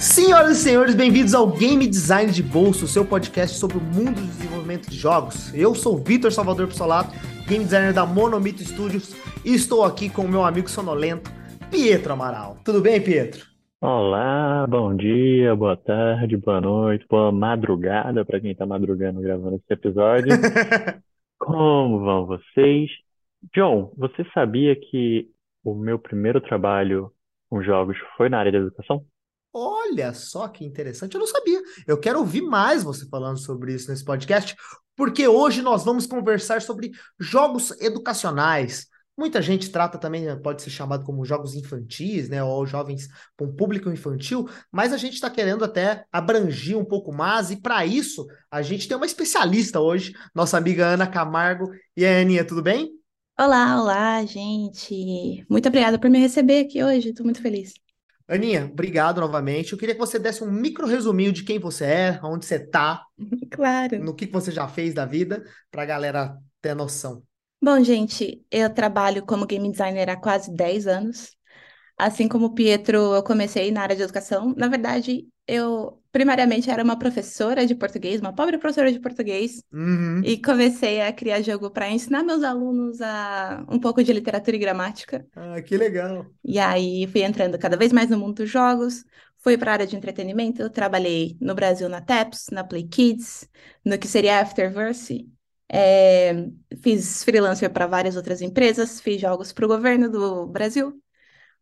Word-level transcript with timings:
Senhoras 0.00 0.58
e 0.58 0.60
senhores, 0.62 0.94
bem-vindos 0.94 1.34
ao 1.34 1.46
Game 1.46 1.86
Design 1.86 2.32
de 2.32 2.42
Bolso, 2.42 2.88
seu 2.88 3.04
podcast 3.04 3.58
sobre 3.58 3.78
o 3.78 3.80
mundo 3.80 4.20
do 4.20 4.26
desenvolvimento 4.26 4.90
de 4.90 4.98
jogos. 4.98 5.54
Eu 5.54 5.74
sou 5.74 5.98
Vitor 5.98 6.32
Salvador 6.32 6.66
Pissolato, 6.66 7.14
game 7.46 7.64
designer 7.64 7.92
da 7.92 8.04
Monomito 8.04 8.64
Studios, 8.64 9.14
e 9.44 9.54
estou 9.54 9.84
aqui 9.84 10.08
com 10.08 10.22
o 10.22 10.28
meu 10.28 10.44
amigo 10.44 10.68
sonolento, 10.68 11.30
Pietro 11.70 12.12
Amaral. 12.12 12.58
Tudo 12.64 12.80
bem, 12.80 13.00
Pietro? 13.00 13.51
Olá, 13.84 14.64
bom 14.68 14.94
dia, 14.94 15.56
boa 15.56 15.76
tarde, 15.76 16.36
boa 16.36 16.60
noite, 16.60 17.04
boa 17.10 17.32
madrugada 17.32 18.24
para 18.24 18.40
quem 18.40 18.52
está 18.52 18.64
madrugando 18.64 19.20
gravando 19.20 19.56
esse 19.56 19.72
episódio. 19.72 20.28
Como 21.36 21.98
vão 21.98 22.24
vocês? 22.24 22.88
John, 23.52 23.92
você 23.96 24.24
sabia 24.32 24.76
que 24.76 25.28
o 25.64 25.74
meu 25.74 25.98
primeiro 25.98 26.40
trabalho 26.40 27.12
com 27.50 27.60
jogos 27.60 27.96
foi 28.16 28.28
na 28.28 28.38
área 28.38 28.52
da 28.52 28.58
educação? 28.58 29.04
Olha 29.52 30.14
só 30.14 30.46
que 30.46 30.64
interessante, 30.64 31.14
eu 31.14 31.20
não 31.20 31.26
sabia. 31.26 31.60
Eu 31.84 31.98
quero 31.98 32.20
ouvir 32.20 32.42
mais 32.42 32.84
você 32.84 33.04
falando 33.08 33.38
sobre 33.38 33.74
isso 33.74 33.90
nesse 33.90 34.04
podcast, 34.04 34.54
porque 34.96 35.26
hoje 35.26 35.60
nós 35.60 35.84
vamos 35.84 36.06
conversar 36.06 36.62
sobre 36.62 36.92
jogos 37.18 37.72
educacionais. 37.80 38.86
Muita 39.16 39.42
gente 39.42 39.70
trata 39.70 39.98
também, 39.98 40.22
né, 40.22 40.34
pode 40.36 40.62
ser 40.62 40.70
chamado 40.70 41.04
como 41.04 41.24
jogos 41.24 41.54
infantis, 41.54 42.30
né, 42.30 42.42
ou 42.42 42.66
jovens 42.66 43.08
com 43.36 43.52
público 43.52 43.90
infantil, 43.90 44.48
mas 44.70 44.92
a 44.92 44.96
gente 44.96 45.14
está 45.14 45.28
querendo 45.28 45.64
até 45.64 46.06
abranger 46.10 46.78
um 46.78 46.84
pouco 46.84 47.12
mais, 47.12 47.50
e 47.50 47.56
para 47.60 47.84
isso 47.84 48.26
a 48.50 48.62
gente 48.62 48.88
tem 48.88 48.96
uma 48.96 49.04
especialista 49.06 49.80
hoje, 49.80 50.14
nossa 50.34 50.56
amiga 50.56 50.86
Ana 50.86 51.06
Camargo. 51.06 51.70
E 51.94 52.04
aí, 52.06 52.22
Aninha, 52.22 52.44
tudo 52.44 52.62
bem? 52.62 52.90
Olá, 53.38 53.80
olá, 53.80 54.24
gente. 54.24 55.44
Muito 55.48 55.68
obrigada 55.68 55.98
por 55.98 56.08
me 56.08 56.18
receber 56.18 56.60
aqui 56.64 56.82
hoje, 56.82 57.10
estou 57.10 57.24
muito 57.24 57.42
feliz. 57.42 57.74
Aninha, 58.26 58.64
obrigado 58.64 59.20
novamente. 59.20 59.72
Eu 59.72 59.78
queria 59.78 59.94
que 59.94 60.00
você 60.00 60.18
desse 60.18 60.42
um 60.42 60.50
micro 60.50 60.86
resuminho 60.86 61.32
de 61.32 61.44
quem 61.44 61.58
você 61.58 61.84
é, 61.84 62.20
onde 62.22 62.46
você 62.46 62.56
está, 62.56 63.04
Claro. 63.50 64.02
no 64.02 64.14
que 64.14 64.26
você 64.26 64.50
já 64.50 64.66
fez 64.68 64.94
da 64.94 65.04
vida, 65.04 65.44
para 65.70 65.82
a 65.82 65.86
galera 65.86 66.38
ter 66.62 66.74
noção. 66.74 67.22
Bom, 67.64 67.82
gente, 67.84 68.44
eu 68.50 68.68
trabalho 68.74 69.24
como 69.24 69.46
game 69.46 69.70
designer 69.70 70.10
há 70.10 70.16
quase 70.16 70.52
10 70.52 70.86
anos. 70.86 71.36
Assim 71.98 72.28
como 72.28 72.46
o 72.46 72.54
Pietro, 72.54 73.14
eu 73.14 73.22
comecei 73.22 73.70
na 73.70 73.82
área 73.82 73.96
de 73.96 74.02
educação. 74.02 74.54
Na 74.56 74.68
verdade, 74.68 75.28
eu 75.46 76.02
primariamente 76.12 76.70
era 76.70 76.82
uma 76.84 76.98
professora 76.98 77.66
de 77.66 77.74
português, 77.74 78.20
uma 78.20 78.34
pobre 78.34 78.58
professora 78.58 78.92
de 78.92 79.00
português, 79.00 79.62
Uhum. 79.72 80.22
e 80.24 80.40
comecei 80.40 81.00
a 81.00 81.12
criar 81.12 81.42
jogo 81.42 81.70
para 81.70 81.90
ensinar 81.90 82.24
meus 82.24 82.42
alunos 82.42 83.00
a 83.00 83.64
um 83.70 83.78
pouco 83.78 84.02
de 84.02 84.12
literatura 84.12 84.56
e 84.56 84.60
gramática. 84.60 85.26
Ah, 85.36 85.60
que 85.62 85.76
legal. 85.78 86.26
E 86.44 86.58
aí 86.58 87.06
fui 87.06 87.22
entrando 87.22 87.58
cada 87.58 87.76
vez 87.76 87.92
mais 87.92 88.10
no 88.10 88.18
mundo 88.18 88.36
dos 88.36 88.50
jogos, 88.50 89.04
fui 89.38 89.56
para 89.56 89.70
a 89.70 89.74
área 89.74 89.86
de 89.86 89.96
entretenimento, 89.96 90.68
trabalhei 90.70 91.36
no 91.40 91.54
Brasil 91.54 91.88
na 91.88 92.00
TEPS, 92.00 92.46
na 92.50 92.64
Play 92.64 92.88
Kids, 92.88 93.48
no 93.84 93.98
que 93.98 94.08
seria 94.08 94.40
Afterverse. 94.40 95.30
É, 95.74 96.34
fiz 96.82 97.24
freelancer 97.24 97.72
para 97.72 97.86
várias 97.86 98.14
outras 98.14 98.42
empresas, 98.42 99.00
fiz 99.00 99.20
jogos 99.20 99.52
para 99.52 99.64
o 99.64 99.68
governo 99.68 100.10
do 100.10 100.46
Brasil. 100.46 101.02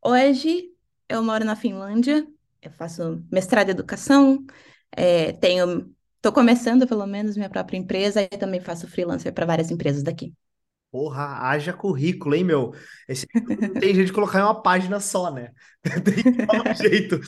Hoje 0.02 0.70
eu 1.08 1.22
moro 1.22 1.44
na 1.44 1.54
Finlândia, 1.54 2.26
eu 2.60 2.72
faço 2.72 3.24
mestrado 3.30 3.68
em 3.68 3.72
educação, 3.72 4.44
é, 4.90 5.32
tenho, 5.34 5.94
estou 6.16 6.32
começando 6.32 6.88
pelo 6.88 7.06
menos 7.06 7.36
minha 7.36 7.48
própria 7.48 7.78
empresa 7.78 8.22
e 8.22 8.28
também 8.28 8.60
faço 8.60 8.88
freelancer 8.88 9.32
para 9.32 9.46
várias 9.46 9.70
empresas 9.70 10.02
daqui. 10.02 10.34
Porra, 10.90 11.48
haja 11.48 11.72
currículo, 11.72 12.34
hein, 12.34 12.42
meu? 12.42 12.72
Esse 13.08 13.26
tem 13.80 13.94
de 13.94 14.12
colocar 14.12 14.40
em 14.40 14.42
uma 14.42 14.60
página 14.60 14.98
só, 14.98 15.30
né? 15.32 15.52
Tem 16.04 16.24
que 16.24 16.46
dar 16.46 16.68
um 16.68 16.74
jeito. 16.74 17.20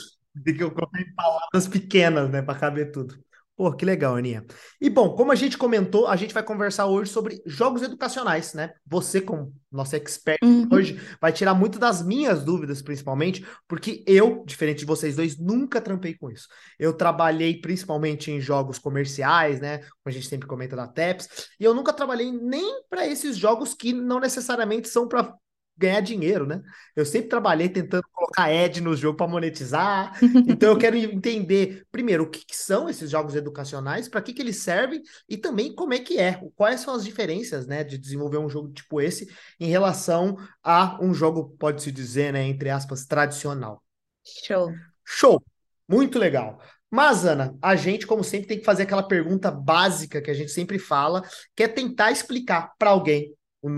Tem 0.44 0.54
que 0.56 0.68
colocar 0.68 1.00
em 1.00 1.14
palavras 1.14 1.68
pequenas, 1.68 2.28
né, 2.28 2.42
para 2.42 2.58
caber 2.58 2.90
tudo. 2.90 3.22
Pô, 3.54 3.70
que 3.70 3.84
legal, 3.84 4.16
Aninha. 4.16 4.44
E 4.80 4.88
bom, 4.88 5.14
como 5.14 5.30
a 5.30 5.34
gente 5.34 5.58
comentou, 5.58 6.06
a 6.08 6.16
gente 6.16 6.32
vai 6.32 6.42
conversar 6.42 6.86
hoje 6.86 7.10
sobre 7.12 7.40
jogos 7.44 7.82
educacionais, 7.82 8.54
né? 8.54 8.72
Você, 8.86 9.20
como 9.20 9.52
nosso 9.70 9.94
expert 9.94 10.38
Uhum. 10.42 10.66
hoje, 10.72 10.98
vai 11.20 11.32
tirar 11.32 11.54
muito 11.54 11.78
das 11.78 12.02
minhas 12.02 12.42
dúvidas, 12.42 12.80
principalmente, 12.80 13.46
porque 13.68 14.02
eu, 14.06 14.42
diferente 14.46 14.78
de 14.80 14.84
vocês 14.86 15.16
dois, 15.16 15.38
nunca 15.38 15.80
trampei 15.82 16.16
com 16.16 16.30
isso. 16.30 16.48
Eu 16.78 16.94
trabalhei 16.94 17.60
principalmente 17.60 18.30
em 18.30 18.40
jogos 18.40 18.78
comerciais, 18.78 19.60
né? 19.60 19.78
Como 19.78 19.90
a 20.06 20.10
gente 20.10 20.26
sempre 20.26 20.48
comenta 20.48 20.74
da 20.74 20.88
TEPS, 20.88 21.28
e 21.60 21.64
eu 21.64 21.74
nunca 21.74 21.92
trabalhei 21.92 22.32
nem 22.32 22.82
para 22.88 23.06
esses 23.06 23.36
jogos 23.36 23.74
que 23.74 23.92
não 23.92 24.18
necessariamente 24.18 24.88
são 24.88 25.06
para 25.06 25.34
ganhar 25.76 26.00
dinheiro, 26.00 26.46
né? 26.46 26.62
Eu 26.94 27.04
sempre 27.04 27.28
trabalhei 27.28 27.68
tentando 27.68 28.04
colocar 28.12 28.44
ad 28.44 28.80
no 28.80 28.94
jogo 28.94 29.16
para 29.16 29.28
monetizar. 29.28 30.12
Então 30.52 30.70
eu 30.70 30.78
quero 30.78 30.96
entender, 30.96 31.86
primeiro, 31.90 32.24
o 32.24 32.30
que, 32.30 32.44
que 32.44 32.56
são 32.56 32.88
esses 32.88 33.10
jogos 33.10 33.34
educacionais, 33.34 34.08
para 34.08 34.20
que, 34.20 34.32
que 34.32 34.42
eles 34.42 34.56
servem 34.56 35.02
e 35.28 35.36
também 35.36 35.74
como 35.74 35.94
é 35.94 35.98
que 35.98 36.18
é, 36.18 36.40
quais 36.54 36.80
são 36.80 36.94
as 36.94 37.04
diferenças, 37.04 37.66
né, 37.66 37.82
de 37.82 37.96
desenvolver 37.98 38.38
um 38.38 38.48
jogo 38.48 38.70
tipo 38.72 39.00
esse 39.00 39.28
em 39.58 39.68
relação 39.68 40.36
a 40.62 40.98
um 41.02 41.14
jogo, 41.14 41.56
pode-se 41.58 41.90
dizer, 41.90 42.32
né, 42.32 42.44
entre 42.46 42.70
aspas, 42.70 43.06
tradicional. 43.06 43.82
Show. 44.24 44.72
Show! 45.04 45.42
Muito 45.88 46.18
legal. 46.18 46.60
Mas, 46.90 47.24
Ana, 47.24 47.56
a 47.62 47.74
gente, 47.74 48.06
como 48.06 48.22
sempre, 48.22 48.48
tem 48.48 48.58
que 48.58 48.64
fazer 48.64 48.82
aquela 48.82 49.02
pergunta 49.02 49.50
básica 49.50 50.20
que 50.20 50.30
a 50.30 50.34
gente 50.34 50.50
sempre 50.50 50.78
fala, 50.78 51.22
que 51.56 51.62
é 51.62 51.68
tentar 51.68 52.10
explicar 52.10 52.72
para 52.78 52.90
alguém, 52.90 53.34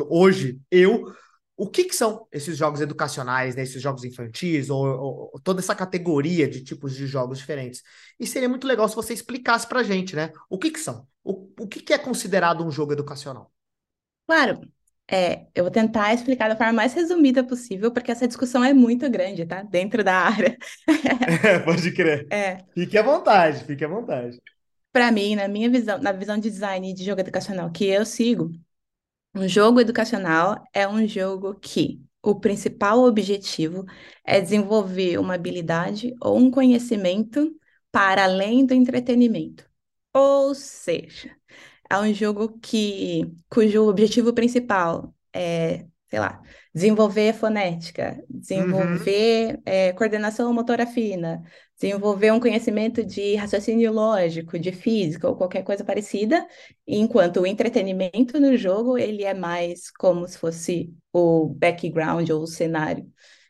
hoje, 0.08 0.60
eu, 0.70 1.12
o 1.56 1.68
que, 1.70 1.84
que 1.84 1.94
são 1.94 2.26
esses 2.32 2.56
jogos 2.56 2.80
educacionais, 2.80 3.54
né, 3.56 3.62
esses 3.62 3.80
jogos 3.82 4.04
infantis, 4.04 4.70
ou, 4.70 4.84
ou- 4.86 5.30
ou 5.34 5.40
toda 5.40 5.60
essa 5.60 5.74
categoria 5.74 6.48
de 6.48 6.62
tipos 6.64 6.94
de 6.96 7.06
jogos 7.06 7.38
diferentes. 7.38 7.82
E 8.18 8.26
seria 8.26 8.48
muito 8.48 8.66
legal 8.66 8.88
se 8.88 8.96
você 8.96 9.12
explicasse 9.14 9.66
para 9.68 9.80
a 9.80 9.82
gente, 9.84 10.16
né? 10.16 10.32
O 10.50 10.58
que, 10.58 10.70
que 10.70 10.80
são? 10.80 11.06
O, 11.22 11.50
o 11.60 11.68
que, 11.68 11.80
que 11.80 11.92
é 11.92 11.98
considerado 11.98 12.64
um 12.64 12.70
jogo 12.70 12.92
educacional? 12.92 13.52
Claro, 14.26 14.60
é, 15.10 15.46
eu 15.54 15.64
vou 15.64 15.70
tentar 15.70 16.14
explicar 16.14 16.48
da 16.48 16.56
forma 16.56 16.72
mais 16.72 16.94
resumida 16.94 17.44
possível, 17.44 17.92
porque 17.92 18.10
essa 18.10 18.26
discussão 18.26 18.64
é 18.64 18.72
muito 18.72 19.08
grande, 19.10 19.44
tá? 19.46 19.62
Dentro 19.62 20.02
da 20.02 20.14
área. 20.14 20.56
pode 21.64 21.92
crer. 21.92 22.28
É, 22.30 22.64
Fique 22.74 22.98
à 22.98 23.02
vontade, 23.02 23.64
fique 23.64 23.84
à 23.84 23.88
vontade. 23.88 24.40
para 24.92 25.10
mim, 25.12 25.34
na 25.36 25.48
minha 25.48 25.68
visão, 25.70 25.98
na 26.00 26.12
visão 26.12 26.38
de 26.38 26.50
design 26.50 26.92
de 26.94 27.04
jogo 27.04 27.20
educacional 27.20 27.70
que 27.72 27.84
eu 27.86 28.04
sigo, 28.06 28.50
um 29.34 29.48
jogo 29.48 29.80
educacional 29.80 30.62
é 30.72 30.86
um 30.86 31.06
jogo 31.06 31.54
que 31.56 32.00
o 32.22 32.34
principal 32.40 33.00
objetivo 33.04 33.84
é 34.24 34.40
desenvolver 34.40 35.18
uma 35.18 35.34
habilidade 35.34 36.14
ou 36.20 36.38
um 36.38 36.50
conhecimento 36.50 37.54
para 37.92 38.24
além 38.24 38.64
do 38.66 38.74
entretenimento. 38.74 39.68
Ou 40.12 40.54
seja, 40.54 41.36
é 41.90 41.98
um 41.98 42.12
jogo 42.14 42.58
que, 42.60 43.22
cujo 43.48 43.88
objetivo 43.88 44.32
principal 44.32 45.14
é, 45.32 45.86
sei 46.08 46.20
lá, 46.20 46.42
desenvolver 46.74 47.32
fonética, 47.34 48.20
desenvolver 48.28 49.60
é, 49.64 49.92
coordenação 49.92 50.52
motora 50.52 50.84
fina, 50.86 51.40
desenvolver 51.80 52.32
um 52.32 52.40
conhecimento 52.40 53.04
de 53.04 53.36
raciocínio 53.36 53.92
lógico, 53.92 54.58
de 54.58 54.72
física 54.72 55.28
ou 55.28 55.36
qualquer 55.36 55.62
coisa 55.62 55.84
parecida, 55.84 56.44
enquanto 56.86 57.40
o 57.40 57.46
entretenimento 57.46 58.40
no 58.40 58.56
jogo 58.56 58.98
ele 58.98 59.22
é 59.22 59.32
mais 59.32 59.90
como 59.92 60.26
se 60.26 60.36
fosse 60.36 60.92
o 61.12 61.48
background 61.48 62.28
ou 62.30 62.42
o 62.42 62.46
cenário, 62.46 63.06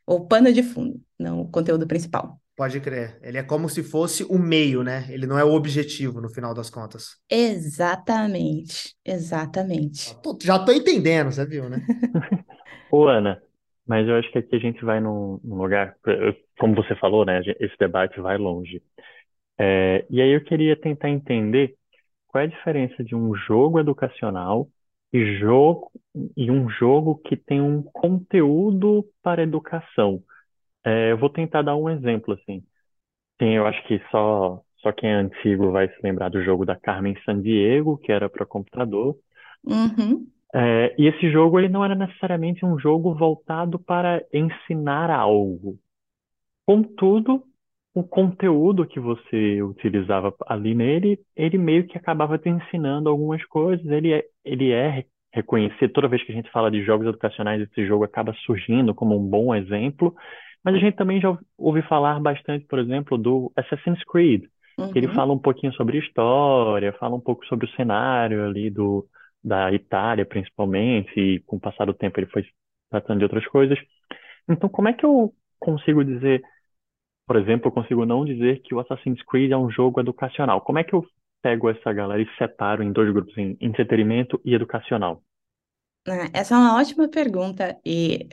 ou 0.06 0.18
o 0.18 0.26
pano 0.26 0.52
de 0.52 0.62
fundo, 0.62 1.00
não 1.18 1.40
o 1.40 1.50
conteúdo 1.50 1.86
principal. 1.86 2.38
Pode 2.56 2.78
crer. 2.78 3.18
Ele 3.20 3.36
é 3.36 3.42
como 3.42 3.68
se 3.68 3.82
fosse 3.82 4.22
o 4.22 4.38
meio, 4.38 4.84
né? 4.84 5.06
Ele 5.08 5.26
não 5.26 5.36
é 5.36 5.42
o 5.42 5.52
objetivo 5.52 6.20
no 6.20 6.28
final 6.28 6.54
das 6.54 6.70
contas. 6.70 7.16
Exatamente, 7.28 8.94
exatamente. 9.04 10.16
Já 10.40 10.60
tô 10.60 10.70
entendendo, 10.70 11.32
você 11.32 11.44
viu, 11.44 11.68
né? 11.68 11.84
Ô, 12.94 13.08
Ana, 13.08 13.42
mas 13.84 14.06
eu 14.06 14.14
acho 14.14 14.30
que 14.30 14.38
aqui 14.38 14.54
a 14.54 14.58
gente 14.60 14.84
vai 14.84 15.00
num, 15.00 15.40
num 15.42 15.56
lugar, 15.56 15.96
como 16.60 16.76
você 16.76 16.94
falou, 16.94 17.24
né? 17.24 17.40
Esse 17.58 17.76
debate 17.76 18.20
vai 18.20 18.38
longe. 18.38 18.80
É, 19.58 20.06
e 20.08 20.22
aí 20.22 20.30
eu 20.30 20.44
queria 20.44 20.76
tentar 20.80 21.10
entender 21.10 21.74
qual 22.28 22.42
é 22.42 22.46
a 22.46 22.50
diferença 22.50 23.02
de 23.02 23.16
um 23.16 23.34
jogo 23.34 23.80
educacional 23.80 24.68
e 25.12 25.38
jogo 25.38 25.90
e 26.36 26.52
um 26.52 26.70
jogo 26.70 27.16
que 27.18 27.36
tem 27.36 27.60
um 27.60 27.82
conteúdo 27.82 29.04
para 29.20 29.42
educação. 29.42 30.22
É, 30.84 31.10
eu 31.10 31.18
vou 31.18 31.30
tentar 31.30 31.62
dar 31.62 31.74
um 31.74 31.90
exemplo 31.90 32.34
assim. 32.34 32.62
Sim, 33.42 33.54
eu 33.56 33.66
acho 33.66 33.82
que 33.88 34.00
só 34.12 34.62
só 34.78 34.92
quem 34.92 35.10
é 35.10 35.14
antigo 35.14 35.72
vai 35.72 35.88
se 35.88 35.96
lembrar 36.04 36.28
do 36.28 36.44
jogo 36.44 36.64
da 36.64 36.76
Carmen 36.76 37.16
Sandiego, 37.24 37.98
que 37.98 38.12
era 38.12 38.28
para 38.30 38.46
computador. 38.46 39.16
Uhum. 39.64 40.26
É, 40.54 40.94
e 40.98 41.08
esse 41.08 41.30
jogo 41.32 41.58
ele 41.58 41.68
não 41.68 41.84
era 41.84 41.94
necessariamente 41.96 42.64
um 42.64 42.78
jogo 42.78 43.14
voltado 43.14 43.78
para 43.78 44.22
ensinar 44.32 45.10
algo. 45.10 45.78
Contudo, 46.66 47.44
o 47.94 48.02
conteúdo 48.04 48.86
que 48.86 49.00
você 49.00 49.62
utilizava 49.62 50.34
ali 50.46 50.74
nele, 50.74 51.18
ele 51.36 51.58
meio 51.58 51.86
que 51.86 51.98
acabava 51.98 52.38
te 52.38 52.48
ensinando 52.48 53.08
algumas 53.08 53.44
coisas. 53.46 53.84
Ele 53.86 54.12
é, 54.12 54.24
ele 54.44 54.72
é 54.72 55.04
reconhecido, 55.32 55.92
toda 55.92 56.08
vez 56.08 56.24
que 56.24 56.32
a 56.32 56.34
gente 56.34 56.50
fala 56.50 56.70
de 56.70 56.82
jogos 56.84 57.06
educacionais, 57.06 57.60
esse 57.62 57.86
jogo 57.86 58.04
acaba 58.04 58.32
surgindo 58.46 58.94
como 58.94 59.16
um 59.18 59.28
bom 59.28 59.54
exemplo. 59.54 60.14
Mas 60.64 60.74
a 60.76 60.78
gente 60.78 60.96
também 60.96 61.20
já 61.20 61.36
ouve 61.58 61.82
falar 61.82 62.20
bastante, 62.20 62.64
por 62.66 62.78
exemplo, 62.78 63.18
do 63.18 63.52
Assassin's 63.56 64.02
Creed, 64.04 64.44
que 64.92 64.98
ele 64.98 65.08
Uhum. 65.08 65.14
fala 65.14 65.32
um 65.32 65.38
pouquinho 65.38 65.72
sobre 65.74 65.98
história, 65.98 66.92
fala 66.94 67.16
um 67.16 67.20
pouco 67.20 67.44
sobre 67.46 67.66
o 67.66 67.70
cenário 67.76 68.44
ali 68.46 68.70
do, 68.70 69.06
da 69.44 69.72
Itália, 69.72 70.26
principalmente, 70.26 71.12
e 71.20 71.40
com 71.42 71.56
o 71.56 71.60
passar 71.60 71.86
do 71.86 71.94
tempo 71.94 72.18
ele 72.20 72.26
foi 72.28 72.44
tratando 72.90 73.18
de 73.18 73.24
outras 73.24 73.46
coisas. 73.48 73.78
Então, 74.48 74.68
como 74.68 74.88
é 74.88 74.92
que 74.94 75.04
eu 75.06 75.34
consigo 75.60 76.04
dizer 76.04 76.42
por 77.26 77.36
exemplo, 77.36 77.68
eu 77.68 77.72
consigo 77.72 78.04
não 78.06 78.24
dizer 78.24 78.60
que 78.62 78.74
o 78.74 78.80
Assassin's 78.80 79.22
Creed 79.24 79.52
é 79.52 79.56
um 79.56 79.70
jogo 79.70 80.00
educacional. 80.00 80.60
Como 80.62 80.78
é 80.78 80.84
que 80.84 80.94
eu 80.94 81.04
pego 81.42 81.70
essa 81.70 81.92
galera 81.92 82.22
e 82.22 82.28
separo 82.38 82.82
em 82.82 82.92
dois 82.92 83.12
grupos, 83.12 83.36
em 83.38 83.56
entretenimento 83.60 84.40
e 84.44 84.54
educacional? 84.54 85.22
Ah, 86.06 86.28
Essa 86.34 86.54
é 86.54 86.58
uma 86.58 86.76
ótima 86.76 87.08
pergunta 87.08 87.78
e 87.84 88.28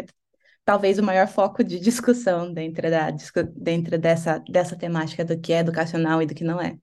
talvez 0.65 0.99
o 0.99 1.03
maior 1.03 1.27
foco 1.27 1.63
de 1.63 1.79
discussão 1.79 2.53
dentro 2.53 2.89
da, 2.91 3.11
dentro 3.55 3.97
dessa, 3.99 4.39
dessa 4.49 4.77
temática 4.77 5.25
do 5.25 5.39
que 5.39 5.53
é 5.53 5.59
educacional 5.59 6.21
e 6.21 6.25
do 6.27 6.35
que 6.35 6.43
não 6.43 6.61
é. 6.61 6.79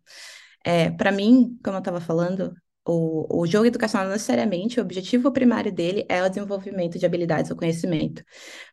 É, 0.65 0.91
para 0.93 1.13
mim, 1.13 1.59
como 1.65 1.77
eu 1.77 1.81
estava 1.81 2.01
falando, 2.01 2.55
o, 2.89 3.43
o 3.43 3.47
jogo 3.47 3.67
educacional 3.67 4.09
necessariamente, 4.09 4.81
o 4.81 4.83
objetivo 4.83 5.31
primário 5.31 5.71
dele 5.71 6.07
é 6.09 6.25
o 6.25 6.29
desenvolvimento 6.29 6.99
de 6.99 7.05
habilidades 7.05 7.51
ou 7.51 7.57
conhecimento. 7.57 8.25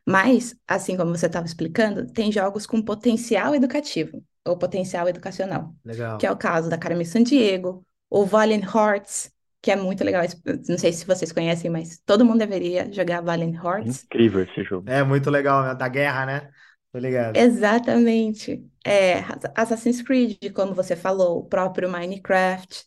Mas, 0.06 0.56
assim 0.66 0.96
como 0.96 1.14
você 1.14 1.26
estava 1.26 1.44
explicando, 1.46 2.06
tem 2.06 2.32
jogos 2.32 2.66
com 2.66 2.80
potencial 2.80 3.54
educativo 3.54 4.24
ou 4.42 4.56
potencial 4.56 5.06
educacional, 5.06 5.74
que 5.82 5.88
Legal. 5.88 6.18
é 6.22 6.30
o 6.30 6.36
caso 6.36 6.70
da 6.70 6.78
Carmen 6.78 7.04
Sandiego, 7.04 7.84
o 8.08 8.24
Valiant 8.24 8.64
Hearts, 8.64 9.30
que 9.60 9.70
é 9.70 9.76
muito 9.76 10.02
legal. 10.02 10.22
Não 10.66 10.78
sei 10.78 10.92
se 10.92 11.04
vocês 11.04 11.30
conhecem, 11.30 11.70
mas 11.70 11.98
todo 11.98 12.24
mundo 12.24 12.38
deveria 12.38 12.90
jogar 12.90 13.20
Valiant 13.20 13.54
Hearts. 13.54 14.04
incrível 14.04 14.44
esse 14.44 14.62
jogo. 14.64 14.88
É 14.88 15.02
muito 15.02 15.28
legal, 15.28 15.62
né? 15.62 15.74
Da 15.74 15.88
guerra, 15.88 16.24
né? 16.24 16.50
Tô 16.90 16.98
ligado. 16.98 17.36
Exatamente. 17.36 18.64
É, 18.82 19.24
Assassin's 19.54 20.00
Creed, 20.00 20.38
como 20.54 20.72
você 20.72 20.96
falou, 20.96 21.40
o 21.40 21.44
próprio 21.44 21.90
Minecraft. 21.90 22.86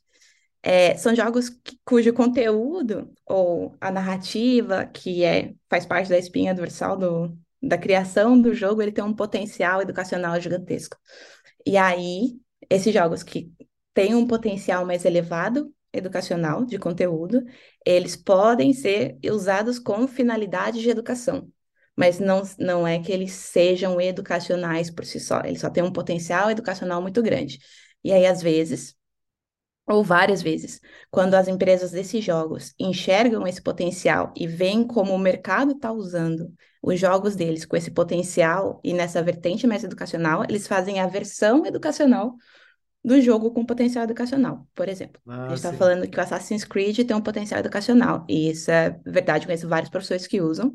É, 0.62 0.96
são 0.98 1.16
jogos 1.16 1.50
que- 1.50 1.80
cujo 1.86 2.14
conteúdo 2.14 3.14
ou 3.26 3.76
a 3.80 3.92
narrativa, 3.92 4.86
que 4.86 5.24
é, 5.24 5.54
faz 5.70 5.86
parte 5.86 6.10
da 6.10 6.18
espinha 6.18 6.54
dorsal 6.54 6.98
do, 6.98 7.38
da 7.62 7.78
criação 7.78 8.40
do 8.42 8.54
jogo, 8.54 8.82
ele 8.82 8.92
tem 8.92 9.04
um 9.04 9.14
potencial 9.16 9.82
educacional 9.82 10.40
gigantesco. 10.40 10.98
E 11.66 11.78
aí, 11.78 12.40
esses 12.70 12.94
jogos 12.94 13.24
que 13.24 13.52
têm 13.94 14.16
um 14.16 14.28
potencial 14.28 14.86
mais 14.86 15.06
elevado 15.06 15.74
educacional 15.94 16.66
de 16.66 16.78
conteúdo, 16.78 17.44
eles 17.86 18.16
podem 18.16 18.74
ser 18.74 19.18
usados 19.26 19.80
com 19.80 20.08
finalidade 20.08 20.82
de 20.82 20.90
educação. 20.90 21.50
Mas 21.96 22.20
não, 22.20 22.44
não 22.60 22.88
é 22.88 23.00
que 23.00 23.12
eles 23.12 23.32
sejam 23.34 24.00
educacionais 24.00 24.90
por 24.90 25.06
si 25.06 25.20
só, 25.20 25.42
eles 25.44 25.60
só 25.62 25.70
têm 25.70 25.84
um 25.84 25.92
potencial 25.92 26.50
educacional 26.52 27.02
muito 27.02 27.22
grande. 27.22 27.60
E 28.04 28.12
aí, 28.14 28.26
às 28.26 28.42
vezes, 28.42 28.96
ou 29.90 30.04
várias 30.04 30.42
vezes, 30.42 30.80
quando 31.12 31.34
as 31.36 31.48
empresas 31.48 31.92
desses 31.92 32.24
jogos 32.24 32.74
enxergam 32.80 33.48
esse 33.48 33.62
potencial 33.62 34.32
e 34.38 34.48
veem 34.48 34.86
como 34.86 35.14
o 35.14 35.20
mercado 35.20 35.72
está 35.74 35.92
usando 35.92 36.54
os 36.82 37.00
jogos 37.00 37.36
deles 37.36 37.66
com 37.66 37.76
esse 37.76 37.92
potencial 37.92 38.80
e 38.84 38.94
nessa 38.94 39.22
vertente 39.22 39.68
mais 39.68 39.84
educacional, 39.84 40.44
eles 40.48 40.68
fazem 40.68 41.00
a 41.00 41.08
versão 41.08 41.66
educacional 41.66 42.36
do 43.04 43.22
jogo 43.22 43.52
com 43.52 43.66
potencial 43.66 44.04
educacional, 44.04 44.68
por 44.76 44.90
exemplo. 44.90 45.22
A 45.26 45.46
Ah, 45.46 45.48
gente 45.50 45.58
está 45.58 45.74
falando 45.74 46.08
que 46.10 46.18
o 46.18 46.22
Assassin's 46.22 46.64
Creed 46.66 47.06
tem 47.06 47.16
um 47.16 47.22
potencial 47.22 47.60
educacional, 47.60 48.26
e 48.28 48.50
isso 48.52 48.70
é 48.72 49.00
verdade, 49.06 49.46
conheço 49.46 49.68
vários 49.70 49.90
professores 49.90 50.28
que 50.28 50.42
usam. 50.42 50.74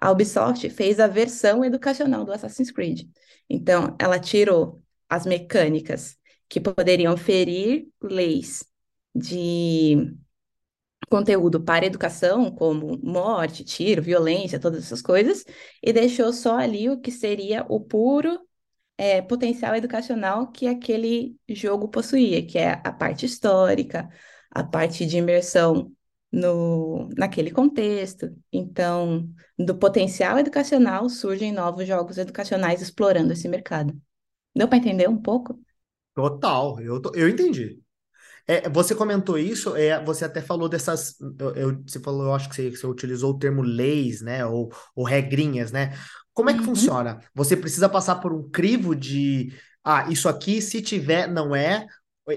A 0.00 0.10
Ubisoft 0.10 0.68
fez 0.70 0.98
a 0.98 1.06
versão 1.06 1.64
educacional 1.64 2.24
do 2.24 2.32
Assassin's 2.32 2.70
Creed. 2.70 3.02
Então, 3.48 3.96
ela 4.00 4.18
tirou 4.18 4.82
as 5.08 5.24
mecânicas 5.26 6.16
que 6.52 6.60
poderiam 6.60 7.16
ferir 7.16 7.88
leis 8.02 8.62
de 9.14 10.14
conteúdo 11.08 11.62
para 11.62 11.86
educação, 11.86 12.50
como 12.50 12.98
morte, 13.02 13.64
tiro, 13.64 14.02
violência, 14.02 14.60
todas 14.60 14.84
essas 14.84 15.00
coisas, 15.00 15.46
e 15.82 15.94
deixou 15.94 16.30
só 16.30 16.58
ali 16.58 16.90
o 16.90 17.00
que 17.00 17.10
seria 17.10 17.64
o 17.70 17.80
puro 17.80 18.38
é, 18.98 19.22
potencial 19.22 19.74
educacional 19.74 20.52
que 20.52 20.66
aquele 20.66 21.38
jogo 21.48 21.88
possuía, 21.88 22.46
que 22.46 22.58
é 22.58 22.72
a 22.84 22.92
parte 22.92 23.24
histórica, 23.24 24.10
a 24.50 24.62
parte 24.62 25.06
de 25.06 25.16
imersão 25.16 25.90
no, 26.30 27.08
naquele 27.16 27.50
contexto. 27.50 28.28
Então, 28.52 29.26
do 29.58 29.74
potencial 29.78 30.38
educacional 30.38 31.08
surgem 31.08 31.50
novos 31.50 31.86
jogos 31.86 32.18
educacionais 32.18 32.82
explorando 32.82 33.32
esse 33.32 33.48
mercado. 33.48 33.98
Deu 34.54 34.68
para 34.68 34.76
entender 34.76 35.08
um 35.08 35.16
pouco? 35.16 35.58
Total, 36.14 36.78
eu, 36.80 37.00
tô- 37.00 37.12
eu 37.14 37.28
entendi. 37.28 37.80
É, 38.46 38.68
você 38.70 38.94
comentou 38.94 39.38
isso, 39.38 39.76
é, 39.76 40.02
você 40.04 40.24
até 40.26 40.42
falou 40.42 40.68
dessas. 40.68 41.16
Eu, 41.38 41.54
eu- 41.56 41.82
você 41.86 42.00
falou, 42.00 42.24
eu 42.26 42.34
acho 42.34 42.48
que 42.50 42.56
você, 42.56 42.70
você 42.70 42.86
utilizou 42.86 43.32
o 43.32 43.38
termo 43.38 43.62
leis, 43.62 44.22
né? 44.22 44.46
Ou, 44.46 44.72
ou 44.96 45.04
regrinhas, 45.04 45.72
né? 45.72 45.94
Como 46.34 46.50
é 46.50 46.54
que 46.54 46.60
Uhum. 46.60 46.66
funciona? 46.66 47.20
Você 47.34 47.56
precisa 47.56 47.88
passar 47.88 48.16
por 48.16 48.32
um 48.32 48.48
crivo 48.50 48.94
de. 48.96 49.52
Ah, 49.84 50.08
isso 50.10 50.28
aqui, 50.28 50.62
se 50.62 50.82
tiver, 50.82 51.28
não 51.28 51.54
é. 51.56 51.86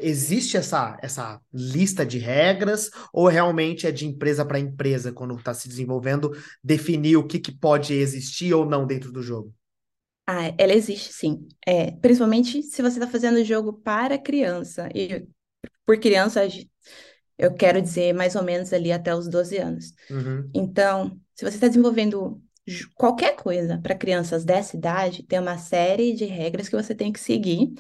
Existe 0.02 0.58
essa, 0.58 0.98
essa 1.04 1.40
lista 1.54 2.06
de 2.06 2.18
regras, 2.20 2.90
ou 3.14 3.28
realmente 3.28 3.88
é 3.88 3.92
de 3.92 4.08
empresa 4.08 4.46
para 4.46 4.60
empresa, 4.60 5.12
quando 5.14 5.36
está 5.38 5.54
se 5.54 5.70
desenvolvendo, 5.70 6.32
definir 6.64 7.18
o 7.18 7.28
que, 7.28 7.40
que 7.40 7.52
pode 7.54 7.94
existir 7.94 8.54
ou 8.54 8.66
não 8.66 8.88
dentro 8.88 9.12
do 9.12 9.22
jogo? 9.22 9.54
Ah, 10.28 10.54
ela 10.58 10.74
existe 10.74 11.14
sim. 11.14 11.48
É, 11.66 11.92
principalmente 11.92 12.64
se 12.64 12.82
você 12.82 12.98
está 13.00 13.08
fazendo 13.08 13.44
jogo 13.44 13.74
para 13.74 14.18
criança. 14.18 14.90
E 14.94 15.28
por 15.86 16.00
criança, 16.00 16.48
eu 17.38 17.54
quero 17.54 17.82
dizer 17.82 18.14
mais 18.14 18.36
ou 18.36 18.44
menos 18.44 18.74
ali 18.74 18.92
até 18.92 19.14
os 19.16 19.28
12 19.28 19.58
anos. 19.58 19.94
Uhum. 20.10 20.50
Então, 20.54 21.20
se 21.36 21.46
você 21.46 21.56
está 21.58 21.68
desenvolvendo 21.68 22.42
qualquer 22.96 23.36
coisa 23.36 23.80
para 23.82 23.96
crianças 23.96 24.44
dessa 24.44 24.76
idade, 24.76 25.24
tem 25.24 25.40
uma 25.40 25.58
série 25.58 26.14
de 26.14 26.26
regras 26.26 26.68
que 26.68 26.76
você 26.76 26.96
tem 26.96 27.12
que 27.12 27.20
seguir. 27.20 27.74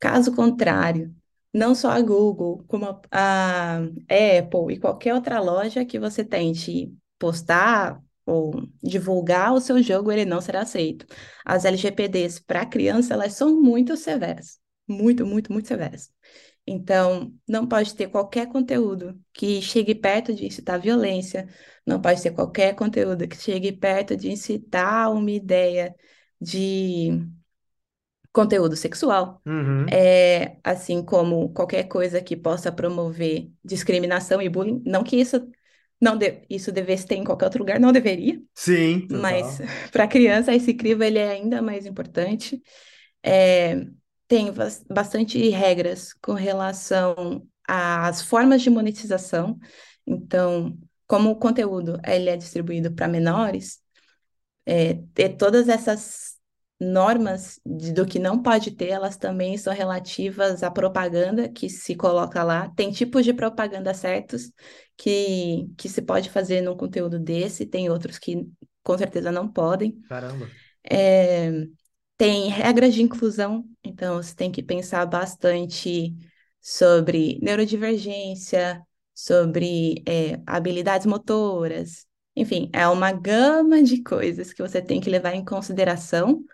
Caso 0.00 0.34
contrário, 0.34 1.14
não 1.52 1.74
só 1.74 1.90
a 1.90 2.00
Google, 2.00 2.64
como 2.66 2.86
a, 2.86 3.00
a 3.10 3.76
Apple 3.78 4.74
e 4.74 4.80
qualquer 4.80 5.14
outra 5.14 5.40
loja 5.40 5.84
que 5.84 5.98
você 5.98 6.24
tente 6.24 6.92
postar 7.18 8.02
ou 8.28 8.68
divulgar 8.82 9.52
o 9.54 9.60
seu 9.60 9.82
jogo, 9.82 10.12
ele 10.12 10.24
não 10.24 10.40
será 10.40 10.62
aceito. 10.62 11.06
As 11.44 11.64
LGPDs 11.64 12.38
para 12.40 12.66
criança, 12.66 13.14
elas 13.14 13.34
são 13.34 13.60
muito 13.60 13.96
severas. 13.96 14.58
Muito, 14.86 15.26
muito, 15.26 15.52
muito 15.52 15.68
severas. 15.68 16.10
Então, 16.66 17.34
não 17.48 17.66
pode 17.66 17.94
ter 17.94 18.08
qualquer 18.08 18.46
conteúdo 18.48 19.18
que 19.32 19.62
chegue 19.62 19.94
perto 19.94 20.34
de 20.34 20.46
incitar 20.46 20.80
violência, 20.80 21.48
não 21.86 22.00
pode 22.00 22.22
ter 22.22 22.30
qualquer 22.32 22.74
conteúdo 22.74 23.26
que 23.26 23.36
chegue 23.36 23.72
perto 23.72 24.16
de 24.16 24.30
incitar 24.30 25.10
uma 25.12 25.30
ideia 25.30 25.94
de 26.40 27.26
conteúdo 28.32 28.76
sexual, 28.76 29.42
Uhum. 29.46 29.86
é, 29.90 30.58
assim 30.62 31.02
como 31.04 31.52
qualquer 31.52 31.84
coisa 31.84 32.20
que 32.22 32.36
possa 32.36 32.70
promover 32.70 33.50
discriminação 33.64 34.40
e 34.42 34.48
bullying. 34.48 34.82
Não 34.86 35.02
que 35.02 35.16
isso 35.16 35.48
não 36.00 36.16
de- 36.16 36.42
isso 36.50 36.72
devesse 36.72 37.06
ter 37.06 37.16
em 37.16 37.24
qualquer 37.24 37.46
outro 37.46 37.60
lugar, 37.60 37.80
não 37.80 37.92
deveria, 37.92 38.40
Sim, 38.54 39.08
mas 39.08 39.58
total. 39.58 39.58
para 39.92 40.08
criança 40.08 40.54
esse 40.54 40.74
crivo 40.74 41.02
ele 41.04 41.18
é 41.18 41.30
ainda 41.30 41.62
mais 41.62 41.86
importante. 41.86 42.62
É, 43.22 43.86
tem 44.28 44.52
bas- 44.52 44.84
bastante 44.90 45.38
regras 45.50 46.12
com 46.14 46.32
relação 46.34 47.46
às 47.68 48.22
formas 48.22 48.62
de 48.62 48.70
monetização. 48.70 49.58
Então, 50.06 50.78
como 51.06 51.30
o 51.30 51.36
conteúdo 51.36 52.00
ele 52.06 52.30
é 52.30 52.36
distribuído 52.36 52.92
para 52.94 53.08
menores, 53.08 53.80
é, 54.66 54.94
ter 55.14 55.30
todas 55.36 55.68
essas 55.68 56.37
normas 56.80 57.60
de- 57.66 57.92
do 57.92 58.06
que 58.06 58.18
não 58.18 58.42
pode 58.42 58.70
ter, 58.70 58.88
elas 58.88 59.16
também 59.16 59.56
são 59.58 59.72
relativas 59.72 60.62
à 60.62 60.70
propaganda 60.70 61.48
que 61.48 61.68
se 61.68 61.94
coloca 61.96 62.42
lá. 62.42 62.68
Tem 62.70 62.90
tipos 62.92 63.24
de 63.24 63.34
propaganda 63.34 63.92
certos 63.94 64.52
que, 64.96 65.68
que 65.76 65.88
se 65.88 66.02
pode 66.02 66.30
fazer 66.30 66.60
num 66.60 66.76
conteúdo 66.76 67.18
desse, 67.18 67.66
tem 67.66 67.90
outros 67.90 68.18
que 68.18 68.48
com 68.82 68.96
certeza 68.96 69.32
não 69.32 69.48
podem. 69.50 70.00
Caramba. 70.08 70.46
É, 70.90 71.50
tem 72.16 72.48
regras 72.48 72.94
de 72.94 73.02
inclusão, 73.02 73.64
então 73.84 74.16
você 74.16 74.34
tem 74.34 74.50
que 74.50 74.62
pensar 74.62 75.06
bastante 75.06 76.16
sobre 76.60 77.38
neurodivergência, 77.42 78.82
sobre 79.14 80.02
é, 80.06 80.40
habilidades 80.46 81.06
motoras, 81.06 82.06
enfim, 82.34 82.70
é 82.72 82.86
uma 82.88 83.10
gama 83.12 83.82
de 83.82 84.02
coisas 84.02 84.52
que 84.52 84.62
você 84.62 84.80
tem 84.80 85.00
que 85.00 85.10
levar 85.10 85.34
em 85.34 85.44
consideração 85.44 86.44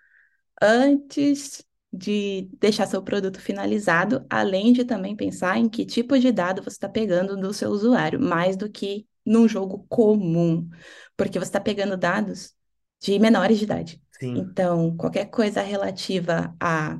antes 0.60 1.64
de 1.92 2.48
deixar 2.58 2.86
seu 2.86 3.02
produto 3.02 3.40
finalizado, 3.40 4.26
além 4.28 4.72
de 4.72 4.84
também 4.84 5.14
pensar 5.14 5.58
em 5.58 5.68
que 5.68 5.86
tipo 5.86 6.18
de 6.18 6.32
dado 6.32 6.62
você 6.62 6.70
está 6.70 6.88
pegando 6.88 7.36
do 7.36 7.52
seu 7.52 7.70
usuário, 7.70 8.20
mais 8.20 8.56
do 8.56 8.68
que 8.68 9.06
num 9.24 9.48
jogo 9.48 9.86
comum, 9.88 10.68
porque 11.16 11.38
você 11.38 11.46
está 11.46 11.60
pegando 11.60 11.96
dados 11.96 12.52
de 13.00 13.18
menores 13.18 13.58
de 13.58 13.64
idade. 13.64 14.02
Sim. 14.18 14.38
Então, 14.38 14.96
qualquer 14.96 15.26
coisa 15.26 15.62
relativa 15.62 16.54
a 16.60 16.98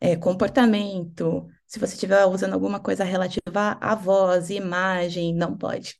é, 0.00 0.16
comportamento, 0.16 1.48
se 1.66 1.78
você 1.78 1.94
estiver 1.94 2.24
usando 2.26 2.52
alguma 2.52 2.78
coisa 2.80 3.04
relativa 3.04 3.78
à 3.80 3.94
voz, 3.94 4.50
imagem, 4.50 5.34
não 5.34 5.56
pode. 5.56 5.98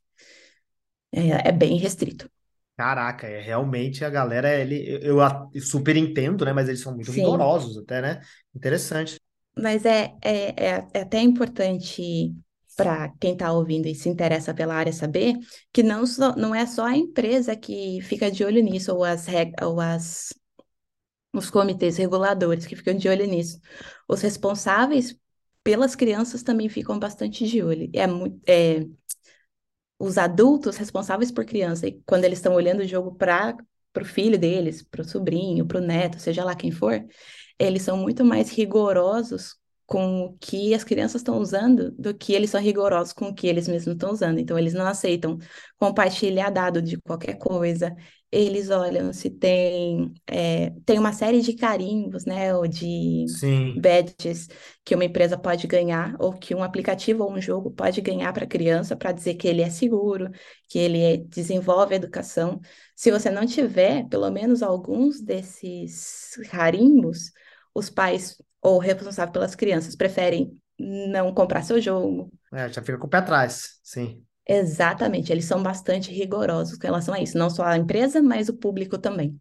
É, 1.11 1.49
é 1.49 1.51
bem 1.51 1.77
restrito. 1.77 2.29
Caraca, 2.77 3.25
é 3.27 3.39
realmente 3.39 4.03
a 4.03 4.09
galera, 4.09 4.53
ele, 4.53 4.85
eu, 5.01 5.17
eu 5.53 5.61
super 5.61 5.95
entendo, 5.95 6.43
né? 6.43 6.51
Mas 6.51 6.67
eles 6.67 6.81
são 6.81 6.93
muito 6.93 7.09
Sim. 7.09 7.11
rigorosos 7.11 7.77
até, 7.77 8.01
né? 8.01 8.21
Interessante. 8.53 9.17
Mas 9.57 9.85
é, 9.85 10.15
é, 10.21 10.49
é, 10.67 10.87
é 10.93 11.01
até 11.01 11.19
importante 11.21 12.35
para 12.75 13.09
quem 13.19 13.33
está 13.33 13.51
ouvindo 13.53 13.87
e 13.87 13.95
se 13.95 14.09
interessa 14.09 14.53
pela 14.53 14.75
área 14.75 14.91
saber 14.91 15.35
que 15.71 15.81
não, 15.81 16.05
só, 16.05 16.35
não 16.35 16.53
é 16.53 16.65
só 16.65 16.85
a 16.85 16.97
empresa 16.97 17.55
que 17.55 18.01
fica 18.01 18.29
de 18.29 18.43
olho 18.43 18.61
nisso, 18.61 18.93
ou 18.93 19.03
as, 19.03 19.25
reg- 19.27 19.53
ou 19.63 19.79
as 19.79 20.33
os 21.33 21.49
comitês 21.49 21.97
reguladores 21.97 22.65
que 22.65 22.75
ficam 22.75 22.95
de 22.95 23.09
olho 23.09 23.25
nisso. 23.27 23.59
Os 24.07 24.21
responsáveis 24.21 25.17
pelas 25.63 25.95
crianças 25.95 26.43
também 26.43 26.69
ficam 26.69 26.97
bastante 26.99 27.45
de 27.47 27.61
olho. 27.63 27.89
É, 27.93 28.07
mu- 28.07 28.39
é, 28.47 28.85
os 29.97 30.17
adultos 30.17 30.77
responsáveis 30.77 31.31
por 31.31 31.45
criança, 31.45 31.87
e 31.87 32.01
quando 32.05 32.25
eles 32.25 32.39
estão 32.39 32.53
olhando 32.53 32.81
o 32.81 32.87
jogo 32.87 33.15
para 33.15 33.55
o 33.99 34.05
filho 34.05 34.37
deles, 34.37 34.83
para 34.83 35.01
o 35.01 35.05
sobrinho, 35.05 35.65
para 35.65 35.77
o 35.77 35.81
neto, 35.81 36.19
seja 36.19 36.43
lá 36.43 36.55
quem 36.55 36.71
for, 36.71 37.03
eles 37.57 37.81
são 37.83 37.97
muito 37.97 38.23
mais 38.25 38.51
rigorosos 38.51 39.55
com 39.85 40.25
o 40.25 40.37
que 40.39 40.73
as 40.73 40.83
crianças 40.83 41.21
estão 41.21 41.37
usando 41.39 41.91
do 41.91 42.13
que 42.13 42.33
eles 42.33 42.49
são 42.49 42.61
rigorosos 42.61 43.13
com 43.13 43.27
o 43.29 43.33
que 43.35 43.47
eles 43.47 43.67
mesmos 43.67 43.93
estão 43.93 44.11
usando. 44.11 44.39
Então, 44.39 44.57
eles 44.57 44.73
não 44.73 44.85
aceitam 44.87 45.37
compartilhar 45.77 46.49
dado 46.49 46.81
de 46.81 46.97
qualquer 47.01 47.37
coisa. 47.37 47.95
Eles 48.31 48.69
olham 48.69 49.13
se 49.13 49.29
tem, 49.29 50.13
é, 50.27 50.71
tem 50.85 50.99
uma 50.99 51.13
série 51.13 51.41
de 51.41 51.53
carimbos, 51.53 52.25
né, 52.25 52.53
ou 52.55 52.67
de 52.67 53.25
Sim. 53.27 53.79
badges 53.79 54.47
que 54.83 54.95
uma 54.95 55.05
empresa 55.05 55.37
pode 55.37 55.67
ganhar, 55.67 56.15
ou 56.19 56.33
que 56.33 56.55
um 56.55 56.63
aplicativo 56.63 57.23
ou 57.23 57.31
um 57.33 57.41
jogo 57.41 57.71
pode 57.71 58.01
ganhar 58.01 58.31
para 58.33 58.45
a 58.45 58.47
criança 58.47 58.95
para 58.95 59.11
dizer 59.11 59.35
que 59.35 59.47
ele 59.47 59.61
é 59.61 59.69
seguro, 59.69 60.29
que 60.69 60.79
ele 60.79 60.99
é- 61.01 61.17
desenvolve 61.17 61.93
a 61.93 61.97
educação. 61.97 62.59
Se 62.95 63.11
você 63.11 63.29
não 63.29 63.45
tiver 63.45 64.07
pelo 64.09 64.29
menos 64.31 64.63
alguns 64.63 65.21
desses 65.21 66.37
carimbos, 66.49 67.31
os 67.73 67.89
pais 67.89 68.37
ou 68.65 68.79
responsável 68.79 69.31
pelas 69.31 69.55
crianças 69.55 69.95
preferem 69.95 70.57
não 70.77 71.33
comprar 71.33 71.63
seu 71.63 71.79
jogo. 71.79 72.31
É, 72.51 72.67
já 72.69 72.81
fica 72.81 72.97
com 72.97 73.07
o 73.07 73.09
pé 73.09 73.17
atrás. 73.17 73.79
Sim. 73.83 74.23
Exatamente, 74.47 75.31
eles 75.31 75.45
são 75.45 75.61
bastante 75.61 76.11
rigorosos 76.11 76.77
com 76.77 76.85
relação 76.85 77.13
a 77.13 77.19
isso, 77.19 77.37
não 77.37 77.49
só 77.49 77.63
a 77.63 77.77
empresa, 77.77 78.21
mas 78.21 78.49
o 78.49 78.53
público 78.53 78.97
também. 78.97 79.39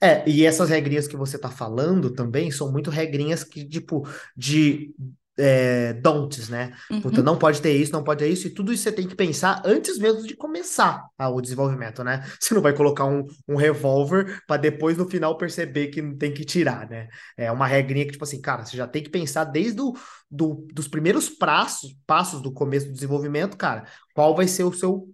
É, 0.00 0.28
e 0.28 0.44
essas 0.44 0.68
regrinhas 0.68 1.06
que 1.06 1.16
você 1.16 1.38
tá 1.38 1.48
falando 1.48 2.10
também 2.10 2.50
são 2.50 2.72
muito 2.72 2.90
regrinhas 2.90 3.44
que, 3.44 3.64
tipo, 3.64 4.06
de 4.36 4.92
é, 5.38 5.94
don'ts, 5.94 6.48
né? 6.48 6.72
Puta, 7.00 7.20
Uhum, 7.20 7.24
não 7.24 7.38
pode 7.38 7.60
ter 7.62 7.72
isso, 7.74 7.92
não 7.92 8.04
pode 8.04 8.20
ter 8.20 8.28
isso, 8.28 8.46
e 8.46 8.50
tudo 8.50 8.72
isso 8.72 8.82
você 8.82 8.92
tem 8.92 9.06
que 9.08 9.14
pensar 9.14 9.62
antes 9.64 9.98
mesmo 9.98 10.26
de 10.26 10.36
começar 10.36 11.06
ah, 11.18 11.30
o 11.30 11.40
desenvolvimento, 11.40 12.04
né? 12.04 12.22
Você 12.40 12.54
não 12.54 12.62
vai 12.62 12.74
colocar 12.74 13.06
um, 13.06 13.26
um 13.48 13.56
revólver 13.56 14.42
para 14.46 14.60
depois 14.60 14.96
no 14.96 15.08
final 15.08 15.36
perceber 15.38 15.88
que 15.88 16.02
não 16.02 16.16
tem 16.16 16.32
que 16.32 16.44
tirar, 16.44 16.88
né? 16.88 17.08
É 17.36 17.50
uma 17.50 17.66
regrinha 17.66 18.04
que, 18.04 18.12
tipo 18.12 18.24
assim, 18.24 18.40
cara, 18.40 18.64
você 18.64 18.76
já 18.76 18.86
tem 18.86 19.02
que 19.02 19.10
pensar 19.10 19.44
desde 19.44 19.80
o, 19.80 19.94
do, 20.30 20.66
dos 20.72 20.88
primeiros 20.88 21.28
passos, 21.28 21.96
passos 22.06 22.40
do 22.42 22.52
começo 22.52 22.86
do 22.86 22.92
desenvolvimento, 22.92 23.56
cara, 23.56 23.86
qual 24.14 24.34
vai 24.34 24.46
ser 24.48 24.64
o 24.64 24.72
seu, 24.72 25.08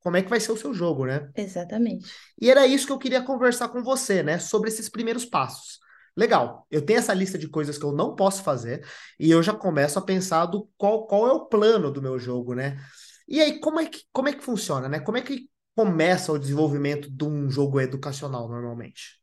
como 0.00 0.16
é 0.16 0.22
que 0.22 0.30
vai 0.30 0.40
ser 0.40 0.52
o 0.52 0.56
seu 0.56 0.74
jogo, 0.74 1.06
né? 1.06 1.30
exatamente. 1.34 2.10
E 2.40 2.50
era 2.50 2.66
isso 2.66 2.86
que 2.86 2.92
eu 2.92 2.98
queria 2.98 3.22
conversar 3.22 3.68
com 3.68 3.82
você, 3.82 4.22
né? 4.22 4.38
Sobre 4.38 4.68
esses 4.68 4.88
primeiros 4.88 5.24
passos. 5.24 5.81
Legal, 6.16 6.66
eu 6.70 6.84
tenho 6.84 6.98
essa 6.98 7.14
lista 7.14 7.38
de 7.38 7.48
coisas 7.48 7.78
que 7.78 7.84
eu 7.84 7.92
não 7.92 8.14
posso 8.14 8.42
fazer 8.42 8.86
e 9.18 9.30
eu 9.30 9.42
já 9.42 9.54
começo 9.54 9.98
a 9.98 10.02
pensar 10.02 10.46
do 10.46 10.68
qual, 10.76 11.06
qual 11.06 11.26
é 11.26 11.32
o 11.32 11.46
plano 11.46 11.90
do 11.90 12.02
meu 12.02 12.18
jogo, 12.18 12.54
né? 12.54 12.78
E 13.26 13.40
aí, 13.40 13.58
como 13.60 13.80
é 13.80 13.86
que, 13.88 14.02
como 14.12 14.28
é 14.28 14.32
que 14.34 14.42
funciona, 14.44 14.88
né? 14.88 15.00
Como 15.00 15.16
é 15.16 15.22
que 15.22 15.48
começa 15.74 16.30
o 16.32 16.38
desenvolvimento 16.38 17.10
de 17.10 17.24
um 17.24 17.50
jogo 17.50 17.80
educacional 17.80 18.46
normalmente? 18.48 19.22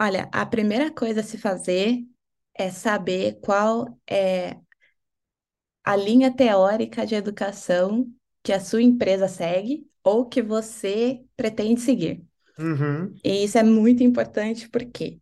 Olha, 0.00 0.28
a 0.32 0.44
primeira 0.46 0.90
coisa 0.92 1.20
a 1.20 1.22
se 1.24 1.38
fazer 1.38 2.04
é 2.54 2.70
saber 2.70 3.40
qual 3.40 3.98
é 4.08 4.58
a 5.84 5.94
linha 5.96 6.34
teórica 6.34 7.06
de 7.06 7.14
educação 7.14 8.12
que 8.42 8.52
a 8.52 8.58
sua 8.60 8.82
empresa 8.82 9.28
segue 9.28 9.88
ou 10.04 10.28
que 10.28 10.42
você 10.42 11.24
pretende 11.36 11.80
seguir. 11.80 12.24
Uhum, 12.58 13.20
E 13.24 13.44
isso 13.44 13.58
é 13.58 13.64
muito 13.64 14.02
importante, 14.04 14.68
por 14.70 14.84
quê? 14.86 15.20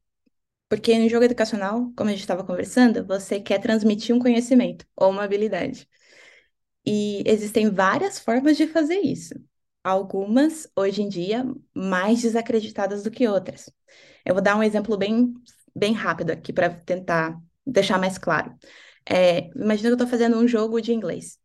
Porque 0.71 0.99
no 0.99 1.11
jogo 1.11 1.27
educacional, 1.27 1.93
como 1.97 2.11
a 2.11 2.13
gente 2.15 2.23
estava 2.23 2.45
conversando, 2.45 3.07
você 3.07 3.41
quer 3.41 3.61
transmitir 3.61 4.17
um 4.17 4.21
conhecimento 4.21 4.87
ou 4.97 5.11
uma 5.11 5.25
habilidade. 5.25 5.89
E 6.87 7.23
existem 7.27 7.71
várias 7.71 8.19
formas 8.19 8.57
de 8.57 8.67
fazer 8.67 8.99
isso. 9.01 9.35
Algumas, 9.85 10.69
hoje 10.77 11.03
em 11.03 11.09
dia, 11.09 11.45
mais 11.75 12.23
desacreditadas 12.23 13.03
do 13.03 13.11
que 13.11 13.29
outras. 13.29 13.71
Eu 14.25 14.35
vou 14.35 14.43
dar 14.43 14.57
um 14.57 14.63
exemplo 14.63 14.97
bem, 14.97 15.35
bem 15.75 15.93
rápido 15.93 16.31
aqui 16.31 16.53
para 16.53 16.71
tentar 16.71 17.39
deixar 17.67 17.99
mais 17.99 18.19
claro. 18.19 18.55
É, 19.09 19.49
imagina 19.57 19.89
que 19.89 19.93
eu 19.93 19.95
estou 19.95 20.09
fazendo 20.09 20.39
um 20.39 20.49
jogo 20.49 20.81
de 20.81 20.93
inglês 20.93 21.39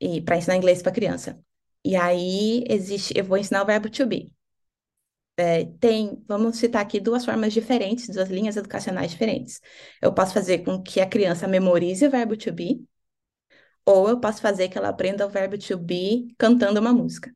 e 0.00 0.20
para 0.22 0.36
ensinar 0.38 0.56
inglês 0.56 0.82
para 0.82 0.92
criança. 0.92 1.40
E 1.84 1.96
aí 1.96 2.64
existe, 2.68 3.14
eu 3.16 3.24
vou 3.24 3.38
ensinar 3.38 3.62
o 3.62 3.66
verbo 3.66 3.90
to 3.90 4.06
be. 4.06 4.34
É, 5.40 5.64
tem, 5.80 6.22
vamos 6.28 6.58
citar 6.58 6.82
aqui 6.82 7.00
duas 7.00 7.24
formas 7.24 7.52
diferentes, 7.52 8.08
duas 8.08 8.28
linhas 8.28 8.56
educacionais 8.56 9.10
diferentes. 9.10 9.60
Eu 10.02 10.12
posso 10.12 10.34
fazer 10.34 10.58
com 10.58 10.82
que 10.82 11.00
a 11.00 11.08
criança 11.08 11.48
memorize 11.48 12.06
o 12.06 12.10
verbo 12.10 12.36
to 12.36 12.52
be, 12.52 12.84
ou 13.84 14.08
eu 14.08 14.20
posso 14.20 14.40
fazer 14.40 14.68
que 14.68 14.78
ela 14.78 14.88
aprenda 14.88 15.26
o 15.26 15.30
verbo 15.30 15.58
to 15.58 15.78
be 15.78 16.34
cantando 16.38 16.80
uma 16.80 16.92
música. 16.92 17.34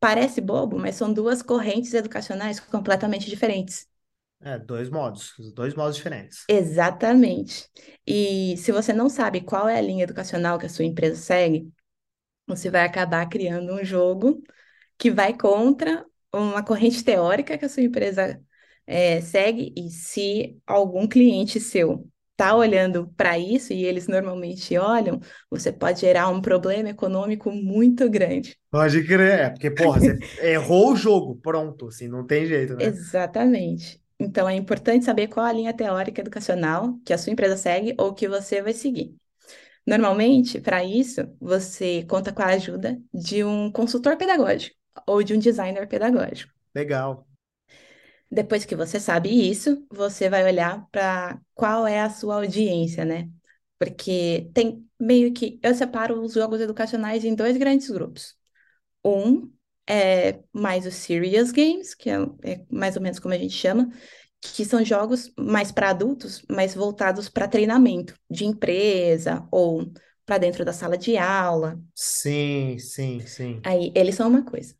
Parece 0.00 0.40
bobo, 0.40 0.78
mas 0.78 0.96
são 0.96 1.12
duas 1.12 1.42
correntes 1.42 1.94
educacionais 1.94 2.60
completamente 2.60 3.28
diferentes. 3.30 3.88
é, 4.40 4.58
dois 4.58 4.88
modos, 4.90 5.34
dois 5.54 5.74
modos 5.74 5.96
diferentes. 5.96 6.44
Exatamente. 6.46 7.68
E 8.06 8.56
se 8.58 8.70
você 8.70 8.92
não 8.92 9.08
sabe 9.08 9.40
qual 9.40 9.68
é 9.68 9.78
a 9.78 9.80
linha 9.80 10.04
educacional 10.04 10.58
que 10.58 10.66
a 10.66 10.68
sua 10.68 10.84
empresa 10.84 11.16
segue, 11.16 11.72
você 12.46 12.70
vai 12.70 12.84
acabar 12.84 13.28
criando 13.28 13.74
um 13.74 13.84
jogo 13.84 14.42
que 14.98 15.10
vai 15.10 15.36
contra 15.36 16.04
uma 16.40 16.62
corrente 16.62 17.04
teórica 17.04 17.56
que 17.56 17.64
a 17.64 17.68
sua 17.68 17.82
empresa 17.82 18.40
é, 18.86 19.20
segue, 19.20 19.72
e 19.76 19.90
se 19.90 20.58
algum 20.66 21.06
cliente 21.06 21.60
seu 21.60 22.08
está 22.32 22.54
olhando 22.54 23.06
para 23.16 23.38
isso, 23.38 23.72
e 23.72 23.84
eles 23.84 24.08
normalmente 24.08 24.76
olham, 24.76 25.20
você 25.48 25.72
pode 25.72 26.00
gerar 26.00 26.28
um 26.28 26.40
problema 26.40 26.90
econômico 26.90 27.50
muito 27.50 28.10
grande. 28.10 28.58
Pode 28.70 29.04
crer, 29.04 29.40
é, 29.40 29.50
porque, 29.50 29.70
porra, 29.70 30.00
você 30.00 30.18
errou 30.42 30.92
o 30.92 30.96
jogo, 30.96 31.36
pronto, 31.36 31.86
assim, 31.88 32.08
não 32.08 32.26
tem 32.26 32.44
jeito, 32.46 32.74
né? 32.74 32.86
Exatamente. 32.86 34.02
Então, 34.18 34.48
é 34.48 34.54
importante 34.54 35.04
saber 35.04 35.28
qual 35.28 35.46
a 35.46 35.52
linha 35.52 35.72
teórica 35.72 36.20
educacional 36.20 36.98
que 37.04 37.12
a 37.12 37.18
sua 37.18 37.32
empresa 37.32 37.56
segue 37.56 37.94
ou 37.98 38.12
que 38.12 38.28
você 38.28 38.60
vai 38.60 38.72
seguir. 38.72 39.14
Normalmente, 39.86 40.60
para 40.60 40.82
isso, 40.82 41.20
você 41.40 42.04
conta 42.08 42.32
com 42.32 42.42
a 42.42 42.46
ajuda 42.46 42.98
de 43.12 43.44
um 43.44 43.70
consultor 43.70 44.16
pedagógico 44.16 44.83
ou 45.06 45.22
de 45.22 45.34
um 45.34 45.38
designer 45.38 45.86
pedagógico. 45.88 46.52
Legal. 46.74 47.26
Depois 48.30 48.64
que 48.64 48.74
você 48.74 48.98
sabe 48.98 49.28
isso, 49.30 49.86
você 49.90 50.28
vai 50.28 50.44
olhar 50.44 50.86
para 50.90 51.40
qual 51.54 51.86
é 51.86 52.00
a 52.00 52.10
sua 52.10 52.36
audiência, 52.36 53.04
né? 53.04 53.28
Porque 53.78 54.50
tem 54.54 54.84
meio 54.98 55.32
que. 55.32 55.58
Eu 55.62 55.74
separo 55.74 56.20
os 56.20 56.34
jogos 56.34 56.60
educacionais 56.60 57.24
em 57.24 57.34
dois 57.34 57.56
grandes 57.56 57.90
grupos. 57.90 58.34
Um 59.04 59.52
é 59.88 60.40
mais 60.52 60.86
os 60.86 60.94
serious 60.94 61.52
games, 61.52 61.94
que 61.94 62.10
é, 62.10 62.16
é 62.44 62.64
mais 62.70 62.96
ou 62.96 63.02
menos 63.02 63.18
como 63.18 63.34
a 63.34 63.38
gente 63.38 63.54
chama, 63.54 63.90
que 64.40 64.64
são 64.64 64.84
jogos 64.84 65.32
mais 65.38 65.72
para 65.72 65.90
adultos, 65.90 66.44
mais 66.50 66.74
voltados 66.74 67.28
para 67.28 67.48
treinamento 67.48 68.14
de 68.30 68.44
empresa 68.44 69.46
ou 69.50 69.92
para 70.26 70.38
dentro 70.38 70.64
da 70.64 70.72
sala 70.72 70.96
de 70.98 71.16
aula. 71.16 71.78
Sim, 71.94 72.78
sim, 72.78 73.20
sim. 73.26 73.60
Aí, 73.64 73.92
eles 73.94 74.14
são 74.14 74.28
uma 74.28 74.44
coisa. 74.44 74.74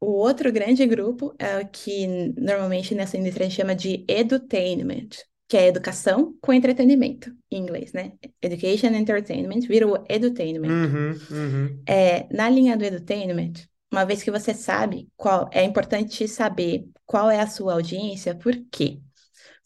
O 0.00 0.12
outro 0.12 0.52
grande 0.52 0.86
grupo 0.86 1.34
é 1.38 1.58
o 1.58 1.68
que 1.68 2.06
normalmente 2.36 2.94
nessa 2.94 3.16
indústria 3.16 3.46
a 3.46 3.48
gente 3.48 3.58
chama 3.58 3.74
de 3.74 4.04
edutainment, 4.08 5.08
que 5.48 5.56
é 5.56 5.66
educação 5.66 6.36
com 6.40 6.52
entretenimento, 6.52 7.34
em 7.50 7.58
inglês, 7.58 7.92
né? 7.92 8.12
Education 8.40 8.88
and 8.88 8.98
Entertainment 8.98 9.60
vira 9.66 9.88
o 9.88 10.04
edutainment. 10.08 10.68
Uhum, 10.68 11.12
uhum. 11.30 11.82
É, 11.86 12.32
na 12.32 12.48
linha 12.48 12.76
do 12.76 12.84
edutainment, 12.84 13.54
uma 13.90 14.04
vez 14.04 14.22
que 14.22 14.30
você 14.30 14.54
sabe 14.54 15.08
qual, 15.16 15.48
é 15.52 15.64
importante 15.64 16.28
saber 16.28 16.86
qual 17.06 17.30
é 17.30 17.40
a 17.40 17.46
sua 17.46 17.72
audiência, 17.72 18.34
por 18.34 18.54
quê? 18.70 19.00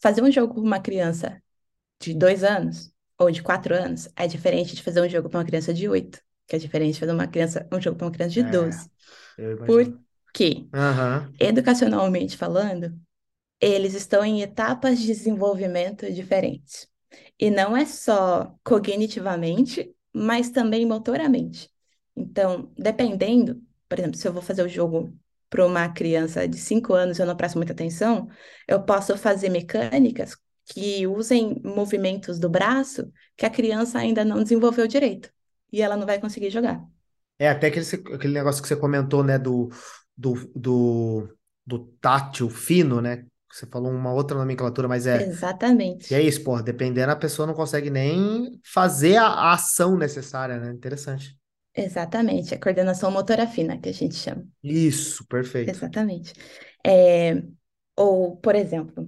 Fazer 0.01 0.23
um 0.23 0.31
jogo 0.31 0.55
com 0.55 0.61
uma 0.61 0.79
criança 0.79 1.41
de 2.01 2.13
dois 2.13 2.43
anos 2.43 2.91
ou 3.19 3.29
de 3.29 3.43
quatro 3.43 3.75
anos 3.75 4.09
é 4.15 4.27
diferente 4.27 4.75
de 4.75 4.81
fazer 4.81 5.01
um 5.01 5.09
jogo 5.09 5.29
para 5.29 5.39
uma 5.39 5.45
criança 5.45 5.73
de 5.73 5.87
oito, 5.87 6.19
que 6.47 6.55
é 6.55 6.59
diferente 6.59 6.93
de 6.93 6.99
fazer 6.99 7.11
uma 7.11 7.27
criança, 7.27 7.67
um 7.71 7.79
jogo 7.79 7.97
para 7.97 8.07
uma 8.07 8.13
criança 8.13 8.33
de 8.33 8.41
É, 8.41 8.51
12. 8.51 8.89
eu 9.37 9.57
Por 9.57 10.02
Aham. 10.73 11.31
Educacionalmente 11.39 12.37
falando, 12.37 12.97
eles 13.59 13.93
estão 13.93 14.23
em 14.25 14.41
etapas 14.41 14.99
de 14.99 15.07
desenvolvimento 15.07 16.11
diferentes. 16.11 16.87
E 17.39 17.49
não 17.49 17.75
é 17.75 17.85
só 17.85 18.55
cognitivamente, 18.63 19.93
mas 20.13 20.49
também 20.49 20.85
motoramente. 20.85 21.69
Então, 22.15 22.71
dependendo, 22.77 23.61
por 23.87 23.99
exemplo, 23.99 24.17
se 24.17 24.27
eu 24.27 24.33
vou 24.33 24.41
fazer 24.41 24.63
o 24.63 24.69
jogo 24.69 25.13
para 25.49 25.65
uma 25.65 25.89
criança 25.89 26.47
de 26.47 26.57
5 26.57 26.93
anos 26.93 27.17
e 27.17 27.21
eu 27.21 27.25
não 27.25 27.35
presto 27.37 27.57
muita 27.57 27.73
atenção, 27.73 28.27
eu 28.67 28.81
posso 28.83 29.17
fazer 29.17 29.49
mecânicas 29.49 30.35
que 30.65 31.05
usem 31.07 31.61
movimentos 31.63 32.39
do 32.39 32.49
braço 32.49 33.11
que 33.35 33.45
a 33.45 33.49
criança 33.49 33.99
ainda 33.99 34.23
não 34.23 34.41
desenvolveu 34.41 34.87
direito. 34.87 35.29
E 35.71 35.81
ela 35.81 35.97
não 35.97 36.05
vai 36.05 36.19
conseguir 36.19 36.49
jogar. 36.49 36.83
É, 37.39 37.49
até 37.49 37.67
aquele, 37.67 37.85
aquele 38.13 38.33
negócio 38.33 38.61
que 38.61 38.67
você 38.67 38.75
comentou, 38.75 39.23
né, 39.23 39.37
do, 39.39 39.69
do, 40.15 40.33
do, 40.55 41.27
do 41.65 41.79
tátil 41.99 42.49
fino, 42.49 43.01
né? 43.01 43.25
Você 43.51 43.67
falou 43.67 43.91
uma 43.91 44.11
outra 44.11 44.37
nomenclatura, 44.37 44.87
mas 44.87 45.05
é. 45.05 45.21
E 45.21 45.23
é 45.23 45.27
Exatamente. 45.27 46.27
isso, 46.27 46.43
porra, 46.43 46.63
dependendo, 46.63 47.11
a 47.11 47.15
pessoa 47.15 47.45
não 47.45 47.53
consegue 47.53 47.89
nem 47.89 48.59
fazer 48.65 49.17
a, 49.17 49.27
a 49.27 49.53
ação 49.53 49.95
necessária, 49.95 50.59
né? 50.59 50.71
Interessante. 50.71 51.37
Exatamente. 51.75 52.53
A 52.53 52.59
coordenação 52.59 53.11
motora 53.11 53.47
fina, 53.47 53.77
que 53.77 53.89
a 53.89 53.93
gente 53.93 54.15
chama. 54.15 54.43
Isso, 54.63 55.25
perfeito. 55.27 55.69
Exatamente. 55.69 56.33
É, 56.85 57.43
ou, 57.95 58.37
por 58.37 58.55
exemplo, 58.55 59.07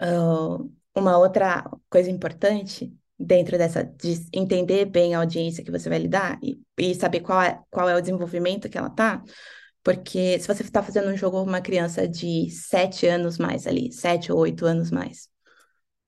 ah, 0.00 0.58
uma 0.94 1.18
outra 1.18 1.70
coisa 1.88 2.10
importante 2.10 2.92
dentro 3.18 3.58
dessa, 3.58 3.84
de 3.84 4.26
entender 4.32 4.86
bem 4.86 5.14
a 5.14 5.18
audiência 5.18 5.62
que 5.62 5.70
você 5.70 5.88
vai 5.88 5.98
lidar 5.98 6.38
e, 6.42 6.60
e 6.78 6.94
saber 6.94 7.20
qual 7.20 7.42
é, 7.42 7.60
qual 7.70 7.88
é 7.88 7.94
o 7.94 8.00
desenvolvimento 8.00 8.68
que 8.68 8.78
ela 8.78 8.88
tá, 8.88 9.22
porque 9.82 10.38
se 10.40 10.46
você 10.46 10.62
está 10.62 10.82
fazendo 10.82 11.08
um 11.10 11.16
jogo 11.16 11.42
com 11.42 11.48
uma 11.48 11.60
criança 11.60 12.06
de 12.06 12.50
sete 12.50 13.06
anos 13.06 13.38
mais 13.38 13.66
ali, 13.66 13.92
sete 13.92 14.32
ou 14.32 14.38
oito 14.38 14.66
anos 14.66 14.90
mais, 14.90 15.28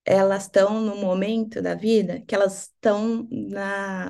elas 0.05 0.45
estão 0.45 0.81
no 0.81 0.97
momento 0.97 1.63
da 1.63 1.75
vida 1.75 2.21
que 2.27 2.35
elas 2.35 2.65
estão 2.65 3.29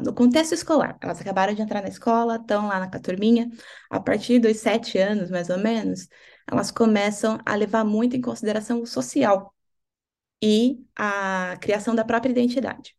no 0.03 0.15
contexto 0.15 0.55
escolar. 0.55 0.99
Elas 1.01 1.21
acabaram 1.21 1.55
de 1.55 1.63
entrar 1.63 1.83
na 1.83 1.89
escola, 1.89 2.37
estão 2.37 2.69
lá 2.69 2.81
na 2.81 2.89
turminha. 2.89 3.51
A 3.91 4.01
partir 4.01 4.39
dos 4.39 4.57
sete 4.59 4.99
anos, 4.99 5.31
mais 5.31 5.51
ou 5.51 5.59
menos, 5.59 6.09
elas 6.51 6.71
começam 6.71 7.39
a 7.45 7.55
levar 7.55 7.85
muito 7.85 8.17
em 8.17 8.21
consideração 8.21 8.81
o 8.81 8.87
social 8.87 9.55
e 10.43 10.85
a 10.97 11.57
criação 11.61 11.95
da 11.95 12.05
própria 12.05 12.31
identidade. 12.31 12.97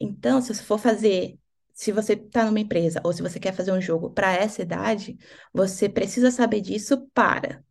Então, 0.00 0.40
se 0.40 0.54
você 0.54 0.62
for 0.62 0.78
fazer, 0.78 1.38
se 1.74 1.92
você 1.92 2.14
está 2.14 2.44
numa 2.44 2.60
empresa 2.60 3.00
ou 3.04 3.12
se 3.12 3.22
você 3.22 3.40
quer 3.40 3.52
fazer 3.54 3.72
um 3.72 3.80
jogo 3.80 4.10
para 4.10 4.32
essa 4.32 4.62
idade, 4.62 5.16
você 5.52 5.88
precisa 5.88 6.30
saber 6.30 6.60
disso 6.60 7.06
para 7.14 7.62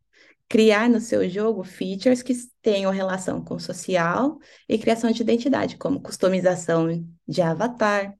criar 0.51 0.89
no 0.89 0.99
seu 0.99 1.29
jogo 1.29 1.63
features 1.63 2.21
que 2.21 2.33
tenham 2.61 2.91
relação 2.91 3.41
com 3.41 3.57
social 3.57 4.37
e 4.67 4.77
criação 4.77 5.09
de 5.09 5.21
identidade, 5.21 5.77
como 5.77 6.01
customização 6.01 7.07
de 7.25 7.41
avatar. 7.41 8.13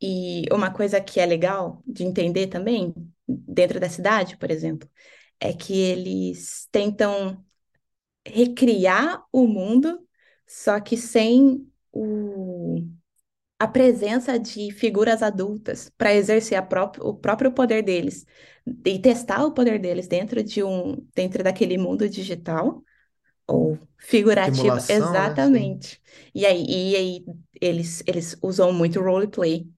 E 0.00 0.44
uma 0.52 0.70
coisa 0.70 1.00
que 1.00 1.18
é 1.18 1.24
legal 1.24 1.82
de 1.86 2.04
entender 2.04 2.48
também, 2.48 2.92
dentro 3.26 3.80
da 3.80 3.88
cidade, 3.88 4.36
por 4.36 4.50
exemplo, 4.50 4.86
é 5.40 5.52
que 5.54 5.72
eles 5.72 6.68
tentam 6.70 7.42
recriar 8.26 9.24
o 9.32 9.46
mundo, 9.46 10.06
só 10.46 10.78
que 10.78 10.96
sem 10.96 11.66
o, 11.90 12.86
a 13.62 13.68
presença 13.68 14.38
de 14.38 14.70
figuras 14.72 15.22
adultas 15.22 15.90
para 15.96 16.14
exercer 16.14 16.60
pró 16.66 16.90
o 17.00 17.14
próprio 17.14 17.52
poder 17.52 17.82
deles 17.82 18.26
e 18.84 18.98
testar 18.98 19.44
o 19.44 19.52
poder 19.52 19.78
deles 19.78 20.08
dentro 20.08 20.42
de 20.42 20.62
um 20.62 20.96
dentro 21.14 21.42
daquele 21.42 21.78
mundo 21.78 22.08
digital 22.08 22.82
ou 23.46 23.78
figurativo, 23.98 24.80
Simulação, 24.80 25.20
né? 25.20 25.36
Exatamente. 25.38 26.00
E 26.34 26.46
aí, 26.46 26.64
e 26.68 26.96
aí 26.96 27.24
eles, 27.60 28.02
eles 28.06 28.36
usam 28.42 28.72
muito 28.72 29.00
roleplay 29.00 29.68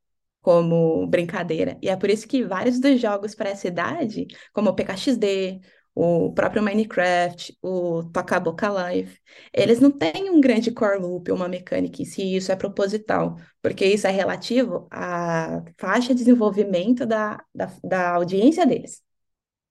como 0.40 1.06
brincadeira. 1.06 1.78
E 1.82 1.88
é 1.88 1.96
por 1.96 2.10
isso 2.10 2.28
que 2.28 2.44
vários 2.44 2.78
dos 2.80 3.00
jogos 3.00 3.34
para 3.34 3.50
essa 3.50 3.68
idade, 3.68 4.26
como 4.52 4.70
o 4.70 4.74
PKXD, 4.74 5.60
o 5.94 6.32
próprio 6.32 6.62
Minecraft, 6.62 7.56
o 7.62 8.02
Toca 8.12 8.40
Boca 8.40 8.68
Live, 8.68 9.18
eles 9.52 9.80
não 9.80 9.90
têm 9.90 10.30
um 10.30 10.40
grande 10.40 10.72
core 10.72 10.98
loop, 10.98 11.30
uma 11.30 11.48
mecânica 11.48 12.04
si, 12.04 12.36
isso 12.36 12.50
é 12.50 12.56
proposital, 12.56 13.36
porque 13.62 13.86
isso 13.86 14.06
é 14.06 14.10
relativo 14.10 14.88
à 14.90 15.62
faixa 15.78 16.08
de 16.08 16.20
desenvolvimento 16.20 17.06
da, 17.06 17.42
da, 17.54 17.70
da 17.82 18.10
audiência 18.14 18.66
deles. 18.66 19.02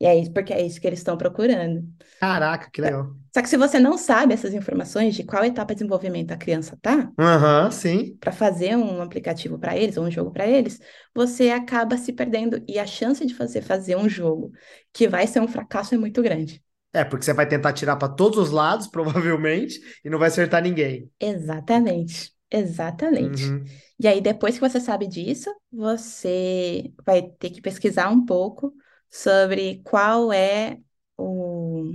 E 0.03 0.05
é 0.05 0.17
isso, 0.19 0.33
porque 0.33 0.51
é 0.51 0.61
isso 0.61 0.81
que 0.81 0.87
eles 0.87 0.99
estão 0.99 1.17
procurando. 1.17 1.81
Caraca, 2.19 2.69
que 2.69 2.81
legal. 2.81 3.15
Só 3.33 3.41
que 3.41 3.47
se 3.47 3.55
você 3.55 3.79
não 3.79 3.97
sabe 3.97 4.33
essas 4.33 4.53
informações 4.53 5.15
de 5.15 5.23
qual 5.23 5.45
etapa 5.45 5.73
de 5.73 5.79
desenvolvimento 5.79 6.31
a 6.33 6.37
criança 6.37 6.77
tá, 6.81 7.09
Aham, 7.17 7.71
sim. 7.71 8.17
para 8.19 8.33
fazer 8.33 8.75
um 8.75 9.01
aplicativo 9.01 9.57
para 9.57 9.77
eles 9.77 9.95
ou 9.95 10.03
um 10.03 10.11
jogo 10.11 10.29
para 10.29 10.45
eles, 10.45 10.77
você 11.15 11.51
acaba 11.51 11.97
se 11.97 12.11
perdendo 12.11 12.61
e 12.67 12.77
a 12.77 12.85
chance 12.85 13.25
de 13.25 13.33
você 13.33 13.61
fazer 13.61 13.95
um 13.95 14.09
jogo 14.09 14.51
que 14.91 15.07
vai 15.07 15.25
ser 15.25 15.39
um 15.39 15.47
fracasso 15.47 15.95
é 15.95 15.97
muito 15.97 16.21
grande. 16.21 16.61
É, 16.91 17.05
porque 17.05 17.23
você 17.23 17.33
vai 17.33 17.47
tentar 17.47 17.71
tirar 17.71 17.95
para 17.95 18.09
todos 18.09 18.37
os 18.37 18.51
lados, 18.51 18.87
provavelmente, 18.91 19.79
e 20.03 20.09
não 20.09 20.19
vai 20.19 20.27
acertar 20.27 20.61
ninguém. 20.61 21.09
Exatamente, 21.17 22.33
exatamente. 22.51 23.45
Uhum. 23.45 23.63
E 23.97 24.05
aí, 24.07 24.19
depois 24.19 24.55
que 24.55 24.61
você 24.61 24.81
sabe 24.81 25.07
disso, 25.07 25.49
você 25.71 26.91
vai 27.05 27.21
ter 27.39 27.51
que 27.51 27.61
pesquisar 27.61 28.09
um 28.09 28.25
pouco 28.25 28.73
sobre 29.13 29.79
qual 29.83 30.33
é 30.33 30.79
o 31.15 31.93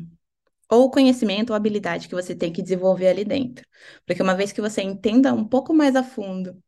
ou 0.71 0.85
o 0.85 0.91
conhecimento 0.91 1.51
ou 1.51 1.57
habilidade 1.57 2.09
que 2.09 2.15
você 2.15 2.35
tem 2.35 2.53
que 2.53 2.63
desenvolver 2.63 3.09
ali 3.09 3.25
dentro. 3.25 3.67
Porque 4.07 4.23
uma 4.23 4.37
vez 4.37 4.53
que 4.53 4.61
você 4.61 4.83
entenda 4.83 5.33
um 5.33 5.45
pouco 5.45 5.75
mais 5.75 5.97
a 5.97 6.03
fundo 6.05 6.63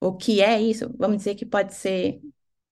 o 0.00 0.14
que 0.14 0.40
é 0.40 0.60
isso, 0.60 0.94
vamos 0.96 1.16
dizer 1.16 1.34
que 1.34 1.44
pode 1.44 1.74
ser 1.74 2.20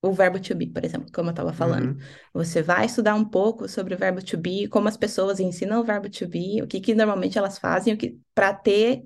o 0.03 0.13
verbo 0.13 0.39
to 0.39 0.55
be, 0.55 0.67
por 0.69 0.85
exemplo, 0.85 1.11
como 1.13 1.31
eu 1.31 1.33
estava 1.33 1.53
falando. 1.53 1.97
Uhum. 1.97 1.99
Você 2.35 2.63
vai 2.63 2.87
estudar 2.87 3.17
um 3.17 3.25
pouco 3.25 3.69
sobre 3.69 3.95
o 3.95 3.99
verbo 3.99 4.23
to 4.23 4.37
be, 4.37 4.69
como 4.69 4.87
as 4.87 4.97
pessoas 4.97 5.41
ensinam 5.41 5.81
o 5.81 5.85
verbo 5.85 6.09
to 6.09 6.29
be, 6.29 6.63
o 6.63 6.67
que, 6.69 6.79
que 6.79 6.95
normalmente 6.95 7.37
elas 7.39 7.59
fazem, 7.59 7.95
o 7.95 7.97
que 7.97 8.21
para 8.35 8.55
ter 8.55 9.03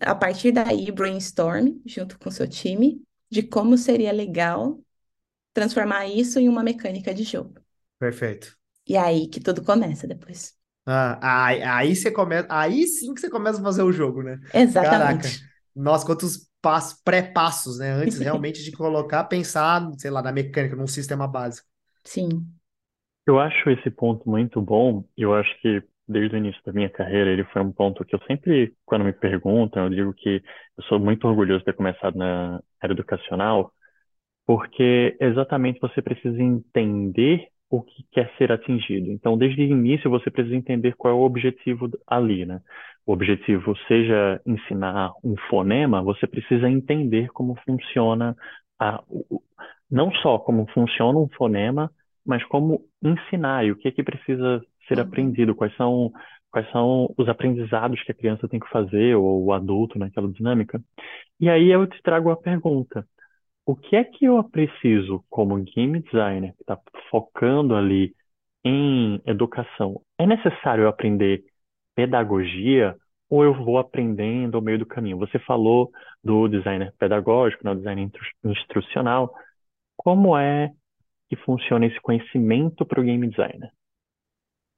a 0.00 0.14
partir 0.14 0.52
daí 0.52 0.90
brainstorm 0.90 1.80
junto 1.86 2.18
com 2.18 2.28
o 2.28 2.32
seu 2.32 2.46
time 2.46 3.00
de 3.30 3.42
como 3.42 3.78
seria 3.78 4.12
legal 4.12 4.78
transformar 5.60 6.06
isso 6.06 6.38
em 6.38 6.48
uma 6.48 6.62
mecânica 6.62 7.14
de 7.14 7.22
jogo. 7.24 7.54
Perfeito. 7.98 8.58
E 8.86 8.92
é 8.96 9.00
aí 9.00 9.26
que 9.32 9.40
tudo 9.40 9.64
começa 9.64 10.06
depois. 10.06 10.54
Ah, 10.86 11.46
aí, 11.46 11.62
aí 11.62 11.96
você 11.96 12.10
começa, 12.10 12.46
aí 12.50 12.86
sim 12.86 13.14
que 13.14 13.20
você 13.20 13.30
começa 13.30 13.60
a 13.60 13.62
fazer 13.62 13.82
o 13.82 13.92
jogo, 13.92 14.22
né? 14.22 14.40
Caraca, 14.78 15.32
Exatamente. 15.32 15.50
nossa, 15.74 16.04
quantos 16.06 16.48
passos, 16.60 17.00
pré-passos, 17.04 17.78
né? 17.78 17.92
Antes 17.92 18.18
realmente 18.20 18.62
de 18.64 18.72
colocar, 18.72 19.24
pensar, 19.24 19.88
sei 19.98 20.10
lá, 20.10 20.22
na 20.22 20.32
mecânica, 20.32 20.74
num 20.76 20.86
sistema 20.86 21.28
básico. 21.28 21.68
Sim. 22.04 22.58
Eu 23.26 23.38
acho 23.38 23.70
esse 23.70 23.90
ponto 23.90 24.28
muito 24.28 24.60
bom. 24.60 25.04
Eu 25.16 25.34
acho 25.34 25.50
que 25.60 25.82
desde 26.08 26.34
o 26.34 26.38
início 26.38 26.60
da 26.64 26.72
minha 26.72 26.90
carreira 26.90 27.30
ele 27.30 27.44
foi 27.44 27.62
um 27.62 27.72
ponto 27.72 28.04
que 28.04 28.14
eu 28.14 28.20
sempre, 28.26 28.74
quando 28.84 29.04
me 29.04 29.12
perguntam, 29.12 29.84
eu 29.84 29.90
digo 29.90 30.12
que 30.14 30.42
eu 30.76 30.84
sou 30.84 30.98
muito 30.98 31.26
orgulhoso 31.28 31.60
de 31.60 31.66
ter 31.66 31.74
começado 31.76 32.16
na 32.18 32.60
área 32.80 32.92
educacional, 32.94 33.72
porque 34.46 35.16
exatamente 35.20 35.80
você 35.80 36.02
precisa 36.02 36.42
entender 36.42 37.48
o 37.70 37.82
que 37.82 38.04
quer 38.10 38.32
ser 38.36 38.50
atingido. 38.52 39.10
Então, 39.12 39.38
desde 39.38 39.62
o 39.62 39.64
início, 39.64 40.10
você 40.10 40.30
precisa 40.30 40.56
entender 40.56 40.94
qual 40.96 41.14
é 41.14 41.16
o 41.16 41.22
objetivo 41.22 41.88
ali, 42.06 42.44
né? 42.44 42.60
O 43.06 43.12
objetivo 43.12 43.76
seja 43.88 44.40
ensinar 44.46 45.12
um 45.24 45.36
fonema, 45.48 46.02
você 46.02 46.26
precisa 46.26 46.68
entender 46.68 47.28
como 47.32 47.56
funciona 47.64 48.36
a, 48.78 49.02
não 49.90 50.12
só 50.16 50.38
como 50.38 50.66
funciona 50.72 51.18
um 51.18 51.28
fonema, 51.36 51.90
mas 52.24 52.44
como 52.46 52.82
ensinar 53.02 53.64
e 53.66 53.72
o 53.72 53.76
que 53.76 53.88
é 53.88 53.92
que 53.92 54.02
precisa 54.02 54.62
ser 54.88 55.00
Uhum. 55.00 55.00
aprendido, 55.00 55.54
quais 55.54 55.74
são 55.76 56.12
quais 56.50 56.68
são 56.72 57.14
os 57.16 57.28
aprendizados 57.28 58.02
que 58.02 58.10
a 58.10 58.14
criança 58.14 58.48
tem 58.48 58.58
que 58.58 58.68
fazer 58.70 59.14
ou 59.16 59.44
o 59.44 59.52
adulto 59.52 59.96
naquela 59.98 60.28
dinâmica. 60.32 60.82
E 61.40 61.48
aí 61.48 61.68
eu 61.70 61.86
te 61.86 62.02
trago 62.02 62.30
a 62.30 62.36
pergunta: 62.36 63.06
o 63.70 63.76
que 63.76 63.96
é 63.96 64.04
que 64.04 64.24
eu 64.26 64.42
preciso 64.44 65.24
como 65.30 65.56
game 65.62 66.00
designer 66.02 66.54
que 66.56 66.62
está 66.62 66.78
focando 67.10 67.74
ali 67.74 68.14
em 68.64 69.20
educação? 69.26 70.02
É 70.18 70.26
necessário 70.26 70.84
eu 70.84 70.88
aprender 70.88 71.44
pedagogia 71.94 72.96
ou 73.28 73.44
eu 73.44 73.54
vou 73.54 73.78
aprendendo 73.78 74.56
ao 74.56 74.62
meio 74.62 74.78
do 74.78 74.86
caminho? 74.86 75.18
Você 75.18 75.38
falou 75.40 75.90
do 76.22 76.48
designer 76.48 76.92
pedagógico, 76.98 77.64
né, 77.64 77.72
o 77.72 77.76
designer 77.76 78.04
instru- 78.04 78.26
instrucional. 78.52 79.32
Como 79.96 80.36
é 80.38 80.70
que 81.28 81.36
funciona 81.36 81.86
esse 81.86 82.00
conhecimento 82.00 82.86
para 82.86 83.00
o 83.00 83.04
game 83.04 83.28
designer? 83.28 83.70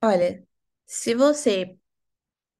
Olha, 0.02 0.42
se 0.86 1.14
você 1.14 1.76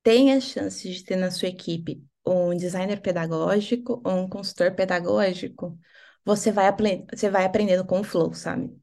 tem 0.03 0.33
a 0.35 0.40
chance 0.40 0.90
de 0.92 1.05
ter 1.05 1.16
na 1.16 1.31
sua 1.31 1.49
equipe 1.49 2.05
um 2.27 2.57
designer 2.57 3.01
pedagógico 3.03 4.03
ou 4.05 4.12
um 4.14 4.29
consultor 4.31 4.75
pedagógico, 4.75 5.79
você 6.25 6.53
vai, 6.53 6.71
você 7.13 7.31
vai 7.31 7.45
aprendendo 7.45 7.85
com 7.85 8.01
o 8.01 8.05
flow, 8.05 8.33
sabe? 8.35 8.75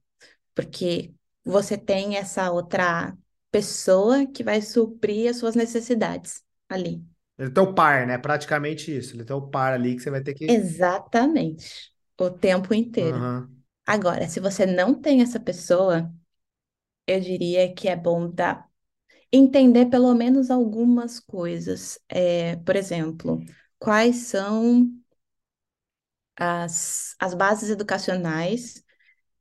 Porque 0.53 1.13
você 1.43 1.77
tem 1.77 2.17
essa 2.17 2.51
outra 2.51 3.17
pessoa 3.51 4.25
que 4.27 4.43
vai 4.43 4.61
suprir 4.61 5.29
as 5.29 5.37
suas 5.37 5.55
necessidades 5.55 6.43
ali. 6.67 7.03
Ele 7.37 7.49
tem 7.49 7.63
o 7.63 7.73
par, 7.73 8.05
né? 8.05 8.17
Praticamente 8.17 8.95
isso. 8.95 9.15
Ele 9.15 9.23
tem 9.23 9.35
o 9.35 9.41
par 9.41 9.73
ali 9.73 9.95
que 9.95 10.01
você 10.01 10.09
vai 10.11 10.21
ter 10.21 10.33
que. 10.33 10.45
Exatamente. 10.45 11.91
O 12.19 12.29
tempo 12.29 12.73
inteiro. 12.73 13.15
Aham. 13.15 13.49
Agora, 13.85 14.27
se 14.27 14.39
você 14.39 14.65
não 14.65 14.93
tem 14.93 15.21
essa 15.21 15.39
pessoa, 15.39 16.13
eu 17.07 17.19
diria 17.19 17.73
que 17.73 17.87
é 17.87 17.95
bom 17.95 18.29
dar, 18.29 18.67
entender 19.31 19.87
pelo 19.87 20.13
menos 20.15 20.51
algumas 20.51 21.19
coisas. 21.19 21.99
É, 22.09 22.57
por 22.57 22.75
exemplo, 22.75 23.43
quais 23.79 24.17
são 24.27 24.89
as, 26.39 27.15
as 27.19 27.33
bases 27.33 27.69
educacionais 27.69 28.83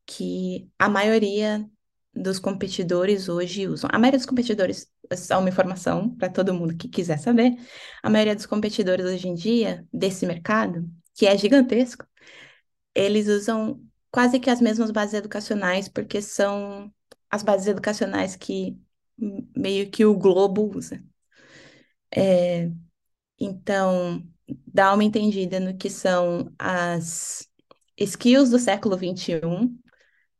que 0.06 0.70
a 0.78 0.88
maioria 0.88 1.68
dos 2.14 2.38
competidores 2.38 3.28
hoje 3.28 3.68
usam. 3.68 3.90
A 3.92 3.98
maioria 3.98 4.18
dos 4.18 4.26
competidores, 4.26 4.90
só 5.16 5.38
uma 5.38 5.48
informação 5.48 6.14
para 6.16 6.30
todo 6.30 6.54
mundo 6.54 6.76
que 6.76 6.88
quiser 6.88 7.18
saber, 7.18 7.56
a 8.02 8.10
maioria 8.10 8.34
dos 8.34 8.46
competidores 8.46 9.06
hoje 9.06 9.28
em 9.28 9.34
dia 9.34 9.86
desse 9.92 10.26
mercado, 10.26 10.88
que 11.14 11.26
é 11.26 11.36
gigantesco, 11.36 12.06
eles 12.94 13.28
usam 13.28 13.82
quase 14.10 14.40
que 14.40 14.50
as 14.50 14.60
mesmas 14.60 14.90
bases 14.90 15.14
educacionais, 15.14 15.88
porque 15.88 16.20
são 16.22 16.92
as 17.30 17.42
bases 17.42 17.66
educacionais 17.68 18.36
que 18.36 18.78
meio 19.56 19.90
que 19.90 20.04
o 20.04 20.16
Globo 20.16 20.70
usa. 20.76 21.02
É, 22.14 22.70
então, 23.38 24.22
dá 24.66 24.92
uma 24.94 25.04
entendida 25.04 25.60
no 25.60 25.76
que 25.76 25.90
são 25.90 26.52
as 26.58 27.46
skills 27.96 28.50
do 28.50 28.58
século 28.58 28.96
XXI, 28.96 29.40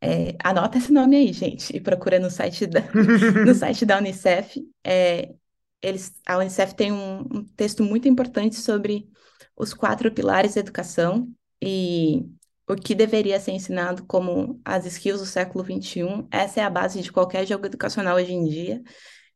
é, 0.01 0.37
anota 0.42 0.79
esse 0.79 0.92
nome 0.92 1.16
aí, 1.16 1.33
gente, 1.33 1.77
e 1.77 1.81
procura 1.81 2.18
no 2.18 2.31
site 2.31 2.66
da, 2.66 2.81
no 3.44 3.55
site 3.55 3.85
da 3.85 3.99
Unicef. 3.99 4.61
É, 4.85 5.35
eles, 5.83 6.12
a 6.27 6.38
Unicef 6.38 6.75
tem 6.75 6.92
um, 6.92 7.21
um 7.21 7.44
texto 7.57 7.83
muito 7.83 8.09
importante 8.09 8.57
sobre 8.57 9.09
os 9.57 9.75
quatro 9.75 10.12
pilares 10.12 10.55
da 10.55 10.61
educação 10.61 11.29
e 11.61 12.25
o 12.68 12.77
que 12.77 12.94
deveria 12.94 13.40
ser 13.40 13.53
ensinado 13.53 14.05
como 14.07 14.61
as 14.64 14.87
skills 14.87 15.21
do 15.21 15.27
século 15.27 15.64
XXI. 15.64 16.27
Essa 16.31 16.61
é 16.61 16.64
a 16.64 16.71
base 16.71 17.01
de 17.01 17.11
qualquer 17.11 17.47
jogo 17.47 17.66
educacional 17.66 18.16
hoje 18.16 18.33
em 18.33 18.44
dia. 18.44 18.83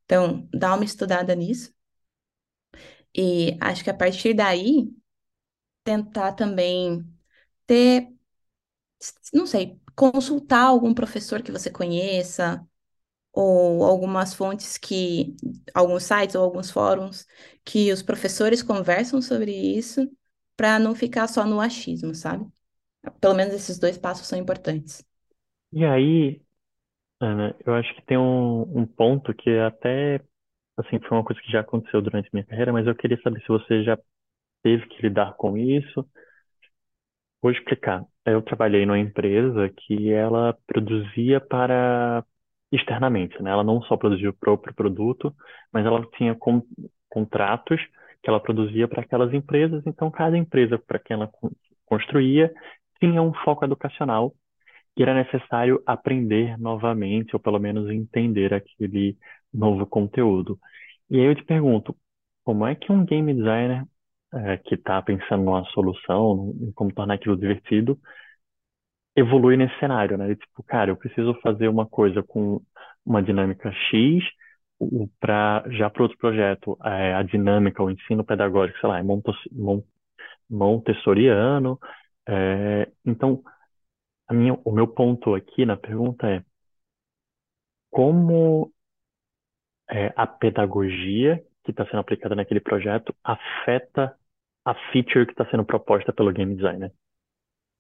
Então, 0.05 0.47
dá 0.53 0.75
uma 0.75 0.85
estudada 0.85 1.35
nisso. 1.35 1.73
E 3.17 3.57
acho 3.61 3.85
que 3.85 3.91
a 3.91 3.95
partir 3.95 4.35
daí, 4.35 4.91
tentar 5.85 6.33
também 6.35 7.05
ter, 7.67 8.09
não 9.33 9.47
sei, 9.47 9.81
consultar 9.95 10.63
algum 10.65 10.95
professor 10.95 11.43
que 11.43 11.53
você 11.53 11.71
conheça, 11.71 12.67
ou 13.33 13.85
algumas 13.85 14.35
fontes 14.35 14.79
que, 14.79 15.37
alguns 15.75 16.05
sites 16.05 16.37
ou 16.37 16.45
alguns 16.45 16.71
fóruns 16.71 17.27
que 17.65 17.93
os 17.93 18.03
professores 18.03 18.63
conversam 18.63 19.23
sobre 19.23 19.53
isso, 19.53 20.11
para 20.57 20.79
não 20.79 20.95
ficar 20.95 21.29
só 21.29 21.47
no 21.47 21.61
achismo, 21.61 22.15
sabe? 22.15 22.47
Pelo 23.21 23.35
menos 23.35 23.55
esses 23.55 23.79
dois 23.79 23.99
passos 23.99 24.27
são 24.29 24.39
importantes. 24.39 25.05
E 25.73 25.85
aí, 25.85 26.43
Ana, 27.21 27.57
eu 27.67 27.75
acho 27.75 27.95
que 27.95 28.03
tem 28.03 28.19
um, 28.19 28.63
um 28.81 28.87
ponto 28.87 29.35
que 29.35 29.51
até, 29.59 30.21
assim, 30.77 30.99
foi 31.01 31.17
uma 31.17 31.25
coisa 31.25 31.41
que 31.43 31.51
já 31.53 31.61
aconteceu 31.61 32.01
durante 32.03 32.31
minha 32.33 32.45
carreira, 32.45 32.73
mas 32.73 32.87
eu 32.87 32.95
queria 32.95 33.21
saber 33.23 33.41
se 33.41 33.49
você 33.49 33.83
já 33.85 33.99
teve 34.63 34.87
que 34.89 35.03
lidar 35.03 35.35
com 35.37 35.57
isso. 35.57 36.07
Vou 37.41 37.51
explicar. 37.51 38.05
Eu 38.25 38.41
trabalhei 38.43 38.87
numa 38.87 38.99
empresa 38.99 39.69
que 39.71 40.13
ela 40.13 40.57
produzia 40.67 41.41
para 41.41 42.25
externamente, 42.71 43.43
né? 43.43 43.51
Ela 43.51 43.65
não 43.65 43.83
só 43.83 43.97
produzia 43.97 44.31
o 44.31 44.33
próprio 44.35 44.75
produto, 44.75 45.35
mas 45.73 45.85
ela 45.85 46.07
tinha 46.17 46.35
con 46.35 46.63
contratos 47.09 47.81
que 48.23 48.31
ela 48.31 48.41
produzia 48.41 48.89
para 48.89 49.03
aquelas 49.03 49.33
empresas. 49.35 49.83
Então, 49.87 50.11
cada 50.11 50.39
empresa 50.39 50.79
para 50.79 50.99
quem 50.99 51.15
ela 51.15 51.31
construía 51.85 52.53
tinha 53.01 53.21
um 53.23 53.35
foco 53.45 53.65
educacional 53.65 54.33
e 54.97 55.03
era 55.03 55.15
necessário 55.15 55.83
aprender 55.87 56.59
novamente, 56.59 57.35
ou 57.35 57.41
pelo 57.41 57.59
menos 57.59 57.91
entender 57.91 58.55
aquele 58.55 59.17
novo 59.53 59.87
conteúdo. 59.87 60.59
E 61.11 61.19
aí 61.19 61.27
eu 61.27 61.35
te 61.37 61.45
pergunto, 61.45 61.97
como 62.45 62.67
é 62.67 62.75
que 62.75 62.93
um 62.93 63.05
game 63.05 63.35
designer 63.35 63.85
é, 64.35 64.59
que 64.59 64.75
está 64.77 65.01
pensando 65.03 65.45
numa 65.45 65.65
solução, 65.67 66.55
em 66.61 66.73
como 66.73 66.93
tornar 66.95 67.15
aquilo 67.15 67.37
divertido, 67.37 67.99
evolui 69.17 69.57
nesse 69.57 69.79
cenário, 69.79 70.17
né? 70.17 70.35
tipo, 70.35 70.63
cara, 70.65 70.91
eu 70.91 70.97
preciso 70.97 71.35
fazer 71.43 71.69
uma 71.69 71.87
coisa 71.87 72.23
com 72.23 72.61
uma 73.05 73.23
dinâmica 73.23 73.71
X, 73.91 74.25
para 75.21 75.65
já 75.71 75.89
para 75.91 76.03
outro 76.03 76.19
projeto, 76.19 76.77
é, 76.85 77.15
a 77.15 77.23
dinâmica, 77.23 77.83
o 77.83 77.91
ensino 77.91 78.25
pedagógico, 78.25 78.79
sei 78.81 78.89
lá, 78.89 78.99
é 78.99 79.03
montessoriano. 80.49 81.79
É, 82.29 82.91
então, 83.05 83.43
a 84.29 84.35
minha, 84.35 84.55
o 84.65 84.73
meu 84.73 84.89
ponto 84.89 85.35
aqui 85.35 85.67
na 85.67 85.77
pergunta 85.77 86.29
é 86.29 86.45
como 87.91 88.73
é, 89.93 90.13
a 90.17 90.27
pedagogia 90.27 91.45
que 91.63 91.71
está 91.71 91.85
sendo 91.85 91.99
aplicada 91.99 92.35
naquele 92.35 92.61
projeto 92.61 93.15
afeta 93.23 94.17
a 94.65 94.75
feature 94.91 95.27
que 95.27 95.33
está 95.33 95.49
sendo 95.51 95.65
proposta 95.65 96.13
pelo 96.13 96.33
game 96.33 96.55
designer. 96.57 96.93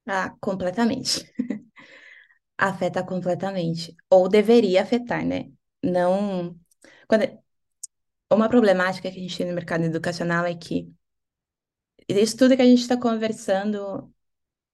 Ah, 0.07 0.35
completamente. 0.41 1.33
Afeta 2.59 3.05
completamente. 3.05 3.97
Ou 4.11 4.29
deveria 4.29 4.83
afetar, 4.83 5.25
né? 5.25 5.51
Não. 5.83 6.57
Quando... 7.09 7.25
Uma 8.31 8.49
problemática 8.49 9.11
que 9.11 9.19
a 9.19 9.21
gente 9.21 9.37
tem 9.37 9.47
no 9.47 9.55
mercado 9.55 9.85
educacional 9.85 10.45
é 10.47 10.55
que 10.55 10.93
isso 12.09 12.37
tudo 12.37 12.57
que 12.57 12.63
a 12.63 12.65
gente 12.65 12.81
está 12.81 12.97
conversando 12.99 14.13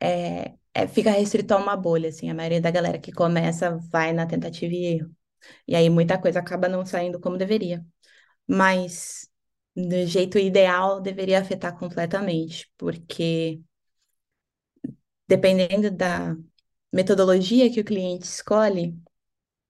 é, 0.01 0.55
é, 0.74 0.87
fica 0.88 1.11
restrito 1.11 1.55
a 1.55 1.59
uma 1.59 1.77
bolha, 1.77 2.09
assim. 2.09 2.31
A 2.31 2.35
maioria 2.35 2.61
da 2.61 2.70
galera 2.70 2.98
que 2.98 3.12
começa 3.12 3.77
vai 3.90 4.12
na 4.12 4.27
tentativa 4.27 4.72
e 4.74 4.87
erro. 4.96 5.17
E 5.66 5.74
aí 5.77 5.90
muita 5.90 6.18
coisa 6.20 6.40
acaba 6.40 6.68
não 6.68 6.85
saindo 6.87 7.20
como 7.20 7.37
deveria. 7.38 7.85
Mas 8.48 9.31
do 9.77 10.07
jeito 10.07 10.38
ideal 10.38 11.01
deveria 11.01 11.40
afetar 11.40 11.79
completamente, 11.79 12.70
porque 12.79 13.61
dependendo 15.27 15.90
da 15.90 16.37
metodologia 16.92 17.70
que 17.72 17.81
o 17.81 17.85
cliente 17.85 18.24
escolhe, 18.27 18.98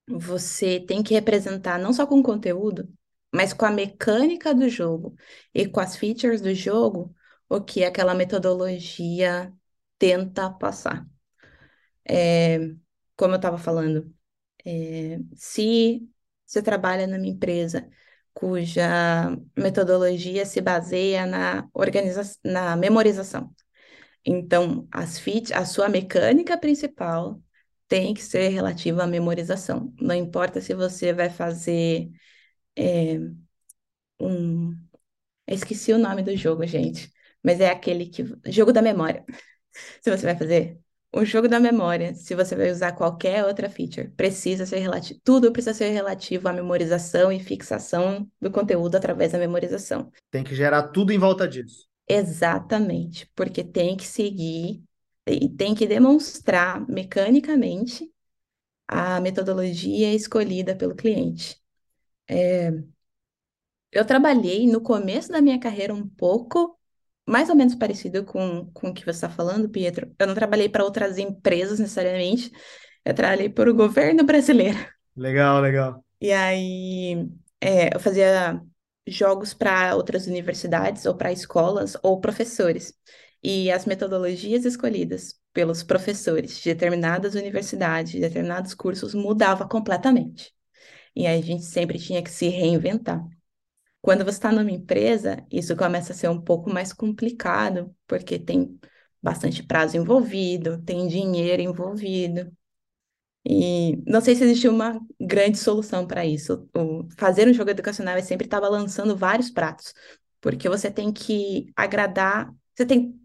você 0.09 0.81
tem 0.81 1.03
que 1.03 1.15
representar 1.15 1.79
não 1.79 1.93
só 1.93 2.07
com 2.07 2.23
conteúdo, 2.23 2.89
mas 3.35 3.53
com 3.55 3.67
a 3.67 3.71
mecânica 3.71 4.55
do 4.55 4.69
jogo 4.69 5.17
e 5.55 5.69
com 5.69 5.81
as 5.81 5.97
features 5.97 6.41
do 6.43 6.55
jogo, 6.55 7.15
o 7.49 7.61
que 7.63 7.85
aquela 7.85 8.15
metodologia 8.15 9.53
tenta 9.99 10.51
passar. 10.51 11.07
É, 12.09 12.59
como 13.17 13.35
eu 13.35 13.37
estava 13.37 13.59
falando, 13.59 14.15
é, 14.69 15.19
se 15.35 16.09
você 16.47 16.63
trabalha 16.63 17.07
numa 17.07 17.27
empresa 17.27 17.89
cuja 18.35 19.37
metodologia 19.57 20.47
se 20.47 20.61
baseia 20.61 21.27
na, 21.27 21.69
organiza 21.75 22.23
na 22.45 22.77
memorização. 22.77 23.55
Então, 24.25 24.87
as 24.93 25.19
fit 25.19 25.53
a 25.55 25.65
sua 25.65 25.89
mecânica 25.89 26.59
principal 26.59 27.43
tem 27.89 28.15
que 28.15 28.23
ser 28.23 28.49
relativa 28.51 29.05
à 29.05 29.07
memorização. 29.07 29.93
Não 30.01 30.15
importa 30.15 30.61
se 30.61 30.75
você 30.75 31.13
vai 31.13 31.31
fazer 31.31 32.11
é, 32.77 33.19
um. 34.21 34.77
Esqueci 35.47 35.93
o 35.93 35.99
nome 35.99 36.23
do 36.23 36.37
jogo, 36.37 36.67
gente, 36.67 37.13
mas 37.43 37.61
é 37.61 37.71
aquele 37.71 38.07
que. 38.07 38.25
Jogo 38.47 38.73
da 38.73 38.83
memória. 38.83 39.25
Se 40.03 40.11
você 40.11 40.25
vai 40.27 40.37
fazer 40.37 40.81
o 41.13 41.25
jogo 41.25 41.49
da 41.49 41.59
memória, 41.59 42.15
se 42.15 42.35
você 42.35 42.55
vai 42.55 42.71
usar 42.71 42.93
qualquer 42.93 43.45
outra 43.45 43.71
feature, 43.71 44.11
precisa 44.11 44.67
ser 44.67 44.79
relativo, 44.79 45.21
tudo 45.25 45.53
precisa 45.53 45.75
ser 45.75 45.91
relativo 45.91 46.49
à 46.49 46.53
memorização 46.53 47.33
e 47.33 47.41
fixação 47.41 48.29
do 48.41 48.51
conteúdo 48.51 48.97
através 48.97 49.33
da 49.33 49.39
memorização. 49.39 50.11
Tem 50.31 50.45
que 50.45 50.55
gerar 50.55 50.89
tudo 50.89 51.13
em 51.13 51.19
volta 51.19 51.49
disso. 51.49 51.87
Exatamente, 52.09 53.31
porque 53.35 53.65
tem 53.65 53.97
que 53.97 54.07
seguir 54.07 54.83
e 55.27 55.49
tem 55.49 55.75
que 55.75 55.87
demonstrar 55.87 56.87
mecanicamente 56.89 58.11
a 58.87 59.21
metodologia 59.21 60.15
escolhida 60.15 60.75
pelo 60.75 60.95
cliente. 60.95 61.61
É, 62.29 62.71
eu 63.93 64.05
trabalhei 64.05 64.67
no 64.67 64.81
começo 64.81 65.31
da 65.31 65.41
minha 65.41 65.59
carreira 65.59 65.95
um 65.95 66.07
pouco 66.07 66.78
mais 67.29 67.51
ou 67.51 67.55
menos 67.55 67.75
parecido 67.75 68.25
com, 68.25 68.71
com 68.73 68.89
o 68.89 68.95
que 68.95 69.05
você 69.05 69.11
está 69.11 69.29
falando, 69.29 69.69
Pietro. 69.69 70.11
Eu 70.19 70.27
não 70.27 70.35
trabalhei 70.35 70.69
para 70.69 70.85
outras 70.85 71.19
empresas 71.19 71.79
necessariamente, 71.79 72.51
eu 73.05 73.15
trabalhei 73.15 73.49
para 73.49 73.71
o 73.71 73.75
governo 73.75 74.25
brasileiro. 74.25 74.79
Legal, 75.15 75.61
legal. 75.61 76.05
E 76.21 76.33
aí 76.33 77.29
é, 77.61 77.95
eu 77.95 78.01
fazia 78.01 78.61
jogos 79.07 79.55
para 79.55 79.95
outras 79.95 80.27
universidades 80.27 81.07
ou 81.07 81.15
para 81.15 81.33
escolas 81.33 81.97
ou 82.03 82.21
professores. 82.21 82.95
E 83.43 83.71
as 83.71 83.85
metodologias 83.87 84.65
escolhidas 84.65 85.35
pelos 85.53 85.83
professores 85.83 86.59
de 86.59 86.73
determinadas 86.73 87.35
universidades, 87.35 88.13
de 88.13 88.21
determinados 88.21 88.75
cursos, 88.75 89.15
mudava 89.15 89.69
completamente. 89.69 90.53
E 91.15 91.27
aí 91.27 91.39
a 91.39 91.43
gente 91.43 91.65
sempre 91.65 91.99
tinha 91.99 92.23
que 92.23 92.31
se 92.31 92.49
reinventar. 92.49 93.25
Quando 94.01 94.25
você 94.25 94.39
está 94.39 94.53
numa 94.53 94.71
empresa, 94.71 95.45
isso 95.51 95.77
começa 95.77 96.13
a 96.13 96.17
ser 96.17 96.29
um 96.29 96.41
pouco 96.41 96.71
mais 96.71 96.93
complicado, 96.93 97.95
porque 98.07 98.39
tem 98.39 98.79
bastante 99.23 99.63
prazo 99.63 99.97
envolvido, 99.97 100.81
tem 100.83 101.07
dinheiro 101.09 101.63
envolvido. 101.63 102.51
E 103.45 103.97
não 104.07 104.21
sei 104.21 104.35
se 104.37 104.45
existe 104.45 104.69
uma 104.69 105.01
grande 105.21 105.59
solução 105.59 106.07
para 106.07 106.27
isso. 106.27 106.69
O 106.77 107.09
fazer 107.19 107.49
um 107.49 107.53
jogo 107.55 107.71
educacional 107.71 108.17
é 108.17 108.23
sempre 108.23 108.47
estar 108.47 108.61
lançando 108.61 109.17
vários 109.17 109.51
pratos, 109.51 109.95
porque 110.41 110.69
você 110.69 110.91
tem 110.91 111.13
que 111.13 111.73
agradar, 111.77 112.53
você 112.75 112.85
tem 112.87 113.18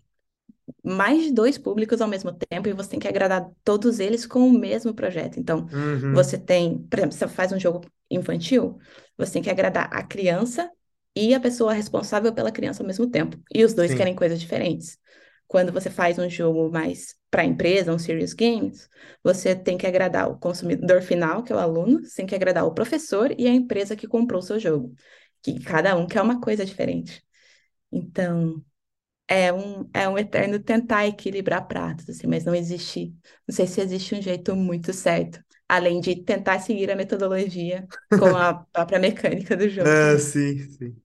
mais 0.84 1.24
de 1.24 1.32
dois 1.34 1.58
públicos 1.58 2.02
ao 2.02 2.08
mesmo 2.08 2.32
tempo 2.34 2.68
e 2.68 2.74
você 2.74 2.90
tem 2.92 3.00
que 3.00 3.08
agradar 3.08 3.50
todos 3.64 4.00
eles 4.00 4.26
com 4.26 4.48
o 4.48 4.52
mesmo 4.52 4.94
projeto. 4.94 5.40
Então, 5.40 5.68
Uhum. 5.74 6.14
você 6.14 6.38
tem, 6.38 6.78
por 6.88 7.00
exemplo, 7.00 7.16
você 7.16 7.28
faz 7.28 7.52
um 7.52 7.60
jogo 7.60 7.82
infantil, 8.10 8.78
você 9.18 9.34
tem 9.34 9.42
que 9.42 9.50
agradar 9.50 9.90
a 9.92 10.04
criança 10.04 10.70
e 11.16 11.34
a 11.34 11.40
pessoa 11.40 11.74
responsável 11.74 12.34
pela 12.34 12.52
criança 12.52 12.82
ao 12.84 12.88
mesmo 12.88 13.10
tempo. 13.10 13.38
E 13.54 13.64
os 13.64 13.74
dois 13.74 13.92
Sim. 13.92 13.98
querem 13.98 14.16
coisas 14.16 14.40
diferentes. 14.40 14.98
Quando 15.48 15.72
você 15.72 15.90
faz 15.90 16.18
um 16.18 16.30
jogo 16.30 16.72
mais 16.72 17.16
para 17.30 17.46
empresa, 17.46 17.94
um 17.94 18.00
serious 18.00 18.34
games, 18.34 18.90
você 19.24 19.56
tem 19.56 19.78
que 19.78 19.86
agradar 19.86 20.30
o 20.30 20.38
consumidor 20.38 21.02
final, 21.02 21.44
que 21.44 21.54
é 21.54 21.56
o 21.56 21.60
aluno, 21.60 22.04
você 22.04 22.16
tem 22.18 22.26
que 22.26 22.36
agradar 22.36 22.66
o 22.66 22.74
professor 22.74 23.34
e 23.38 23.48
a 23.48 23.52
empresa 23.52 23.96
que 23.96 24.08
comprou 24.08 24.40
o 24.40 24.44
seu 24.44 24.60
jogo, 24.60 24.94
que 25.44 25.60
cada 25.60 25.96
um 25.96 26.08
quer 26.08 26.22
uma 26.22 26.42
coisa 26.42 26.66
diferente. 26.66 27.24
Então, 27.92 28.64
é 29.34 29.52
um, 29.54 29.90
é 29.94 30.08
um 30.08 30.18
eterno 30.18 30.60
tentar 30.60 31.08
equilibrar 31.08 31.68
pratos, 31.68 32.10
assim, 32.10 32.28
mas 32.28 32.46
não 32.46 32.54
existe, 32.56 33.14
não 33.48 33.56
sei 33.56 33.68
se 33.68 33.82
existe 33.82 34.16
um 34.16 34.22
jeito 34.22 34.56
muito 34.56 34.94
certo, 34.94 35.44
além 35.68 36.00
de 36.00 36.16
tentar 36.24 36.60
seguir 36.60 36.92
a 36.92 36.96
metodologia 36.96 37.88
com 38.18 38.36
a 38.36 38.54
própria 38.72 39.00
mecânica 39.00 39.56
do 39.58 39.68
jogo. 39.70 39.90
Ah, 39.90 40.18
sim, 40.20 40.58
sim. 40.78 41.04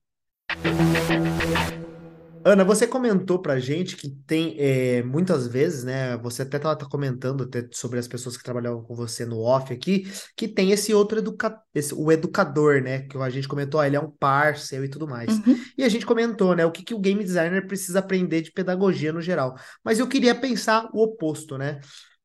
Ana, 2.49 2.65
você 2.65 2.87
comentou 2.87 3.39
pra 3.41 3.59
gente 3.59 3.95
que 3.95 4.09
tem 4.09 4.57
é, 4.59 5.03
muitas 5.03 5.47
vezes, 5.47 5.85
né? 5.85 6.17
Você 6.17 6.41
até 6.41 6.57
estava 6.57 6.77
comentando 6.89 7.45
até 7.45 7.69
sobre 7.73 7.99
as 7.99 8.09
pessoas 8.09 8.39
que 8.39 8.43
trabalhavam 8.43 8.83
com 8.83 8.95
você 8.95 9.27
no 9.27 9.41
off 9.41 9.71
aqui, 9.71 10.11
que 10.35 10.49
tem 10.49 10.71
esse 10.71 10.95
outro 10.95 11.19
educa 11.19 11.61
esse, 11.75 11.95
o 11.95 12.11
educador, 12.11 12.81
né? 12.81 13.01
Que 13.03 13.19
a 13.19 13.29
gente 13.29 13.47
comentou, 13.47 13.79
ah, 13.79 13.87
ele 13.87 13.97
é 13.97 14.01
um 14.01 14.11
parceiro 14.11 14.87
e 14.87 14.89
tudo 14.89 15.07
mais. 15.07 15.29
Uhum. 15.29 15.59
E 15.77 15.85
a 15.85 15.91
gente 15.91 16.07
comentou, 16.07 16.57
né? 16.57 16.65
O 16.65 16.73
que, 16.73 16.83
que 16.83 16.95
o 16.95 16.99
game 16.99 17.23
designer 17.23 17.67
precisa 17.67 17.99
aprender 17.99 18.41
de 18.41 18.51
pedagogia 18.51 19.13
no 19.13 19.21
geral. 19.21 19.55
Mas 19.85 19.99
eu 19.99 20.07
queria 20.07 20.35
pensar 20.35 20.89
o 20.95 21.03
oposto, 21.03 21.59
né? 21.59 21.81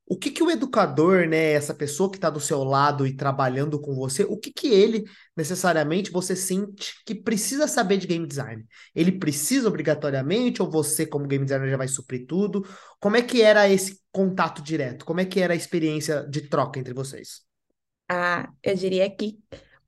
O 0.05 0.17
que 0.17 0.29
que 0.31 0.43
o 0.43 0.51
educador, 0.51 1.27
né, 1.27 1.53
essa 1.53 1.73
pessoa 1.73 2.09
que 2.11 2.17
está 2.17 2.29
do 2.29 2.39
seu 2.39 2.63
lado 2.63 3.07
e 3.07 3.15
trabalhando 3.15 3.79
com 3.79 3.95
você, 3.95 4.23
o 4.25 4.37
que 4.37 4.51
que 4.51 4.67
ele 4.67 5.05
necessariamente 5.35 6.11
você 6.11 6.35
sente 6.35 6.93
que 7.05 7.15
precisa 7.15 7.67
saber 7.67 7.97
de 7.97 8.07
game 8.07 8.27
design? 8.27 8.65
Ele 8.93 9.13
precisa 9.13 9.67
obrigatoriamente 9.69 10.61
ou 10.61 10.69
você 10.69 11.05
como 11.05 11.25
game 11.27 11.45
designer 11.45 11.69
já 11.69 11.77
vai 11.77 11.87
suprir 11.87 12.25
tudo? 12.27 12.67
Como 12.99 13.15
é 13.15 13.21
que 13.21 13.41
era 13.41 13.67
esse 13.69 14.01
contato 14.11 14.61
direto? 14.61 15.05
Como 15.05 15.21
é 15.21 15.25
que 15.25 15.39
era 15.39 15.53
a 15.53 15.55
experiência 15.55 16.27
de 16.29 16.41
troca 16.49 16.79
entre 16.79 16.93
vocês? 16.93 17.41
Ah, 18.09 18.51
eu 18.61 18.75
diria 18.75 19.09
que 19.15 19.39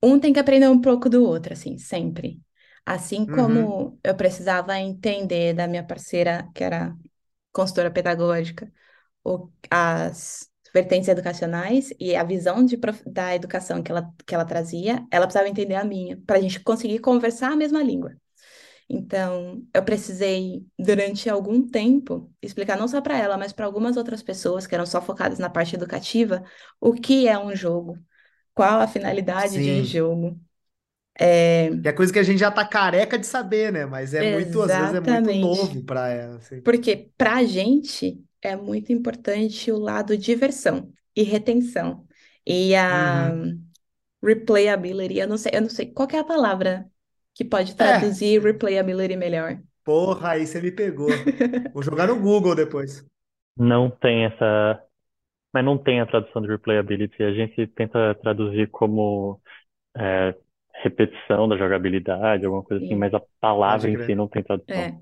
um 0.01 0.19
tem 0.19 0.33
que 0.33 0.39
aprender 0.39 0.67
um 0.69 0.81
pouco 0.81 1.09
do 1.09 1.23
outro, 1.23 1.53
assim, 1.53 1.77
sempre. 1.77 2.41
Assim 2.85 3.25
Uhum, 3.27 3.27
como 3.29 3.99
eu 4.03 4.15
precisava 4.15 4.77
entender 4.79 5.53
da 5.53 5.67
minha 5.67 5.85
parceira, 5.85 6.49
que 6.53 6.63
era 6.63 6.95
consultora 7.51 7.91
pedagógica, 7.91 8.71
o- 9.25 9.49
as 9.71 10.49
vertentes 10.73 11.09
educacionais 11.09 11.91
e 11.99 12.15
a 12.15 12.23
visão 12.25 12.65
de 12.65 12.77
da 13.07 13.35
educação 13.35 13.83
que 13.83 13.91
ela, 13.91 14.13
que 14.27 14.35
ela 14.35 14.45
trazia, 14.45 15.05
ela 15.11 15.25
precisava 15.27 15.49
entender 15.49 15.75
a 15.75 15.85
minha, 15.85 16.17
para 16.27 16.37
a 16.37 16.41
gente 16.41 16.61
conseguir 16.61 16.99
conversar 16.99 17.51
a 17.53 17.57
mesma 17.57 17.83
língua. 17.83 18.15
Então, 18.89 19.63
eu 19.73 19.83
precisei, 19.83 20.65
durante 20.77 21.29
algum 21.29 21.67
tempo, 21.67 22.31
explicar 22.41 22.77
não 22.77 22.87
só 22.87 23.01
para 23.01 23.17
ela, 23.17 23.37
mas 23.37 23.51
para 23.53 23.65
algumas 23.65 23.97
outras 23.97 24.21
pessoas 24.23 24.67
que 24.67 24.75
eram 24.75 24.85
só 24.85 25.01
focadas 25.01 25.39
na 25.39 25.49
parte 25.49 25.75
educativa, 25.75 26.43
o 26.79 26.93
que 26.93 27.27
é 27.27 27.37
um 27.37 27.55
jogo, 27.55 27.97
qual 28.53 28.81
a 28.81 28.87
finalidade 28.87 29.59
de 29.59 29.71
um 29.71 29.83
sim. 29.83 29.83
jogo. 29.83 30.39
É, 31.19 31.69
é 31.85 31.93
coisa 31.93 32.11
que 32.13 32.19
a 32.19 32.23
gente 32.23 32.39
já 32.39 32.51
tá 32.51 32.67
careca 32.67 33.17
de 33.17 33.25
saber, 33.25 33.71
né? 33.71 33.85
Mas 33.85 34.13
é 34.13 34.23
muito, 34.23 34.61
às 34.61 34.75
vezes 34.75 34.93
é 34.93 34.99
muito 34.99 35.33
exatamente. 35.33 35.33
novo 35.33 35.83
para 35.83 36.09
ela, 36.09 36.37
assim. 36.37 36.63
Porque 36.63 37.11
para 37.17 37.37
a 37.37 37.45
gente 37.45 38.24
é 38.41 38.55
muito 38.55 38.91
importante 38.93 39.71
o 39.71 39.77
lado 39.79 40.17
diversão 40.17 40.91
e 41.15 41.23
retenção. 41.23 42.07
E 42.45 42.75
a 42.75 43.33
Uhum. 43.33 43.45
replayability, 44.23 45.17
eu 45.19 45.27
não 45.27 45.37
sei, 45.37 45.51
eu 45.55 45.61
não 45.61 45.69
sei 45.69 45.91
qual 45.93 46.07
que 46.07 46.15
é 46.15 46.19
a 46.19 46.23
palavra 46.23 46.89
que 47.33 47.45
pode 47.45 47.75
É, 47.79 48.15
traduzir 48.15 48.41
replayability 48.41 49.15
melhor. 49.17 49.61
porra, 49.83 50.31
aí 50.31 50.45
você 50.47 50.61
me 50.61 50.71
pegou. 50.71 51.33
Vou 51.73 51.81
jogar 51.83 52.07
no 52.07 52.19
Google 52.19 52.55
depois. 52.55 53.05
Não 53.57 53.89
tem 53.89 54.25
essa, 54.25 54.83
mas 55.53 55.65
não 55.65 55.77
tem 55.77 56.01
a 56.01 56.05
tradução 56.07 56.41
de 56.41 56.49
replayability. 56.49 57.23
A 57.23 57.33
gente 57.33 57.67
tenta 57.69 58.15
traduzir 58.15 58.69
como 58.71 59.41
é, 59.97 60.35
repetição 60.83 61.47
da 61.49 61.57
jogabilidade, 61.57 62.45
alguma 62.45 62.63
coisa 62.63 62.83
assim, 62.85 62.95
Sim, 62.95 62.97
mas 62.97 63.13
a 63.13 63.21
palavra 63.41 63.89
em 63.91 63.97
si 64.05 64.15
não 64.15 64.27
tem 64.29 64.43
tradução. 64.43 64.89
é. 64.89 64.99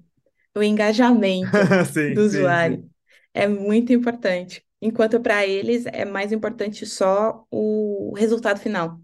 O 0.56 0.63
engajamento 0.63 1.62
Sim, 1.93 2.17
do 2.17 2.24
sim, 2.24 2.56
usuário 2.62 2.80
sim. 2.80 2.92
É 3.34 3.48
muito 3.48 3.93
importante. 3.93 4.65
Enquanto 4.82 5.19
para 5.22 5.46
eles 5.46 5.86
é 5.86 6.06
mais 6.06 6.32
importante 6.32 6.86
só 6.86 7.46
o 7.50 8.13
resultado 8.15 8.60
final. 8.60 9.00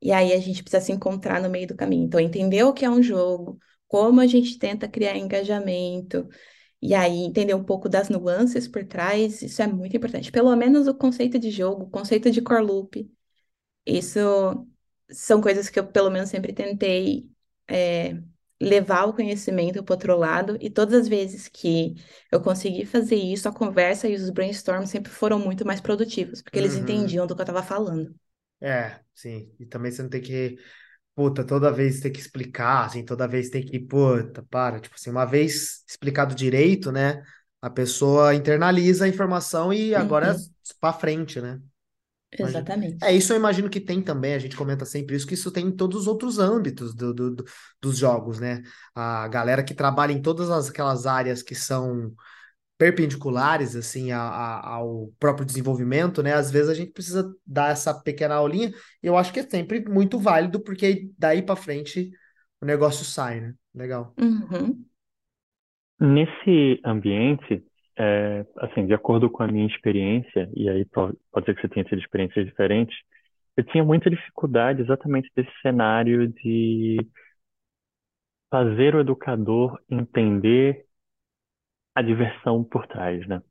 E 0.00 0.12
aí 0.12 0.32
a 0.32 0.38
gente 0.40 0.62
precisa 0.62 0.84
se 0.84 0.92
encontrar 0.92 1.40
no 1.42 1.50
meio 1.50 1.66
do 1.66 1.76
caminho. 1.76 2.04
Então, 2.04 2.20
entender 2.20 2.62
o 2.64 2.72
que 2.72 2.84
é 2.84 2.90
um 2.90 3.02
jogo, 3.02 3.58
como 3.88 4.20
a 4.20 4.26
gente 4.26 4.58
tenta 4.58 4.88
criar 4.88 5.16
engajamento, 5.16 6.28
e 6.80 6.94
aí 6.94 7.24
entender 7.24 7.54
um 7.54 7.64
pouco 7.64 7.88
das 7.88 8.08
nuances 8.08 8.68
por 8.68 8.84
trás, 8.86 9.42
isso 9.42 9.62
é 9.62 9.66
muito 9.66 9.96
importante. 9.96 10.30
Pelo 10.30 10.54
menos 10.56 10.86
o 10.86 10.94
conceito 10.94 11.38
de 11.38 11.50
jogo, 11.50 11.84
o 11.84 11.90
conceito 11.90 12.30
de 12.30 12.40
core 12.42 12.62
loop, 12.64 13.10
isso 13.86 14.20
são 15.10 15.40
coisas 15.40 15.68
que 15.68 15.78
eu, 15.78 15.86
pelo 15.86 16.10
menos, 16.10 16.30
sempre 16.30 16.52
tentei 16.52 17.28
é, 17.68 18.16
levar 18.60 19.04
o 19.06 19.12
conhecimento 19.14 19.82
para 19.84 19.94
outro 19.94 20.16
lado, 20.16 20.56
e 20.60 20.70
todas 20.70 20.94
as 21.02 21.08
vezes 21.08 21.48
que 21.48 21.94
eu 22.32 22.40
consegui 22.40 22.84
fazer 22.86 23.16
isso, 23.16 23.48
a 23.48 23.52
conversa 23.52 24.08
e 24.08 24.14
os 24.14 24.30
brainstorms 24.30 24.90
sempre 24.90 25.10
foram 25.12 25.38
muito 25.38 25.66
mais 25.66 25.80
produtivos, 25.80 26.42
porque 26.42 26.58
eles 26.58 26.74
Uhum. 26.74 26.76
entendiam 26.76 27.26
do 27.26 27.34
que 27.34 27.40
eu 27.42 27.44
estava 27.44 27.62
falando. 27.62 28.14
É, 28.60 29.00
sim. 29.14 29.52
E 29.60 29.66
também 29.66 29.92
você 29.92 30.02
não 30.02 30.08
tem 30.10 30.20
que, 30.22 30.56
puta, 31.14 31.44
toda 31.46 31.72
vez 31.72 32.00
ter 32.00 32.10
que 32.10 32.20
explicar, 32.20 32.86
assim, 32.86 33.04
toda 33.04 33.28
vez 33.28 33.50
tem 33.50 33.64
que, 33.66 33.78
puta, 33.80 34.44
para, 34.50 34.80
tipo 34.80 34.94
assim, 34.96 35.10
uma 35.10 35.26
vez 35.26 35.84
explicado 35.88 36.34
direito, 36.34 36.92
né? 36.92 37.22
A 37.62 37.70
pessoa 37.70 38.34
internaliza 38.34 39.04
a 39.06 39.08
informação 39.08 39.72
e 39.72 39.94
agora 39.94 40.32
é 40.32 40.34
Uhum, 40.34 40.50
pra 40.80 40.92
frente, 40.92 41.40
né? 41.40 41.60
Imagino. 42.38 42.66
É, 43.02 43.12
exatamente. 43.12 43.14
isso 43.14 43.32
eu 43.32 43.36
imagino 43.36 43.68
que 43.70 43.80
tem 43.80 44.02
também, 44.02 44.34
a 44.34 44.38
gente 44.38 44.56
comenta 44.56 44.84
sempre 44.84 45.16
isso, 45.16 45.26
que 45.26 45.34
isso 45.34 45.50
tem 45.52 45.66
em 45.66 45.76
todos 45.76 46.02
os 46.02 46.06
outros 46.06 46.38
âmbitos 46.38 46.94
do, 46.94 47.12
do- 47.14 47.34
do- 47.36 47.44
dos 47.80 47.98
jogos, 47.98 48.40
né? 48.40 48.62
A 48.94 49.28
galera 49.28 49.62
que 49.64 49.74
trabalha 49.74 50.12
em 50.12 50.22
todas 50.22 50.50
as- 50.50 50.68
aquelas 50.70 51.06
áreas 51.06 51.42
que 51.42 51.54
são 51.54 52.14
perpendiculares, 52.78 53.76
assim, 53.76 54.12
a- 54.12 54.20
a- 54.22 54.68
ao 54.76 55.12
próprio 55.18 55.46
desenvolvimento, 55.46 56.22
né? 56.22 56.34
Às 56.34 56.50
vezes 56.50 56.70
a 56.70 56.74
gente 56.74 56.92
precisa 56.92 57.32
dar 57.46 57.72
essa 57.72 57.94
pequena 57.94 58.34
aulinha, 58.36 58.70
e 59.02 59.06
eu 59.06 59.16
acho 59.18 59.32
que 59.32 59.40
é 59.40 59.48
sempre 59.48 59.84
muito 59.88 60.18
válido, 60.18 60.60
porque 60.62 61.10
daí 61.18 61.42
pra 61.42 61.56
frente 61.56 62.10
o 62.60 62.66
negócio 62.66 63.04
sai, 63.04 63.40
né? 63.40 63.54
Legal. 63.74 64.16
Uhum, 64.18 64.86
Nesse 66.00 66.80
ambiente, 66.84 67.62
é, 67.98 68.46
assim, 68.58 68.86
de 68.86 68.94
acordo 68.94 69.30
com 69.30 69.42
a 69.42 69.48
minha 69.48 69.66
experiência, 69.66 70.50
e 70.54 70.68
aí 70.68 70.84
po- 70.86 71.16
pode 71.32 71.46
ser 71.46 71.54
que 71.54 71.62
você 71.62 71.68
tenha 71.68 71.84
tido 71.84 71.98
experiências 72.00 72.46
diferentes, 72.46 72.96
eu 73.56 73.64
tinha 73.64 73.84
muita 73.84 74.10
dificuldade 74.10 74.82
exatamente 74.82 75.30
desse 75.36 75.52
cenário 75.62 76.28
de 76.28 76.98
fazer 78.50 78.94
o 78.96 79.00
educador 79.00 79.80
entender 79.88 80.84
a 81.96 82.00
diversão 82.02 82.62
por 82.62 82.86
trás, 82.86 83.26
né? 83.26 83.42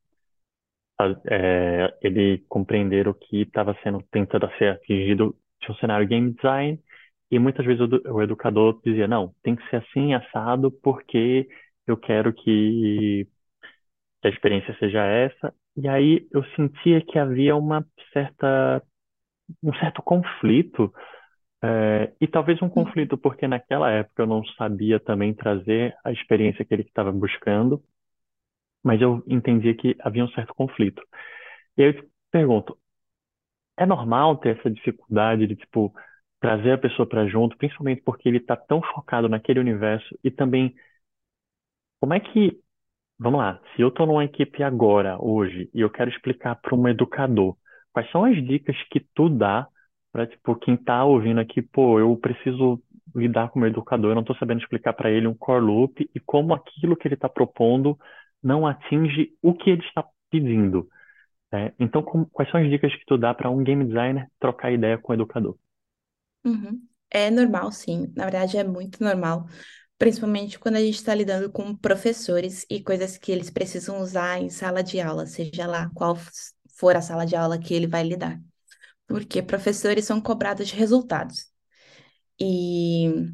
É, 1.29 1.93
ele 2.01 2.39
compreender 2.49 3.08
o 3.08 3.13
que 3.13 3.41
estava 3.41 3.75
sendo 3.84 4.01
tentado 4.12 4.49
ser 4.58 4.71
atingido 4.71 5.36
de 5.62 5.71
um 5.71 5.75
cenário 5.75 6.08
game 6.08 6.31
design, 6.34 6.79
e 7.29 7.38
muitas 7.39 7.65
vezes 7.65 7.81
o, 7.81 8.13
o 8.13 8.21
educador 8.23 8.79
dizia, 8.84 9.08
não, 9.08 9.34
tem 9.43 9.55
que 9.55 9.69
ser 9.69 9.77
assim, 9.77 10.13
assado, 10.13 10.71
porque 10.71 11.47
eu 11.86 11.97
quero 11.97 12.34
que 12.34 13.27
que 14.25 14.27
a 14.27 14.31
experiência 14.31 14.75
seja 14.79 15.03
essa. 15.05 15.53
E 15.77 15.88
aí 15.88 16.27
eu 16.31 16.43
sentia 16.55 17.01
que 17.05 17.19
havia 17.19 17.55
uma 17.55 17.85
certa, 18.13 18.81
um 19.63 19.73
certo 19.75 20.01
conflito 20.03 20.93
É, 21.63 22.13
e 22.21 22.27
talvez 22.27 22.61
um 22.61 22.69
conflito, 22.69 23.17
porque 23.17 23.47
naquela 23.47 23.89
época 23.91 24.23
eu 24.23 24.27
não 24.27 24.45
sabia 24.57 24.99
também 24.99 25.33
trazer 25.33 25.95
a 26.05 26.11
experiência 26.11 26.65
que 26.65 26.73
ele 26.73 26.83
estava 26.83 27.11
buscando, 27.11 27.83
mas 28.83 29.01
eu 29.01 29.23
entendia 29.27 29.75
que 29.75 29.95
havia 29.99 30.23
um 30.23 30.29
certo 30.29 30.53
conflito. 30.53 31.01
E 31.77 31.83
aí 31.83 31.89
eu 31.89 32.03
te 32.03 32.09
pergunto, 32.31 32.77
é 33.77 33.85
normal 33.85 34.38
ter 34.38 34.57
essa 34.59 34.69
dificuldade 34.71 35.47
de, 35.47 35.55
tipo, 35.55 35.93
trazer 36.39 36.73
a 36.73 36.77
pessoa 36.77 37.07
para 37.07 37.27
junto, 37.27 37.57
principalmente 37.57 38.01
porque 38.03 38.29
ele 38.29 38.38
está 38.38 38.55
tão 38.55 38.81
focado 38.81 39.29
naquele 39.29 39.59
universo 39.59 40.17
e 40.23 40.31
também, 40.31 40.75
como 41.99 42.13
é 42.13 42.19
que, 42.19 42.59
vamos 43.19 43.39
lá, 43.39 43.60
se 43.75 43.82
eu 43.82 43.89
estou 43.89 44.06
numa 44.06 44.25
equipe 44.25 44.63
agora, 44.63 45.17
hoje, 45.21 45.69
e 45.73 45.82
eu 45.82 45.89
quero 45.89 46.10
explicar 46.10 46.56
para 46.56 46.75
um 46.75 46.88
educador, 46.88 47.56
quais 47.93 48.10
são 48.12 48.25
as 48.25 48.36
dicas 48.45 48.75
que 48.91 48.99
tu 49.13 49.30
dá 49.30 49.67
para, 50.12 50.28
tipo, 50.28 50.56
quem 50.58 50.78
tá 50.78 51.04
ouvindo 51.06 51.39
aqui, 51.39 51.62
pô, 51.62 51.99
eu 51.99 52.15
preciso 52.17 52.82
lidar 53.15 53.49
com 53.49 53.60
o 53.60 53.62
meu 53.62 53.69
educador, 53.69 54.12
eu 54.12 54.15
não 54.15 54.21
estou 54.21 54.36
sabendo 54.38 54.62
explicar 54.62 54.93
para 54.93 55.10
ele 55.12 55.28
um 55.28 55.34
core 55.36 55.63
loop 55.65 56.10
e 56.13 56.19
como 56.21 56.54
aquilo 56.54 56.95
que 56.97 57.08
ele 57.08 57.15
está 57.15 57.30
propondo 57.30 57.97
não 58.43 58.65
atinge 58.67 59.32
o 59.41 59.54
que 59.54 59.69
ele 59.69 59.82
está 59.84 60.06
pedindo. 60.30 60.88
né? 61.51 61.73
Então, 61.80 62.04
quais 62.32 62.49
são 62.51 62.62
as 62.62 62.69
dicas 62.69 62.93
que 62.95 63.06
tu 63.08 63.17
dá 63.17 63.34
para 63.34 63.49
um 63.49 63.63
game 63.63 63.86
designer 63.86 64.28
trocar 64.39 64.71
ideia 64.73 64.97
com 64.97 65.13
o 65.13 65.15
educador? 65.15 65.58
Uhum. 66.45 66.88
É 67.10 67.30
normal, 67.32 67.71
sim. 67.71 68.12
Na 68.15 68.25
verdade, 68.25 68.58
é 68.58 68.63
muito 68.63 69.04
normal. 69.04 69.47
Principalmente 69.97 70.60
quando 70.60 70.75
a 70.75 70.81
gente 70.81 70.95
está 70.95 71.15
lidando 71.15 71.49
com 71.51 71.75
professores 71.75 72.65
e 72.69 72.84
coisas 72.84 73.17
que 73.17 73.31
eles 73.31 73.49
precisam 73.49 74.01
usar 74.01 74.39
em 74.41 74.49
sala 74.49 74.84
de 74.84 74.99
aula, 74.99 75.25
seja 75.25 75.65
lá 75.65 75.89
qual 75.93 76.17
for 76.75 76.95
a 76.95 77.01
sala 77.01 77.25
de 77.25 77.36
aula 77.36 77.58
que 77.58 77.73
ele 77.73 77.88
vai 77.88 78.03
lidar. 78.03 78.41
Porque 79.08 79.41
professores 79.41 80.05
são 80.05 80.19
cobrados 80.19 80.67
de 80.67 80.75
resultados. 80.75 81.47
E 82.39 83.31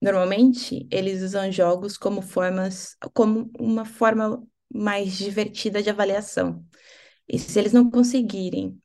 normalmente 0.00 0.88
eles 0.90 1.22
usam 1.22 1.50
jogos 1.52 1.96
como 1.96 2.22
formas, 2.22 2.96
como 3.14 3.50
uma 3.58 3.84
forma 3.84 4.44
mais 4.72 5.16
divertida 5.16 5.82
de 5.82 5.90
avaliação. 5.90 6.64
E 7.28 7.38
se 7.38 7.58
eles 7.58 7.72
não 7.72 7.90
conseguirem, 7.90 8.80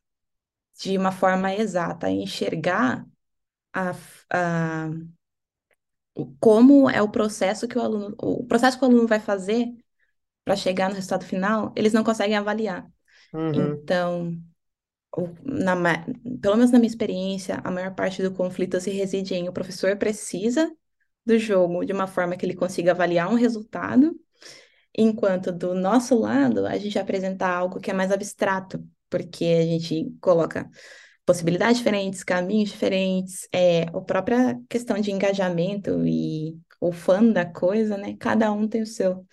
de 0.79 0.97
uma 0.97 1.11
forma 1.11 1.53
exata, 1.53 2.09
enxergar 2.09 3.05
a, 3.73 3.91
a, 4.31 4.89
como 6.39 6.89
é 6.89 7.01
o 7.01 7.09
processo 7.09 7.67
que 7.67 7.77
o 7.77 7.81
aluno, 7.81 8.15
o 8.19 8.45
processo 8.45 8.77
que 8.77 8.85
o 8.85 8.87
aluno 8.87 9.07
vai 9.07 9.19
fazer 9.19 9.67
para 10.43 10.55
chegar 10.55 10.89
no 10.89 10.95
resultado 10.95 11.25
final, 11.25 11.73
eles 11.75 11.91
não 11.91 12.03
conseguem 12.03 12.37
avaliar. 12.37 12.87
Uhum. 13.33 13.73
Então, 13.73 14.37
na, 15.43 15.75
pelo 16.41 16.55
menos 16.55 16.71
na 16.71 16.79
minha 16.79 16.89
experiência, 16.89 17.59
a 17.63 17.71
maior 17.71 17.93
parte 17.93 18.21
do 18.21 18.31
conflito 18.31 18.79
se 18.79 18.91
reside 18.91 19.33
em 19.33 19.49
o 19.49 19.53
professor 19.53 19.97
precisa 19.97 20.71
do 21.25 21.37
jogo 21.39 21.83
de 21.83 21.91
uma 21.91 22.07
forma 22.07 22.37
que 22.37 22.45
ele 22.45 22.55
consiga 22.55 22.91
avaliar 22.91 23.29
um 23.29 23.35
resultado, 23.35 24.15
enquanto 24.95 25.51
do 25.51 25.73
nosso 25.73 26.17
lado 26.17 26.65
a 26.65 26.77
gente 26.77 26.99
apresenta 26.99 27.47
algo 27.47 27.79
que 27.79 27.89
é 27.89 27.93
mais 27.93 28.11
abstrato, 28.11 28.85
porque 29.09 29.45
a 29.45 29.63
gente 29.63 30.15
coloca 30.21 30.69
possibilidades 31.25 31.77
diferentes, 31.77 32.23
caminhos 32.23 32.69
diferentes, 32.69 33.47
é, 33.51 33.83
a 33.83 34.01
própria 34.01 34.59
questão 34.69 34.99
de 34.99 35.11
engajamento 35.11 36.05
e 36.05 36.57
o 36.79 36.91
fã 36.91 37.23
da 37.23 37.45
coisa, 37.45 37.97
né? 37.97 38.15
Cada 38.19 38.51
um 38.51 38.67
tem 38.67 38.81
o 38.81 38.85
seu. 38.85 39.25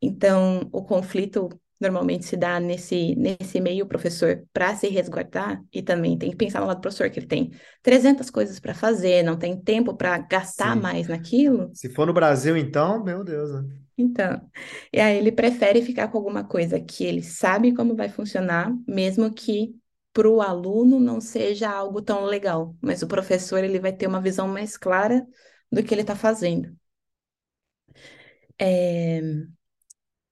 Então, 0.00 0.68
o 0.72 0.82
conflito 0.82 1.48
normalmente 1.80 2.26
se 2.26 2.36
dá 2.36 2.60
nesse, 2.60 3.14
nesse 3.16 3.58
meio, 3.58 3.86
professor, 3.86 4.44
para 4.52 4.74
se 4.76 4.88
resguardar, 4.88 5.62
e 5.72 5.80
também 5.80 6.16
tem 6.18 6.30
que 6.30 6.36
pensar 6.36 6.60
no 6.60 6.66
lado 6.66 6.76
do 6.76 6.82
professor, 6.82 7.08
que 7.08 7.18
ele 7.18 7.26
tem 7.26 7.50
300 7.82 8.28
coisas 8.28 8.60
para 8.60 8.74
fazer, 8.74 9.22
não 9.22 9.38
tem 9.38 9.58
tempo 9.58 9.94
para 9.94 10.18
gastar 10.18 10.74
Sim. 10.74 10.82
mais 10.82 11.08
naquilo. 11.08 11.70
Se 11.72 11.88
for 11.88 12.06
no 12.06 12.12
Brasil, 12.12 12.56
então, 12.56 13.02
meu 13.02 13.24
Deus, 13.24 13.50
né? 13.50 13.64
Então, 13.96 14.40
e 14.92 14.98
aí 14.98 15.18
ele 15.18 15.32
prefere 15.32 15.82
ficar 15.82 16.08
com 16.08 16.18
alguma 16.18 16.44
coisa 16.44 16.80
que 16.80 17.04
ele 17.04 17.22
sabe 17.22 17.74
como 17.74 17.94
vai 17.94 18.08
funcionar, 18.08 18.74
mesmo 18.86 19.32
que 19.32 19.74
para 20.12 20.28
o 20.28 20.40
aluno 20.42 20.98
não 21.00 21.20
seja 21.20 21.70
algo 21.70 22.02
tão 22.02 22.24
legal, 22.24 22.76
mas 22.80 23.02
o 23.02 23.08
professor 23.08 23.62
ele 23.64 23.78
vai 23.80 23.92
ter 23.92 24.06
uma 24.06 24.20
visão 24.20 24.48
mais 24.48 24.76
clara 24.76 25.26
do 25.70 25.82
que 25.82 25.94
ele 25.94 26.02
está 26.02 26.16
fazendo. 26.16 26.76
É, 28.58 29.20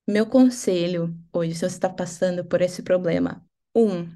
meu 0.06 0.26
conselho 0.26 1.14
hoje, 1.32 1.54
se 1.54 1.60
você 1.60 1.66
está 1.66 1.88
passando 1.88 2.44
por 2.44 2.62
esse 2.62 2.82
problema, 2.82 3.44
um, 3.74 4.10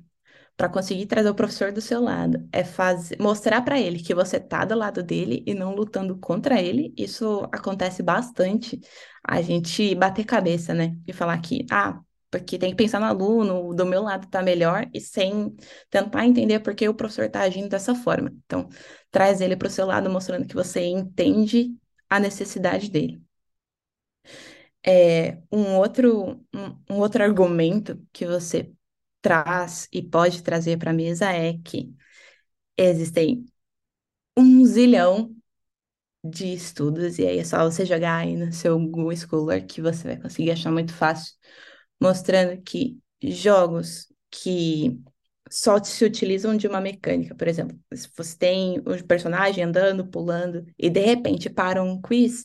para 0.57 0.69
conseguir 0.69 1.07
trazer 1.07 1.31
o 1.31 1.35
professor 1.35 1.73
do 1.73 1.81
seu 1.81 2.01
lado, 2.01 2.49
é 2.53 2.65
fazer, 2.65 3.19
mostrar 3.21 3.63
para 3.63 3.81
ele 3.81 4.03
que 4.03 4.15
você 4.15 4.41
tá 4.41 4.65
do 4.65 4.75
lado 4.77 5.03
dele 5.03 5.43
e 5.47 5.55
não 5.55 5.75
lutando 5.75 6.19
contra 6.19 6.61
ele. 6.63 6.95
Isso 6.97 7.49
acontece 7.53 8.03
bastante. 8.03 8.81
A 9.25 9.43
gente 9.43 9.95
bater 9.95 10.25
cabeça, 10.25 10.75
né? 10.75 10.97
E 11.07 11.13
falar 11.13 11.39
que, 11.41 11.67
ah, 11.71 12.01
porque 12.33 12.59
tem 12.59 12.71
que 12.73 12.77
pensar 12.77 13.01
no 13.01 13.07
aluno, 13.07 13.75
do 13.75 13.87
meu 13.87 14.03
lado 14.03 14.29
tá 14.29 14.43
melhor, 14.43 14.89
e 14.95 15.01
sem 15.01 15.55
tentar 15.91 16.27
entender 16.27 16.61
por 16.61 16.75
que 16.75 16.89
o 16.89 16.95
professor 16.95 17.31
tá 17.31 17.43
agindo 17.43 17.69
dessa 17.71 17.95
forma. 17.95 18.33
Então, 18.47 18.69
traz 19.13 19.41
ele 19.43 19.57
para 19.57 19.69
o 19.69 19.73
seu 19.73 19.87
lado, 19.87 20.11
mostrando 20.11 20.49
que 20.49 20.55
você 20.57 20.83
entende 20.87 21.77
a 22.11 22.21
necessidade 22.21 22.91
dele. 22.91 23.23
É, 24.85 25.39
um 25.53 25.77
outro, 25.77 26.45
um, 26.55 26.95
um 26.95 26.99
outro 26.99 27.23
argumento 27.23 28.01
que 28.13 28.27
você 28.27 28.73
traz 29.21 29.89
e 29.93 30.03
pode 30.03 30.43
trazer 30.43 30.79
para 30.79 30.91
a 30.91 30.95
mesa 30.95 31.31
é 31.33 31.55
que 31.65 31.95
existem 32.79 33.47
um 34.39 34.65
zilhão 34.67 35.35
de 36.25 36.53
estudos, 36.55 37.19
e 37.19 37.27
aí 37.27 37.39
é 37.39 37.45
só 37.45 37.65
você 37.65 37.85
jogar 37.87 38.19
aí 38.19 38.37
no 38.37 38.53
seu 38.53 38.79
Google 38.79 39.17
Scholar 39.17 39.63
que 39.67 39.83
você 39.83 40.05
vai 40.09 40.17
conseguir 40.21 40.53
achar 40.53 40.71
muito 40.73 40.95
fácil, 40.95 41.35
mostrando 42.03 42.61
que 42.61 42.99
jogos 43.23 44.13
que 44.29 45.01
só 45.49 45.83
se 45.83 46.05
utilizam 46.05 46.57
de 46.57 46.67
uma 46.67 46.81
mecânica, 46.81 47.33
por 47.33 47.47
exemplo, 47.47 47.79
se 47.95 48.09
você 48.17 48.37
tem 48.37 48.81
um 48.81 49.07
personagem 49.07 49.63
andando, 49.63 50.09
pulando, 50.09 50.67
e 50.77 50.91
de 50.91 51.01
repente 51.01 51.49
para 51.49 51.81
um 51.81 52.01
quiz, 52.01 52.45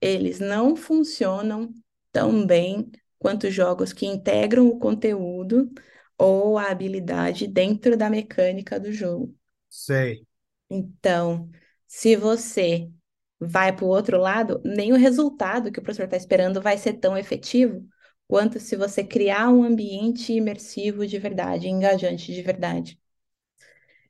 eles 0.00 0.40
não 0.40 0.74
funcionam 0.74 1.72
tão 2.10 2.44
bem 2.44 2.90
quanto 3.16 3.48
jogos 3.48 3.92
que 3.92 4.06
integram 4.06 4.66
o 4.66 4.78
conteúdo 4.78 5.70
ou 6.18 6.58
a 6.58 6.70
habilidade 6.70 7.46
dentro 7.46 7.96
da 7.96 8.10
mecânica 8.10 8.80
do 8.80 8.90
jogo. 8.90 9.32
Sei. 9.68 10.26
Então, 10.68 11.48
se 11.86 12.16
você 12.16 12.90
vai 13.38 13.72
para 13.72 13.84
o 13.84 13.88
outro 13.88 14.18
lado, 14.18 14.60
nem 14.64 14.92
o 14.92 14.96
resultado 14.96 15.70
que 15.70 15.78
o 15.78 15.82
professor 15.82 16.06
está 16.06 16.16
esperando 16.16 16.60
vai 16.60 16.76
ser 16.76 16.94
tão 16.94 17.16
efetivo 17.16 17.86
quanto 18.28 18.60
se 18.60 18.76
você 18.76 19.04
criar 19.04 19.50
um 19.50 19.62
ambiente 19.64 20.32
imersivo 20.32 21.06
de 21.06 21.18
verdade, 21.18 21.68
engajante 21.68 22.32
de 22.34 22.42
verdade. 22.42 22.98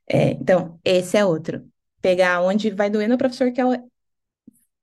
É, 0.09 0.31
então, 0.33 0.81
esse 0.85 1.17
é 1.17 1.25
outro. 1.25 1.69
Pegar 2.01 2.41
onde 2.43 2.71
vai 2.71 2.91
doer 2.91 3.09
no 3.09 3.19
professor, 3.19 3.53
que 3.53 3.61
é 3.61 3.67
o... 3.67 3.91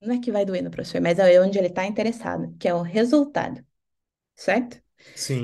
Não 0.02 0.16
é 0.16 0.20
que 0.20 0.32
vai 0.32 0.46
doer 0.46 0.62
no 0.64 0.70
professor, 0.72 1.00
mas 1.02 1.18
é 1.20 1.40
onde 1.42 1.58
ele 1.58 1.68
está 1.68 1.86
interessado, 1.86 2.56
que 2.60 2.68
é 2.68 2.74
o 2.74 2.82
resultado, 2.82 3.66
certo? 4.36 4.82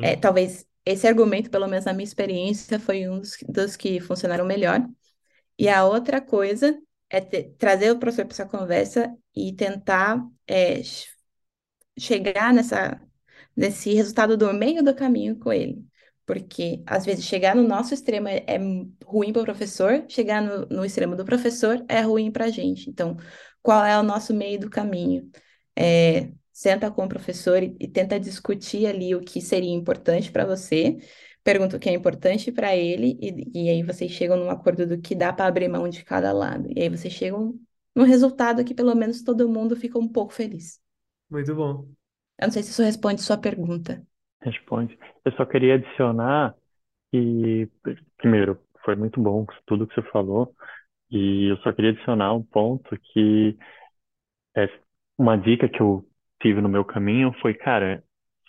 É, 0.02 0.16
Sim. 0.16 0.18
talvez 0.18 0.68
esse 0.86 1.08
argumento, 1.08 1.50
pelo 1.52 1.68
menos 1.68 1.86
na 1.86 1.94
minha 1.94 2.06
experiência, 2.06 2.80
foi 2.80 3.08
um 3.10 3.20
dos, 3.20 3.38
dos 3.50 3.76
que 3.78 4.00
funcionaram 4.02 4.46
melhor. 4.46 4.88
E 5.60 5.70
a 5.70 5.86
outra 5.86 6.22
coisa 6.22 6.80
é 7.10 7.22
te- 7.22 7.52
trazer 7.58 7.92
o 7.92 8.00
professor 8.00 8.26
para 8.26 8.34
essa 8.36 8.48
conversa 8.48 9.16
e 9.36 9.54
tentar 9.54 10.24
é, 10.48 10.84
ch- 10.84 11.10
chegar 12.00 12.54
nessa, 12.54 13.02
nesse 13.60 13.94
resultado 13.94 14.38
do 14.38 14.54
meio 14.54 14.82
do 14.82 14.96
caminho 14.96 15.38
com 15.38 15.52
ele. 15.52 15.84
Porque, 16.26 16.82
às 16.86 17.06
vezes, 17.06 17.26
chegar 17.26 17.56
no 17.56 17.68
nosso 17.68 17.94
extremo 17.94 18.30
é, 18.30 18.46
é 18.48 18.58
ruim 19.06 19.34
para 19.34 19.42
o 19.42 19.46
professor, 19.46 20.06
chegar 20.08 20.42
no, 20.42 20.66
no 20.68 20.86
extremo 20.86 21.14
do 21.16 21.26
professor 21.26 21.84
é 21.90 22.00
ruim 22.00 22.32
para 22.32 22.46
a 22.46 22.50
gente. 22.50 22.90
Então, 22.90 23.18
qual 23.62 23.84
é 23.84 24.00
o 24.00 24.04
nosso 24.04 24.34
meio 24.34 24.60
do 24.60 24.70
caminho? 24.70 25.30
É, 25.76 26.32
senta 26.54 26.90
com 26.90 27.04
o 27.04 27.10
professor 27.10 27.62
e, 27.62 27.76
e 27.80 27.88
tenta 27.88 28.18
discutir 28.18 28.86
ali 28.86 29.14
o 29.14 29.22
que 29.22 29.42
seria 29.42 29.74
importante 29.74 30.32
para 30.32 30.46
você, 30.46 30.98
pergunta 31.44 31.76
o 31.76 31.80
que 31.80 31.90
é 31.90 31.94
importante 31.94 32.54
para 32.54 32.76
ele, 32.78 33.18
e, 33.22 33.66
e 33.66 33.70
aí 33.70 33.84
vocês 33.84 34.12
chegam 34.12 34.38
num 34.38 34.50
acordo 34.50 34.88
do 34.88 35.02
que 35.02 35.16
dá 35.16 35.34
para 35.34 35.48
abrir 35.48 35.68
mão 35.68 35.90
de 35.90 36.06
cada 36.06 36.32
lado. 36.32 36.70
E 36.74 36.82
aí 36.82 36.88
vocês 36.88 37.14
chegam 37.14 37.60
num 37.94 38.06
resultado 38.06 38.64
que 38.64 38.74
pelo 38.74 38.96
menos 38.96 39.22
todo 39.22 39.50
mundo 39.50 39.76
fica 39.76 40.00
um 40.00 40.08
pouco 40.08 40.32
feliz. 40.32 40.80
Muito 41.30 41.54
bom. 41.54 41.99
Eu 42.40 42.48
não 42.48 42.52
sei 42.52 42.64
se 42.64 42.72
isso 42.72 42.82
responde 42.84 43.22
sua 43.22 43.38
pergunta. 43.38 44.04
Responde. 44.42 44.98
Eu 45.26 45.32
só 45.34 45.46
queria 45.46 45.76
adicionar 45.76 46.56
que, 47.12 47.70
primeiro, 48.18 48.60
foi 48.86 48.96
muito 48.96 49.22
bom 49.22 49.46
tudo 49.66 49.88
que 49.88 49.96
você 49.96 50.04
falou, 50.12 50.54
e 51.12 51.52
eu 51.52 51.58
só 51.60 51.74
queria 51.74 51.92
adicionar 51.92 52.34
um 52.34 52.44
ponto 52.44 52.98
que 53.14 53.58
é 54.56 54.70
uma 55.18 55.38
dica 55.38 55.68
que 55.70 55.82
eu 55.82 56.06
tive 56.42 56.62
no 56.62 56.70
meu 56.70 56.86
caminho 56.86 57.34
foi, 57.42 57.54
cara, 57.54 58.04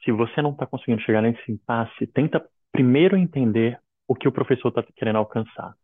se 0.05 0.13
você 0.13 0.41
não 0.43 0.53
está 0.53 0.67
conseguindo 0.67 1.03
chegar 1.03 1.23
nesse 1.23 1.51
impasse, 1.53 2.07
tenta 2.09 2.45
primeiro 2.73 3.17
entender 3.17 3.79
o 4.09 4.15
que 4.15 4.29
o 4.29 4.33
professor 4.33 4.69
está 4.69 4.83
querendo 4.97 5.17
alcançar. 5.19 5.75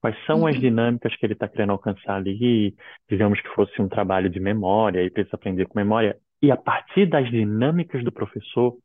Quais 0.00 0.16
são 0.26 0.46
as 0.46 0.56
Uhum. 0.56 0.60
dinâmicas 0.60 1.16
que 1.16 1.26
ele 1.26 1.34
está 1.34 1.48
querendo 1.48 1.72
alcançar 1.72 2.16
ali? 2.16 2.76
Digamos 3.10 3.40
que 3.40 3.48
fosse 3.50 3.80
um 3.82 3.88
trabalho 3.88 4.30
de 4.30 4.40
memória, 4.40 5.02
e 5.04 5.10
precisa 5.10 5.36
aprender 5.36 5.66
com 5.66 5.78
memória. 5.78 6.18
E 6.44 6.50
a 6.50 6.58
partir 6.58 7.06
das 7.06 7.30
dinâmicas 7.30 8.04
do 8.04 8.12
professor, 8.12 8.76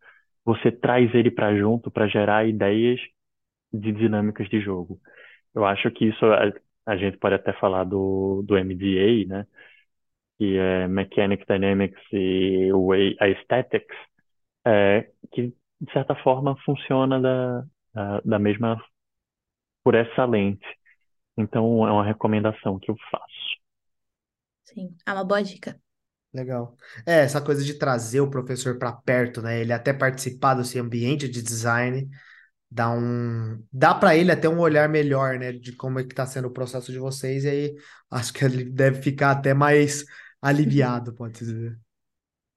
você 0.45 0.71
traz 0.71 1.13
ele 1.13 1.29
para 1.29 1.53
junto 1.57 1.91
para 1.91 2.07
gerar 2.07 2.47
ideias 2.47 2.99
de 3.73 3.91
dinâmicas 3.91 4.49
de 4.49 4.61
jogo. 4.61 4.99
Eu 5.55 5.65
acho 5.65 5.91
que 5.91 6.05
isso 6.05 6.25
a, 6.25 6.53
a 6.85 6.97
gente 6.97 7.17
pode 7.17 7.35
até 7.35 7.53
falar 7.53 7.83
do, 7.83 8.43
do 8.47 8.57
MDA, 8.57 9.27
né? 9.27 9.47
Que 10.37 10.57
é 10.57 10.87
Mechanic 10.87 11.45
Dynamics 11.47 12.01
e 12.13 12.71
Way 12.73 13.17
Aesthetics, 13.19 13.97
é, 14.65 15.09
que 15.33 15.53
de 15.81 15.93
certa 15.93 16.15
forma 16.15 16.55
funciona 16.65 17.19
da, 17.21 17.63
da, 17.93 18.21
da 18.21 18.39
mesma 18.39 18.81
por 19.83 19.95
essa 19.95 20.25
lente. 20.25 20.65
Então 21.37 21.87
é 21.87 21.91
uma 21.91 22.05
recomendação 22.05 22.79
que 22.79 22.91
eu 22.91 22.95
faço. 23.11 23.49
Sim, 24.63 24.95
é 25.05 25.11
uma 25.13 25.23
boa 25.25 25.43
dica. 25.43 25.81
Legal. 26.33 26.75
É, 27.05 27.21
essa 27.21 27.41
coisa 27.41 27.63
de 27.63 27.73
trazer 27.73 28.21
o 28.21 28.29
professor 28.29 28.77
para 28.77 28.91
perto, 28.91 29.41
né? 29.41 29.61
Ele 29.61 29.73
até 29.73 29.91
participar 29.91 30.53
desse 30.53 30.77
ambiente 30.77 31.27
de 31.27 31.41
design, 31.41 32.07
dá 32.69 32.91
um, 32.91 33.63
dá 33.73 33.95
para 33.95 34.15
ele 34.15 34.31
até 34.31 34.47
um 34.47 34.59
olhar 34.59 34.87
melhor, 34.87 35.39
né, 35.39 35.51
de 35.51 35.75
como 35.75 35.99
é 35.99 36.03
que 36.03 36.13
tá 36.13 36.25
sendo 36.25 36.47
o 36.47 36.53
processo 36.53 36.91
de 36.91 36.99
vocês, 36.99 37.43
e 37.43 37.49
aí 37.49 37.75
acho 38.11 38.31
que 38.31 38.45
ele 38.45 38.63
deve 38.63 39.01
ficar 39.01 39.31
até 39.31 39.53
mais 39.53 40.05
aliviado, 40.39 41.13
pode 41.13 41.39
dizer. 41.39 41.77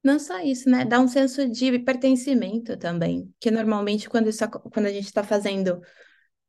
Não 0.05 0.18
só 0.18 0.41
isso, 0.41 0.68
né? 0.68 0.85
Dá 0.85 1.01
um 1.01 1.09
senso 1.09 1.49
de 1.49 1.79
pertencimento 1.79 2.77
também, 2.77 3.33
que 3.41 3.51
normalmente 3.51 4.11
quando 4.11 4.29
isso, 4.29 4.47
quando 4.49 4.87
a 4.87 4.93
gente 4.93 5.07
está 5.07 5.23
fazendo 5.23 5.81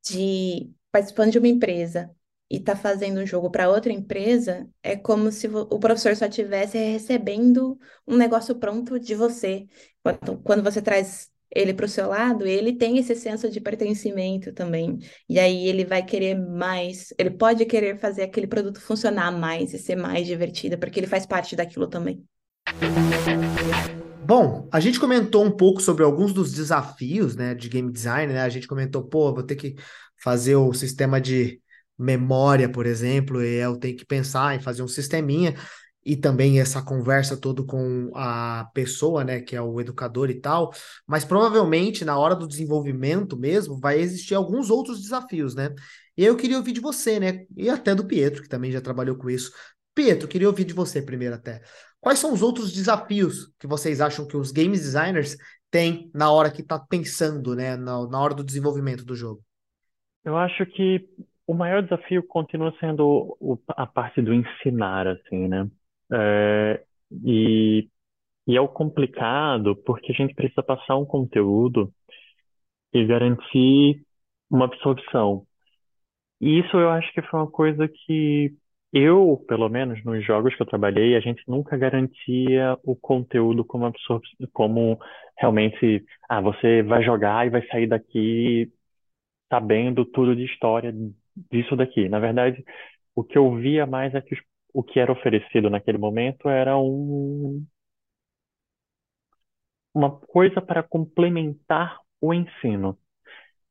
de 0.06 0.72
participando 0.92 1.32
de 1.32 1.38
uma 1.38 1.48
empresa 1.48 2.10
e 2.54 2.58
está 2.58 2.76
fazendo 2.76 3.20
um 3.20 3.26
jogo 3.26 3.50
para 3.50 3.68
outra 3.68 3.92
empresa, 3.92 4.70
é 4.84 4.96
como 4.96 5.32
se 5.32 5.48
o 5.48 5.80
professor 5.80 6.16
só 6.16 6.28
estivesse 6.28 6.78
recebendo 6.78 7.80
um 8.08 8.16
negócio 8.16 8.54
pronto 8.54 9.00
de 9.00 9.16
você. 9.16 9.66
Quando, 10.04 10.38
quando 10.44 10.64
você 10.64 10.80
traz 10.80 11.32
ele 11.50 11.74
para 11.74 11.88
o 11.88 11.90
seu 11.90 12.10
lado, 12.10 12.46
ele 12.46 12.74
tem 12.74 13.00
esse 13.00 13.16
senso 13.16 13.50
de 13.50 13.60
pertencimento 13.60 14.54
também. 14.54 15.00
E 15.28 15.40
aí 15.40 15.68
ele 15.68 15.84
vai 15.84 16.06
querer 16.06 16.36
mais, 16.36 17.12
ele 17.18 17.32
pode 17.32 17.66
querer 17.66 17.98
fazer 17.98 18.22
aquele 18.22 18.46
produto 18.46 18.80
funcionar 18.80 19.32
mais 19.32 19.74
e 19.74 19.80
ser 19.80 19.96
mais 19.96 20.28
divertido, 20.28 20.78
porque 20.78 21.00
ele 21.00 21.08
faz 21.08 21.26
parte 21.26 21.56
daquilo 21.56 21.88
também. 21.88 22.24
Bom, 24.24 24.70
a 24.72 24.80
gente 24.80 25.00
comentou 25.00 25.44
um 25.44 25.52
pouco 25.52 25.82
sobre 25.82 26.04
alguns 26.04 26.32
dos 26.32 26.54
desafios, 26.54 27.36
né, 27.36 27.56
de 27.56 27.68
game 27.68 27.92
design, 27.92 28.32
né? 28.32 28.42
A 28.42 28.50
gente 28.50 28.68
comentou, 28.68 29.04
pô, 29.04 29.34
vou 29.34 29.42
ter 29.42 29.56
que 29.56 29.74
fazer 30.22 30.56
o 30.56 30.72
sistema 30.72 31.20
de 31.20 31.63
memória, 31.98 32.70
por 32.70 32.86
exemplo, 32.86 33.42
eu 33.42 33.78
tenho 33.78 33.96
que 33.96 34.06
pensar 34.06 34.56
em 34.56 34.60
fazer 34.60 34.84
um 34.84 34.88
sisteminha 34.88 35.56
e 36.06 36.18
também 36.18 36.60
essa 36.60 36.82
conversa 36.82 37.38
toda 37.38 37.64
com 37.64 38.12
a 38.14 38.70
pessoa, 38.74 39.24
né, 39.24 39.40
que 39.42 39.56
é 39.56 39.62
o 39.62 39.80
educador 39.80 40.30
e 40.30 40.40
tal, 40.40 40.74
mas 41.08 41.24
provavelmente 41.24 42.04
na 42.04 42.18
hora 42.18 42.36
do 42.36 42.48
desenvolvimento 42.48 43.38
mesmo 43.38 43.80
vai 43.80 44.00
existir 44.00 44.36
alguns 44.36 44.70
outros 44.70 45.02
desafios, 45.02 45.56
né? 45.56 45.74
E 46.18 46.26
eu 46.26 46.36
queria 46.36 46.58
ouvir 46.58 46.74
de 46.74 46.82
você, 46.82 47.20
né, 47.20 47.46
e 47.56 47.70
até 47.70 47.96
do 47.96 48.06
Pietro, 48.06 48.44
que 48.44 48.50
também 48.50 48.72
já 48.72 48.82
trabalhou 48.82 49.16
com 49.16 49.30
isso. 49.30 49.52
Pietro, 49.96 50.28
queria 50.28 50.48
ouvir 50.48 50.66
de 50.66 50.74
você 50.74 51.02
primeiro 51.02 51.36
até. 51.36 51.62
Quais 52.00 52.20
são 52.20 52.34
os 52.34 52.42
outros 52.42 52.74
desafios 52.74 53.50
que 53.58 53.66
vocês 53.66 54.02
acham 54.02 54.28
que 54.28 54.36
os 54.36 54.52
game 54.52 54.76
designers 54.76 55.38
têm 55.72 56.12
na 56.14 56.30
hora 56.32 56.52
que 56.52 56.62
está 56.62 56.78
pensando, 56.78 57.56
né, 57.56 57.78
na, 57.78 58.06
na 58.08 58.20
hora 58.20 58.34
do 58.34 58.44
desenvolvimento 58.44 59.06
do 59.06 59.16
jogo? 59.16 59.42
Eu 60.26 60.38
acho 60.38 60.66
que 60.66 61.08
o 61.48 61.54
maior 61.54 61.84
desafio 61.84 62.24
continua 62.28 62.74
sendo 62.80 63.38
a 63.70 63.86
parte 63.86 64.22
do 64.22 64.34
ensinar, 64.34 65.08
assim, 65.08 65.48
né? 65.48 65.70
É, 66.12 66.84
e, 67.26 67.90
e 68.48 68.58
é 68.58 68.62
o 68.62 68.68
complicado 68.70 69.76
porque 69.86 70.12
a 70.14 70.16
gente 70.16 70.36
precisa 70.36 70.64
passar 70.64 70.98
um 70.98 71.06
conteúdo 71.06 71.94
e 72.94 73.06
garantir 73.06 74.04
uma 74.50 74.66
absorção. 74.66 75.46
E 76.42 76.60
isso 76.60 76.78
eu 76.78 76.90
acho 76.92 77.12
que 77.14 77.22
foi 77.24 77.40
uma 77.40 77.52
coisa 77.52 77.88
que 77.88 78.54
eu, 78.94 79.44
pelo 79.48 79.70
menos 79.70 80.04
nos 80.06 80.26
jogos 80.26 80.56
que 80.56 80.62
eu 80.62 80.68
trabalhei, 80.68 81.16
a 81.16 81.20
gente 81.20 81.44
nunca 81.48 81.78
garantia 81.78 82.78
o 82.84 82.96
conteúdo 82.96 83.66
como 83.66 83.86
absor 83.86 84.22
como 84.54 85.00
realmente, 85.38 86.06
ah, 86.30 86.42
você 86.42 86.84
vai 86.84 87.04
jogar 87.04 87.48
e 87.48 87.50
vai 87.50 87.66
sair 87.68 87.88
daqui 87.88 88.72
sabendo 89.50 90.06
tudo 90.06 90.36
de 90.36 90.46
história 90.46 90.94
disso 91.52 91.76
daqui. 91.76 92.10
Na 92.10 92.20
verdade, 92.20 92.64
o 93.16 93.24
que 93.24 93.38
eu 93.38 93.56
via 93.58 93.86
mais 93.88 94.14
é 94.16 94.22
que 94.22 94.36
os- 94.36 94.42
o 94.74 94.84
que 94.84 95.00
era 95.00 95.12
oferecido 95.12 95.70
naquele 95.70 95.98
momento 95.98 96.50
era 96.50 96.78
um, 96.78 97.66
uma 99.94 100.12
coisa 100.20 100.62
para 100.62 100.84
complementar 100.84 101.98
o 102.22 102.34
ensino. 102.34 102.98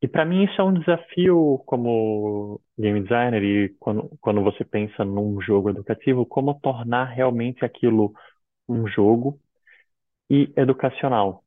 E 0.02 0.08
para 0.08 0.24
mim 0.26 0.44
isso 0.44 0.60
é 0.60 0.64
um 0.64 0.74
desafio 0.74 1.62
como 1.66 2.60
game 2.78 3.02
designer 3.02 3.42
e 3.44 3.70
quando, 3.80 4.10
quando 4.20 4.42
você 4.42 4.64
pensa 4.64 5.04
num 5.04 5.40
jogo 5.42 5.70
educativo, 5.70 6.26
como 6.26 6.60
tornar 6.60 7.06
realmente 7.06 7.64
aquilo 7.64 8.14
um 8.68 8.86
jogo 8.88 9.40
e 10.30 10.52
educacional. 10.56 11.44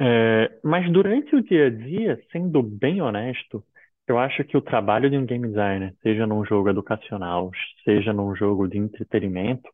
É, 0.00 0.58
mas 0.64 0.90
durante 0.92 1.34
o 1.36 1.42
dia 1.42 1.66
a 1.66 1.70
dia, 1.70 2.20
sendo 2.32 2.62
bem 2.62 3.00
honesto, 3.00 3.64
eu 4.06 4.18
acho 4.18 4.44
que 4.44 4.56
o 4.56 4.62
trabalho 4.62 5.10
de 5.10 5.16
um 5.16 5.26
game 5.26 5.48
designer, 5.48 5.94
seja 6.02 6.26
num 6.26 6.44
jogo 6.44 6.68
educacional, 6.70 7.50
seja 7.84 8.12
num 8.12 8.34
jogo 8.36 8.68
de 8.68 8.78
entretenimento, 8.78 9.68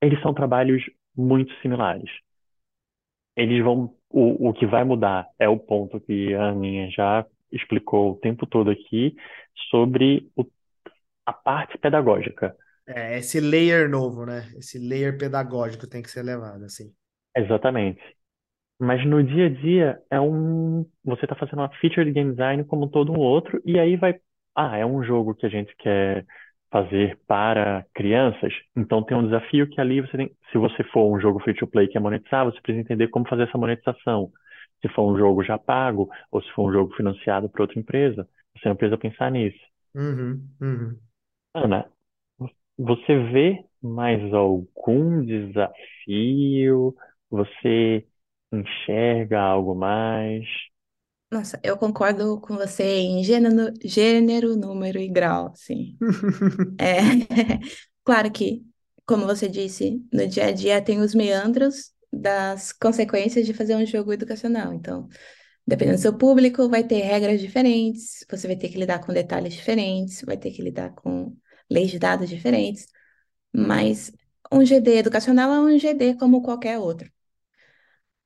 eles 0.00 0.20
são 0.22 0.32
trabalhos 0.34 0.82
muito 1.16 1.52
similares. 1.60 2.08
Eles 3.36 3.62
vão, 3.64 3.94
o, 4.10 4.48
o 4.50 4.52
que 4.52 4.66
vai 4.66 4.84
mudar 4.84 5.26
é 5.38 5.48
o 5.48 5.58
ponto 5.58 6.00
que 6.00 6.34
a 6.34 6.50
Aninha 6.50 6.88
já 6.90 7.26
explicou 7.52 8.12
o 8.12 8.16
tempo 8.16 8.46
todo 8.46 8.70
aqui 8.70 9.14
sobre 9.70 10.30
o- 10.36 10.44
a 11.26 11.32
parte 11.32 11.78
pedagógica. 11.78 12.56
É, 12.86 13.18
esse 13.18 13.40
layer 13.40 13.88
novo, 13.88 14.24
né? 14.26 14.52
Esse 14.56 14.78
layer 14.78 15.16
pedagógico 15.18 15.86
tem 15.86 16.02
que 16.02 16.10
ser 16.10 16.22
levado, 16.22 16.64
assim. 16.64 16.94
Exatamente. 17.34 18.02
Mas 18.84 19.04
no 19.06 19.22
dia 19.22 19.46
a 19.46 19.48
dia 19.48 19.98
é 20.10 20.20
um. 20.20 20.84
Você 21.04 21.24
está 21.24 21.34
fazendo 21.34 21.60
uma 21.60 21.70
feature 21.80 22.04
de 22.04 22.12
game 22.12 22.32
design 22.32 22.64
como 22.64 22.88
todo 22.88 23.12
um 23.12 23.18
outro, 23.18 23.60
e 23.64 23.78
aí 23.78 23.96
vai. 23.96 24.14
Ah, 24.54 24.76
é 24.76 24.84
um 24.84 25.02
jogo 25.02 25.34
que 25.34 25.46
a 25.46 25.48
gente 25.48 25.74
quer 25.76 26.24
fazer 26.70 27.18
para 27.26 27.84
crianças, 27.94 28.52
então 28.76 29.02
tem 29.02 29.16
um 29.16 29.24
desafio 29.24 29.68
que 29.68 29.80
ali 29.80 30.00
você 30.00 30.16
tem. 30.16 30.30
Se 30.50 30.58
você 30.58 30.82
for 30.84 31.10
um 31.10 31.20
jogo 31.20 31.40
free 31.40 31.54
to 31.54 31.66
play 31.66 31.88
que 31.88 31.96
é 31.96 32.00
monetizar, 32.00 32.44
você 32.44 32.60
precisa 32.60 32.82
entender 32.82 33.08
como 33.08 33.28
fazer 33.28 33.44
essa 33.44 33.56
monetização. 33.56 34.30
Se 34.82 34.88
for 34.88 35.10
um 35.10 35.16
jogo 35.16 35.42
já 35.42 35.56
pago, 35.56 36.10
ou 36.30 36.42
se 36.42 36.50
for 36.52 36.68
um 36.68 36.72
jogo 36.72 36.94
financiado 36.94 37.48
por 37.48 37.62
outra 37.62 37.78
empresa, 37.78 38.28
você 38.56 38.68
não 38.68 38.76
precisa 38.76 38.98
pensar 38.98 39.30
nisso. 39.30 39.58
Uhum, 39.94 40.46
uhum. 40.60 40.98
Ana, 41.54 41.86
você 42.76 43.18
vê 43.30 43.64
mais 43.80 44.34
algum 44.34 45.24
desafio? 45.24 46.94
Você 47.30 48.04
enxerga 48.52 49.38
algo 49.40 49.74
mais? 49.74 50.46
Nossa, 51.30 51.58
eu 51.64 51.76
concordo 51.76 52.40
com 52.40 52.54
você 52.56 52.84
em 52.84 53.24
gênero, 53.24 53.72
gênero, 53.84 54.56
número 54.56 54.98
e 55.00 55.08
grau, 55.08 55.52
sim. 55.56 56.00
É, 56.78 56.98
claro 58.04 58.30
que, 58.32 58.64
como 59.06 59.26
você 59.26 59.48
disse, 59.48 60.02
no 60.12 60.26
dia 60.28 60.46
a 60.46 60.52
dia 60.52 60.82
tem 60.82 61.00
os 61.00 61.14
meandros 61.14 61.92
das 62.12 62.72
consequências 62.72 63.46
de 63.46 63.54
fazer 63.54 63.76
um 63.76 63.86
jogo 63.86 64.12
educacional. 64.12 64.72
Então, 64.74 65.08
dependendo 65.66 65.98
do 65.98 66.02
seu 66.02 66.16
público, 66.18 66.68
vai 66.68 66.84
ter 66.84 67.02
regras 67.02 67.40
diferentes, 67.40 68.24
você 68.30 68.46
vai 68.48 68.56
ter 68.56 68.68
que 68.70 68.78
lidar 68.78 69.00
com 69.00 69.12
detalhes 69.12 69.54
diferentes, 69.54 70.22
vai 70.22 70.36
ter 70.38 70.52
que 70.52 70.62
lidar 70.62 70.94
com 70.94 71.36
leis 71.70 71.90
de 71.90 71.98
dados 71.98 72.28
diferentes, 72.30 72.86
mas 73.54 74.12
um 74.52 74.64
GD 74.64 74.98
educacional 74.98 75.52
é 75.54 75.60
um 75.60 75.78
GD 75.78 76.16
como 76.16 76.42
qualquer 76.42 76.78
outro. 76.78 77.10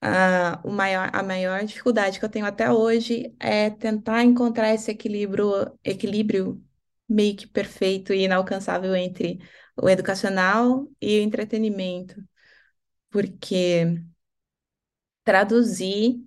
A, 0.01 0.61
o 0.65 0.71
maior, 0.71 1.11
a 1.13 1.23
maior 1.25 1.65
dificuldade 1.65 2.19
que 2.21 2.25
eu 2.25 2.29
tenho 2.29 2.47
até 2.47 2.71
hoje 2.73 3.35
é 3.41 3.69
tentar 3.71 4.23
encontrar 4.23 4.73
esse 4.75 4.91
equilíbrio, 4.93 5.77
equilíbrio 5.85 6.65
meio 7.09 7.37
que 7.37 7.47
perfeito 7.49 8.13
e 8.13 8.23
inalcançável 8.25 8.95
entre 8.95 9.41
o 9.81 9.89
educacional 9.89 10.89
e 11.01 11.19
o 11.19 11.23
entretenimento, 11.23 12.23
porque 13.11 14.03
traduzir 15.25 16.21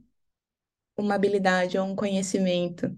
uma 0.97 1.15
habilidade 1.15 1.77
ou 1.77 1.85
um 1.87 1.95
conhecimento 1.95 2.95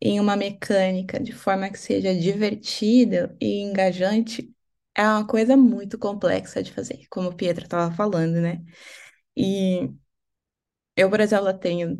em 0.00 0.20
uma 0.20 0.36
mecânica 0.36 1.20
de 1.20 1.32
forma 1.32 1.70
que 1.70 1.78
seja 1.78 2.14
divertida 2.14 3.36
e 3.40 3.62
engajante 3.62 4.54
é 4.96 5.04
uma 5.04 5.26
coisa 5.26 5.56
muito 5.56 5.98
complexa 5.98 6.62
de 6.62 6.72
fazer, 6.72 7.06
como 7.10 7.30
o 7.30 7.36
Pietro 7.36 7.64
estava 7.64 7.94
falando, 7.94 8.40
né? 8.40 8.64
E 9.36 9.90
eu, 10.96 11.10
por 11.10 11.20
exemplo, 11.20 11.52
tenho 11.58 11.98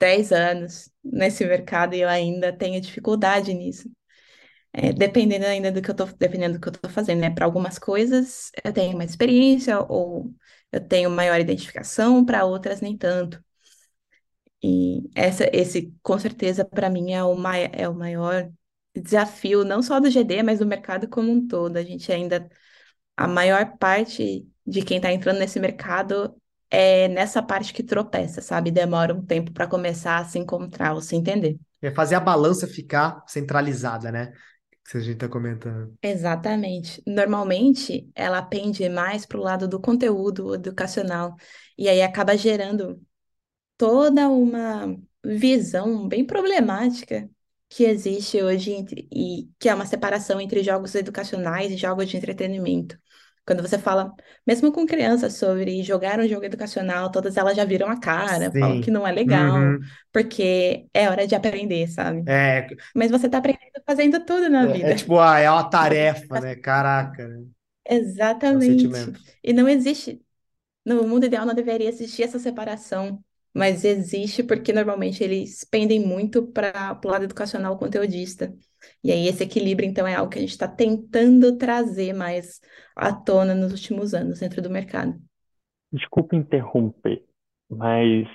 10 0.00 0.32
anos 0.32 0.90
nesse 1.04 1.44
mercado 1.46 1.94
e 1.94 2.00
eu 2.02 2.08
ainda 2.08 2.52
tenho 2.52 2.80
dificuldade 2.80 3.54
nisso. 3.54 3.90
É, 4.72 4.92
dependendo 4.92 5.46
ainda 5.46 5.72
do 5.72 5.82
que 5.82 5.90
eu 5.90 5.94
tô, 5.96 6.04
dependendo 6.06 6.54
do 6.58 6.60
que 6.60 6.68
eu 6.68 6.72
tô 6.72 6.88
fazendo, 6.88 7.20
né? 7.20 7.30
Para 7.30 7.44
algumas 7.46 7.78
coisas 7.78 8.50
eu 8.64 8.72
tenho 8.72 8.96
mais 8.96 9.10
experiência 9.10 9.80
ou 9.80 10.34
eu 10.72 10.80
tenho 10.86 11.10
maior 11.10 11.40
identificação, 11.40 12.24
para 12.24 12.44
outras 12.44 12.80
nem 12.80 12.96
tanto. 12.96 13.42
E 14.62 15.10
essa, 15.14 15.48
esse, 15.52 15.94
com 16.02 16.18
certeza, 16.18 16.64
para 16.64 16.88
mim 16.88 17.12
é 17.12 17.22
o, 17.22 17.34
mai, 17.36 17.68
é 17.72 17.88
o 17.88 17.94
maior 17.94 18.50
desafio, 18.94 19.64
não 19.64 19.82
só 19.82 20.00
do 20.00 20.10
GD, 20.10 20.42
mas 20.42 20.58
do 20.60 20.66
mercado 20.66 21.08
como 21.08 21.30
um 21.30 21.46
todo. 21.46 21.76
A 21.76 21.82
gente 21.82 22.10
ainda, 22.12 22.48
a 23.16 23.28
maior 23.28 23.76
parte 23.78 24.48
de 24.66 24.82
quem 24.84 24.98
está 24.98 25.12
entrando 25.12 25.38
nesse 25.40 25.60
mercado 25.60 26.36
é 26.74 27.08
nessa 27.08 27.42
parte 27.42 27.72
que 27.72 27.82
tropeça, 27.82 28.40
sabe? 28.40 28.70
Demora 28.70 29.14
um 29.14 29.24
tempo 29.24 29.52
para 29.52 29.66
começar 29.66 30.18
a 30.18 30.24
se 30.24 30.38
encontrar 30.38 30.94
ou 30.94 31.00
se 31.00 31.14
entender. 31.14 31.58
É 31.80 31.90
fazer 31.90 32.14
a 32.14 32.20
balança 32.20 32.66
ficar 32.66 33.22
centralizada, 33.26 34.10
né? 34.10 34.32
Que 34.90 34.98
a 34.98 35.00
gente 35.00 35.14
está 35.14 35.28
comentando. 35.28 35.94
Exatamente. 36.02 37.02
Normalmente, 37.06 38.10
ela 38.14 38.42
pende 38.42 38.86
mais 38.88 39.24
para 39.24 39.38
o 39.38 39.42
lado 39.42 39.66
do 39.66 39.80
conteúdo 39.80 40.54
educacional, 40.54 41.36
e 41.78 41.88
aí 41.88 42.02
acaba 42.02 42.36
gerando 42.36 43.00
toda 43.76 44.28
uma 44.28 44.96
visão 45.24 46.06
bem 46.06 46.24
problemática 46.24 47.28
que 47.68 47.84
existe 47.84 48.40
hoje 48.42 48.72
entre, 48.72 49.08
e 49.10 49.48
que 49.58 49.68
é 49.68 49.74
uma 49.74 49.86
separação 49.86 50.40
entre 50.40 50.62
jogos 50.62 50.94
educacionais 50.94 51.72
e 51.72 51.76
jogos 51.76 52.08
de 52.08 52.16
entretenimento. 52.16 52.98
Quando 53.46 53.62
você 53.62 53.78
fala, 53.78 54.14
mesmo 54.46 54.72
com 54.72 54.86
crianças, 54.86 55.34
sobre 55.34 55.82
jogar 55.82 56.18
um 56.20 56.26
jogo 56.28 56.44
educacional, 56.46 57.10
todas 57.10 57.36
elas 57.36 57.56
já 57.56 57.64
viram 57.64 57.88
a 57.90 58.00
cara, 58.00 58.56
falam 58.58 58.78
que 58.80 58.90
Sim. 58.90 58.90
não 58.90 59.06
é 59.06 59.12
legal, 59.12 59.76
Uhum. 59.76 59.94
porque 60.12 60.88
é 60.94 61.08
hora 61.10 61.26
de 61.26 61.34
aprender, 61.34 61.86
sabe? 61.88 62.26
É, 62.26 62.74
Mas 62.94 63.10
você 63.10 63.28
tá 63.28 63.38
aprendendo 63.38 63.82
fazendo 63.86 64.24
tudo 64.24 64.48
na 64.50 64.66
é, 64.84 64.90
é 64.90 64.94
vida. 64.94 64.94
tipo, 64.94 65.18
ah, 65.18 65.38
é 65.38 65.50
uma 65.50 65.68
tarefa, 65.68 66.40
né? 66.40 66.54
Caraca, 66.56 67.26
né? 67.28 67.46
É 68.52 68.60
Exatamente. 68.60 68.60
sentimento. 68.60 69.20
E 69.42 69.52
não 69.52 69.68
existe, 69.68 70.24
no 70.84 71.06
mundo 71.08 71.26
ideal 71.26 71.46
não 71.46 71.54
deveria 71.54 71.88
existir 71.88 72.24
essa 72.24 72.38
separação, 72.38 73.24
mas 73.54 73.84
existe 73.84 74.42
porque 74.42 74.72
normalmente 74.72 75.22
eles 75.24 75.64
pendem 75.64 76.00
muito 76.00 76.46
para 76.48 77.00
o 77.04 77.08
lado 77.08 77.24
educacional 77.24 77.78
conteudista. 77.78 78.54
E 79.02 79.12
aí 79.12 79.28
esse 79.28 79.42
equilíbrio, 79.44 79.88
então, 79.88 80.06
é 80.06 80.14
algo 80.14 80.30
que 80.30 80.38
a 80.38 80.40
gente 80.42 80.50
está 80.50 80.68
tentando 80.68 81.56
trazer 81.56 82.12
mais 82.12 82.60
à 82.96 83.12
tona 83.12 83.54
nos 83.54 83.72
últimos 83.72 84.14
anos 84.14 84.40
dentro 84.40 84.60
do 84.62 84.70
mercado. 84.70 85.18
Desculpa 85.92 86.34
interromper, 86.36 87.24
mas 87.70 88.26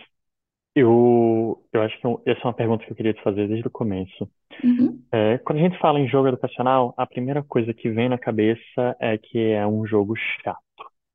eu, 0.75 1.65
eu 1.73 1.81
acho 1.83 1.99
que 1.99 2.07
eu- 2.07 2.21
essa 2.25 2.41
é 2.41 2.45
uma 2.45 2.53
pergunta 2.55 2.85
que 2.85 2.91
eu 2.91 2.95
queria 2.95 3.13
te 3.13 3.23
fazer 3.23 3.47
desde 3.47 3.67
o 3.67 3.71
começo. 3.71 4.29
Uhum, 4.63 5.07
É, 5.11 5.37
quando 5.39 5.59
a 5.59 5.63
gente 5.63 5.79
fala 5.79 5.99
em 5.99 6.07
jogo 6.09 6.27
educacional, 6.29 6.93
a 6.97 7.07
primeira 7.07 7.43
coisa 7.43 7.73
que 7.73 7.89
vem 7.89 8.09
na 8.09 8.17
cabeça 8.19 8.95
é 8.99 9.17
que 9.17 9.39
é 9.39 9.65
um 9.67 9.85
jogo 9.85 10.15
chato. 10.43 10.59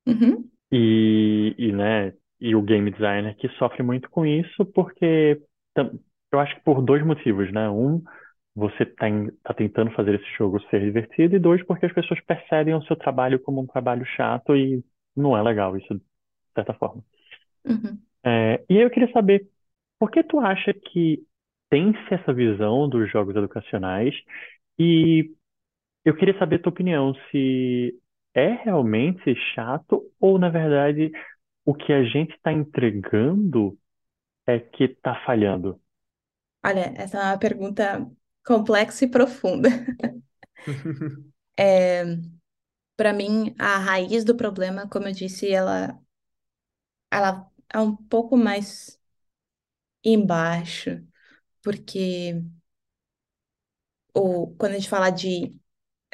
uhum, 0.07 0.51
E, 0.73 1.55
e, 1.59 1.73
né, 1.73 2.13
e 2.45 2.55
o 2.55 2.61
game 2.61 2.91
designer 2.91 3.35
que 3.37 3.49
sofre 3.57 3.83
muito 3.83 4.11
com 4.11 4.27
isso, 4.27 4.67
porque 4.67 5.41
eu 6.31 6.39
acho 6.39 6.55
que 6.57 6.61
por 6.61 6.83
dois 6.83 7.03
motivos, 7.03 7.51
né? 7.51 7.71
Um, 7.71 8.03
você 8.55 8.83
está 8.83 9.07
tá 9.43 9.55
tentando 9.55 9.91
fazer 9.93 10.17
esse 10.17 10.31
jogo 10.37 10.61
ser 10.69 10.81
divertido, 10.81 11.35
e 11.35 11.39
dois, 11.39 11.65
porque 11.65 11.87
as 11.87 11.93
pessoas 11.95 12.21
percebem 12.21 12.75
o 12.75 12.83
seu 12.83 12.97
trabalho 12.97 13.41
como 13.41 13.63
um 13.63 13.67
trabalho 13.67 14.05
chato 14.05 14.55
e 14.55 14.85
não 15.17 15.35
é 15.35 15.43
legal 15.43 15.75
isso, 15.75 15.95
de 15.95 16.03
certa 16.55 16.75
forma. 16.75 17.03
uhum. 17.65 17.99
É, 18.23 18.63
e 18.69 18.77
aí 18.77 18.83
eu 18.83 18.91
queria 18.91 19.11
saber, 19.11 19.49
por 19.99 20.11
que 20.11 20.23
tu 20.23 20.39
acha 20.39 20.75
que 20.75 21.21
tem-se 21.71 22.13
essa 22.15 22.33
visão 22.33 22.87
dos 22.91 23.11
jogos 23.11 23.35
educacionais? 23.35 24.15
E 24.79 25.31
eu 26.05 26.15
queria 26.15 26.39
saber 26.39 26.57
a 26.57 26.59
tua 26.59 26.73
opinião, 26.73 27.15
se 27.31 27.95
é 28.35 28.49
realmente 28.65 29.35
chato 29.55 30.03
ou, 30.21 30.39
na 30.39 30.51
verdade, 30.51 31.11
o 31.65 31.75
que 31.75 31.93
a 31.93 32.05
gente 32.05 32.35
está 32.35 32.53
entregando 32.53 33.79
é 34.47 34.59
que 34.61 34.85
está 34.85 35.15
falhando. 35.27 35.81
Olha, 36.65 36.93
essa 36.97 37.19
é 37.19 37.23
uma 37.23 37.39
pergunta 37.39 38.11
complexa 38.45 39.05
e 39.05 39.09
profunda. 39.11 39.69
Para 42.97 43.13
mim, 43.13 43.55
a 43.59 43.79
raiz 43.79 44.25
do 44.25 44.37
problema, 44.37 44.89
como 44.89 45.07
eu 45.09 45.13
disse, 45.13 45.49
ela, 45.53 45.97
ela 47.11 47.51
é 47.73 47.79
um 47.81 47.97
pouco 47.97 48.37
mais 48.37 48.99
embaixo, 50.05 51.05
porque 51.63 52.43
ou, 54.13 54.55
quando 54.57 54.73
a 54.73 54.75
gente 54.79 54.89
fala 54.89 55.11
de 55.11 55.55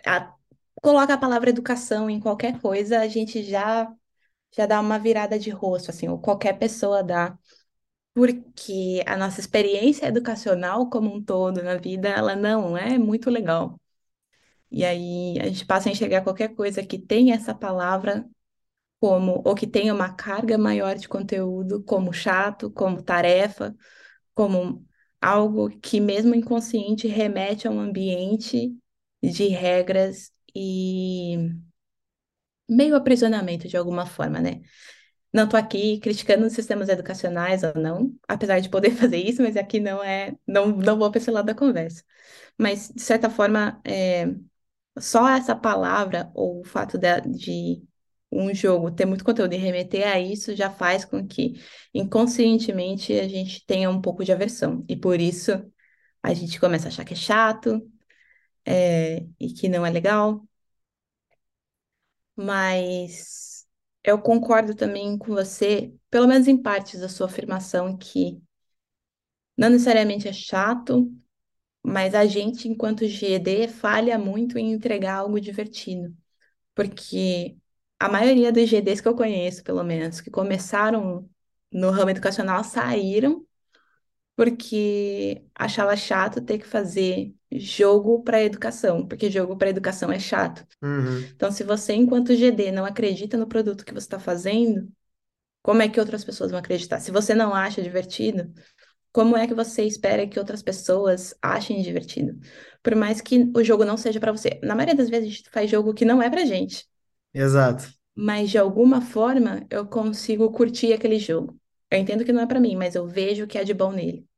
a- 0.06 0.34
coloca 0.82 1.14
a 1.14 1.18
palavra 1.18 1.50
educação 1.50 2.10
em 2.10 2.20
qualquer 2.20 2.60
coisa, 2.60 3.00
a 3.00 3.08
gente 3.08 3.42
já 3.44 3.94
já 4.56 4.66
dá 4.66 4.80
uma 4.80 4.98
virada 4.98 5.38
de 5.38 5.50
rosto, 5.50 5.90
assim, 5.90 6.08
ou 6.08 6.18
qualquer 6.20 6.58
pessoa 6.58 7.02
dá, 7.02 7.38
porque 8.14 9.02
a 9.06 9.16
nossa 9.16 9.40
experiência 9.40 10.06
educacional 10.06 10.90
como 10.90 11.14
um 11.14 11.22
todo 11.22 11.62
na 11.62 11.76
vida, 11.76 12.08
ela 12.08 12.36
não 12.36 12.76
é 12.76 12.98
muito 12.98 13.30
legal. 13.30 13.80
E 14.70 14.84
aí 14.84 15.38
a 15.40 15.48
gente 15.48 15.64
passa 15.66 15.88
a 15.88 15.92
enxergar 15.92 16.22
qualquer 16.22 16.54
coisa 16.54 16.84
que 16.86 16.98
tem 16.98 17.32
essa 17.32 17.54
palavra 17.54 18.24
como, 19.00 19.42
ou 19.44 19.54
que 19.54 19.66
tenha 19.66 19.94
uma 19.94 20.12
carga 20.14 20.58
maior 20.58 20.96
de 20.96 21.08
conteúdo, 21.08 21.82
como 21.84 22.12
chato, 22.12 22.70
como 22.70 23.02
tarefa, 23.02 23.74
como 24.34 24.86
algo 25.20 25.70
que, 25.80 26.00
mesmo 26.00 26.34
inconsciente, 26.34 27.08
remete 27.08 27.68
a 27.68 27.70
um 27.70 27.80
ambiente 27.80 28.76
de 29.22 29.48
regras 29.48 30.32
e 30.54 31.38
meio 32.70 32.96
aprisionamento 32.96 33.68
de 33.68 33.76
alguma 33.76 34.06
forma, 34.06 34.40
né? 34.40 34.62
Não 35.32 35.44
estou 35.44 35.58
aqui 35.58 36.00
criticando 36.00 36.46
os 36.46 36.52
sistemas 36.52 36.88
educacionais 36.88 37.62
ou 37.62 37.74
não, 37.74 38.14
apesar 38.28 38.60
de 38.60 38.68
poder 38.68 38.92
fazer 38.96 39.18
isso, 39.18 39.42
mas 39.42 39.56
aqui 39.56 39.80
não 39.80 40.02
é, 40.02 40.34
não, 40.46 40.68
não 40.68 40.98
vou 40.98 41.10
para 41.10 41.20
esse 41.20 41.30
lado 41.30 41.46
da 41.46 41.54
conversa. 41.54 42.04
Mas, 42.58 42.90
de 42.94 43.02
certa 43.02 43.30
forma, 43.30 43.80
é, 43.84 44.26
só 44.98 45.28
essa 45.28 45.56
palavra, 45.56 46.30
ou 46.34 46.60
o 46.60 46.64
fato 46.64 46.98
de, 46.98 47.20
de 47.22 47.82
um 48.32 48.54
jogo 48.54 48.90
ter 48.90 49.06
muito 49.06 49.24
conteúdo 49.24 49.54
e 49.54 49.58
remeter 49.58 50.06
a 50.08 50.20
isso, 50.20 50.54
já 50.56 50.70
faz 50.70 51.04
com 51.04 51.26
que, 51.26 51.54
inconscientemente, 51.94 53.12
a 53.14 53.28
gente 53.28 53.64
tenha 53.66 53.90
um 53.90 54.00
pouco 54.00 54.24
de 54.24 54.32
aversão. 54.32 54.84
E 54.88 54.96
por 54.96 55.20
isso, 55.20 55.52
a 56.22 56.34
gente 56.34 56.60
começa 56.60 56.86
a 56.88 56.90
achar 56.90 57.04
que 57.04 57.14
é 57.14 57.16
chato, 57.16 57.82
é, 58.64 59.26
e 59.38 59.52
que 59.52 59.68
não 59.68 59.84
é 59.86 59.90
legal. 59.90 60.46
Mas 62.40 63.66
eu 64.04 64.20
concordo 64.20 64.74
também 64.74 65.18
com 65.18 65.28
você, 65.34 65.94
pelo 66.10 66.26
menos 66.26 66.48
em 66.48 66.56
partes 66.60 67.00
da 67.00 67.08
sua 67.08 67.26
afirmação, 67.26 67.96
que 67.98 68.42
não 69.56 69.70
necessariamente 69.70 70.28
é 70.28 70.32
chato, 70.32 71.10
mas 71.84 72.14
a 72.14 72.26
gente, 72.26 72.68
enquanto 72.68 73.06
GED, 73.06 73.68
falha 73.68 74.18
muito 74.18 74.58
em 74.58 74.72
entregar 74.72 75.16
algo 75.16 75.40
divertido. 75.40 76.16
Porque 76.74 77.58
a 78.00 78.08
maioria 78.08 78.52
dos 78.52 78.68
GDs 78.70 79.02
que 79.02 79.08
eu 79.08 79.16
conheço, 79.16 79.64
pelo 79.64 79.84
menos, 79.84 80.20
que 80.20 80.30
começaram 80.30 81.30
no 81.72 81.90
ramo 81.90 82.10
educacional, 82.10 82.64
saíram 82.64 83.46
porque 84.36 85.44
achava 85.54 85.96
chato 85.96 86.40
ter 86.42 86.58
que 86.58 86.66
fazer 86.66 87.34
jogo 87.52 88.22
para 88.22 88.42
educação, 88.42 89.06
porque 89.06 89.30
jogo 89.30 89.56
para 89.56 89.70
educação 89.70 90.10
é 90.12 90.18
chato. 90.18 90.66
Uhum. 90.82 91.20
Então, 91.34 91.50
se 91.50 91.64
você, 91.64 91.94
enquanto 91.94 92.34
GD, 92.34 92.72
não 92.72 92.84
acredita 92.84 93.36
no 93.36 93.46
produto 93.46 93.84
que 93.84 93.92
você 93.92 94.06
está 94.06 94.18
fazendo, 94.20 94.88
como 95.62 95.82
é 95.82 95.88
que 95.88 96.00
outras 96.00 96.24
pessoas 96.24 96.50
vão 96.50 96.60
acreditar? 96.60 97.00
Se 97.00 97.10
você 97.10 97.34
não 97.34 97.54
acha 97.54 97.82
divertido, 97.82 98.52
como 99.12 99.36
é 99.36 99.46
que 99.46 99.54
você 99.54 99.84
espera 99.84 100.26
que 100.26 100.38
outras 100.38 100.62
pessoas 100.62 101.34
achem 101.42 101.82
divertido? 101.82 102.38
Por 102.82 102.94
mais 102.96 103.20
que 103.20 103.50
o 103.54 103.64
jogo 103.64 103.84
não 103.84 103.96
seja 103.96 104.20
para 104.20 104.32
você. 104.32 104.60
Na 104.62 104.74
maioria 104.74 104.96
das 104.96 105.10
vezes, 105.10 105.28
a 105.28 105.32
gente 105.36 105.50
faz 105.50 105.70
jogo 105.70 105.94
que 105.94 106.04
não 106.04 106.22
é 106.22 106.30
pra 106.30 106.44
gente, 106.44 106.86
Exato. 107.34 107.88
mas 108.14 108.50
de 108.50 108.58
alguma 108.58 109.00
forma 109.00 109.66
eu 109.70 109.86
consigo 109.86 110.50
curtir 110.52 110.92
aquele 110.92 111.18
jogo. 111.18 111.58
Eu 111.90 111.98
entendo 111.98 112.24
que 112.24 112.32
não 112.32 112.42
é 112.42 112.46
para 112.46 112.60
mim, 112.60 112.76
mas 112.76 112.94
eu 112.94 113.06
vejo 113.06 113.44
o 113.44 113.46
que 113.48 113.58
é 113.58 113.64
de 113.64 113.74
bom 113.74 113.90
nele. 113.92 114.28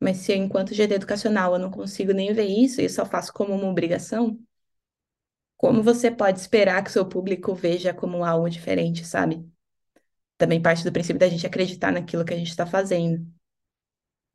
Mas 0.00 0.18
se 0.18 0.32
eu, 0.32 0.36
enquanto 0.36 0.74
GD 0.74 0.94
educacional, 0.94 1.52
eu 1.54 1.58
não 1.58 1.70
consigo 1.70 2.12
nem 2.12 2.32
ver 2.32 2.46
isso 2.46 2.80
e 2.80 2.88
só 2.88 3.04
faço 3.04 3.32
como 3.32 3.54
uma 3.54 3.68
obrigação, 3.68 4.38
como 5.56 5.82
você 5.82 6.10
pode 6.10 6.40
esperar 6.40 6.82
que 6.82 6.90
seu 6.90 7.06
público 7.06 7.54
veja 7.54 7.92
como 7.92 8.24
algo 8.24 8.48
diferente, 8.48 9.04
sabe? 9.04 9.46
Também 10.38 10.62
parte 10.62 10.82
do 10.84 10.92
princípio 10.92 11.20
da 11.20 11.28
gente 11.28 11.46
acreditar 11.46 11.92
naquilo 11.92 12.24
que 12.24 12.32
a 12.32 12.36
gente 12.36 12.48
está 12.48 12.66
fazendo. 12.66 13.26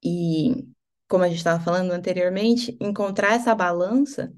E, 0.03 0.67
como 1.07 1.23
a 1.23 1.27
gente 1.27 1.37
estava 1.37 1.63
falando 1.63 1.91
anteriormente, 1.91 2.77
encontrar 2.79 3.33
essa 3.33 3.55
balança 3.55 4.31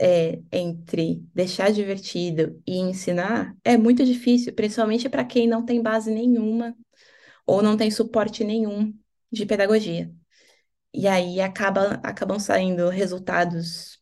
é, 0.00 0.40
entre 0.52 1.24
deixar 1.34 1.72
divertido 1.72 2.60
e 2.66 2.78
ensinar 2.78 3.56
é 3.64 3.76
muito 3.76 4.04
difícil, 4.04 4.52
principalmente 4.54 5.08
para 5.08 5.24
quem 5.24 5.48
não 5.48 5.64
tem 5.64 5.82
base 5.82 6.10
nenhuma 6.12 6.76
ou 7.46 7.62
não 7.62 7.76
tem 7.76 7.90
suporte 7.90 8.44
nenhum 8.44 8.94
de 9.32 9.46
pedagogia. 9.46 10.12
E 10.94 11.08
aí 11.08 11.40
acaba, 11.40 12.00
acabam 12.04 12.38
saindo 12.40 12.88
resultados 12.90 14.00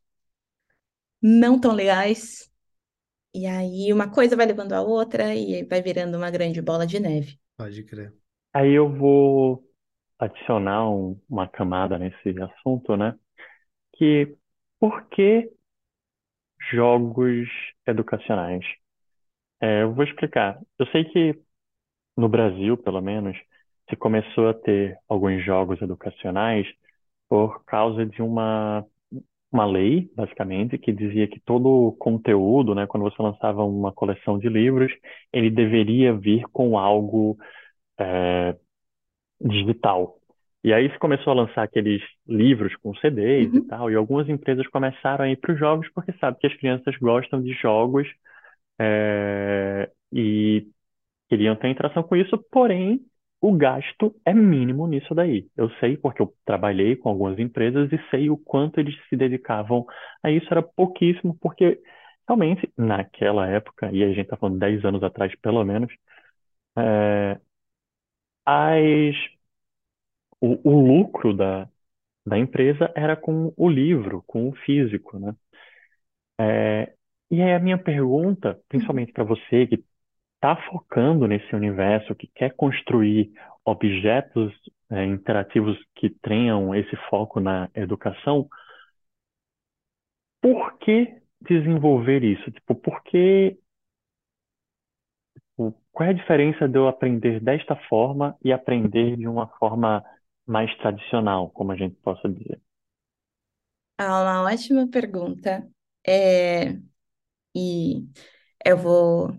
não 1.23 1.59
tão 1.61 1.73
legais. 1.73 2.51
E 3.35 3.47
aí 3.47 3.93
uma 3.93 4.11
coisa 4.11 4.37
vai 4.37 4.47
levando 4.47 4.73
a 4.75 4.83
outra 4.83 5.35
e 5.37 5.65
vai 5.67 5.83
virando 5.83 6.17
uma 6.19 6.31
grande 6.31 6.63
bola 6.63 6.87
de 6.87 7.01
neve. 7.01 7.41
Pode 7.57 7.85
crer. 7.85 8.13
Aí 8.53 8.73
eu 8.73 8.89
vou 8.93 9.65
adicionar 10.19 10.89
um- 10.91 11.21
uma 11.29 11.49
camada 11.49 11.99
nesse 11.99 12.35
assunto, 12.43 12.97
né? 12.97 13.19
Que 13.95 14.37
por 14.81 15.07
que 15.09 15.51
jogos 16.73 17.49
educacionais? 17.87 18.65
É, 19.61 19.83
eu 19.83 19.95
vou 19.95 20.05
explicar. 20.05 20.61
Eu 20.79 20.87
sei 20.89 21.05
que 21.05 21.41
no 22.17 22.29
Brasil, 22.29 22.77
pelo 22.79 23.01
menos, 23.01 23.37
se 23.91 23.97
começou 23.97 24.49
a 24.51 24.55
ter 24.55 24.99
alguns 25.09 25.45
jogos 25.45 25.83
educacionais 25.83 26.67
por 27.29 27.65
causa 27.67 28.07
de 28.07 28.23
uma, 28.23 28.85
uma 29.53 29.67
lei, 29.67 30.11
basicamente, 30.17 30.79
que 30.79 30.93
dizia 30.93 31.29
que 31.29 31.41
todo 31.41 31.69
o 31.69 31.93
conteúdo, 31.95 32.75
né, 32.75 32.87
quando 32.87 33.05
você 33.05 33.23
lançava 33.23 33.65
uma 33.65 33.93
coleção 33.93 34.39
de 34.39 34.49
livros, 34.49 34.93
ele 35.33 35.51
deveria 35.51 36.15
vir 36.15 36.45
com 36.53 36.79
algo 36.79 37.39
é, 37.99 38.57
digital. 39.41 40.17
E 40.63 40.73
aí 40.75 40.91
se 40.93 40.99
começou 40.99 41.33
a 41.33 41.37
lançar 41.37 41.63
aqueles 41.63 42.03
livros 42.27 42.75
com 42.77 42.95
CDs 42.97 43.55
e 43.55 43.61
Uhum. 43.61 43.63
tal, 43.63 43.91
e 43.91 43.95
algumas 43.97 44.29
empresas 44.29 44.67
começaram 44.69 45.25
a 45.25 45.31
ir 45.31 45.37
para 45.39 45.53
os 45.55 45.59
jogos 45.59 45.89
porque 45.95 46.13
sabe 46.21 46.39
que 46.39 46.47
as 46.47 46.55
crianças 46.57 46.97
gostam 46.99 47.43
de 47.43 47.53
jogos 47.55 48.07
é, 48.81 49.91
e 50.13 50.67
queriam 51.29 51.57
ter 51.57 51.69
interação 51.71 52.03
com 52.03 52.17
isso, 52.17 52.39
porém 52.53 53.01
o 53.41 53.53
gasto 53.57 54.15
é 54.25 54.35
mínimo 54.35 54.87
nisso 54.87 55.15
daí. 55.15 55.49
Eu 55.57 55.71
sei 55.81 55.97
porque 55.97 56.23
eu 56.23 56.35
trabalhei 56.45 56.97
com 56.97 57.09
algumas 57.09 57.39
empresas 57.39 57.91
e 57.93 57.99
sei 58.11 58.31
o 58.31 58.37
quanto 58.37 58.79
eles 58.81 58.95
se 59.09 59.17
dedicavam 59.17 59.87
a 60.23 60.31
isso, 60.31 60.47
era 60.51 60.63
pouquíssimo, 60.63 61.37
porque 61.41 61.81
realmente 62.29 62.71
naquela 62.77 63.49
época, 63.49 63.91
e 63.93 64.03
a 64.05 64.09
gente 64.09 64.23
está 64.23 64.37
falando 64.37 64.59
10 64.59 64.85
anos 64.85 65.03
atrás 65.03 65.33
pelo 65.41 65.65
menos, 65.65 65.93
é, 66.79 67.41
as, 68.47 69.17
o, 70.41 70.59
o 70.71 70.81
lucro 70.87 71.35
da, 71.37 71.69
da 72.27 72.39
empresa 72.39 72.93
era 72.97 73.17
com 73.17 73.53
o 73.57 73.69
livro, 73.71 74.23
com 74.27 74.49
o 74.51 74.57
físico, 74.57 75.19
né? 75.19 75.35
É, 76.41 76.95
e 77.31 77.43
aí 77.43 77.53
a 77.55 77.59
minha 77.61 77.79
pergunta, 77.83 78.61
Uhum. 78.75 78.91
principalmente 78.91 79.13
para 79.13 79.25
você 79.25 79.67
que 79.67 79.85
está 80.41 80.57
focando 80.71 81.27
nesse 81.29 81.55
universo, 81.55 82.15
que 82.15 82.27
quer 82.35 82.55
construir 82.57 83.31
objetos 83.65 84.53
é, 84.91 85.05
interativos 85.05 85.77
que 85.97 86.11
tenham 86.11 86.75
esse 86.75 86.97
foco 87.11 87.41
na 87.41 87.69
educação, 87.75 88.49
por 90.41 90.79
que 90.79 91.21
desenvolver 91.41 92.23
isso? 92.25 92.51
Tipo, 92.51 92.75
por 92.75 93.03
que, 93.05 93.59
o- 95.57 95.73
qual 95.93 96.09
é 96.09 96.11
a 96.11 96.15
diferença 96.15 96.69
de 96.69 96.77
eu 96.77 96.89
aprender 96.89 97.39
desta 97.41 97.77
forma 97.89 98.37
e 98.45 98.53
aprender 98.53 99.17
de 99.17 99.29
uma 99.29 99.47
forma 99.59 100.05
mais 100.47 100.75
tradicional, 100.79 101.51
como 101.51 101.71
a 101.73 101.77
gente 101.77 101.95
possa 102.03 102.29
dizer? 102.29 102.61
Ah, 103.99 104.23
uma 104.23 104.43
ótima 104.53 104.89
pergunta. 104.89 105.71
É, 106.07 106.73
e 107.57 108.09
eu 108.67 108.79
vou 108.79 109.31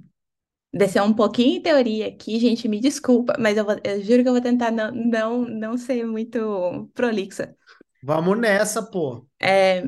descer 0.73 1.01
um 1.01 1.13
pouquinho 1.13 1.57
em 1.57 1.61
teoria 1.61 2.07
aqui, 2.07 2.39
gente, 2.39 2.67
me 2.67 2.79
desculpa, 2.79 3.35
mas 3.39 3.57
eu, 3.57 3.65
vou- 3.65 3.79
eu 3.83 4.01
juro 4.03 4.23
que 4.23 4.29
eu 4.29 4.33
vou 4.33 4.41
tentar 4.41 4.71
não, 4.71 4.91
não, 4.91 5.41
não 5.45 5.77
ser 5.77 6.05
muito 6.05 6.89
prolixa. 6.93 7.55
Vamos 8.01 8.37
nessa, 8.39 8.83
pô. 8.83 9.27
É, 9.39 9.83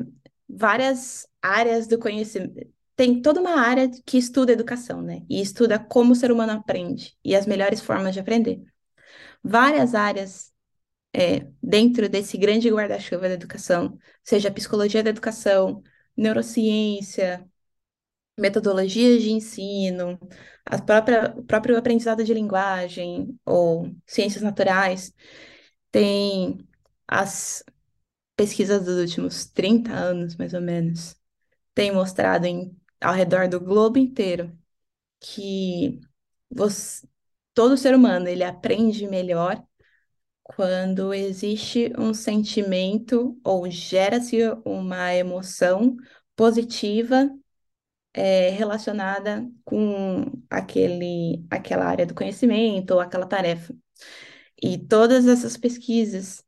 várias 0.48 1.26
áreas 1.42 1.86
do 1.86 1.98
conhecimento. 1.98 2.72
Tem 2.96 3.20
toda 3.20 3.40
uma 3.40 3.60
área 3.60 3.90
que 4.06 4.16
estuda 4.18 4.52
educação, 4.52 5.02
né? 5.02 5.22
E 5.28 5.40
estuda 5.40 5.78
como 5.78 6.12
o 6.12 6.14
ser 6.14 6.30
humano 6.30 6.52
aprende 6.52 7.16
e 7.24 7.34
as 7.34 7.46
melhores 7.46 7.80
formas 7.80 8.14
de 8.14 8.20
aprender. 8.20 8.62
Várias 9.42 9.94
áreas 9.94 10.52
é, 11.14 11.48
dentro 11.62 12.08
desse 12.08 12.38
grande 12.38 12.70
guarda-chuva 12.70 13.28
da 13.28 13.34
educação, 13.34 13.98
seja 14.24 14.50
psicologia 14.52 15.02
da 15.02 15.10
educação, 15.10 15.82
neurociência, 16.16 17.48
metodologias 18.38 19.22
de 19.22 19.30
ensino, 19.30 20.18
a 20.64 20.80
própria, 20.80 21.34
o 21.36 21.44
próprio 21.44 21.76
aprendizado 21.78 22.24
de 22.24 22.34
linguagem 22.34 23.38
ou 23.44 23.90
ciências 24.06 24.42
naturais, 24.42 25.14
tem 25.90 26.58
as 27.08 27.64
pesquisas 28.36 28.84
dos 28.84 28.98
últimos 28.98 29.46
30 29.46 29.92
anos, 29.92 30.36
mais 30.36 30.54
ou 30.54 30.60
menos, 30.60 31.16
têm 31.74 31.92
mostrado 31.92 32.46
em, 32.46 32.76
ao 33.00 33.14
redor 33.14 33.48
do 33.48 33.60
globo 33.60 33.98
inteiro 33.98 34.52
que 35.20 36.00
você, 36.50 37.06
todo 37.54 37.76
ser 37.76 37.94
humano 37.94 38.28
ele 38.28 38.44
aprende 38.44 39.06
melhor 39.08 39.62
quando 40.42 41.14
existe 41.14 41.92
um 41.98 42.14
sentimento 42.14 43.38
ou 43.44 43.70
gera-se 43.70 44.38
uma 44.64 45.14
emoção 45.14 45.96
positiva 46.36 47.30
é, 48.14 48.50
relacionada 48.50 49.50
com 49.64 50.24
aquele, 50.50 51.44
aquela 51.50 51.86
área 51.86 52.06
do 52.06 52.14
conhecimento 52.14 52.92
ou 52.92 53.00
aquela 53.00 53.26
tarefa. 53.26 53.74
E 54.62 54.78
todas 54.78 55.26
essas 55.26 55.56
pesquisas 55.56 56.42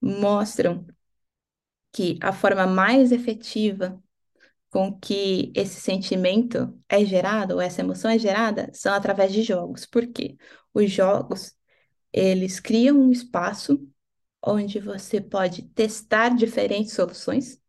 mostram 0.00 0.86
que 1.92 2.18
a 2.22 2.32
forma 2.32 2.66
mais 2.66 3.12
efetiva 3.12 4.02
com 4.70 4.92
que 4.98 5.52
esse 5.54 5.80
sentimento 5.80 6.78
é 6.88 7.04
gerado, 7.04 7.54
ou 7.54 7.60
essa 7.60 7.80
emoção 7.80 8.10
é 8.10 8.18
gerada, 8.18 8.70
são 8.74 8.92
através 8.94 9.32
de 9.32 9.42
jogos. 9.42 9.86
Por 9.86 10.06
quê? 10.06 10.36
Os 10.74 10.90
jogos, 10.90 11.54
eles 12.12 12.60
criam 12.60 12.98
um 12.98 13.10
espaço 13.10 13.80
onde 14.42 14.78
você 14.80 15.20
pode 15.20 15.62
testar 15.70 16.30
diferentes 16.30 16.92
soluções 16.92 17.60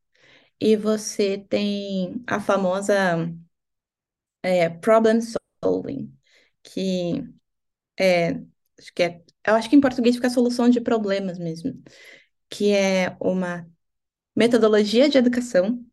e 0.62 0.76
você 0.76 1.38
tem 1.49 2.24
a 2.28 2.39
famosa 2.39 2.95
é, 4.43 4.70
problem 4.70 5.20
solving, 5.64 6.14
que 6.64 7.24
é, 7.99 8.32
acho 8.80 8.93
que 8.95 9.03
é, 9.03 9.24
eu 9.47 9.55
acho 9.55 9.70
que 9.70 9.76
em 9.76 9.82
português 9.82 10.16
fica 10.16 10.30
solução 10.30 10.70
de 10.70 10.82
problemas 10.82 11.39
mesmo, 11.39 11.82
que 12.49 12.72
é 12.74 13.18
uma 13.22 13.70
metodologia 14.36 15.10
de 15.10 15.18
educação 15.18 15.86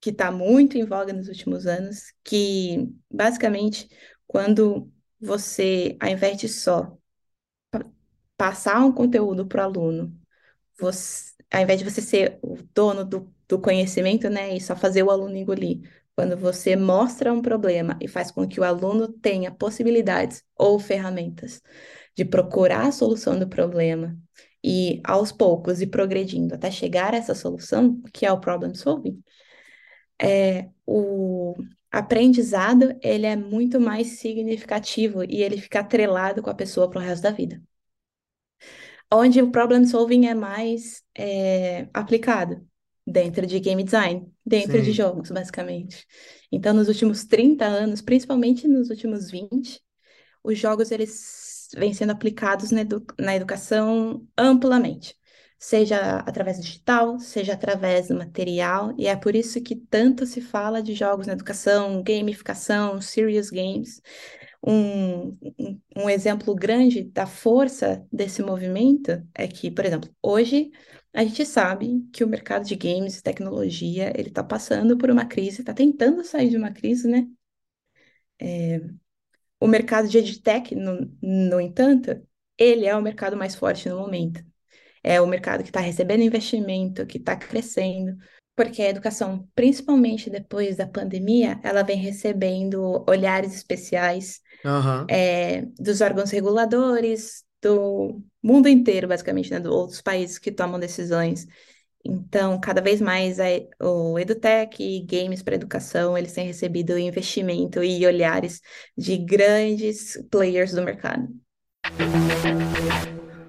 que 0.00 0.10
está 0.10 0.30
muito 0.32 0.78
em 0.78 0.84
voga 0.86 1.12
nos 1.12 1.28
últimos 1.28 1.66
anos, 1.66 2.12
que 2.24 2.88
basicamente 3.10 3.88
quando 4.26 4.92
você, 5.20 5.96
ao 6.00 6.10
invés 6.10 6.38
de 6.38 6.48
só 6.48 6.96
pa- 7.70 7.86
passar 8.36 8.80
um 8.84 8.92
conteúdo 8.92 9.46
para 9.46 9.62
o 9.62 9.64
aluno, 9.66 10.20
você, 10.78 11.34
ao 11.52 11.62
invés 11.62 11.80
de 11.80 11.84
você 11.90 12.02
ser 12.02 12.38
o 12.42 12.56
dono 12.74 13.04
do, 13.04 13.34
do 13.48 13.60
conhecimento, 13.60 14.28
né, 14.28 14.56
e 14.56 14.60
só 14.60 14.74
fazer 14.76 15.02
o 15.02 15.10
aluno 15.10 15.36
engolir, 15.36 15.80
quando 16.16 16.36
você 16.36 16.76
mostra 16.76 17.32
um 17.32 17.42
problema 17.42 17.98
e 18.00 18.08
faz 18.08 18.30
com 18.30 18.48
que 18.48 18.58
o 18.58 18.64
aluno 18.64 19.08
tenha 19.08 19.50
possibilidades 19.50 20.42
ou 20.56 20.78
ferramentas 20.78 21.62
de 22.16 22.24
procurar 22.24 22.86
a 22.86 22.92
solução 22.92 23.38
do 23.38 23.46
problema 23.48 24.16
e 24.64 25.00
aos 25.04 25.30
poucos 25.30 25.80
ir 25.80 25.88
progredindo 25.88 26.54
até 26.54 26.70
chegar 26.70 27.14
a 27.14 27.18
essa 27.18 27.34
solução, 27.34 28.00
que 28.12 28.24
é 28.26 28.32
o 28.32 28.40
problem 28.40 28.74
solving, 28.74 29.22
é, 30.20 30.70
o 30.86 31.54
aprendizado 31.90 32.96
ele 33.02 33.26
é 33.26 33.36
muito 33.36 33.80
mais 33.80 34.18
significativo 34.18 35.22
e 35.24 35.42
ele 35.42 35.60
fica 35.60 35.80
atrelado 35.80 36.42
com 36.42 36.50
a 36.50 36.54
pessoa 36.54 36.88
para 36.90 37.00
o 37.00 37.02
resto 37.02 37.22
da 37.22 37.30
vida. 37.30 37.62
Onde 39.12 39.40
o 39.40 39.50
problem 39.50 39.84
solving 39.86 40.26
é 40.26 40.34
mais 40.34 41.02
é, 41.14 41.88
aplicado 41.94 42.66
dentro 43.16 43.46
de 43.46 43.58
game 43.60 43.82
design, 43.82 44.30
dentro 44.44 44.82
de 44.82 44.92
Sim. 44.92 44.92
jogos, 44.92 45.30
basicamente. 45.30 46.06
Então, 46.52 46.74
nos 46.74 46.88
últimos 46.88 47.24
30 47.24 47.64
anos, 47.64 48.02
principalmente 48.02 48.68
nos 48.68 48.90
últimos 48.90 49.30
20, 49.30 49.80
os 50.44 50.58
jogos 50.58 50.90
eles 50.90 51.68
vêm 51.76 51.94
sendo 51.94 52.12
aplicados 52.12 52.70
na, 52.70 52.82
edu- 52.82 53.06
na 53.18 53.34
educação 53.34 54.26
amplamente, 54.36 55.16
seja 55.58 56.18
através 56.20 56.58
do 56.58 56.62
digital, 56.62 57.18
seja 57.18 57.54
através 57.54 58.08
do 58.08 58.14
material, 58.16 58.94
e 58.98 59.06
é 59.06 59.16
por 59.16 59.34
isso 59.34 59.62
que 59.62 59.74
tanto 59.76 60.26
se 60.26 60.40
fala 60.42 60.82
de 60.82 60.94
jogos 60.94 61.26
na 61.26 61.32
educação, 61.32 62.02
gamificação, 62.02 63.00
serious 63.00 63.50
games. 63.50 64.02
Um, 64.62 65.36
um 65.96 66.10
exemplo 66.10 66.54
grande 66.54 67.04
da 67.04 67.26
força 67.26 68.04
desse 68.12 68.42
movimento 68.42 69.22
é 69.34 69.46
que, 69.48 69.70
por 69.70 69.84
exemplo, 69.84 70.10
hoje 70.22 70.70
a 71.16 71.24
gente 71.24 71.46
sabe 71.46 72.06
que 72.12 72.22
o 72.22 72.28
mercado 72.28 72.66
de 72.66 72.76
games 72.76 73.18
e 73.18 73.22
tecnologia 73.22 74.12
ele 74.14 74.28
está 74.28 74.44
passando 74.44 74.98
por 74.98 75.10
uma 75.10 75.24
crise, 75.24 75.62
está 75.62 75.72
tentando 75.72 76.22
sair 76.22 76.50
de 76.50 76.58
uma 76.58 76.70
crise, 76.70 77.08
né? 77.08 77.26
É, 78.38 78.82
o 79.58 79.66
mercado 79.66 80.08
de 80.08 80.18
edtech, 80.18 80.74
no, 80.74 81.10
no 81.22 81.58
entanto, 81.58 82.22
ele 82.58 82.84
é 82.84 82.94
o 82.94 83.00
mercado 83.00 83.34
mais 83.34 83.54
forte 83.54 83.88
no 83.88 83.98
momento. 83.98 84.44
É 85.02 85.18
o 85.18 85.26
mercado 85.26 85.62
que 85.62 85.70
está 85.70 85.80
recebendo 85.80 86.22
investimento, 86.22 87.06
que 87.06 87.16
está 87.16 87.34
crescendo, 87.34 88.14
porque 88.54 88.82
a 88.82 88.90
educação, 88.90 89.48
principalmente 89.54 90.28
depois 90.28 90.76
da 90.76 90.86
pandemia, 90.86 91.58
ela 91.62 91.82
vem 91.82 91.96
recebendo 91.96 93.04
olhares 93.08 93.54
especiais 93.54 94.42
Aham. 94.66 95.06
é, 95.08 95.62
dos 95.78 96.02
órgãos 96.02 96.30
reguladores, 96.30 97.45
do 97.62 98.22
mundo 98.42 98.68
inteiro, 98.68 99.08
basicamente, 99.08 99.50
né, 99.50 99.60
de 99.60 99.68
outros 99.68 100.00
países 100.00 100.38
que 100.38 100.52
tomam 100.52 100.78
decisões. 100.78 101.46
Então, 102.04 102.60
cada 102.60 102.80
vez 102.80 103.00
mais 103.00 103.40
a- 103.40 103.46
o 103.80 104.18
EduTech 104.18 104.80
e 104.82 105.00
games 105.04 105.42
para 105.42 105.56
educação, 105.56 106.16
eles 106.16 106.32
têm 106.32 106.46
recebido 106.46 106.96
investimento 106.96 107.82
e 107.82 108.06
olhares 108.06 108.60
de 108.96 109.16
grandes 109.16 110.16
players 110.30 110.72
do 110.72 110.82
mercado. 110.82 111.28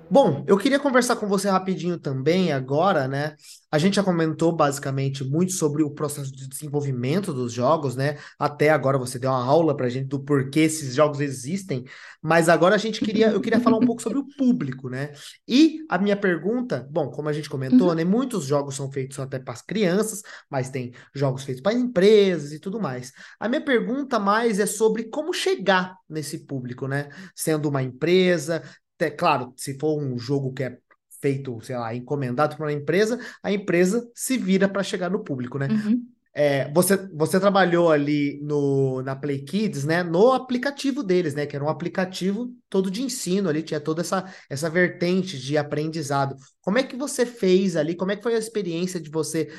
Bom, 0.09 0.45
eu 0.47 0.57
queria 0.57 0.79
conversar 0.79 1.17
com 1.17 1.27
você 1.27 1.49
rapidinho 1.49 1.99
também 1.99 2.53
agora, 2.53 3.09
né? 3.09 3.35
A 3.69 3.77
gente 3.77 3.95
já 3.97 4.03
comentou 4.03 4.55
basicamente 4.55 5.21
muito 5.21 5.51
sobre 5.51 5.83
o 5.83 5.91
processo 5.91 6.31
de 6.31 6.47
desenvolvimento 6.47 7.33
dos 7.33 7.51
jogos, 7.51 7.93
né? 7.97 8.17
Até 8.39 8.69
agora 8.69 8.97
você 8.97 9.19
deu 9.19 9.29
uma 9.29 9.43
aula 9.43 9.75
pra 9.75 9.89
gente 9.89 10.07
do 10.07 10.23
porquê 10.23 10.61
esses 10.61 10.95
jogos 10.95 11.19
existem, 11.19 11.83
mas 12.21 12.47
agora 12.47 12.75
a 12.75 12.77
gente 12.77 13.01
queria, 13.01 13.31
eu 13.31 13.41
queria 13.41 13.59
falar 13.59 13.77
um 13.77 13.85
pouco 13.85 14.01
sobre 14.01 14.17
o 14.17 14.25
público, 14.37 14.89
né? 14.89 15.11
E 15.45 15.79
a 15.89 15.97
minha 15.97 16.15
pergunta, 16.15 16.87
bom, 16.89 17.09
como 17.11 17.27
a 17.27 17.33
gente 17.33 17.49
comentou, 17.49 17.89
Uhum, 17.89 17.95
né? 17.95 18.05
Muitos 18.05 18.45
jogos 18.45 18.75
são 18.75 18.89
feitos 18.89 19.19
até 19.19 19.39
para 19.39 19.53
as 19.53 19.61
crianças, 19.61 20.21
mas 20.49 20.69
tem 20.69 20.93
jogos 21.13 21.43
feitos 21.43 21.61
para 21.61 21.73
empresas 21.73 22.53
e 22.53 22.59
tudo 22.59 22.79
mais. 22.79 23.11
A 23.37 23.49
minha 23.49 23.61
pergunta 23.61 24.17
mais 24.19 24.57
é 24.57 24.65
sobre 24.65 25.03
como 25.05 25.33
chegar 25.33 25.97
nesse 26.09 26.45
público, 26.45 26.87
né? 26.87 27.09
Sendo 27.35 27.67
uma 27.67 27.83
empresa 27.83 28.63
é 28.99 29.11
claro, 29.11 29.53
se 29.57 29.77
for 29.79 29.99
um 30.01 30.17
jogo 30.17 30.53
que 30.53 30.63
é 30.63 30.77
feito, 31.21 31.59
sei 31.61 31.77
lá, 31.77 31.93
encomendado 31.95 32.55
para 32.55 32.65
uma 32.67 32.73
empresa, 32.73 33.19
a 33.43 33.51
empresa 33.51 34.09
se 34.15 34.37
vira 34.37 34.69
para 34.69 34.83
chegar 34.83 35.09
no 35.09 35.23
público, 35.23 35.57
né? 35.57 35.69
uhum, 35.69 36.15
É, 36.33 36.71
você, 36.71 36.97
você 37.15 37.39
trabalhou 37.39 37.91
ali 37.91 38.39
no, 38.43 39.01
na 39.01 39.15
Play 39.15 39.43
Kids, 39.43 39.85
né? 39.85 40.03
No 40.03 40.31
aplicativo 40.33 41.01
deles, 41.03 41.33
né? 41.33 41.47
Que 41.47 41.55
era 41.55 41.65
um 41.65 41.69
aplicativo 41.69 42.53
todo 42.69 42.91
de 42.91 43.01
ensino 43.01 43.49
ali, 43.49 43.63
tinha 43.63 43.79
toda 43.81 44.01
essa, 44.01 44.31
essa 44.49 44.69
vertente 44.69 45.39
de 45.39 45.57
aprendizado. 45.57 46.35
Como 46.61 46.77
é 46.77 46.83
que 46.83 46.95
você 46.95 47.25
fez 47.25 47.75
ali? 47.75 47.95
Como 47.95 48.11
é 48.11 48.15
que 48.15 48.23
foi 48.23 48.35
a 48.35 48.37
experiência 48.39 48.99
de 49.01 49.09
você, 49.09 49.51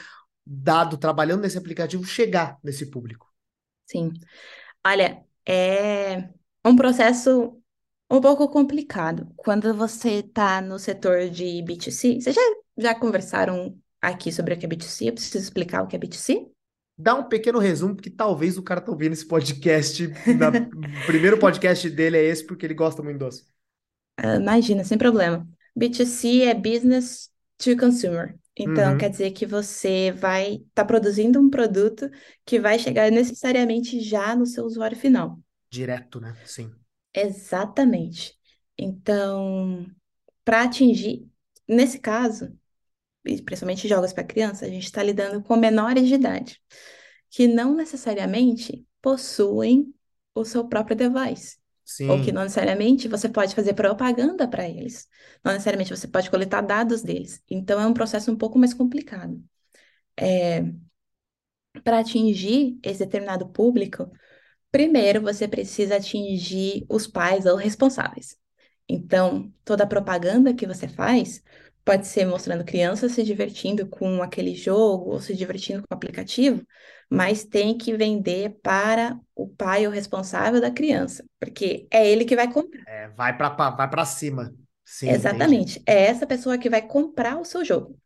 dado 0.47 0.99
trabalhando 0.99 1.43
nesse 1.43 1.59
aplicativo, 1.59 2.05
chegar 2.05 2.59
nesse 2.65 2.87
público? 2.91 3.27
sim. 3.87 4.13
Olha, 4.87 5.25
é 5.47 6.31
um 6.65 6.77
processo 6.77 7.63
um 8.11 8.21
pouco 8.21 8.49
complicado. 8.49 9.33
Quando 9.37 9.75
você 9.75 10.21
está 10.21 10.61
no 10.61 10.79
setor 10.79 11.29
de 11.31 11.63
B2C, 11.63 12.21
vocês 12.21 12.35
já, 12.37 12.43
já 12.77 12.95
conversaram 12.95 13.79
aqui 14.01 14.33
sobre 14.33 14.55
o 14.55 14.59
que 14.59 14.67
é 14.67 14.69
B2C? 14.69 15.07
Eu 15.09 15.15
preciso 15.15 15.39
explicar 15.45 15.83
o 15.83 15.87
que 15.89 15.97
é 15.97 15.99
B2C? 15.99 16.51
Dá 16.97 17.15
um 17.15 17.29
pequeno 17.29 17.59
resumo, 17.61 17.95
porque 17.95 18.11
talvez 18.11 18.59
o 18.59 18.63
cara 18.63 18.81
tá 18.81 18.91
ouvindo 18.91 19.13
esse 19.13 19.27
podcast, 19.27 20.09
na, 20.33 20.49
o 20.73 21.05
primeiro 21.05 21.39
podcast 21.39 21.89
dele 21.91 22.17
é 22.19 22.25
esse, 22.25 22.45
porque 22.47 22.67
ele 22.67 22.75
gosta 22.75 23.03
muito 23.03 23.19
doce. 23.19 23.47
Ah, 24.17 24.37
imagina, 24.37 24.85
sem 24.85 24.99
problema. 24.99 25.47
B2C 25.77 26.43
é 26.43 26.55
Business 26.55 27.31
to 27.59 27.77
Consumer. 27.77 28.37
Então, 28.57 28.97
quer 28.97 29.09
Uhum, 29.09 29.11
dizer 29.11 29.31
que 29.31 29.47
você 29.47 30.11
vai 30.13 30.55
estar 30.69 30.85
produzindo 30.85 31.41
um 31.41 31.49
produto 31.49 32.11
que 32.45 32.59
vai 32.59 32.79
chegar 32.79 33.11
necessariamente 33.11 34.01
já 34.01 34.35
no 34.35 34.45
seu 34.47 34.65
usuário 34.65 34.97
final. 34.99 35.39
direto, 35.71 36.21
né? 36.21 36.37
Sim. 36.45 36.78
Exatamente. 37.15 38.39
Então, 38.77 39.87
para 40.45 40.63
atingir, 40.63 41.29
nesse 41.67 41.99
caso, 41.99 42.57
e 43.25 43.43
principalmente 43.43 43.89
jogos 43.89 44.13
para 44.13 44.25
criança, 44.25 44.65
a 44.65 44.69
gente 44.69 44.85
está 44.85 45.03
lidando 45.03 45.43
com 45.43 45.57
menores 45.57 46.07
de 46.07 46.15
idade, 46.15 46.61
que 47.31 47.47
não 47.47 47.75
necessariamente 47.75 48.87
possuem 49.03 49.93
o 50.35 50.45
seu 50.45 50.69
próprio 50.69 50.97
device. 50.97 51.59
Ou 52.07 52.23
que 52.23 52.31
não 52.31 52.43
necessariamente 52.43 53.09
você 53.09 53.31
pode 53.31 53.55
fazer 53.55 53.73
propaganda 53.73 54.47
para 54.47 54.69
eles. 54.69 55.09
Não 55.43 55.53
necessariamente 55.53 55.89
você 55.89 56.07
pode 56.07 56.31
coletar 56.31 56.61
dados 56.61 57.03
deles. 57.03 57.43
Então 57.49 57.81
é 57.81 57.87
um 57.87 57.95
processo 57.95 58.31
um 58.31 58.37
pouco 58.37 58.59
mais 58.59 58.75
complicado. 58.75 59.43
Para 61.83 62.01
atingir 62.01 62.79
esse 62.83 62.99
determinado 62.99 63.49
público, 63.49 64.11
primeiro 64.71 65.21
você 65.23 65.49
precisa 65.49 65.97
atingir 65.97 66.87
os 66.89 67.07
pais 67.07 67.47
ou 67.47 67.57
responsáveis. 67.57 68.37
Então, 68.89 69.53
toda 69.65 69.85
a 69.85 69.87
propaganda 69.87 70.55
que 70.55 70.67
você 70.67 70.89
faz 70.89 71.43
pode 71.85 72.07
ser 72.07 72.27
mostrando 72.27 72.65
crianças 72.65 73.13
se 73.13 73.23
divertindo 73.25 73.87
com 73.89 74.23
aquele 74.23 74.55
jogo 74.55 75.11
ou 75.13 75.21
se 75.21 75.35
divertindo 75.35 75.81
com 75.83 75.95
o 75.95 75.97
aplicativo, 75.97 76.67
mas 77.11 77.45
tem 77.45 77.77
que 77.79 77.97
vender 77.97 78.59
para 78.63 79.19
o 79.35 79.49
pai 79.49 79.87
ou 79.87 79.93
responsável 79.93 80.61
da 80.61 80.71
criança, 80.71 81.25
porque 81.41 81.87
é 81.91 82.07
ele 82.11 82.25
que 82.25 82.37
vai 82.37 82.53
comprar. 82.53 82.87
É, 82.87 83.09
vai 83.09 83.37
para 83.37 83.51
vai 83.71 83.89
para 83.91 84.05
cima. 84.05 84.55
Sim, 84.85 85.21
entendi. 85.21 85.63
Exatamente. 85.63 85.83
É 85.87 86.05
essa 86.07 86.27
pessoa 86.27 86.59
que 86.59 86.69
vai 86.71 86.83
comprar 86.87 87.39
o 87.39 87.45
seu 87.45 87.65
jogo. 87.65 87.99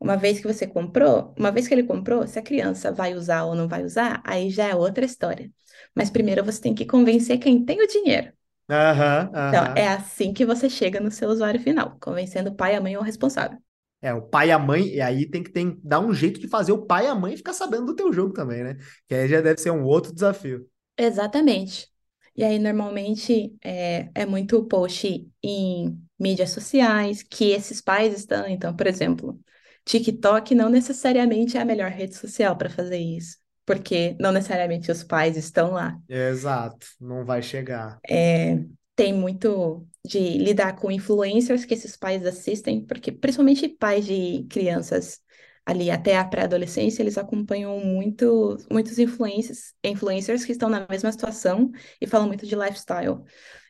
Uma 0.00 0.16
vez 0.16 0.40
que 0.40 0.46
você 0.46 0.66
comprou, 0.66 1.34
uma 1.38 1.52
vez 1.52 1.68
que 1.68 1.74
ele 1.74 1.84
comprou, 1.84 2.26
se 2.26 2.38
a 2.38 2.42
criança 2.42 2.92
vai 2.92 3.14
usar 3.14 3.44
ou 3.44 3.54
não 3.54 3.68
vai 3.68 3.84
usar, 3.84 4.22
aí 4.24 4.50
já 4.50 4.68
é 4.68 4.74
outra 4.74 5.04
história. 5.04 5.52
Mas 5.94 6.10
primeiro 6.10 6.44
você 6.44 6.60
tem 6.60 6.74
que 6.74 6.86
convencer 6.86 7.38
quem 7.38 7.64
tem 7.64 7.82
o 7.82 7.86
dinheiro. 7.86 8.32
Aham, 8.70 9.30
Então, 9.48 9.72
é 9.76 9.86
aham. 9.86 9.88
assim 9.88 10.32
que 10.32 10.46
você 10.46 10.68
chega 10.70 10.98
no 11.00 11.10
seu 11.10 11.28
usuário 11.28 11.60
final, 11.60 11.96
convencendo 12.00 12.50
o 12.50 12.54
pai, 12.56 12.74
a 12.74 12.80
mãe 12.80 12.96
ou 12.96 13.02
o 13.02 13.04
responsável. 13.04 13.58
É, 14.02 14.14
o 14.14 14.22
pai 14.22 14.48
e 14.48 14.52
a 14.52 14.58
mãe, 14.58 14.86
e 14.88 15.00
aí 15.00 15.28
tem 15.28 15.42
que 15.42 15.50
tem, 15.52 15.78
dar 15.84 16.00
um 16.00 16.12
jeito 16.14 16.40
de 16.40 16.48
fazer 16.48 16.72
o 16.72 16.86
pai 16.86 17.04
e 17.04 17.08
a 17.08 17.14
mãe 17.14 17.36
ficar 17.36 17.52
sabendo 17.52 17.86
do 17.86 17.94
teu 17.94 18.10
jogo 18.12 18.32
também, 18.32 18.64
né? 18.64 18.76
Que 19.06 19.14
aí 19.14 19.28
já 19.28 19.40
deve 19.42 19.60
ser 19.60 19.70
um 19.70 19.84
outro 19.84 20.12
desafio. 20.14 20.66
Exatamente. 20.96 21.88
E 22.36 22.44
aí, 22.44 22.58
normalmente, 22.58 23.56
é, 23.62 24.10
é 24.14 24.26
muito 24.26 24.64
post 24.66 25.30
em 25.42 26.00
mídias 26.18 26.50
sociais 26.50 27.22
que 27.22 27.50
esses 27.50 27.80
pais 27.80 28.14
estão. 28.14 28.46
Então, 28.46 28.74
por 28.76 28.86
exemplo, 28.86 29.40
TikTok 29.84 30.54
não 30.54 30.68
necessariamente 30.68 31.56
é 31.56 31.60
a 31.60 31.64
melhor 31.64 31.90
rede 31.90 32.14
social 32.16 32.56
para 32.56 32.70
fazer 32.70 32.98
isso, 32.98 33.38
porque 33.64 34.16
não 34.18 34.32
necessariamente 34.32 34.90
os 34.90 35.02
pais 35.02 35.36
estão 35.36 35.72
lá. 35.72 35.98
Exato, 36.08 36.86
não 37.00 37.24
vai 37.24 37.42
chegar. 37.42 37.98
É, 38.08 38.58
tem 38.96 39.12
muito 39.12 39.86
de 40.04 40.18
lidar 40.38 40.76
com 40.76 40.90
influencers 40.90 41.64
que 41.64 41.74
esses 41.74 41.96
pais 41.96 42.24
assistem, 42.24 42.84
porque 42.84 43.12
principalmente 43.12 43.68
pais 43.68 44.04
de 44.04 44.46
crianças 44.48 45.20
ali 45.64 45.90
até 45.90 46.16
a 46.16 46.24
pré-adolescência, 46.24 47.02
eles 47.02 47.18
acompanham 47.18 47.78
muito, 47.80 48.56
muitos 48.70 48.98
influencers, 48.98 49.74
influencers 49.84 50.44
que 50.44 50.52
estão 50.52 50.68
na 50.68 50.86
mesma 50.88 51.12
situação 51.12 51.70
e 52.00 52.06
falam 52.06 52.26
muito 52.26 52.46
de 52.46 52.56
lifestyle. 52.56 53.22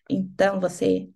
Então, 0.09 0.59
você 0.61 1.09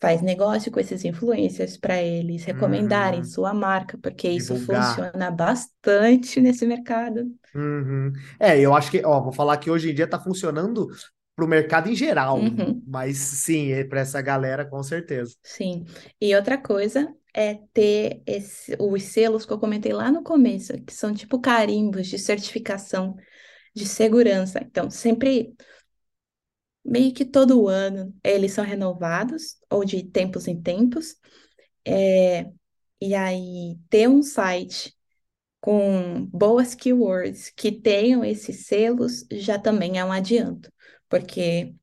faz 0.00 0.22
negócio 0.22 0.70
com 0.72 0.80
esses 0.80 1.04
influencers 1.04 1.76
para 1.76 2.00
eles 2.02 2.44
recomendarem 2.44 3.20
Uhum. 3.20 3.24
sua 3.24 3.52
marca, 3.54 3.98
porque 3.98 4.28
isso 4.28 4.54
Divulgar. 4.54 4.56
funciona 4.56 5.30
bastante 5.30 6.40
nesse 6.40 6.66
mercado. 6.66 7.26
Uhum. 7.54 8.12
É, 8.38 8.58
eu 8.60 8.74
acho 8.74 8.90
que, 8.90 9.04
ó, 9.04 9.20
vou 9.22 9.32
falar 9.32 9.56
que 9.58 9.70
hoje 9.70 9.90
em 9.90 9.94
dia 9.94 10.08
tá 10.08 10.20
funcionando 10.20 10.86
pro 11.34 11.48
mercado 11.48 11.88
em 11.88 11.94
geral, 11.94 12.54
Uhum. 12.56 12.82
mas 12.86 13.16
sim, 13.18 13.72
é 13.72 13.84
para 13.84 14.00
essa 14.00 14.20
galera 14.20 14.64
com 14.66 14.82
certeza. 14.82 15.34
Sim. 15.42 15.84
E 16.20 16.34
outra 16.36 16.58
coisa 16.58 17.14
é 17.34 17.54
ter 17.72 18.22
esse, 18.26 18.76
os 18.80 19.02
selos 19.04 19.46
que 19.46 19.52
eu 19.52 19.58
comentei 19.58 19.92
lá 19.92 20.10
no 20.10 20.22
começo, 20.22 20.72
que 20.84 20.92
são 20.92 21.14
tipo 21.14 21.40
carimbos 21.40 22.06
de 22.08 22.18
certificação 22.18 23.16
de 23.74 23.86
segurança. 23.86 24.60
Então, 24.64 24.90
sempre, 24.90 25.54
meio 26.88 27.12
que 27.14 27.24
todo 27.24 27.68
ano, 27.68 28.14
eles 28.24 28.52
são 28.52 28.64
renovados, 28.64 29.56
ou 29.70 29.84
de 29.84 30.02
tempos 30.04 30.48
em 30.48 30.60
tempos. 30.60 31.16
É, 31.86 32.50
e 33.00 33.14
aí, 33.14 33.78
ter 33.90 34.08
um 34.08 34.22
site 34.22 34.94
com 35.60 36.26
boas 36.26 36.74
keywords 36.74 37.50
que 37.50 37.72
tenham 37.72 38.24
esses 38.24 38.66
selos 38.66 39.26
já 39.32 39.58
também 39.58 39.98
é 39.98 40.04
um 40.04 40.12
adianto, 40.12 40.72
porque 41.08 41.74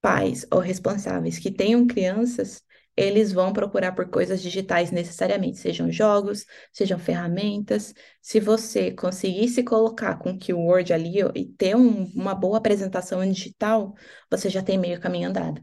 pais 0.00 0.46
ou 0.52 0.60
responsáveis 0.60 1.38
que 1.38 1.50
tenham 1.50 1.86
crianças, 1.86 2.62
eles 2.96 3.32
vão 3.32 3.52
procurar 3.52 3.92
por 3.92 4.08
coisas 4.08 4.40
digitais 4.42 4.90
necessariamente, 4.90 5.58
sejam 5.58 5.90
jogos, 5.90 6.46
sejam 6.72 6.98
ferramentas. 6.98 7.94
Se 8.22 8.40
você 8.40 8.92
conseguir 8.92 9.48
se 9.48 9.62
colocar 9.64 10.16
com 10.18 10.38
keyword 10.38 10.92
ali 10.92 11.16
e 11.34 11.46
ter 11.46 11.76
um- 11.76 12.04
uma 12.14 12.34
boa 12.34 12.58
apresentação 12.58 13.22
em 13.24 13.32
digital, 13.32 13.94
você 14.30 14.48
já 14.50 14.62
tem 14.62 14.78
meio 14.78 15.00
caminho 15.00 15.28
andado. 15.28 15.62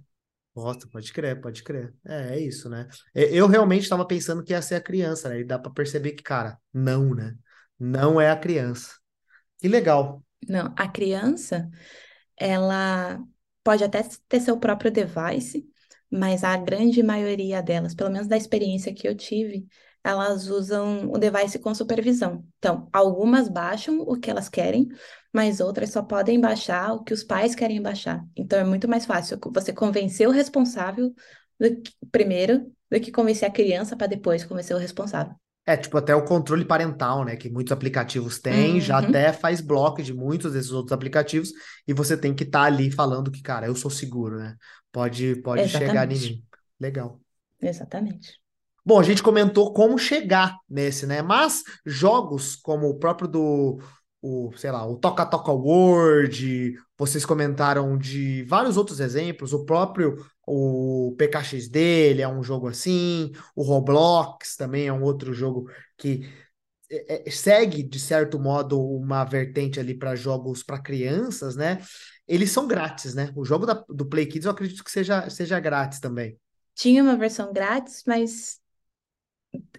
Nossa, 0.56 0.88
pode 0.88 1.14
crer, 1.14 1.40
pode 1.42 1.64
crer. 1.64 1.94
É, 2.06 2.36
é 2.36 2.40
isso, 2.40 2.70
né? 2.70 2.88
Eu 3.16 3.48
realmente 3.48 3.84
estava 3.84 4.06
pensando 4.06 4.44
que 4.44 4.52
ia 4.52 4.62
ser 4.62 4.76
a 4.76 4.82
criança, 4.82 5.30
né? 5.30 5.40
E 5.40 5.44
dá 5.46 5.58
para 5.58 5.72
perceber 5.72 6.12
que, 6.12 6.24
cara, 6.24 6.58
não, 6.74 7.16
né? 7.16 7.36
Não 7.80 8.20
é 8.20 8.30
a 8.30 8.36
criança. 8.38 8.96
Que 9.60 9.68
legal. 9.70 10.24
Não, 10.48 10.74
a 10.78 10.88
criança, 10.90 11.70
ela 12.38 13.20
pode 13.64 13.84
até 13.86 14.04
ter 14.30 14.42
seu 14.42 14.60
próprio 14.60 14.92
device, 14.92 15.71
mas 16.12 16.44
a 16.44 16.58
grande 16.58 17.02
maioria 17.02 17.62
delas, 17.62 17.96
pelo 17.96 18.10
menos 18.12 18.28
da 18.28 18.38
experiência 18.38 18.94
que 18.94 19.08
eu 19.08 19.16
tive, 19.16 19.66
elas 20.04 20.48
usam 20.48 21.12
o 21.12 21.18
device 21.18 21.60
com 21.60 21.74
supervisão. 21.74 22.46
Então, 22.58 22.90
algumas 22.92 23.48
baixam 23.48 24.00
o 24.02 24.20
que 24.20 24.30
elas 24.30 24.50
querem, 24.50 24.88
mas 25.32 25.60
outras 25.60 25.92
só 25.92 26.02
podem 26.02 26.40
baixar 26.40 26.94
o 26.94 27.04
que 27.04 27.14
os 27.14 27.24
pais 27.24 27.56
querem 27.56 27.82
baixar. 27.82 28.26
Então, 28.36 28.60
é 28.60 28.64
muito 28.64 28.88
mais 28.88 29.06
fácil 29.06 29.40
você 29.54 29.72
convencer 29.72 30.28
o 30.28 30.32
responsável 30.32 31.14
do 31.60 31.82
que, 31.82 31.92
primeiro 32.12 32.72
do 32.90 33.00
que 33.00 33.12
convencer 33.12 33.48
a 33.48 33.52
criança 33.52 33.96
para 33.96 34.08
depois 34.08 34.44
convencer 34.44 34.76
o 34.76 34.80
responsável. 34.80 35.41
É, 35.66 35.78
tipo, 35.78 35.98
até 35.98 36.16
o 36.16 36.26
controle 36.26 36.66
parental, 36.66 37.24
né? 37.24 37.36
Que 37.36 37.50
muitos 37.50 37.72
aplicativos 37.72 38.40
têm, 38.40 38.74
uhum. 38.74 38.82
já 38.82 38.98
até 38.98 39.32
faz 39.32 39.62
bloco 39.62 40.02
de 40.02 40.14
muitos 40.14 40.54
desses 40.54 40.72
outros 40.72 40.92
aplicativos, 40.92 41.52
e 41.88 41.94
você 41.94 42.18
tem 42.18 42.34
que 42.34 42.44
estar 42.44 42.62
tá 42.62 42.66
ali 42.66 42.92
falando 42.92 43.32
que, 43.32 43.42
cara, 43.42 43.68
eu 43.68 43.76
sou 43.76 43.92
seguro, 43.92 44.38
né? 44.40 44.56
Pode, 44.92 45.36
pode 45.38 45.70
chegar 45.70 46.12
em 46.12 46.18
mim. 46.18 46.44
Legal. 46.80 47.22
Exatamente. 47.62 48.42
Bom, 48.84 49.00
a 49.00 49.04
gente 49.04 49.22
comentou 49.22 49.72
como 49.74 49.98
chegar 50.00 50.58
nesse, 50.68 51.06
né? 51.06 51.22
Mas 51.22 51.62
jogos 51.86 52.56
como 52.56 52.88
o 52.88 52.98
próprio 52.98 53.28
do, 53.28 53.80
o, 54.22 54.52
sei 54.56 54.72
lá, 54.72 54.86
o 54.88 54.96
Toca 54.98 55.26
Toca 55.26 55.52
World, 55.52 56.78
vocês 56.98 57.26
comentaram 57.26 57.98
de 57.98 58.44
vários 58.44 58.78
outros 58.78 59.00
exemplos, 59.00 59.54
o 59.54 59.66
próprio 59.66 60.18
o 60.46 61.16
PKXD, 61.18 61.78
ele 61.80 62.22
é 62.22 62.28
um 62.28 62.44
jogo 62.44 62.68
assim, 62.68 63.32
o 63.56 63.64
Roblox 63.64 64.56
também 64.56 64.88
é 64.88 64.94
um 64.94 65.04
outro 65.04 65.34
jogo 65.34 65.70
que 65.98 66.30
é, 66.90 67.28
é 67.28 67.32
segue, 67.32 67.82
de 67.84 68.00
certo 68.00 68.40
modo, 68.40 68.80
uma 68.80 69.24
vertente 69.24 69.80
ali 69.80 69.94
para 69.94 70.16
jogos 70.16 70.62
para 70.62 70.82
crianças, 70.82 71.56
né? 71.56 71.82
Eles 72.28 72.52
são 72.52 72.68
grátis, 72.68 73.16
né? 73.16 73.32
O 73.36 73.44
jogo 73.44 73.66
da, 73.66 73.74
do 73.90 74.06
Play 74.06 74.26
Kids 74.26 74.46
eu 74.46 74.52
acredito 74.52 74.84
que 74.84 74.92
seja, 74.92 75.30
seja 75.30 75.60
grátis 75.60 76.00
também. 76.00 76.38
Tinha 76.76 77.04
uma 77.04 77.18
versão 77.18 77.52
grátis, 77.52 78.04
mas 78.06 78.61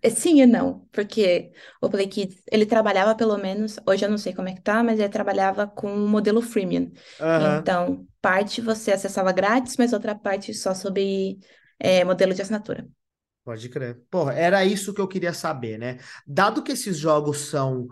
é 0.02 0.10
sim 0.10 0.40
e 0.42 0.46
não, 0.46 0.80
porque 0.92 1.52
o 1.80 1.88
Play 1.88 2.08
Kids, 2.08 2.42
ele 2.50 2.66
trabalhava 2.66 3.14
pelo 3.14 3.36
menos, 3.38 3.76
hoje 3.86 4.04
eu 4.04 4.10
não 4.10 4.18
sei 4.18 4.34
como 4.34 4.48
é 4.48 4.54
que 4.54 4.60
tá, 4.62 4.82
mas 4.82 4.98
ele 4.98 5.08
trabalhava 5.08 5.66
com 5.66 5.92
o 5.92 6.08
modelo 6.08 6.42
freemium. 6.42 6.92
Aham, 7.18 7.64
Então, 7.64 8.06
parte 8.20 8.60
você 8.60 8.92
acessava 8.92 9.32
grátis, 9.32 9.76
mas 9.76 9.92
outra 9.92 10.14
parte 10.14 10.52
só 10.54 10.74
sob 10.74 11.38
é, 11.78 12.04
modelo 12.04 12.34
de 12.34 12.42
assinatura. 12.42 12.86
pode 13.44 13.68
crer. 13.68 14.00
Porra, 14.10 14.34
era 14.34 14.64
isso 14.64 14.94
que 14.94 15.00
eu 15.00 15.08
queria 15.08 15.32
saber, 15.34 15.78
né? 15.78 15.98
Dado 16.26 16.62
que 16.62 16.72
esses 16.72 16.96
jogos 16.98 17.38
são, 17.38 17.88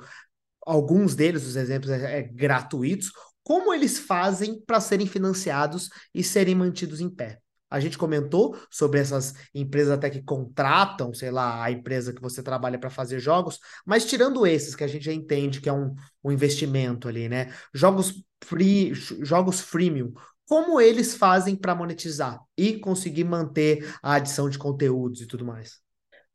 alguns 0.66 1.14
deles, 1.14 1.46
os 1.46 1.56
exemplos, 1.56 1.92
é, 1.92 2.20
é 2.20 2.22
gratuitos, 2.24 3.12
como 3.44 3.74
eles 3.74 3.98
fazem 3.98 4.60
para 4.62 4.80
serem 4.80 5.06
financiados 5.06 5.90
e 6.14 6.24
serem 6.24 6.54
mantidos 6.56 7.00
em 7.00 7.10
pé? 7.10 7.40
A 7.70 7.78
gente 7.78 7.96
comentou 7.96 8.56
sobre 8.68 8.98
essas 8.98 9.34
empresas 9.54 9.92
até 9.92 10.10
que 10.10 10.22
contratam, 10.22 11.14
sei 11.14 11.30
lá, 11.30 11.62
a 11.62 11.70
empresa 11.70 12.12
que 12.12 12.20
você 12.20 12.42
trabalha 12.42 12.78
para 12.78 12.90
fazer 12.90 13.20
jogos, 13.20 13.60
mas 13.86 14.04
tirando 14.04 14.44
esses 14.46 14.74
que 14.74 14.82
a 14.82 14.88
gente 14.88 15.04
já 15.04 15.12
entende 15.12 15.60
que 15.60 15.68
é 15.68 15.72
um, 15.72 15.94
um 16.24 16.32
investimento 16.32 17.06
ali, 17.08 17.28
né? 17.28 17.54
Jogos 17.72 18.22
free, 18.42 18.92
jogos 18.94 19.60
freemium, 19.60 20.12
como 20.48 20.80
eles 20.80 21.14
fazem 21.14 21.54
para 21.54 21.76
monetizar 21.76 22.40
e 22.56 22.76
conseguir 22.78 23.22
manter 23.22 23.88
a 24.02 24.14
adição 24.14 24.50
de 24.50 24.58
conteúdos 24.58 25.20
e 25.20 25.26
tudo 25.26 25.44
mais? 25.44 25.80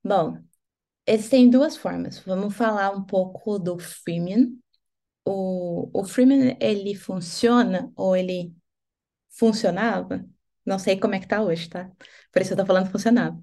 Bom, 0.01 0.37
existem 1.05 1.49
duas 1.49 1.75
formas. 1.75 2.19
Vamos 2.19 2.55
falar 2.55 2.91
um 2.91 3.03
pouco 3.03 3.59
do 3.59 3.77
freemium. 3.77 4.57
O, 5.25 5.89
o 5.91 6.05
freemium, 6.05 6.55
ele 6.61 6.95
funciona 6.95 7.91
ou 7.93 8.15
ele 8.15 8.53
funcionava 9.31 10.25
não 10.65 10.79
sei 10.79 10.99
como 10.99 11.15
é 11.15 11.19
que 11.19 11.27
tá 11.27 11.41
hoje, 11.43 11.69
tá? 11.69 11.91
Por 12.31 12.41
isso 12.41 12.53
eu 12.53 12.57
tô 12.57 12.65
falando 12.65 12.91
funcionava. 12.91 13.41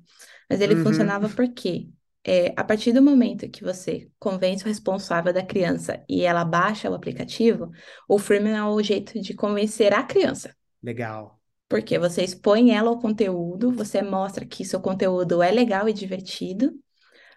Mas 0.51 0.61
ele 0.61 0.75
Uhum, 0.75 0.77
funcionava 0.77 1.31
porque 1.31 1.91
é, 2.25 2.53
a 2.57 2.65
partir 2.65 2.93
do 2.93 3.03
momento 3.03 3.49
que 3.51 3.65
você 3.65 4.11
convence 4.19 4.65
o 4.65 4.69
responsável 4.69 5.33
da 5.33 5.45
criança 5.45 6.05
e 6.09 6.23
ela 6.23 6.45
baixa 6.45 6.91
o 6.91 6.95
aplicativo, 6.95 7.71
o 8.09 8.19
Freemium 8.19 8.57
é 8.57 8.65
o 8.65 8.83
jeito 8.83 9.21
de 9.21 9.35
convencer 9.35 9.93
a 9.95 10.03
criança. 10.03 10.55
legal. 10.83 11.41
Porque 11.69 11.99
você 11.99 12.23
expõe 12.23 12.71
ela 12.73 12.91
ao 12.91 12.99
conteúdo, 13.01 13.73
você 13.73 14.03
mostra 14.03 14.45
que 14.47 14.65
seu 14.65 14.81
conteúdo 14.81 15.43
é 15.43 15.51
legal 15.51 15.89
e 15.89 15.93
divertido, 15.93 16.79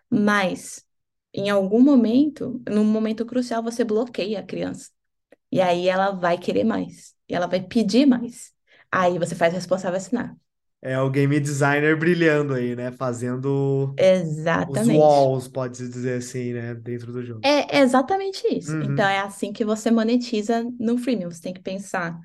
mas 0.09 0.85
em 1.33 1.49
algum 1.51 1.81
momento, 1.83 2.61
num 2.69 2.85
momento 2.85 3.25
crucial, 3.25 3.63
você 3.63 3.83
bloqueia 3.85 4.41
a 4.41 4.43
criança. 4.43 4.91
E 5.51 5.61
aí 5.61 5.89
ela 5.89 6.11
vai 6.13 6.39
querer 6.39 6.65
mais. 6.65 7.15
E 7.29 7.35
ela 7.35 7.47
vai 7.47 7.61
pedir 7.63 8.07
mais. 8.07 8.54
Aí 8.95 9.19
você 9.19 9.35
faz 9.35 9.53
o 9.53 9.57
responsável 9.57 9.97
assinar. 9.97 10.35
É 10.81 10.99
o 10.99 11.09
game 11.09 11.39
designer 11.39 11.97
brilhando 11.97 12.53
aí, 12.53 12.75
né? 12.75 12.91
Fazendo 12.91 13.99
os 14.67 14.87
Exatamente. 14.89 14.89
walls, 14.89 15.47
pode-se 15.49 15.89
dizer 15.89 16.19
assim, 16.19 16.53
né? 16.53 16.75
Dentro 16.75 17.11
do 17.13 17.23
jogo. 17.23 17.47
É 17.47 17.79
exatamente 17.79 18.47
isso. 18.55 18.75
Então 18.81 19.05
Uhum, 19.05 19.07
é 19.07 19.19
assim 19.19 19.53
que 19.53 19.63
você 19.63 19.91
monetiza 19.91 20.63
no 20.79 20.97
freemium. 20.97 21.29
Você 21.31 21.41
tem 21.41 21.53
que 21.53 21.61
pensar 21.61 22.19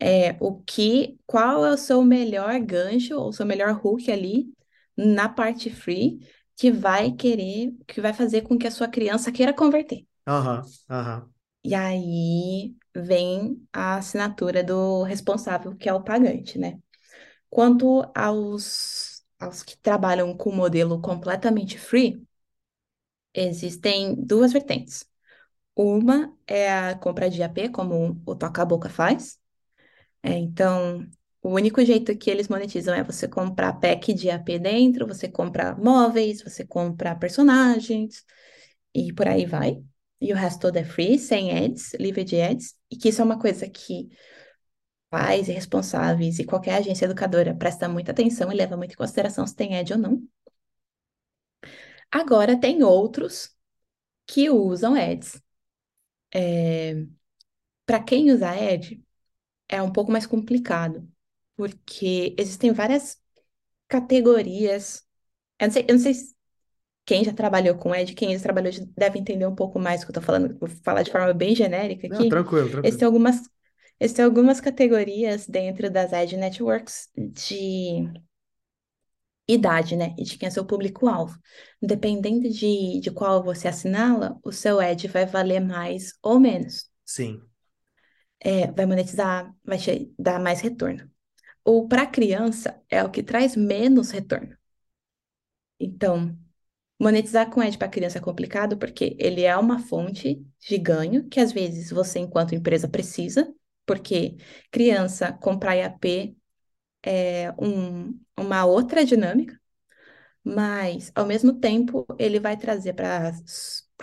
é, 0.00 0.36
o 0.40 0.62
que, 0.62 1.18
qual 1.26 1.66
é 1.66 1.72
o 1.72 1.78
seu 1.78 2.02
melhor 2.04 2.58
gancho 2.60 3.16
ou 3.18 3.28
o 3.30 3.32
seu 3.32 3.46
melhor 3.46 3.80
hook 3.84 4.10
ali 4.12 4.52
na 4.96 5.28
parte 5.28 5.70
free 5.70 6.20
que 6.56 6.70
vai 6.72 7.12
querer, 7.12 7.72
que 7.86 8.00
vai 8.00 8.14
fazer 8.14 8.42
com 8.42 8.58
que 8.58 8.66
a 8.66 8.70
sua 8.70 8.88
criança 8.88 9.32
queira 9.32 9.52
converter. 9.54 10.06
aham, 10.26 10.62
aham. 10.90 11.32
E 11.64 11.74
aí 11.74 12.74
vem 12.94 13.66
a 13.72 13.96
assinatura 13.96 14.62
do 14.64 15.02
responsável, 15.04 15.76
que 15.76 15.88
é 15.88 15.94
o 15.94 16.02
pagante, 16.02 16.58
né? 16.58 16.78
Quanto 17.50 18.04
aos, 18.14 19.24
aos 19.38 19.62
que 19.62 19.76
trabalham 19.78 20.36
com 20.36 20.50
o 20.50 20.56
modelo 20.56 21.00
completamente 21.00 21.78
free, 21.78 22.22
existem 23.32 24.14
duas 24.14 24.52
vertentes. 24.52 25.04
Uma 25.76 26.36
é 26.46 26.72
a 26.72 26.96
compra 26.98 27.30
de 27.30 27.42
AP, 27.42 27.70
como 27.70 28.20
o 28.26 28.36
Toca 28.36 28.62
a 28.62 28.66
Boca 28.66 28.90
faz. 28.90 29.38
É, 30.22 30.32
então, 30.38 31.06
o 31.42 31.50
único 31.50 31.84
jeito 31.84 32.16
que 32.16 32.30
eles 32.30 32.48
monetizam 32.48 32.94
é 32.94 33.04
você 33.04 33.28
comprar 33.28 33.74
pack 33.74 34.14
de 34.14 34.30
AP 34.30 34.58
dentro, 34.58 35.06
você 35.06 35.28
compra 35.28 35.76
móveis, 35.76 36.42
você 36.42 36.66
compra 36.66 37.16
personagens 37.16 38.24
e 38.94 39.12
por 39.12 39.28
aí 39.28 39.46
vai. 39.46 39.82
E 40.20 40.32
o 40.32 40.36
resto 40.36 40.62
todo 40.62 40.76
é 40.78 40.84
free, 40.84 41.18
sem 41.18 41.52
ads, 41.64 41.94
livre 42.00 42.24
de 42.24 42.40
ads. 42.40 42.74
E 42.94 42.98
que 42.98 43.08
isso 43.10 43.20
é 43.22 43.24
uma 43.24 43.38
coisa 43.38 43.68
que 43.68 44.10
pais 45.10 45.48
e 45.48 45.52
responsáveis 45.52 46.38
e 46.38 46.44
qualquer 46.44 46.74
agência 46.76 47.06
educadora 47.06 47.54
presta 47.54 47.88
muita 47.88 48.12
atenção 48.12 48.50
e 48.52 48.54
leva 48.54 48.76
muito 48.76 48.92
em 48.92 48.96
consideração 48.96 49.46
se 49.46 49.54
tem 49.56 49.76
ad 49.78 49.90
ou 49.94 49.98
não. 49.98 50.22
Agora, 52.10 52.58
tem 52.58 52.82
outros 52.82 53.54
que 54.26 54.50
usam 54.50 54.94
ads. 54.96 55.42
É, 56.34 57.06
Para 57.86 58.02
quem 58.02 58.32
usa 58.32 58.50
ad, 58.50 59.02
é 59.68 59.82
um 59.82 59.92
pouco 59.92 60.12
mais 60.12 60.26
complicado, 60.26 61.08
porque 61.56 62.34
existem 62.38 62.72
várias 62.72 63.20
categorias. 63.88 65.06
Eu 65.60 65.68
não 65.68 65.72
sei, 65.74 65.86
eu 65.88 65.94
não 65.96 66.00
sei 66.02 66.14
se 66.14 66.33
quem 67.04 67.24
já 67.24 67.32
trabalhou 67.32 67.76
com 67.76 67.92
ad, 67.92 68.14
quem 68.14 68.36
já 68.36 68.42
trabalhou 68.42 68.72
deve 68.96 69.18
entender 69.18 69.46
um 69.46 69.54
pouco 69.54 69.78
mais 69.78 70.00
do 70.00 70.06
que 70.06 70.10
eu 70.10 70.14
tô 70.14 70.22
falando. 70.22 70.58
Vou 70.58 70.68
falar 70.84 71.02
de 71.02 71.10
forma 71.12 71.32
bem 71.34 71.54
genérica 71.54 72.06
Não, 72.08 72.24
aqui. 72.24 72.26
tranquilo, 72.26 72.70
Existem 72.82 73.06
tranquilo. 73.06 73.06
algumas, 73.06 73.40
existem 74.00 74.24
algumas 74.24 74.60
categorias 74.60 75.46
dentro 75.46 75.90
das 75.90 76.12
ad 76.12 76.36
networks 76.36 77.10
de 77.16 78.08
idade, 79.48 79.96
né? 79.96 80.14
E 80.18 80.24
de 80.24 80.36
quem 80.38 80.46
é 80.48 80.50
seu 80.50 80.64
público-alvo. 80.66 81.38
Dependendo 81.82 82.48
de, 82.50 83.00
de 83.00 83.10
qual 83.10 83.42
você 83.42 83.68
assinala, 83.68 84.38
o 84.44 84.52
seu 84.52 84.78
ad 84.80 85.06
vai 85.08 85.24
valer 85.26 85.60
mais 85.60 86.12
ou 86.22 86.38
menos. 86.40 86.90
Sim. 87.04 87.50
É, 88.40 88.70
vai 88.72 88.86
monetizar, 88.86 89.54
vai 89.64 89.78
dar 90.18 90.38
mais 90.40 90.60
retorno. 90.60 91.10
O 91.64 91.88
para 91.88 92.06
criança 92.06 92.80
é 92.90 93.04
o 93.04 93.10
que 93.10 93.22
traz 93.22 93.56
menos 93.56 94.10
retorno. 94.12 94.56
Então, 95.78 96.36
monetizar 97.00 97.50
com 97.50 97.60
ad 97.60 97.76
para 97.78 97.88
criança 97.88 98.18
é 98.18 98.20
complicado 98.20 98.76
porque 98.78 99.16
ele 99.18 99.42
é 99.42 99.56
uma 99.56 99.78
fonte 99.78 100.44
de 100.60 100.78
ganho 100.78 101.28
que 101.28 101.40
às 101.40 101.52
vezes 101.52 101.90
você, 101.90 102.18
enquanto 102.20 102.54
empresa, 102.54 102.88
precisa, 102.88 103.52
porque 103.86 104.36
criança 104.70 105.32
comprar 105.32 105.76
IAP 105.76 106.36
é 107.04 107.52
um, 107.58 108.18
uma 108.38 108.64
outra 108.66 109.04
dinâmica, 109.04 109.60
mas 110.44 111.12
ao 111.14 111.26
mesmo 111.26 111.54
tempo 111.60 112.06
ele 112.18 112.40
vai 112.40 112.56
trazer 112.56 112.94
para 112.94 113.32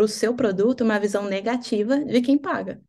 o 0.01 0.07
seu 0.07 0.35
produto 0.35 0.81
uma 0.83 0.99
visão 0.99 1.25
negativa 1.29 1.99
de 2.05 2.21
quem 2.21 2.37
paga. 2.37 2.81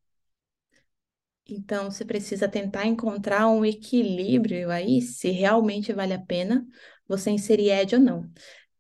Então, 1.47 1.91
você 1.91 2.05
precisa 2.05 2.49
tentar 2.49 2.87
encontrar 2.87 3.49
um 3.49 3.65
equilíbrio 3.65 4.71
aí, 4.71 5.03
se 5.03 5.31
realmente 5.31 5.93
vale 5.93 6.15
a 6.15 6.21
pena 6.21 6.67
você 7.07 7.31
inserir 7.31 7.73
ad 7.73 7.95
ou 7.97 8.01
não. 8.01 8.31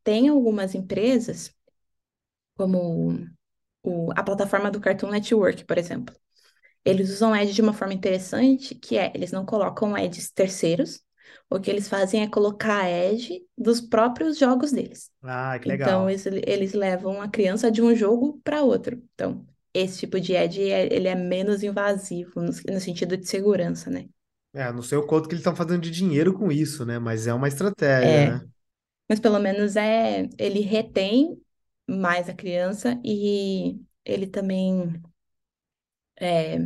Tem 0.05 0.29
algumas 0.29 0.75
empresas, 0.75 1.55
como 2.57 3.27
o- 3.83 4.13
a 4.17 4.23
plataforma 4.23 4.71
do 4.71 4.81
Cartoon 4.81 5.11
Network, 5.11 5.65
por 5.65 5.79
exemplo. 5.79 6.15
Eles 6.85 7.11
usam 7.13 7.35
ad 7.35 7.53
de 7.53 7.63
uma 7.63 7.75
forma 7.75 7.95
interessante, 7.95 8.75
que 8.77 8.99
é, 8.99 9.13
eles 9.15 9.33
não 9.33 9.47
colocam 9.47 9.95
ads 9.97 10.31
terceiros, 10.33 11.03
o 11.51 11.61
que 11.61 11.71
eles 11.71 11.89
fazem 11.89 12.23
é 12.23 12.29
colocar 12.29 12.83
a 12.85 12.91
edge 12.91 13.47
dos 13.59 13.81
próprios 13.81 14.39
jogos 14.39 14.73
deles. 14.73 15.11
Ah, 15.23 15.59
que 15.61 15.67
Então, 15.67 16.09
legal. 16.09 16.11
eles, 16.11 16.27
eles 16.27 16.75
levam 16.75 17.23
a 17.23 17.29
criança 17.31 17.71
de 17.73 17.83
um 17.83 17.95
jogo 17.97 18.41
para 18.45 18.63
outro. 18.63 19.03
Então, 19.15 19.47
esse 19.75 20.01
tipo 20.01 20.21
de 20.21 20.35
edge, 20.35 20.63
é- 20.71 20.93
ele 20.95 21.09
é 21.09 21.15
menos 21.17 21.63
invasivo 21.65 22.41
no, 22.43 22.49
no 22.75 22.81
sentido 22.81 23.17
de 23.17 23.27
segurança, 23.29 23.91
né? 23.91 24.09
É, 24.55 24.71
não 24.73 24.83
sei 24.83 24.99
o 24.99 25.07
quanto 25.07 25.29
que 25.29 25.35
eles 25.35 25.41
estão 25.41 25.57
fazendo 25.57 25.81
de 25.83 25.91
dinheiro 25.91 26.35
com 26.35 26.53
isso, 26.53 26.85
né? 26.85 26.99
Mas 26.99 27.27
é 27.27 27.33
uma 27.33 27.49
estratégia, 27.49 28.21
É, 28.21 28.39
né? 28.39 28.47
Mas 29.13 29.21
pelo 29.21 29.39
menos 29.39 29.77
é, 29.77 30.29
ele 30.39 30.61
retém 30.63 31.43
mais 31.89 32.29
a 32.31 32.35
criança 32.35 32.99
e 33.05 33.79
ele 34.07 34.27
também 34.27 35.03
é, 36.21 36.59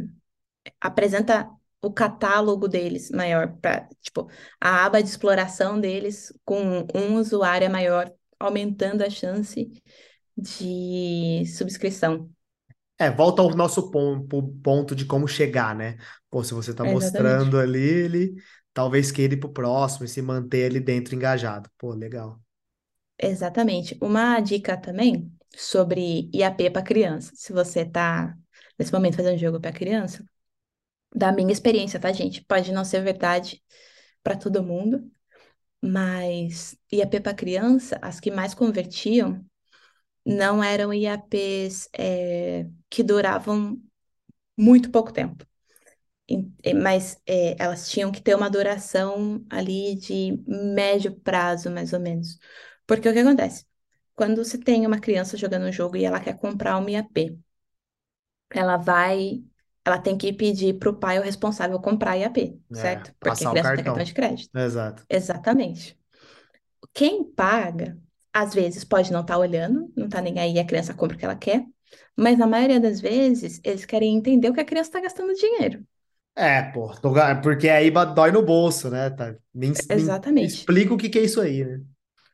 apresenta 0.80 1.50
o 1.82 1.92
catálogo 1.92 2.68
deles 2.68 3.10
maior 3.10 3.56
para, 3.58 3.88
tipo, 4.02 4.28
a 4.60 4.84
aba 4.86 5.02
de 5.02 5.08
exploração 5.10 5.80
deles 5.80 6.32
com 6.44 6.86
um 6.94 7.16
usuário 7.16 7.66
é 7.66 7.68
maior, 7.68 8.12
aumentando 8.40 9.02
a 9.04 9.10
chance 9.10 9.72
de 10.36 11.44
subscrição. 11.46 12.30
É, 12.98 13.10
volta 13.10 13.42
ao 13.42 13.50
nosso 13.54 13.90
pon- 13.90 14.26
po- 14.26 14.42
ponto 14.62 14.94
de 14.96 15.04
como 15.04 15.28
chegar, 15.28 15.74
né? 15.74 15.98
Pô, 16.30 16.42
se 16.42 16.54
você 16.54 16.72
tá 16.74 16.82
Exatamente. 16.82 16.86
mostrando 16.86 17.58
ali, 17.58 17.78
ele 17.80 18.34
talvez 18.76 19.10
queira 19.10 19.32
ir 19.32 19.38
pro 19.38 19.48
próximo 19.48 20.04
e 20.04 20.08
se 20.08 20.20
manter 20.20 20.66
ali 20.70 20.78
dentro 20.78 21.14
engajado. 21.14 21.70
Pô, 21.78 21.94
legal. 21.94 22.38
Exatamente. 23.18 23.96
Uma 24.02 24.38
dica 24.40 24.76
também 24.76 25.32
sobre 25.56 26.30
IAP 26.34 26.68
para 26.70 26.82
criança. 26.82 27.32
Se 27.34 27.54
você 27.54 27.80
está 27.80 28.36
nesse 28.78 28.92
momento 28.92 29.16
fazendo 29.16 29.38
jogo 29.38 29.58
para 29.58 29.72
criança, 29.72 30.22
da 31.14 31.32
minha 31.32 31.50
experiência, 31.50 31.98
tá, 31.98 32.12
gente? 32.12 32.44
Pode 32.44 32.70
não 32.70 32.84
ser 32.84 33.00
verdade 33.00 33.62
para 34.22 34.36
todo 34.36 34.62
mundo, 34.62 35.10
mas 35.80 36.76
IAP 36.92 37.20
para 37.20 37.32
criança, 37.32 37.98
as 38.02 38.20
que 38.20 38.30
mais 38.30 38.52
convertiam 38.52 39.42
não 40.22 40.62
eram 40.62 40.92
IAPs 40.92 41.88
é, 41.96 42.66
que 42.90 43.02
duravam 43.02 43.80
muito 44.54 44.90
pouco 44.90 45.10
tempo. 45.12 45.46
Eh, 46.62 46.74
Mas 46.74 47.20
é, 47.26 47.56
elas 47.62 47.88
tinham 47.90 48.10
que 48.12 48.20
ter 48.22 48.34
uma 48.34 48.50
duração 48.50 49.44
ali 49.50 49.94
de 49.96 50.36
médio 50.46 51.14
prazo, 51.20 51.70
mais 51.70 51.92
ou 51.92 52.00
menos. 52.00 52.38
Porque 52.86 53.08
o 53.08 53.12
que 53.12 53.18
acontece? 53.20 53.66
Quando 54.14 54.44
você 54.44 54.58
tem 54.58 54.86
uma 54.86 54.98
criança 55.00 55.36
jogando 55.36 55.66
um 55.66 55.72
jogo 55.72 55.96
e 55.96 56.04
ela 56.04 56.20
quer 56.20 56.36
comprar 56.38 56.76
uma 56.78 56.90
IAP, 56.90 57.38
ela 58.50 58.76
vai, 58.76 59.44
ela 59.84 59.98
tem 60.00 60.16
que 60.18 60.32
pedir 60.32 60.78
para 60.78 60.90
o 60.90 60.96
pai 60.98 61.18
ou 61.18 61.24
responsável 61.24 61.80
comprar 61.80 62.12
a 62.12 62.16
IAP, 62.18 62.60
É, 62.74 62.74
certo? 62.74 63.14
Porque 63.20 63.44
a 63.44 63.48
o 63.48 63.50
criança 63.50 63.72
tem 63.74 63.84
cartão 63.84 64.04
de 64.04 64.14
crédito. 64.14 64.54
Exato. 64.54 65.06
Exatamente. 65.08 65.98
Quem 66.94 67.24
paga, 67.24 67.98
às 68.32 68.54
vezes 68.54 68.84
pode 68.84 69.12
não 69.12 69.20
estar 69.22 69.38
olhando, 69.38 69.92
não 69.96 70.08
tá 70.08 70.20
nem 70.20 70.38
aí, 70.38 70.58
a 70.58 70.66
criança 70.66 70.94
compra 70.94 71.16
o 71.16 71.18
que 71.20 71.24
ela 71.24 71.36
quer, 71.36 71.64
mas 72.16 72.38
na 72.38 72.46
maioria 72.46 72.80
das 72.80 73.00
vezes 73.00 73.60
eles 73.64 73.84
querem 73.84 74.16
entender 74.16 74.48
o 74.50 74.54
que 74.54 74.60
a 74.60 74.64
criança 74.64 74.90
está 74.90 75.00
gastando 75.00 75.34
dinheiro. 75.34 75.86
É, 76.38 76.62
pô, 76.70 76.88
tô 77.00 77.12
porque 77.42 77.68
aí 77.68 77.90
dói 77.90 78.30
no 78.30 78.42
bolso, 78.42 78.90
né? 78.90 79.08
Tá? 79.10 79.34
Me, 79.54 79.68
ens- 79.68 79.90
me 79.90 80.02
Exatamente. 80.06 80.46
explica 80.46 80.92
o 80.92 80.96
que 80.98 81.08
que 81.08 81.18
é 81.18 81.22
isso 81.24 81.40
aí, 81.40 81.64
né? 81.64 81.80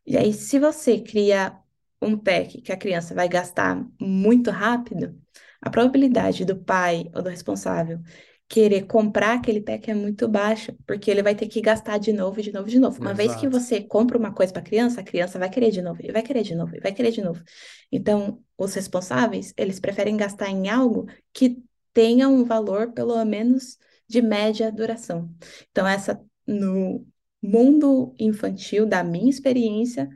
E 0.07 0.17
aí, 0.17 0.33
se 0.33 0.59
você 0.59 1.01
cria 1.01 1.57
um 2.01 2.17
pack 2.19 2.61
que 2.61 2.73
a 2.73 2.77
criança 2.77 3.15
vai 3.15 3.29
gastar 3.29 3.85
muito 4.01 4.51
rápido, 4.51 5.21
a 5.61 5.71
probabilidade 5.71 6.45
do 6.45 6.57
pai 6.57 7.09
ou 7.15 7.23
do 7.23 7.29
responsável 7.31 8.01
querer 8.49 8.87
comprar 8.87 9.35
aquele 9.39 9.61
pack 9.63 9.91
é 9.91 9.95
muito 9.95 10.29
baixa, 10.29 10.77
porque 10.87 11.11
ele 11.11 11.23
vai 11.23 11.35
ter 11.35 11.47
que 11.49 11.61
gastar 11.61 11.97
de 11.99 12.13
novo, 12.13 12.43
de 12.43 12.53
novo, 12.53 12.69
de 12.69 12.79
novo. 12.79 13.01
Uma 13.01 13.15
vez 13.15 13.35
que 13.35 13.49
Exato. 13.49 13.49
você 13.49 13.81
compra 13.81 14.19
uma 14.19 14.33
coisa 14.35 14.53
para 14.53 14.61
a 14.61 14.65
criança, 14.65 15.01
a 15.01 15.05
criança 15.05 15.39
vai 15.39 15.49
querer 15.49 15.71
de 15.71 15.81
novo, 15.81 16.01
e 16.05 16.13
vai 16.13 16.23
querer 16.23 16.43
de 16.43 16.55
novo, 16.55 16.77
e 16.77 16.81
vai 16.81 16.93
querer 16.93 17.13
de 17.13 17.23
novo. 17.23 17.43
Então, 17.91 18.43
os 18.59 18.75
responsáveis, 18.75 19.55
eles 19.57 19.81
preferem 19.81 20.17
gastar 20.17 20.49
em 20.51 20.69
algo 20.69 21.07
que 21.33 21.63
tenha 21.95 22.29
um 22.29 22.45
valor, 22.45 22.93
pelo 22.93 23.25
menos, 23.25 23.79
de 24.13 24.21
média 24.21 24.71
duração. 24.71 25.31
Então, 25.71 25.87
essa, 25.87 26.21
no 26.47 27.07
mundo 27.43 28.15
infantil, 28.19 28.87
da 28.87 29.03
minha 29.03 29.31
experiência, 29.31 30.09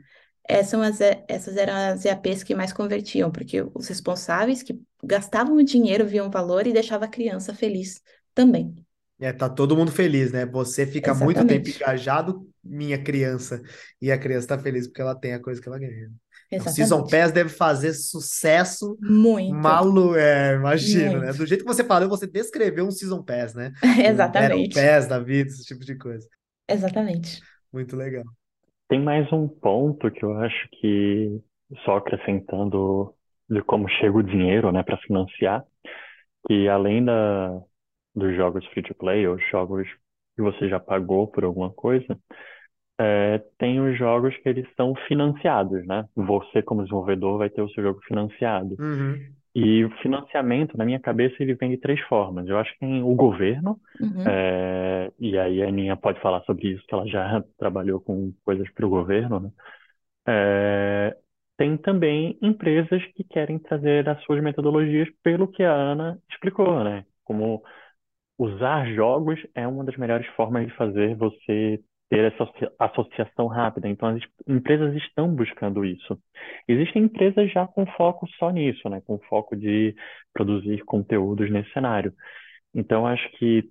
essas, 0.47 1.01
as, 1.01 1.17
essas 1.27 1.57
eram 1.57 1.73
as 1.73 2.05
EAPs 2.05 2.43
que 2.43 2.55
mais 2.55 2.71
convertiam, 2.71 3.31
porque 3.31 3.61
os 3.73 3.87
responsáveis 3.87 4.61
que 4.61 4.79
gastavam 5.03 5.55
o 5.55 5.63
dinheiro 5.63 6.05
viam 6.05 6.29
valor 6.29 6.67
e 6.67 6.73
deixava 6.73 7.05
a 7.05 7.09
criança 7.09 7.53
feliz 7.53 8.01
também. 8.33 8.75
É, 9.19 9.33
tá 9.33 9.49
todo 9.49 9.75
mundo 9.75 9.91
feliz, 9.91 10.31
né? 10.31 10.45
Você 10.45 10.85
fica 10.85 11.11
muito 11.15 11.37
tempo 11.37 11.67
Exatamente. 11.67 11.75
engajado, 11.75 12.49
minha 12.63 13.01
criança, 13.01 13.63
e 13.99 14.11
a 14.11 14.17
criança 14.17 14.49
tá 14.49 14.59
feliz 14.59 14.87
porque 14.87 15.01
ela 15.01 15.15
tem 15.15 15.33
a 15.33 15.41
coisa 15.41 15.59
que 15.59 15.67
ela 15.67 15.79
ganha. 15.79 16.11
É, 16.49 16.57
o 16.57 16.61
Season 16.61 16.81
Exatamente. 16.81 17.11
Pass 17.11 17.31
deve 17.31 17.49
fazer 17.49 17.93
sucesso 17.93 18.97
Muito, 19.01 19.53
malu, 19.53 20.15
é, 20.15 20.55
imagino, 20.55 21.19
né? 21.19 21.33
Do 21.33 21.45
jeito 21.45 21.65
que 21.65 21.73
você 21.73 21.83
falou, 21.83 22.07
você 22.07 22.25
descreveu 22.25 22.85
um 22.85 22.91
Season 22.91 23.21
Pass, 23.21 23.53
né? 23.53 23.73
Um 23.83 23.87
Battle 23.87 24.05
Exatamente. 24.05 24.73
Pass 24.75 25.07
da 25.07 25.19
vida, 25.19 25.49
esse 25.49 25.65
tipo 25.65 25.83
de 25.83 25.97
coisa. 25.97 26.27
Exatamente. 26.69 27.41
Muito 27.71 27.95
legal. 27.95 28.23
Tem 28.87 29.01
mais 29.01 29.31
um 29.33 29.47
ponto 29.47 30.09
que 30.09 30.23
eu 30.23 30.37
acho 30.39 30.69
que, 30.71 31.41
só 31.83 31.97
acrescentando 31.97 33.13
de 33.49 33.61
como 33.63 33.89
chega 33.89 34.17
o 34.17 34.23
dinheiro, 34.23 34.71
né, 34.71 34.83
para 34.83 34.97
financiar, 34.97 35.65
que 36.47 36.67
além 36.69 37.03
da, 37.03 37.59
dos 38.15 38.35
jogos 38.35 38.65
free 38.67 38.83
to 38.83 38.95
play 38.95 39.27
ou 39.27 39.37
jogos 39.51 39.87
que 40.35 40.41
você 40.41 40.69
já 40.69 40.79
pagou 40.79 41.27
por 41.27 41.43
alguma 41.43 41.71
coisa, 41.71 42.17
é, 42.99 43.39
tem 43.57 43.79
os 43.81 43.97
jogos 43.97 44.35
que 44.37 44.49
eles 44.49 44.67
são 44.75 44.95
financiados, 45.07 45.85
né? 45.87 46.05
Você, 46.15 46.61
como 46.63 46.83
desenvolvedor, 46.83 47.37
vai 47.39 47.49
ter 47.49 47.61
o 47.61 47.69
seu 47.69 47.83
jogo 47.83 48.01
financiado. 48.07 48.79
Uhum, 48.79 49.35
E 49.55 49.83
o 49.85 49.91
financiamento, 50.01 50.77
na 50.77 50.85
minha 50.85 50.99
cabeça, 50.99 51.35
ele 51.39 51.55
vem 51.55 51.71
de 51.71 51.77
três 51.79 51.99
formas. 52.03 52.47
Eu 52.47 52.57
acho 52.59 52.71
que 52.73 52.79
tem 52.79 53.03
o 53.03 53.15
governo, 53.15 53.79
Uhum. 53.99 54.25
é, 54.27 55.11
e 55.19 55.37
aí 55.37 55.63
a 55.63 55.67
Aninha 55.69 55.97
pode 55.97 56.21
falar 56.21 56.41
sobre 56.43 56.69
isso, 56.73 56.85
que 56.87 56.93
ela 56.93 57.07
já 57.07 57.43
trabalhou 57.57 57.99
com 58.01 58.33
coisas 58.45 58.69
para 58.73 58.85
o 58.85 58.89
governo, 58.89 59.39
né? 59.39 59.51
É, 60.27 61.17
tem 61.57 61.77
também 61.77 62.37
empresas 62.41 63.03
que 63.15 63.23
querem 63.23 63.59
trazer 63.59 64.07
as 64.09 64.21
suas 64.23 64.41
metodologias 64.43 65.09
pelo 65.23 65.47
que 65.47 65.63
a 65.63 65.73
Ana 65.73 66.19
explicou, 66.29 66.83
né? 66.83 67.05
Como 67.23 67.63
usar 68.37 68.87
jogos 68.93 69.39
é 69.55 69.67
uma 69.67 69.83
das 69.83 69.97
melhores 69.97 70.27
formas 70.35 70.67
de 70.67 70.73
fazer 70.75 71.15
você 71.17 71.81
ter 72.09 72.31
essa 72.33 72.43
associa- 72.43 72.71
associação 72.79 73.47
rápida. 73.47 73.87
Então, 73.89 74.09
as 74.09 74.17
es- 74.17 74.29
empresas 74.47 74.95
estão 74.95 75.33
buscando 75.35 75.85
isso. 75.85 76.19
Existem 76.67 77.03
empresas 77.03 77.51
já 77.51 77.67
com 77.67 77.85
foco 77.85 78.27
só 78.39 78.49
nisso, 78.51 78.89
né? 78.89 79.01
Com 79.01 79.19
foco 79.29 79.55
de 79.55 79.95
produzir 80.33 80.83
conteúdos 80.85 81.49
nesse 81.51 81.71
cenário. 81.73 82.13
Então, 82.73 83.07
acho 83.07 83.29
que 83.37 83.69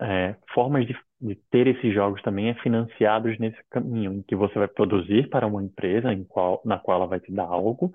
é, 0.00 0.36
formas 0.54 0.86
de, 0.86 0.96
de 1.20 1.36
ter 1.50 1.66
esses 1.66 1.94
jogos 1.94 2.20
também 2.22 2.48
é 2.50 2.54
financiados 2.56 3.38
nesse 3.38 3.58
caminho, 3.70 4.12
em 4.12 4.22
que 4.22 4.34
você 4.36 4.58
vai 4.58 4.68
produzir 4.68 5.28
para 5.30 5.46
uma 5.46 5.62
empresa 5.62 6.12
em 6.12 6.24
qual, 6.24 6.60
na 6.64 6.78
qual 6.78 6.98
ela 6.98 7.06
vai 7.06 7.20
te 7.20 7.32
dar 7.32 7.44
algo, 7.44 7.92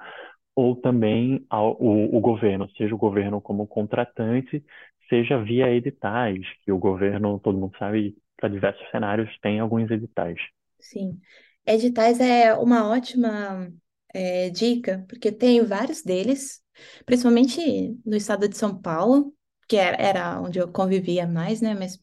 ou 0.55 0.75
também 0.75 1.45
ao, 1.49 1.73
o, 1.81 2.15
o 2.17 2.21
governo, 2.21 2.69
seja 2.77 2.95
o 2.95 2.97
governo 2.97 3.41
como 3.41 3.67
contratante, 3.67 4.63
seja 5.09 5.39
via 5.43 5.71
editais, 5.73 6.41
que 6.65 6.71
o 6.71 6.79
governo, 6.79 7.39
todo 7.39 7.57
mundo 7.59 7.77
sabe, 7.79 8.15
para 8.37 8.49
diversos 8.49 8.89
cenários 8.91 9.29
tem 9.41 9.59
alguns 9.59 9.89
editais. 9.91 10.39
Sim. 10.79 11.19
Editais 11.65 12.19
é 12.19 12.53
uma 12.53 12.87
ótima 12.89 13.71
é, 14.13 14.49
dica, 14.49 15.05
porque 15.09 15.31
tem 15.31 15.63
vários 15.65 16.01
deles, 16.01 16.61
principalmente 17.05 17.59
no 18.05 18.15
estado 18.15 18.47
de 18.47 18.57
São 18.57 18.79
Paulo, 18.79 19.33
que 19.67 19.75
era, 19.77 19.97
era 20.01 20.41
onde 20.41 20.59
eu 20.59 20.71
convivia 20.71 21.27
mais, 21.27 21.61
né? 21.61 21.73
Mas 21.73 21.99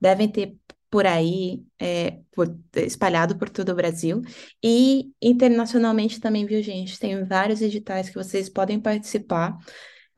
devem 0.00 0.30
ter 0.30 0.56
por 0.90 1.04
aí, 1.06 1.62
é, 1.78 2.20
por- 2.32 2.56
espalhado 2.76 3.36
por 3.38 3.50
todo 3.50 3.70
o 3.70 3.74
Brasil. 3.74 4.22
E 4.62 5.12
internacionalmente 5.20 6.20
também, 6.20 6.46
viu, 6.46 6.62
gente? 6.62 6.98
Tem 6.98 7.24
vários 7.26 7.60
editais 7.60 8.08
que 8.08 8.14
vocês 8.14 8.48
podem 8.48 8.80
participar. 8.80 9.56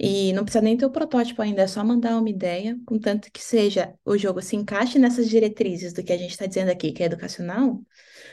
E 0.02 0.32
não 0.32 0.44
precisa 0.44 0.62
nem 0.64 0.78
ter 0.78 0.86
o 0.86 0.90
protótipo 0.90 1.42
ainda, 1.42 1.60
é 1.60 1.66
só 1.66 1.84
mandar 1.84 2.16
uma 2.18 2.30
ideia, 2.30 2.74
contanto 2.86 3.30
que 3.30 3.42
seja 3.42 3.94
o 4.02 4.16
jogo 4.16 4.40
se 4.40 4.56
encaixe 4.56 4.98
nessas 4.98 5.28
diretrizes 5.28 5.92
do 5.92 6.02
que 6.02 6.10
a 6.10 6.16
gente 6.16 6.30
está 6.30 6.46
dizendo 6.46 6.70
aqui, 6.70 6.90
que 6.90 7.02
é 7.02 7.06
educacional. 7.06 7.82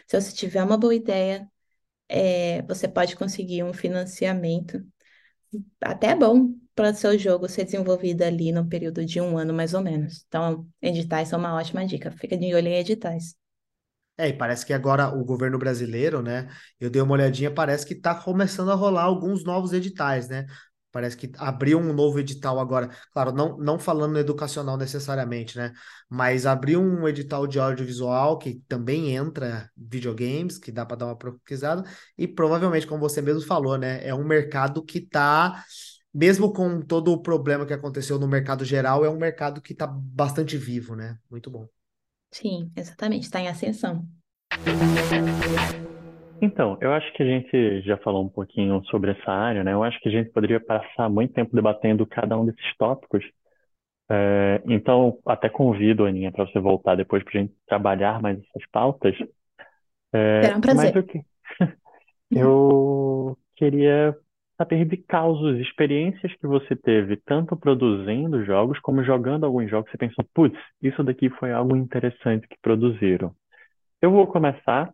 Se 0.07 0.19
você 0.19 0.31
tiver 0.33 0.63
uma 0.63 0.77
boa 0.77 0.95
ideia, 0.95 1.45
é, 2.07 2.61
você 2.63 2.87
pode 2.87 3.17
conseguir 3.17 3.63
um 3.63 3.73
financiamento 3.73 4.81
até 5.81 6.15
bom 6.15 6.53
para 6.73 6.91
o 6.91 6.95
seu 6.95 7.17
jogo 7.17 7.49
ser 7.49 7.65
desenvolvido 7.65 8.21
ali 8.21 8.51
no 8.53 8.67
período 8.69 9.03
de 9.05 9.19
um 9.19 9.37
ano, 9.37 9.53
mais 9.53 9.73
ou 9.73 9.81
menos. 9.81 10.23
Então, 10.27 10.65
editais 10.81 11.27
são 11.27 11.39
uma 11.39 11.55
ótima 11.55 11.85
dica. 11.85 12.11
Fica 12.11 12.37
de 12.37 12.53
olho 12.55 12.67
em 12.67 12.77
editais. 12.77 13.35
É, 14.17 14.29
e 14.29 14.33
parece 14.33 14.65
que 14.65 14.73
agora 14.73 15.09
o 15.09 15.23
governo 15.23 15.59
brasileiro, 15.59 16.23
né? 16.23 16.49
Eu 16.79 16.89
dei 16.89 17.01
uma 17.01 17.13
olhadinha, 17.13 17.53
parece 17.53 17.85
que 17.85 17.93
tá 17.93 18.15
começando 18.15 18.71
a 18.71 18.75
rolar 18.75 19.03
alguns 19.03 19.43
novos 19.43 19.73
editais, 19.73 20.27
né? 20.27 20.47
Parece 20.97 21.15
que 21.15 21.31
abriu 21.37 21.77
um 21.77 21.93
novo 21.93 22.19
edital 22.19 22.59
agora. 22.59 22.89
Claro, 23.13 23.31
não, 23.31 23.55
não 23.55 23.77
falando 23.77 24.17
educacional 24.17 24.75
necessariamente, 24.77 25.55
né? 25.55 25.71
Mas 26.09 26.47
abriu 26.47 26.81
um 26.81 27.07
edital 27.07 27.45
de 27.45 27.59
audiovisual 27.59 28.39
que 28.39 28.55
também 28.67 29.15
entra 29.15 29.69
videogames, 29.77 30.57
que 30.57 30.71
dá 30.71 30.87
para 30.87 30.97
dar 30.97 31.05
uma 31.05 31.15
pesquisada. 31.15 31.83
E 32.17 32.27
provavelmente, 32.27 32.87
como 32.87 32.99
você 32.99 33.21
mesmo 33.21 33.43
falou, 33.43 33.77
né? 33.77 34.03
É 34.03 34.11
um 34.11 34.25
mercado 34.25 34.83
que 34.83 34.97
está 34.97 35.63
mesmo 36.11 36.51
com 36.51 36.81
todo 36.81 37.11
o 37.11 37.21
problema 37.21 37.63
que 37.63 37.73
aconteceu 37.73 38.17
no 38.17 38.27
mercado 38.27 38.65
geral, 38.65 39.05
é 39.05 39.09
um 39.09 39.19
mercado 39.19 39.61
que 39.61 39.73
está 39.73 39.85
bastante 39.85 40.57
vivo, 40.57 40.95
né? 40.95 41.19
Muito 41.29 41.51
bom. 41.51 41.67
Sim, 42.31 42.71
exatamente, 42.75 43.25
está 43.25 43.39
em 43.39 43.49
ascensão. 43.49 44.03
Então, 46.41 46.77
eu 46.81 46.93
acho 46.93 47.11
que 47.13 47.23
a 47.23 47.25
gente 47.25 47.81
já 47.81 47.97
falou 47.97 48.23
um 48.23 48.29
pouquinho 48.29 48.83
sobre 48.85 49.11
essa 49.11 49.31
área, 49.31 49.63
né? 49.63 49.73
Eu 49.73 49.83
acho 49.83 49.99
que 49.99 50.09
a 50.09 50.11
gente 50.11 50.29
poderia 50.29 50.59
passar 50.59 51.09
muito 51.09 51.33
tempo 51.33 51.55
debatendo 51.55 52.05
cada 52.05 52.37
um 52.37 52.45
desses 52.45 52.75
tópicos. 52.77 53.23
É, 54.09 54.61
então, 54.65 55.19
até 55.25 55.49
convido, 55.49 56.05
Aninha, 56.05 56.31
para 56.31 56.45
você 56.45 56.59
voltar 56.59 56.95
depois 56.95 57.23
para 57.23 57.39
a 57.39 57.41
gente 57.41 57.53
trabalhar 57.67 58.21
mais 58.21 58.37
essas 58.39 58.69
pautas. 58.71 59.15
É, 60.13 60.41
Será 60.43 60.57
um 60.57 60.61
mas 60.61 60.75
prazer. 60.75 60.97
o 60.97 61.03
que 61.03 61.21
eu 62.31 63.37
queria 63.55 64.15
saber 64.57 64.85
de 64.85 64.97
causos, 64.97 65.59
experiências 65.59 66.33
que 66.35 66.47
você 66.47 66.75
teve, 66.75 67.17
tanto 67.17 67.55
produzindo 67.55 68.43
jogos 68.43 68.79
como 68.79 69.03
jogando 69.03 69.45
alguns 69.45 69.69
jogos, 69.69 69.91
você 69.91 69.97
pensou, 69.97 70.25
putz, 70.33 70.57
isso 70.81 71.03
daqui 71.03 71.29
foi 71.29 71.51
algo 71.51 71.75
interessante 71.75 72.47
que 72.47 72.57
produziram. 72.61 73.33
Eu 74.01 74.11
vou 74.11 74.27
começar 74.27 74.91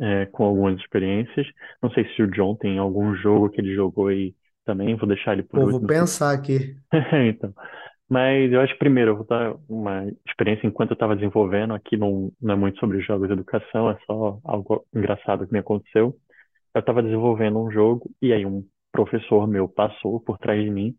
é, 0.00 0.26
com 0.26 0.44
algumas 0.44 0.78
experiências. 0.80 1.46
Não 1.82 1.90
sei 1.92 2.04
se 2.14 2.22
o 2.22 2.30
John 2.30 2.56
tem 2.56 2.78
algum 2.78 3.14
jogo 3.16 3.50
que 3.50 3.60
ele 3.60 3.74
jogou 3.74 4.08
aí 4.08 4.34
também, 4.64 4.96
vou 4.96 5.08
deixar 5.08 5.32
ele 5.34 5.42
por 5.44 5.60
Pô, 5.60 5.66
vou 5.68 5.80
último. 5.80 5.86
pensar 5.86 6.32
aqui. 6.34 6.76
Então, 7.28 7.52
mas 8.08 8.52
eu 8.52 8.60
acho 8.60 8.72
que 8.74 8.78
primeiro 8.78 9.12
eu 9.12 9.16
vou 9.18 9.26
dar 9.26 9.54
uma 9.68 10.06
experiência 10.28 10.66
enquanto 10.66 10.90
eu 10.92 10.94
estava 10.94 11.16
desenvolvendo. 11.16 11.74
Aqui 11.74 11.96
não, 11.96 12.32
não 12.40 12.54
é 12.54 12.56
muito 12.58 12.78
sobre 12.80 13.00
jogos 13.00 13.28
de 13.28 13.34
educação, 13.34 13.90
é 13.90 13.98
só 14.06 14.40
algo 14.44 14.86
engraçado 14.94 15.46
que 15.46 15.52
me 15.52 15.58
aconteceu. 15.60 16.16
Eu 16.74 16.80
estava 16.80 17.02
desenvolvendo 17.02 17.60
um 17.60 17.70
jogo 17.70 18.10
e 18.22 18.32
aí 18.32 18.46
um 18.46 18.64
professor 18.92 19.46
meu 19.48 19.68
passou 19.68 20.20
por 20.20 20.38
trás 20.38 20.62
de 20.64 20.70
mim. 20.70 20.96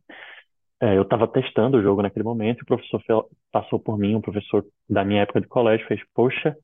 É, 0.82 0.98
eu 0.98 1.04
estava 1.04 1.28
testando 1.28 1.78
o 1.78 1.82
jogo 1.82 2.02
naquele 2.02 2.26
momento, 2.26 2.60
e 2.60 2.64
o 2.64 2.66
professor 2.66 3.02
fe- 3.02 3.36
passou 3.52 3.80
por 3.80 3.98
mim, 3.98 4.16
um 4.16 4.22
professor 4.22 4.66
da 4.90 5.06
minha 5.06 5.22
época 5.24 5.42
de 5.42 5.48
colégio, 5.48 5.88
fez, 5.88 6.02
poxa, 6.14 6.56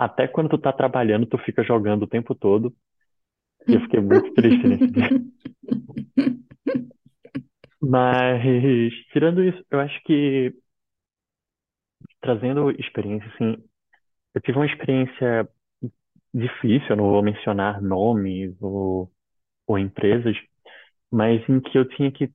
até 0.00 0.26
quando 0.26 0.48
tu 0.48 0.56
tá 0.56 0.72
trabalhando, 0.72 1.26
tu 1.26 1.36
fica 1.36 1.62
jogando 1.62 2.04
o 2.04 2.06
tempo 2.06 2.34
todo. 2.34 2.74
E 3.68 3.74
eu 3.74 3.80
fiquei 3.82 4.00
muito 4.00 4.32
triste 4.32 4.66
nesse 4.66 4.90
dia. 4.90 5.10
Mas, 7.82 8.94
tirando 9.12 9.44
isso, 9.44 9.62
eu 9.70 9.78
acho 9.78 10.02
que 10.04 10.54
trazendo 12.18 12.70
experiência, 12.70 13.30
assim, 13.34 13.62
eu 14.34 14.40
tive 14.40 14.56
uma 14.56 14.66
experiência 14.66 15.46
difícil, 16.32 16.88
eu 16.90 16.96
não 16.96 17.10
vou 17.10 17.22
mencionar 17.22 17.82
nomes 17.82 18.56
ou, 18.62 19.10
ou 19.66 19.78
empresas, 19.78 20.34
mas 21.10 21.46
em 21.46 21.60
que 21.60 21.76
eu 21.76 21.86
tinha 21.86 22.10
que 22.10 22.30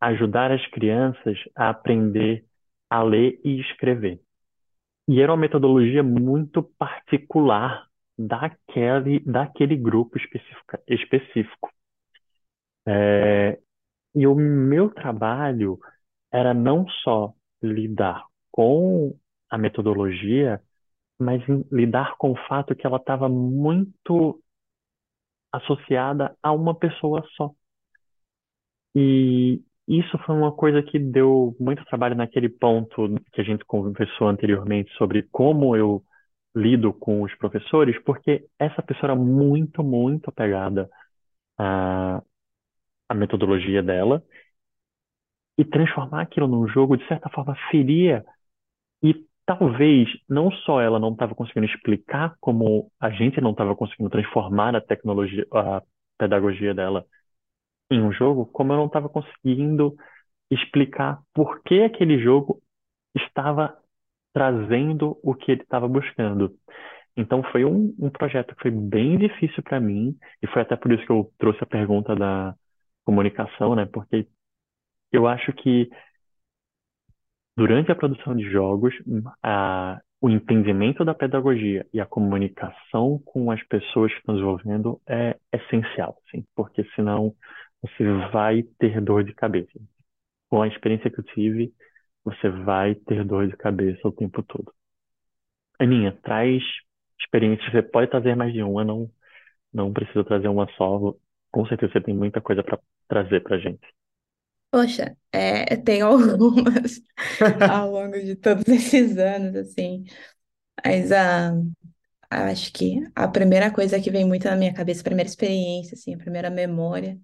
ajudar 0.00 0.50
as 0.50 0.66
crianças 0.68 1.36
a 1.54 1.68
aprender 1.68 2.46
a 2.88 3.02
ler 3.02 3.40
e 3.44 3.60
escrever. 3.60 4.20
E 5.08 5.20
era 5.20 5.32
uma 5.32 5.38
metodologia 5.40 6.02
muito 6.02 6.62
particular 6.78 7.86
daquele, 8.18 9.20
daquele 9.20 9.76
grupo 9.76 10.16
específico. 10.18 10.78
específico. 10.88 11.70
É, 12.86 13.58
e 14.14 14.26
o 14.26 14.34
meu 14.34 14.90
trabalho 14.90 15.78
era 16.32 16.54
não 16.54 16.88
só 17.04 17.34
lidar 17.62 18.24
com 18.52 19.16
a 19.50 19.58
metodologia, 19.58 20.62
mas 21.18 21.42
lidar 21.72 22.16
com 22.18 22.32
o 22.32 22.36
fato 22.48 22.74
que 22.76 22.86
ela 22.86 22.98
estava 22.98 23.28
muito 23.28 24.42
associada 25.52 26.36
a 26.42 26.52
uma 26.52 26.74
pessoa 26.78 27.24
só. 27.34 27.54
E 28.94 29.62
isso 29.86 30.18
foi 30.18 30.34
uma 30.34 30.52
coisa 30.52 30.82
que 30.82 30.98
deu 30.98 31.54
muito 31.60 31.84
trabalho 31.84 32.14
naquele 32.14 32.48
ponto 32.48 33.08
que 33.32 33.40
a 33.40 33.44
gente 33.44 33.64
conversou 33.64 34.28
anteriormente 34.28 34.90
sobre 34.96 35.24
como 35.30 35.76
eu 35.76 36.02
lido 36.56 36.92
com 36.92 37.22
os 37.22 37.34
professores, 37.36 38.00
porque 38.04 38.46
essa 38.58 38.82
pessoa 38.82 39.12
era 39.12 39.16
muito, 39.16 39.82
muito 39.82 40.28
apegada 40.30 40.88
à, 41.58 42.22
à 43.08 43.14
metodologia 43.14 43.82
dela 43.82 44.22
e 45.58 45.64
transformar 45.64 46.22
aquilo 46.22 46.48
num 46.48 46.66
jogo, 46.68 46.96
de 46.96 47.06
certa 47.06 47.28
forma, 47.30 47.56
feria. 47.70 48.24
E 49.02 49.14
talvez 49.46 50.08
não 50.28 50.50
só 50.50 50.80
ela 50.80 50.98
não 50.98 51.12
estava 51.12 51.34
conseguindo 51.34 51.66
explicar 51.66 52.36
como 52.40 52.90
a 53.00 53.10
gente 53.10 53.40
não 53.40 53.52
estava 53.52 53.76
conseguindo 53.76 54.10
transformar 54.10 54.74
a 54.76 54.80
tecnologia, 54.80 55.46
a 55.52 55.82
pedagogia 56.18 56.74
dela 56.74 57.04
em 57.90 58.02
um 58.02 58.12
jogo, 58.12 58.46
como 58.46 58.72
eu 58.72 58.76
não 58.76 58.86
estava 58.86 59.08
conseguindo 59.08 59.94
explicar 60.50 61.20
por 61.34 61.62
que 61.62 61.82
aquele 61.82 62.18
jogo 62.22 62.60
estava 63.14 63.76
trazendo 64.32 65.18
o 65.22 65.34
que 65.34 65.52
ele 65.52 65.62
estava 65.62 65.88
buscando. 65.88 66.54
Então 67.16 67.42
foi 67.52 67.64
um, 67.64 67.94
um 67.98 68.10
projeto 68.10 68.54
que 68.54 68.62
foi 68.62 68.70
bem 68.70 69.16
difícil 69.18 69.62
para 69.62 69.80
mim, 69.80 70.16
e 70.42 70.46
foi 70.48 70.62
até 70.62 70.76
por 70.76 70.92
isso 70.92 71.04
que 71.06 71.12
eu 71.12 71.30
trouxe 71.38 71.62
a 71.62 71.66
pergunta 71.66 72.14
da 72.16 72.54
comunicação, 73.04 73.74
né? 73.76 73.86
Porque 73.86 74.26
eu 75.12 75.26
acho 75.28 75.52
que 75.52 75.88
durante 77.56 77.92
a 77.92 77.94
produção 77.94 78.34
de 78.34 78.50
jogos, 78.50 78.92
a, 79.42 80.00
o 80.20 80.28
entendimento 80.28 81.04
da 81.04 81.14
pedagogia 81.14 81.86
e 81.92 82.00
a 82.00 82.06
comunicação 82.06 83.20
com 83.24 83.50
as 83.50 83.62
pessoas 83.64 84.12
que 84.12 84.18
estão 84.18 84.34
desenvolvendo 84.34 85.00
é 85.06 85.36
essencial, 85.52 86.16
sim, 86.30 86.44
porque 86.56 86.84
senão 86.96 87.32
você 87.84 88.04
vai 88.32 88.62
ter 88.78 89.00
dor 89.02 89.24
de 89.24 89.34
cabeça. 89.34 89.78
Com 90.50 90.62
a 90.62 90.68
experiência 90.68 91.10
que 91.10 91.20
eu 91.20 91.24
tive, 91.24 91.74
você 92.24 92.48
vai 92.50 92.94
ter 92.94 93.24
dor 93.24 93.48
de 93.48 93.56
cabeça 93.56 94.08
o 94.08 94.12
tempo 94.12 94.42
todo. 94.44 94.72
Aninha, 95.78 96.12
traz 96.22 96.62
experiências, 97.20 97.70
você 97.72 97.82
pode 97.82 98.10
trazer 98.10 98.34
mais 98.36 98.52
de 98.52 98.62
uma, 98.62 98.84
não, 98.84 99.10
não 99.72 99.92
precisa 99.92 100.24
trazer 100.24 100.48
uma 100.48 100.68
só. 100.76 101.14
Com 101.52 101.66
certeza 101.66 101.92
você 101.94 102.02
tem 102.02 102.14
muita 102.16 102.40
coisa 102.40 102.62
para 102.64 102.78
trazer 103.08 103.42
pra 103.42 103.58
gente. 103.58 103.86
Poxa, 104.70 105.16
é, 105.32 105.76
tem 105.76 106.00
algumas 106.02 107.00
ao 107.66 107.90
longo 107.92 108.18
de 108.20 108.36
todos 108.36 108.66
esses 108.68 109.16
anos, 109.18 109.54
assim. 109.56 110.04
Mas 110.84 111.12
a, 111.12 111.52
acho 112.30 112.72
que 112.72 113.00
a 113.14 113.28
primeira 113.28 113.72
coisa 113.72 114.00
que 114.00 114.10
vem 114.10 114.26
muito 114.26 114.46
na 114.46 114.56
minha 114.56 114.74
cabeça, 114.74 115.02
a 115.02 115.04
primeira 115.04 115.28
experiência, 115.30 115.94
assim, 115.96 116.14
a 116.14 116.18
primeira 116.18 116.50
memória, 116.50 117.18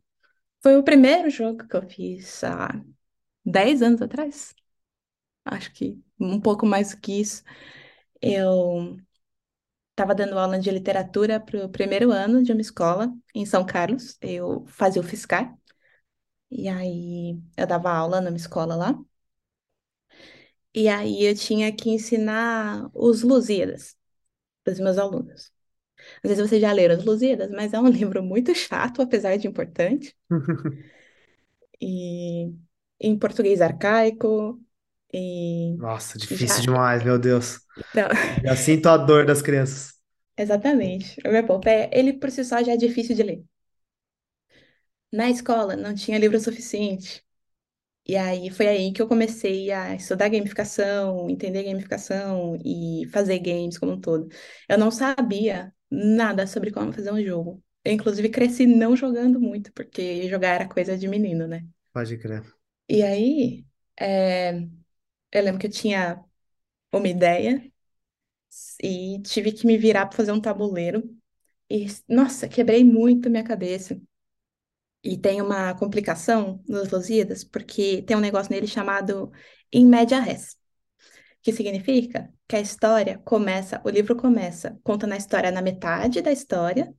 foi 0.63 0.77
o 0.77 0.83
primeiro 0.85 1.31
jogo 1.31 1.67
que 1.67 1.77
eu 1.77 1.83
fiz 1.89 2.45
há 2.45 2.71
10 3.45 3.83
anos 3.83 4.03
atrás. 4.03 4.55
Acho 5.45 5.73
que 5.75 6.03
um 6.21 6.41
pouco 6.41 6.67
mais 6.67 6.95
do 6.95 7.01
que 7.01 7.21
isso. 7.21 7.45
Eu 8.23 8.99
estava 9.93 10.15
dando 10.15 10.39
aula 10.39 10.59
de 10.59 10.71
literatura 10.71 11.41
para 11.41 11.65
o 11.67 11.69
primeiro 11.71 12.11
ano 12.13 12.43
de 12.43 12.53
uma 12.53 12.61
escola 12.61 13.13
em 13.35 13.47
São 13.47 13.65
Carlos. 13.67 14.19
Eu 14.21 14.67
fazia 14.69 15.03
o 15.03 15.05
fiscal. 15.05 15.59
E 16.51 16.69
aí 16.69 17.41
eu 17.57 17.67
dava 17.67 17.91
aula 17.93 18.21
numa 18.21 18.37
escola 18.37 18.77
lá. 18.77 18.95
E 20.75 20.89
aí 20.89 21.25
eu 21.25 21.35
tinha 21.35 21.75
que 21.75 21.91
ensinar 21.91 22.91
os 22.95 23.23
Lusíadas 23.23 23.97
para 24.65 24.75
os 24.75 24.81
meus 24.81 24.99
alunos. 24.99 25.53
Às 26.25 26.31
vezes 26.31 26.49
vocês 26.49 26.61
já 26.61 26.73
leram 26.73 26.97
os 26.99 27.05
Lusíadas, 27.05 27.51
mas 27.51 27.73
é 27.73 27.81
um 27.81 27.89
livro 27.91 28.23
muito 28.23 28.55
chato, 28.55 29.03
apesar 29.03 29.37
de 29.37 29.47
importante. 29.49 30.17
E 31.81 32.53
em 33.01 33.19
português 33.19 33.61
arcaico. 33.61 34.61
E 35.13 35.77
Nossa, 35.77 36.19
difícil 36.19 36.63
já. 36.63 36.63
demais, 36.63 37.03
meu 37.05 37.19
Deus. 37.19 37.61
Então, 37.77 38.09
Já 38.45 38.57
sinto 38.57 38.89
a 38.89 38.97
dor 38.99 39.27
das 39.27 39.43
crianças. 39.43 39.95
exatamente. 40.37 41.21
O 41.27 41.31
meu 41.33 41.47
ponto 41.47 41.69
é, 41.69 41.89
ele 41.93 42.13
por 42.15 42.31
si 42.33 42.45
só 42.45 42.63
já 42.65 42.73
é 42.73 42.77
difícil 42.77 43.15
de 43.17 43.23
ler. 43.23 43.45
Na 45.13 45.29
escola 45.31 45.77
não 45.77 45.95
tinha 45.95 46.19
livro 46.19 46.39
suficiente. 46.41 47.25
E 48.07 48.17
aí 48.17 48.51
foi 48.51 48.69
aí 48.69 48.93
que 48.93 49.03
eu 49.03 49.09
comecei 49.09 49.71
a 49.73 49.95
estudar 49.95 50.29
gamificação, 50.31 51.31
entender 51.31 51.65
gamificação 51.65 52.57
e 52.65 53.07
fazer 53.13 53.39
games 53.41 53.79
como 53.79 53.93
um 53.93 54.01
todo. 54.01 54.29
Eu 54.69 54.79
não 54.79 54.91
sabia 54.91 55.75
nada 55.91 56.47
sobre 56.47 56.71
como 56.73 56.93
fazer 56.93 57.13
um 57.13 57.23
jogo. 57.23 57.63
Eu, 57.85 57.93
inclusive, 57.93 58.29
cresci 58.31 58.67
não 58.67 58.97
jogando 58.97 59.41
muito, 59.41 59.73
porque 59.73 60.29
jogar 60.29 60.51
era 60.55 60.69
coisa 60.69 60.97
de 60.99 61.09
menino, 61.09 61.47
né? 61.49 61.67
Pode 61.93 62.19
crer. 62.19 62.45
E 62.89 63.03
aí, 63.03 63.65
é, 63.99 64.53
eu 65.33 65.43
lembro 65.45 65.61
que 65.61 65.67
eu 65.67 65.71
tinha 65.71 66.25
uma 66.93 67.09
ideia 67.09 67.73
e 68.83 69.21
tive 69.23 69.53
que 69.53 69.67
me 69.67 69.77
virar 69.79 70.07
para 70.07 70.17
fazer 70.17 70.33
um 70.33 70.41
tabuleiro. 70.41 71.03
E, 71.71 71.87
nossa, 72.09 72.49
quebrei 72.49 72.85
muito 72.85 73.31
minha 73.31 73.45
cabeça. 73.45 74.01
E 75.03 75.17
tem 75.19 75.41
uma 75.41 75.75
complicação 75.79 76.63
nos 76.69 76.91
Lusíadas, 76.91 77.43
porque 77.43 78.03
tem 78.03 78.17
um 78.17 78.21
negócio 78.21 78.53
nele 78.53 78.67
chamado 78.67 79.33
in 79.73 79.87
media 79.87 80.21
res, 80.21 80.59
que 81.43 81.53
significa 81.53 82.33
que 82.51 82.57
a 82.57 82.61
história 82.61 83.19
começa, 83.25 83.81
o 83.85 83.89
livro 83.89 84.17
começa 84.17 84.77
contando 84.83 85.13
a 85.13 85.17
história 85.17 85.53
na 85.53 85.63
metade 85.63 86.21
da 86.21 86.33
história, 86.33 86.93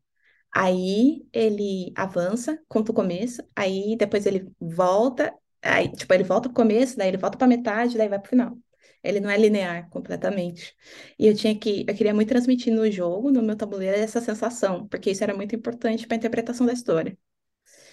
aí 0.56 1.28
ele 1.34 1.91
avança, 1.94 2.57
conta 2.69 2.94
o 2.94 2.95
começo, 2.95 3.44
aí 3.53 3.98
depois 3.98 4.26
ele 4.26 4.49
volta, 4.61 5.34
aí, 5.61 5.91
tipo, 5.91 6.14
ele 6.14 6.23
volta 6.23 6.48
pro 6.48 6.56
começo, 6.56 6.95
daí 6.98 7.10
ele 7.10 7.18
volta 7.18 7.38
pra 7.38 7.48
metade, 7.48 7.98
daí 7.98 8.07
vai 8.07 8.18
pro 8.18 8.30
final. 8.30 8.57
Ele 9.03 9.19
não 9.19 9.30
é 9.30 9.38
linear 9.38 9.90
completamente. 9.90 10.73
E 11.19 11.28
eu 11.28 11.36
tinha 11.36 11.53
que, 11.57 11.86
eu 11.86 11.95
queria 11.95 12.14
muito 12.14 12.30
transmitir 12.30 12.73
no 12.73 12.90
jogo, 12.90 13.30
no 13.30 13.44
meu 13.44 13.57
tabuleiro, 13.57 13.98
essa 13.98 14.22
sensação, 14.22 14.88
porque 14.88 15.11
isso 15.11 15.22
era 15.23 15.36
muito 15.36 15.53
importante 15.53 16.07
para 16.07 16.15
a 16.15 16.19
interpretação 16.19 16.65
da 16.65 16.72
história. 16.72 17.18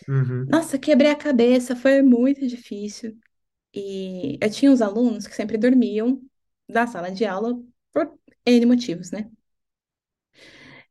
Uhum. 0.09 0.47
Nossa, 0.49 0.79
quebrei 0.79 1.11
a 1.11 1.17
cabeça, 1.17 1.75
foi 1.75 2.03
muito 2.03 2.47
difícil. 2.47 3.19
E 3.75 4.39
eu 4.41 4.49
tinha 4.49 4.71
uns 4.71 4.81
alunos 4.81 5.27
que 5.27 5.35
sempre 5.35 5.59
dormiam 5.59 6.23
da 6.69 6.87
sala 6.87 7.11
de 7.11 7.25
aula 7.25 7.55
por 7.93 8.19
N 8.47 8.67
motivos, 8.67 9.11
né? 9.11 9.31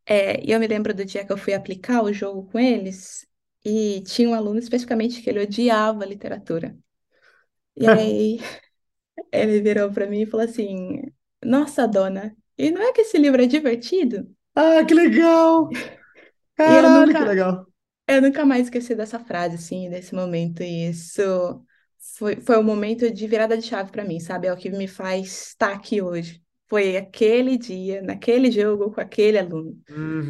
É, 0.05 0.43
e 0.45 0.51
eu 0.51 0.59
me 0.59 0.67
lembro 0.67 0.93
do 0.93 1.05
dia 1.05 1.25
que 1.25 1.31
eu 1.31 1.37
fui 1.37 1.53
aplicar 1.53 2.03
o 2.03 2.13
jogo 2.13 2.45
com 2.51 2.59
eles, 2.59 3.27
e 3.65 4.01
tinha 4.03 4.29
um 4.29 4.33
aluno 4.33 4.59
especificamente 4.59 5.21
que 5.21 5.29
ele 5.29 5.41
odiava 5.41 6.05
literatura. 6.05 6.77
E 7.75 7.87
aí 7.89 8.49
ele 9.31 9.61
virou 9.61 9.91
para 9.91 10.07
mim 10.07 10.21
e 10.23 10.25
falou 10.25 10.45
assim: 10.45 11.01
Nossa, 11.43 11.87
dona, 11.87 12.35
e 12.57 12.71
não 12.71 12.81
é 12.83 12.93
que 12.93 13.01
esse 13.01 13.17
livro 13.17 13.41
é 13.43 13.47
divertido? 13.47 14.29
Ah, 14.55 14.83
que 14.87 14.93
legal! 14.93 15.69
E 16.65 16.75
eu 16.75 16.89
Caralho, 16.89 17.15
que 17.15 17.23
nunca, 17.23 17.25
legal! 17.25 17.67
eu 18.07 18.21
nunca 18.21 18.45
mais 18.45 18.65
esqueci 18.67 18.95
dessa 18.95 19.19
frase, 19.19 19.55
assim, 19.55 19.89
desse 19.89 20.15
momento. 20.15 20.63
E 20.63 20.89
isso 20.89 21.65
foi, 22.15 22.41
foi 22.41 22.57
um 22.57 22.63
momento 22.63 23.11
de 23.11 23.27
virada 23.27 23.57
de 23.57 23.63
chave 23.65 23.91
para 23.91 24.03
mim, 24.05 24.19
sabe? 24.19 24.47
É 24.47 24.53
o 24.53 24.57
que 24.57 24.69
me 24.69 24.87
faz 24.87 25.49
estar 25.49 25.73
aqui 25.73 26.01
hoje. 26.01 26.41
Foi 26.67 26.97
aquele 26.97 27.57
dia, 27.57 28.01
naquele 28.01 28.51
jogo, 28.51 28.91
com 28.91 29.01
aquele 29.01 29.37
aluno. 29.39 29.79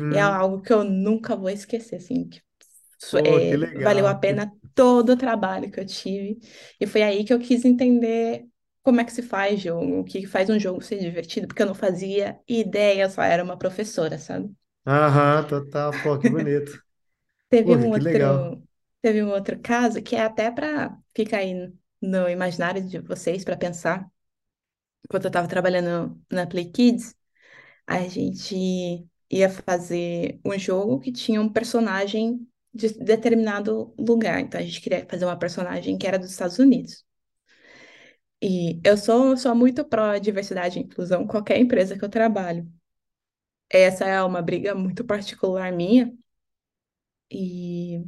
É 0.09 0.19
Uhum. 0.19 0.21
algo 0.21 0.61
que 0.61 0.73
eu 0.73 0.83
nunca 0.83 1.35
vou 1.35 1.49
esquecer, 1.49 1.97
assim, 1.97 2.29
que 2.29 2.41
Pô, 3.09 3.39
que 3.41 3.55
é, 3.55 3.67
valeu 3.75 4.07
a 4.07 4.15
pena 4.15 4.51
todo 4.75 5.11
o 5.13 5.17
trabalho 5.17 5.71
que 5.71 5.79
eu 5.79 5.85
tive. 5.85 6.39
E 6.79 6.87
foi 6.87 7.03
aí 7.03 7.23
que 7.25 7.33
eu 7.33 7.39
quis 7.39 7.65
entender 7.65 8.45
como 8.83 9.01
é 9.01 9.05
que 9.05 9.11
se 9.13 9.21
faz 9.21 9.61
jogo, 9.61 9.99
o 9.99 10.03
que 10.03 10.25
faz 10.27 10.49
um 10.49 10.59
jogo 10.59 10.81
ser 10.81 10.99
divertido, 10.99 11.47
porque 11.47 11.61
eu 11.61 11.67
não 11.67 11.75
fazia 11.75 12.39
ideia, 12.47 13.09
só 13.09 13.21
era 13.23 13.43
uma 13.43 13.57
professora, 13.57 14.17
sabe? 14.17 14.49
Aham, 14.87 15.45
total. 15.47 15.99
Pô, 16.01 16.17
que 16.19 16.27
bonito. 16.27 16.83
Teve 17.49 17.75
Porra, 17.75 17.87
um 17.87 17.91
que 17.91 17.99
legal. 18.01 18.51
Teve 19.01 19.23
um 19.23 19.29
outro 19.29 19.59
caso 19.61 20.01
que 20.01 20.15
é 20.15 20.21
até 20.23 20.51
para 20.51 20.97
ficar 21.15 21.39
aí 21.39 21.73
no 22.01 22.29
imaginário 22.29 22.83
de 22.87 22.99
vocês 22.99 23.43
para 23.43 23.57
pensar. 23.57 24.09
Quando 25.09 25.25
eu 25.25 25.29
estava 25.29 25.47
trabalhando 25.47 26.19
na 26.31 26.45
Play 26.47 26.71
Kids, 26.71 27.15
a 27.87 28.01
gente 28.07 29.07
ia 29.31 29.49
fazer 29.49 30.39
um 30.45 30.57
jogo 30.59 30.99
que 30.99 31.11
tinha 31.11 31.41
um 31.41 31.49
personagem 31.51 32.47
de 32.73 32.89
determinado 32.99 33.93
lugar. 33.99 34.39
Então 34.41 34.59
a 34.59 34.63
gente 34.63 34.81
queria 34.81 35.05
fazer 35.09 35.25
uma 35.25 35.39
personagem 35.39 35.97
que 35.97 36.07
era 36.07 36.19
dos 36.19 36.31
Estados 36.31 36.59
Unidos. 36.59 37.05
E 38.41 38.79
eu 38.83 38.97
sou, 38.97 39.35
sou 39.37 39.55
muito 39.55 39.83
pró-diversidade 39.85 40.79
e 40.79 40.83
inclusão, 40.83 41.25
qualquer 41.27 41.59
empresa 41.59 41.97
que 41.97 42.03
eu 42.05 42.09
trabalho. 42.09 42.67
Essa 43.69 44.05
é 44.05 44.21
uma 44.23 44.41
briga 44.41 44.75
muito 44.75 45.03
particular 45.05 45.71
minha. 45.71 46.13
E 47.29 48.03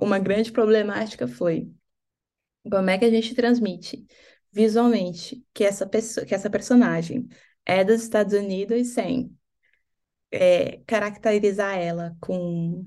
uma 0.00 0.18
grande 0.18 0.52
problemática 0.52 1.26
foi 1.28 1.70
como 2.70 2.90
é 2.90 2.98
que 2.98 3.04
a 3.04 3.10
gente 3.10 3.34
transmite 3.34 4.06
visualmente 4.52 5.44
que 5.54 5.64
essa 5.64 5.86
pessoa, 5.86 6.26
que 6.26 6.34
essa 6.34 6.50
personagem 6.50 7.28
é 7.64 7.84
dos 7.84 8.02
Estados 8.02 8.34
Unidos 8.34 8.88
sem 8.88 9.36
é, 10.30 10.78
caracterizar 10.86 11.76
ela 11.78 12.16
com 12.20 12.86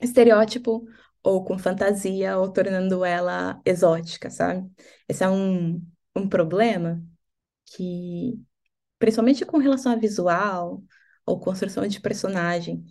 estereótipo 0.00 0.86
ou 1.22 1.44
com 1.44 1.58
fantasia 1.58 2.38
ou 2.38 2.52
tornando 2.52 3.04
ela 3.04 3.60
exótica, 3.64 4.30
sabe? 4.30 4.70
Esse 5.08 5.24
é 5.24 5.28
um, 5.28 5.82
um 6.14 6.28
problema 6.28 7.02
que, 7.66 8.38
principalmente 8.98 9.44
com 9.46 9.58
relação 9.58 9.92
a 9.92 9.96
visual 9.96 10.82
ou 11.26 11.40
construção 11.40 11.86
de 11.86 12.00
personagem, 12.00 12.84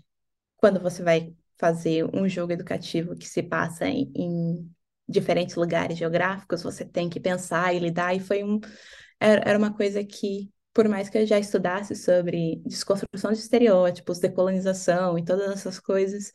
quando 0.57 0.79
você 0.81 1.03
vai 1.03 1.35
fazer 1.57 2.05
um 2.15 2.27
jogo 2.27 2.53
educativo 2.53 3.15
que 3.15 3.27
se 3.27 3.43
passa 3.43 3.87
em, 3.87 4.11
em 4.15 4.71
diferentes 5.07 5.55
lugares 5.55 5.97
geográficos, 5.97 6.63
você 6.63 6.85
tem 6.85 7.09
que 7.09 7.19
pensar 7.19 7.73
e 7.73 7.79
lidar, 7.79 8.15
e 8.15 8.19
foi 8.19 8.43
um, 8.43 8.59
era, 9.19 9.57
uma 9.57 9.73
coisa 9.73 10.03
que, 10.03 10.51
por 10.73 10.87
mais 10.87 11.09
que 11.09 11.17
eu 11.17 11.25
já 11.25 11.39
estudasse 11.39 11.95
sobre 11.95 12.57
desconstrução 12.65 13.31
de 13.31 13.39
estereótipos, 13.39 14.19
decolonização 14.19 15.17
e 15.17 15.25
todas 15.25 15.51
essas 15.51 15.79
coisas, 15.79 16.31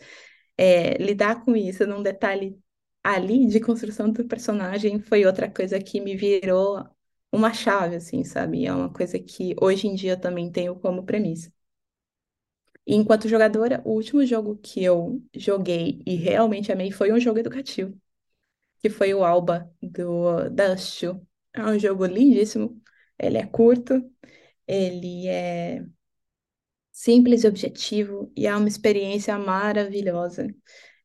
é, 0.57 0.95
lidar 0.99 1.45
com 1.45 1.57
isso 1.57 1.87
num 1.87 2.03
detalhe 2.03 2.59
ali 3.03 3.47
de 3.47 3.61
construção 3.61 4.11
do 4.13 4.27
personagem 4.27 5.01
foi 5.01 5.25
outra 5.25 5.51
coisa 5.51 5.79
que 5.81 6.01
me 6.01 6.17
virou 6.17 6.85
uma 7.33 7.53
chave, 7.53 7.97
assim, 7.97 8.25
sabe? 8.25 8.67
É 8.67 8.73
uma 8.73 8.93
coisa 8.93 9.19
que 9.19 9.55
hoje 9.61 9.87
em 9.87 9.95
dia 9.95 10.13
eu 10.13 10.21
também 10.21 10.51
tenho 10.51 10.77
como 10.77 11.05
premissa. 11.05 11.53
E 12.89 12.95
enquanto 12.97 13.29
jogadora, 13.29 13.83
o 13.85 13.93
último 13.93 14.25
jogo 14.27 14.57
que 14.59 14.83
eu 14.83 15.23
joguei 15.35 16.03
e 16.07 16.17
realmente 16.17 16.73
amei 16.73 16.91
foi 16.91 17.13
um 17.13 17.21
jogo 17.21 17.39
educativo, 17.39 17.95
que 18.81 18.91
foi 18.91 19.15
o 19.15 19.25
Alba 19.25 19.71
do 19.83 20.49
Dust. 20.51 21.05
É 21.55 21.65
um 21.65 21.79
jogo 21.79 22.07
lindíssimo. 22.07 22.83
Ele 23.19 23.39
é 23.39 23.47
curto, 23.47 23.95
ele 24.67 25.29
é 25.29 25.85
simples 26.93 27.45
e 27.45 27.49
objetivo 27.49 28.33
e 28.37 28.47
é 28.47 28.57
uma 28.57 28.69
experiência 28.69 29.39
maravilhosa. 29.39 30.55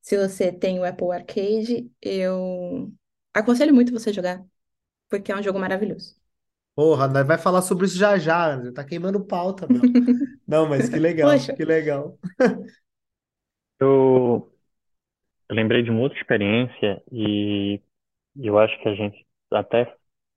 Se 0.01 0.17
você 0.17 0.51
tem 0.51 0.79
o 0.79 0.83
Apple 0.85 1.11
Arcade, 1.11 1.91
eu 2.01 2.93
aconselho 3.33 3.73
muito 3.73 3.91
você 3.93 4.11
jogar, 4.13 4.45
porque 5.09 5.31
é 5.31 5.35
um 5.37 5.43
jogo 5.43 5.59
maravilhoso. 5.59 6.15
Porra, 6.75 7.07
nós 7.07 7.25
vai 7.27 7.37
falar 7.37 7.61
sobre 7.61 7.85
isso 7.85 7.97
já 7.97 8.17
já, 8.17 8.51
André. 8.53 8.71
Tá 8.71 8.83
queimando 8.83 9.23
pauta, 9.23 9.67
meu. 9.67 9.93
Não, 10.47 10.67
mas 10.67 10.89
que 10.89 10.99
legal, 10.99 11.29
Poxa, 11.29 11.53
que 11.53 11.63
legal. 11.65 12.19
Eu, 13.79 14.51
eu 15.49 15.55
lembrei 15.55 15.83
de 15.83 15.89
uma 15.91 16.01
outra 16.01 16.17
experiência 16.19 17.03
e 17.11 17.81
eu 18.37 18.59
acho 18.59 18.79
que 18.81 18.89
a 18.89 18.95
gente 18.95 19.25
até 19.51 19.93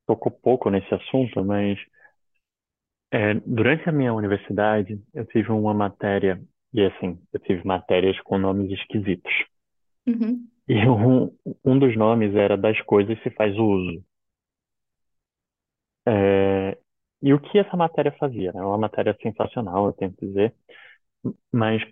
tocou 0.06 0.32
pouco 0.32 0.70
nesse 0.70 0.92
assunto, 0.94 1.44
mas 1.44 1.78
é, 3.12 3.34
durante 3.46 3.88
a 3.88 3.92
minha 3.92 4.12
universidade 4.14 5.00
eu 5.14 5.24
tive 5.26 5.50
uma 5.52 5.72
matéria, 5.74 6.40
e 6.72 6.84
assim, 6.84 7.18
eu 7.32 7.40
tive 7.40 7.64
matérias 7.66 8.18
com 8.22 8.38
nomes 8.38 8.70
esquisitos. 8.72 9.32
uhum, 10.06 10.50
E 10.68 10.74
um, 10.88 11.36
um 11.64 11.76
dos 11.78 11.96
nomes 11.96 12.32
era 12.36 12.56
Das 12.56 12.80
Coisas 12.82 13.20
Se 13.22 13.30
Faz 13.30 13.56
o 13.58 13.64
Uso. 13.64 14.04
É, 16.08 16.78
e 17.22 17.32
o 17.34 17.40
que 17.40 17.58
essa 17.58 17.76
matéria 17.76 18.12
fazia, 18.18 18.52
né? 18.52 18.60
É 18.60 18.64
uma 18.64 18.78
matéria 18.78 19.16
sensacional, 19.22 19.86
eu 19.86 19.92
tenho 19.92 20.12
que 20.14 20.26
dizer, 20.26 20.54
mas 21.52 21.82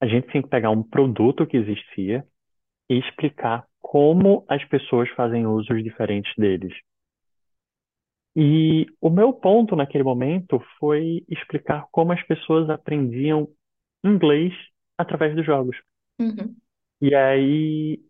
a 0.00 0.06
gente 0.06 0.28
tinha 0.28 0.42
que 0.42 0.48
pegar 0.50 0.70
um 0.70 0.82
produto 0.82 1.46
que 1.46 1.56
existia 1.56 2.26
e 2.90 2.98
explicar 2.98 3.66
como 3.80 4.44
as 4.48 4.64
pessoas 4.66 5.08
fazem 5.10 5.46
usos 5.46 5.82
diferentes 5.84 6.32
deles. 6.36 6.74
E 8.36 8.86
o 9.00 9.10
meu 9.10 9.32
ponto 9.34 9.74
naquele 9.76 10.04
momento 10.04 10.60
foi 10.78 11.24
explicar 11.28 11.86
como 11.90 12.12
as 12.12 12.22
pessoas 12.26 12.70
aprendiam 12.70 13.48
inglês 14.04 14.52
através 14.98 15.34
dos 15.34 15.44
jogos. 15.44 15.76
uhum, 16.20 16.56
E 17.00 17.14
aí, 17.14 18.00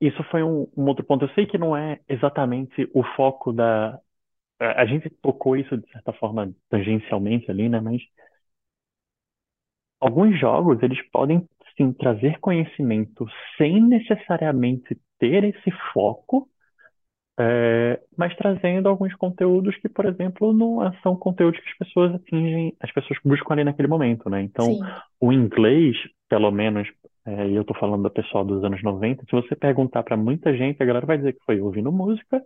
isso 0.00 0.22
foi 0.30 0.42
um, 0.42 0.68
um 0.76 0.86
outro 0.88 1.04
ponto. 1.06 1.24
Eu 1.26 1.30
sei 1.34 1.46
que 1.46 1.58
não 1.58 1.76
é 1.76 2.00
exatamente 2.08 2.88
o 2.94 3.02
foco 3.16 3.52
da. 3.52 4.00
A 4.64 4.82
a 4.82 4.86
gente 4.86 5.10
tocou 5.22 5.56
isso 5.56 5.76
de 5.76 5.90
certa 5.92 6.12
forma 6.14 6.52
tangencialmente 6.70 7.50
ali, 7.50 7.68
né? 7.68 7.80
Mas 7.80 8.02
alguns 10.00 10.38
jogos, 10.38 10.82
eles 10.82 11.00
podem 11.10 11.46
sim 11.76 11.92
trazer 11.92 12.38
conhecimento 12.40 13.26
sem 13.56 13.80
necessariamente 13.82 14.96
ter 15.18 15.44
esse 15.44 15.70
foco. 15.92 16.48
É, 17.38 18.00
mas 18.16 18.36
trazendo 18.36 18.88
alguns 18.88 19.14
conteúdos 19.16 19.76
que, 19.78 19.88
por 19.88 20.06
exemplo, 20.06 20.52
não 20.52 20.78
são 21.02 21.16
conteúdos 21.16 21.60
que 21.60 21.68
as 21.68 21.78
pessoas 21.78 22.14
atingem, 22.14 22.76
as 22.80 22.92
pessoas 22.92 23.18
buscam 23.24 23.54
ali 23.54 23.64
naquele 23.64 23.88
momento, 23.88 24.30
né? 24.30 24.40
Então, 24.42 24.66
sim, 24.66 24.80
o 25.20 25.32
inglês, 25.32 25.96
pelo 26.28 26.50
menos, 26.52 26.88
é, 27.26 27.48
e 27.48 27.56
eu 27.56 27.64
tô 27.64 27.74
falando 27.74 28.04
da 28.04 28.10
pessoal 28.10 28.44
dos 28.44 28.62
anos 28.64 28.82
90, 28.84 29.24
se 29.24 29.32
você 29.32 29.56
perguntar 29.56 30.04
para 30.04 30.16
muita 30.16 30.56
gente, 30.56 30.80
a 30.82 30.86
galera 30.86 31.06
vai 31.06 31.18
dizer 31.18 31.32
que 31.32 31.44
foi 31.44 31.60
ouvindo 31.60 31.90
música 31.90 32.40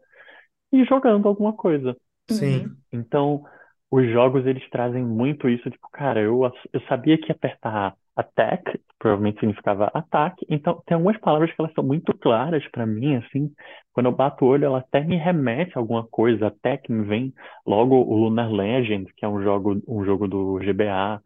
e 0.72 0.84
jogando 0.84 1.28
alguma 1.28 1.52
coisa. 1.54 1.96
Sim. 2.30 2.66
uhum, 2.66 2.76
Então, 2.92 3.42
os 3.90 4.06
jogos 4.10 4.46
eles 4.46 4.68
trazem 4.70 5.04
muito 5.04 5.48
isso, 5.48 5.70
tipo, 5.70 5.88
cara, 5.92 6.20
eu, 6.20 6.42
eu 6.72 6.80
sabia 6.88 7.18
que 7.18 7.32
apertar 7.32 7.94
attack 8.16 8.80
provavelmente 8.98 9.38
significava 9.38 9.88
ataque, 9.94 10.44
então 10.50 10.82
tem 10.84 10.96
algumas 10.96 11.16
palavras 11.20 11.50
que 11.54 11.60
elas 11.60 11.72
são 11.72 11.84
muito 11.84 12.12
claras 12.18 12.66
para 12.72 12.84
mim, 12.84 13.14
assim, 13.16 13.48
quando 13.92 14.06
eu 14.06 14.12
bato 14.12 14.44
o 14.44 14.48
olho, 14.48 14.64
ela 14.64 14.78
até 14.80 15.00
me 15.04 15.16
remete 15.16 15.72
a 15.76 15.80
alguma 15.80 16.04
coisa, 16.08 16.48
até 16.48 16.76
que 16.76 16.90
me 16.92 17.04
vem 17.06 17.32
logo 17.64 17.94
o 17.96 18.16
Lunar 18.16 18.50
Legend, 18.50 19.12
que 19.16 19.24
é 19.24 19.28
um 19.28 19.40
jogo, 19.42 19.80
um 19.86 20.04
jogo 20.04 20.26
do 20.26 20.58
GBA, 20.62 21.20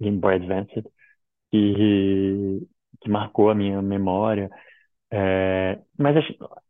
Game 0.00 0.18
Boy 0.18 0.36
Advance, 0.36 0.82
que, 1.50 2.60
que 3.00 3.08
marcou 3.10 3.50
a 3.50 3.54
minha 3.54 3.80
memória. 3.82 4.50
É, 5.12 5.80
mas 5.98 6.16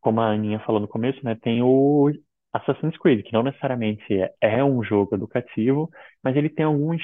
como 0.01 0.20
a 0.20 0.32
Aninha 0.32 0.61
falou 0.61 0.81
no 0.81 0.89
começo, 0.89 1.20
né, 1.24 1.36
tem 1.36 1.62
o 1.62 2.11
Assassin's 2.53 2.97
Creed, 2.99 3.24
que 3.24 3.33
não 3.33 3.43
necessariamente 3.43 4.05
é, 4.15 4.33
é 4.41 4.65
um 4.65 4.83
jogo 4.83 5.15
educativo, 5.15 5.91
mas 6.23 6.37
ele 6.37 6.49
tem 6.51 6.65
alguns, 6.66 7.03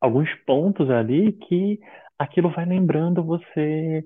alguns 0.00 0.28
pontos 0.46 0.90
ali 0.90 1.32
que 1.32 1.78
aquilo 2.18 2.50
vai 2.50 2.64
lembrando 2.66 3.22
você 3.24 4.04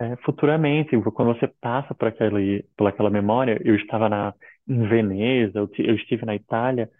é, 0.00 0.16
futuramente. 0.18 0.90
Quando 1.14 1.34
você 1.38 1.48
passa 1.60 1.94
por 1.94 2.08
aquele, 2.08 2.64
por 2.76 2.86
aquela 2.88 3.10
memória, 3.10 3.60
eu 3.64 3.74
estava 3.76 4.08
na, 4.08 4.34
em 4.68 4.88
Veneza, 4.88 5.58
eu, 5.58 5.70
eu 5.78 5.94
estive 5.96 6.24
na 6.26 6.34
Itália 6.34 6.90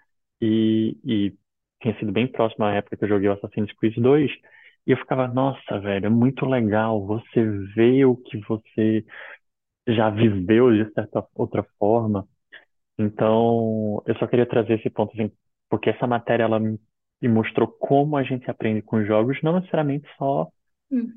e, 0.41 0.97
e 1.05 1.35
tinha 1.83 1.99
sido 1.99 2.13
bem 2.13 2.27
próximo 2.31 2.65
à 2.65 2.75
época 2.75 2.97
que 2.97 3.05
eu 3.05 3.09
joguei 3.09 3.29
o 3.29 3.33
Assassin's 3.33 3.73
Creed 3.75 3.97
2, 3.99 4.31
e 4.87 4.93
eu 4.93 4.97
ficava, 4.99 5.29
nossa, 5.29 5.79
velho, 5.81 6.07
é 6.07 6.11
muito 6.11 6.47
legal 6.47 7.05
você 7.07 7.45
vê 7.75 8.05
o 8.05 8.17
que 8.17 8.39
você 8.49 9.05
já 9.89 10.11
viveu 10.11 10.73
de 10.73 10.93
certa 10.95 11.27
outra 11.35 11.65
forma. 11.79 12.27
Então, 13.01 14.03
eu 14.07 14.15
só 14.19 14.27
queria 14.27 14.47
trazer 14.49 14.75
esse 14.79 14.91
ponto, 14.91 15.13
assim, 15.15 15.33
porque 15.71 15.91
essa 15.91 16.07
matéria 16.07 16.45
ela 16.45 16.61
me 16.61 16.79
mostrou 17.23 17.69
como 17.69 18.17
a 18.17 18.23
gente 18.23 18.51
aprende 18.51 18.83
com 18.83 19.05
jogos, 19.05 19.39
não 19.43 19.55
necessariamente 19.59 20.07
só 20.19 20.49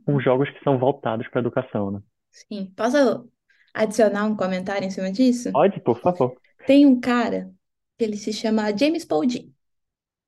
com 0.05 0.19
Hum, 0.19 0.22
jogos 0.22 0.49
que 0.51 0.64
são 0.64 0.80
voltados 0.80 1.27
para 1.30 1.39
a 1.39 1.43
educação, 1.43 1.91
né? 1.91 2.01
sim. 2.31 2.72
Posso 2.76 3.30
adicionar 3.73 4.26
um 4.26 4.35
comentário 4.35 4.85
em 4.88 4.91
cima 4.91 5.11
disso? 5.11 5.49
Pode, 5.51 5.80
por 5.81 5.99
favor. 6.01 6.38
Tem 6.65 6.85
um 6.85 6.99
cara 6.99 7.53
que 7.97 8.03
ele 8.05 8.18
se 8.18 8.34
chama 8.34 8.76
James 8.77 9.05
Paul 9.05 9.30
G. 9.30 9.51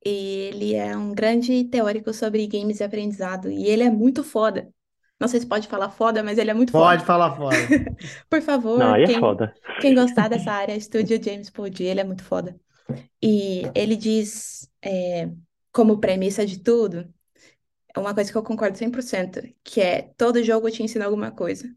E 0.06 0.10
ele 0.50 0.74
é 0.74 0.96
um 0.96 1.14
grande 1.14 1.64
teórico 1.66 2.14
sobre 2.14 2.46
games 2.48 2.80
e 2.80 2.84
aprendizado. 2.84 3.50
E 3.50 3.66
ele 3.68 3.84
é 3.84 3.90
muito 3.90 4.24
foda. 4.24 4.72
Não 5.20 5.28
sei 5.28 5.40
se 5.40 5.46
pode 5.46 5.68
falar 5.68 5.90
foda, 5.90 6.22
mas 6.22 6.38
ele 6.38 6.50
é 6.50 6.54
muito 6.54 6.72
Pode 6.72 7.04
foda. 7.04 7.04
falar 7.04 7.34
fora. 7.36 7.76
Por 8.30 8.42
Não, 8.74 8.92
favor, 8.92 8.94
aí 8.94 9.04
é 9.04 9.08
quem, 9.08 9.18
foda. 9.18 9.56
quem 9.78 9.94
gostar 9.94 10.28
dessa 10.28 10.52
área, 10.52 10.76
estude 10.76 11.14
o 11.14 11.22
James 11.22 11.50
G. 11.74 11.84
Ele 11.84 12.00
é 12.00 12.04
muito 12.04 12.24
foda. 12.24 12.58
E 13.22 13.72
ele 13.74 13.96
diz, 13.96 14.70
é, 14.82 15.30
como 15.72 16.00
premissa 16.00 16.46
de 16.46 16.60
tudo, 16.60 17.12
uma 17.96 18.14
coisa 18.14 18.30
que 18.32 18.38
eu 18.38 18.42
concordo 18.44 18.78
100%, 18.78 19.40
que 19.64 19.80
é 19.80 20.02
todo 20.16 20.42
jogo 20.44 20.70
te 20.70 20.82
ensina 20.82 21.04
alguma 21.06 21.32
coisa. 21.32 21.74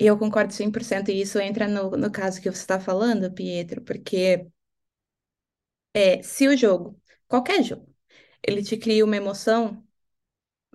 E 0.00 0.06
eu 0.06 0.18
concordo 0.18 0.52
100%, 0.54 1.10
e 1.10 1.20
isso 1.20 1.38
entra 1.40 1.66
no, 1.68 1.90
no 1.90 2.10
caso 2.12 2.40
que 2.40 2.50
você 2.50 2.60
está 2.60 2.78
falando, 2.80 3.30
Pietro, 3.32 3.82
porque 3.82 4.46
é, 5.94 6.22
se 6.22 6.48
o 6.48 6.56
jogo, 6.56 7.00
qualquer 7.26 7.62
jogo, 7.62 7.88
ele 8.46 8.62
te 8.62 8.76
cria 8.76 9.04
uma 9.04 9.16
emoção, 9.16 9.86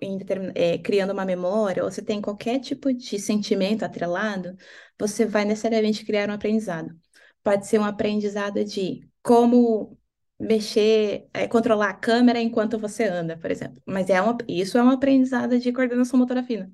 em 0.04 0.18
determin- 0.18 0.52
é, 0.54 0.78
criando 0.78 1.12
uma 1.12 1.24
memória, 1.24 1.84
ou 1.84 1.90
você 1.90 2.02
tem 2.02 2.20
qualquer 2.20 2.60
tipo 2.60 2.92
de 2.92 3.18
sentimento 3.18 3.84
atrelado, 3.84 4.56
você 4.98 5.26
vai 5.26 5.44
necessariamente 5.44 6.04
criar 6.04 6.28
um 6.30 6.32
aprendizado. 6.34 6.94
Pode 7.42 7.66
ser 7.66 7.78
um 7.78 7.84
aprendizado 7.84 8.64
de 8.64 9.08
como 9.22 9.98
mexer, 10.38 11.28
é, 11.32 11.46
controlar 11.48 11.90
a 11.90 11.94
câmera 11.94 12.40
enquanto 12.40 12.78
você 12.78 13.04
anda, 13.04 13.36
por 13.38 13.50
exemplo. 13.50 13.82
Mas 13.86 14.10
é 14.10 14.20
uma, 14.20 14.36
isso 14.48 14.76
é 14.78 14.82
um 14.82 14.90
aprendizado 14.90 15.58
de 15.58 15.72
coordenação 15.72 16.18
motora 16.18 16.42
fina. 16.42 16.70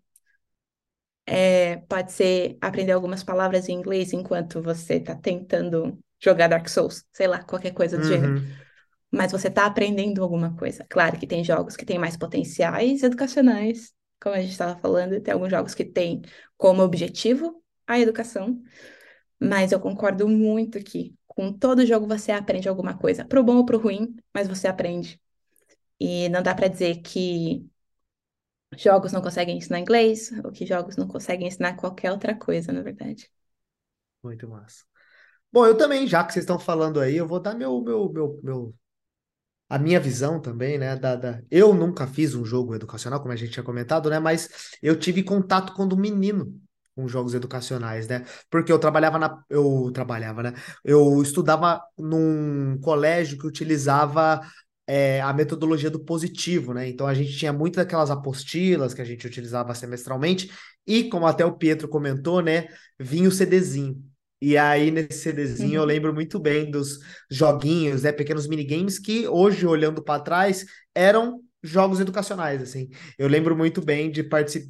É, 1.27 1.77
pode 1.89 2.11
ser 2.13 2.59
aprender 2.61 2.93
algumas 2.93 3.23
palavras 3.23 3.69
em 3.69 3.73
inglês 3.75 4.13
enquanto 4.13 4.61
você 4.63 4.95
está 4.97 5.15
tentando 5.15 5.99
jogar 6.23 6.49
Dark 6.49 6.69
Souls, 6.69 7.05
sei 7.13 7.27
lá, 7.29 7.43
qualquer 7.45 7.73
coisa 7.73 7.97
do 7.99 8.05
gênero. 8.05 8.35
Mas 9.11 9.33
você 9.33 9.49
está 9.49 9.67
aprendendo 9.67 10.23
alguma 10.23 10.57
coisa. 10.57 10.87
Claro 10.89 11.19
que 11.19 11.27
tem 11.27 11.43
jogos 11.43 11.77
que 11.77 11.85
têm 11.85 11.99
mais 11.99 12.17
potenciais 12.17 13.03
educacionais, 13.03 13.93
como 14.23 14.35
a 14.35 14.41
gente 14.41 14.53
estava 14.53 14.79
falando, 14.79 15.21
tem 15.21 15.35
alguns 15.35 15.51
jogos 15.51 15.75
que 15.75 15.85
têm 15.85 16.23
como 16.57 16.83
objetivo 16.83 17.63
a 17.87 17.99
educação, 17.99 18.63
mas 19.41 19.73
eu 19.73 19.81
concordo 19.81 20.29
muito 20.29 20.79
que 20.83 21.15
com 21.27 21.53
todo 21.53 21.87
jogo 21.87 22.07
você 22.07 22.33
aprende 22.33 22.69
alguma 22.69 22.97
coisa, 22.97 23.25
pro 23.25 23.43
bom 23.43 23.57
ou 23.57 23.65
pro 23.67 23.79
ruim, 23.79 24.15
mas 24.35 24.47
você 24.47 24.69
aprende. 24.69 25.21
E 25.99 26.29
não 26.29 26.43
dá 26.43 26.55
para 26.55 26.69
dizer 26.69 27.03
que 27.03 27.67
jogos 28.77 29.13
não 29.13 29.23
conseguem 29.23 29.59
ensinar 29.59 29.81
inglês, 29.81 30.31
ou 30.45 30.53
que 30.53 30.67
jogos 30.67 30.97
não 30.97 31.07
conseguem 31.09 31.49
ensinar 31.49 31.77
qualquer 31.77 32.13
outra 32.13 32.35
coisa, 32.35 32.73
na 32.73 32.83
verdade. 32.83 33.31
Muito 34.23 34.49
massa. 34.49 34.85
Bom, 35.53 35.67
eu 35.67 35.77
também, 35.77 36.07
já 36.07 36.25
que 36.25 36.33
vocês 36.33 36.45
estão 36.45 36.59
falando 36.59 37.01
aí, 37.01 37.17
eu 37.17 37.27
vou 37.27 37.41
dar 37.41 37.55
meu, 37.55 37.81
meu, 37.83 38.11
meu, 38.13 38.41
meu, 38.43 38.75
a 39.71 39.79
minha 39.79 40.01
visão 40.01 40.41
também, 40.41 40.77
né? 40.77 40.97
Da, 40.97 41.15
da... 41.15 41.41
Eu 41.49 41.73
nunca 41.73 42.05
fiz 42.07 42.35
um 42.35 42.45
jogo 42.45 42.75
educacional, 42.75 43.21
como 43.21 43.33
a 43.33 43.37
gente 43.37 43.53
tinha 43.53 43.63
comentado, 43.63 44.11
né? 44.11 44.19
Mas 44.19 44.77
eu 44.83 44.99
tive 44.99 45.23
contato 45.23 45.73
quando 45.75 45.97
menino 45.97 46.53
com 46.97 47.07
jogos 47.07 47.35
educacionais, 47.35 48.09
né? 48.09 48.25
Porque 48.51 48.73
eu 48.73 48.81
trabalhava 48.81 49.17
na. 49.17 49.45
Eu 49.49 49.93
trabalhava, 49.95 50.43
né? 50.43 50.55
Eu 50.85 51.23
estudava 51.23 51.81
num 51.97 52.79
colégio 52.81 53.39
que 53.39 53.47
utilizava 53.47 54.41
é, 54.89 55.21
a 55.21 55.33
metodologia 55.33 55.89
do 55.89 56.01
positivo, 56.01 56.75
né? 56.75 56.89
Então 56.89 57.07
a 57.07 57.15
gente 57.15 57.37
tinha 57.37 57.53
muitas 57.53 57.85
daquelas 57.85 58.11
apostilas 58.11 58.93
que 58.93 59.01
a 59.01 59.05
gente 59.05 59.25
utilizava 59.25 59.73
semestralmente, 59.73 60.51
e 60.85 61.05
como 61.05 61.27
até 61.27 61.45
o 61.45 61.57
Pietro 61.57 61.89
comentou, 61.89 62.43
né? 62.43 62.67
Vinha 62.99 63.29
o 63.29 63.33
CDzinho. 63.33 64.10
E 64.41 64.57
aí, 64.57 64.91
nesse 64.91 65.21
CDzinho, 65.21 65.81
eu 65.81 65.85
Uhum. 65.85 65.85
lembro 65.85 66.15
muito 66.15 66.39
bem 66.39 66.71
dos 66.71 66.99
joguinhos, 67.31 68.03
né, 68.03 68.13
pequenos 68.13 68.47
minigames 68.49 68.99
que 68.99 69.29
hoje, 69.29 69.67
olhando 69.67 70.03
para 70.03 70.23
trás, 70.23 70.65
eram 70.95 71.41
jogos 71.63 72.01
educacionais, 72.01 72.63
assim. 72.63 72.89
Eu 73.19 73.29
lembro 73.29 73.55
muito 73.55 73.83
bem 73.85 74.11
de, 74.11 74.23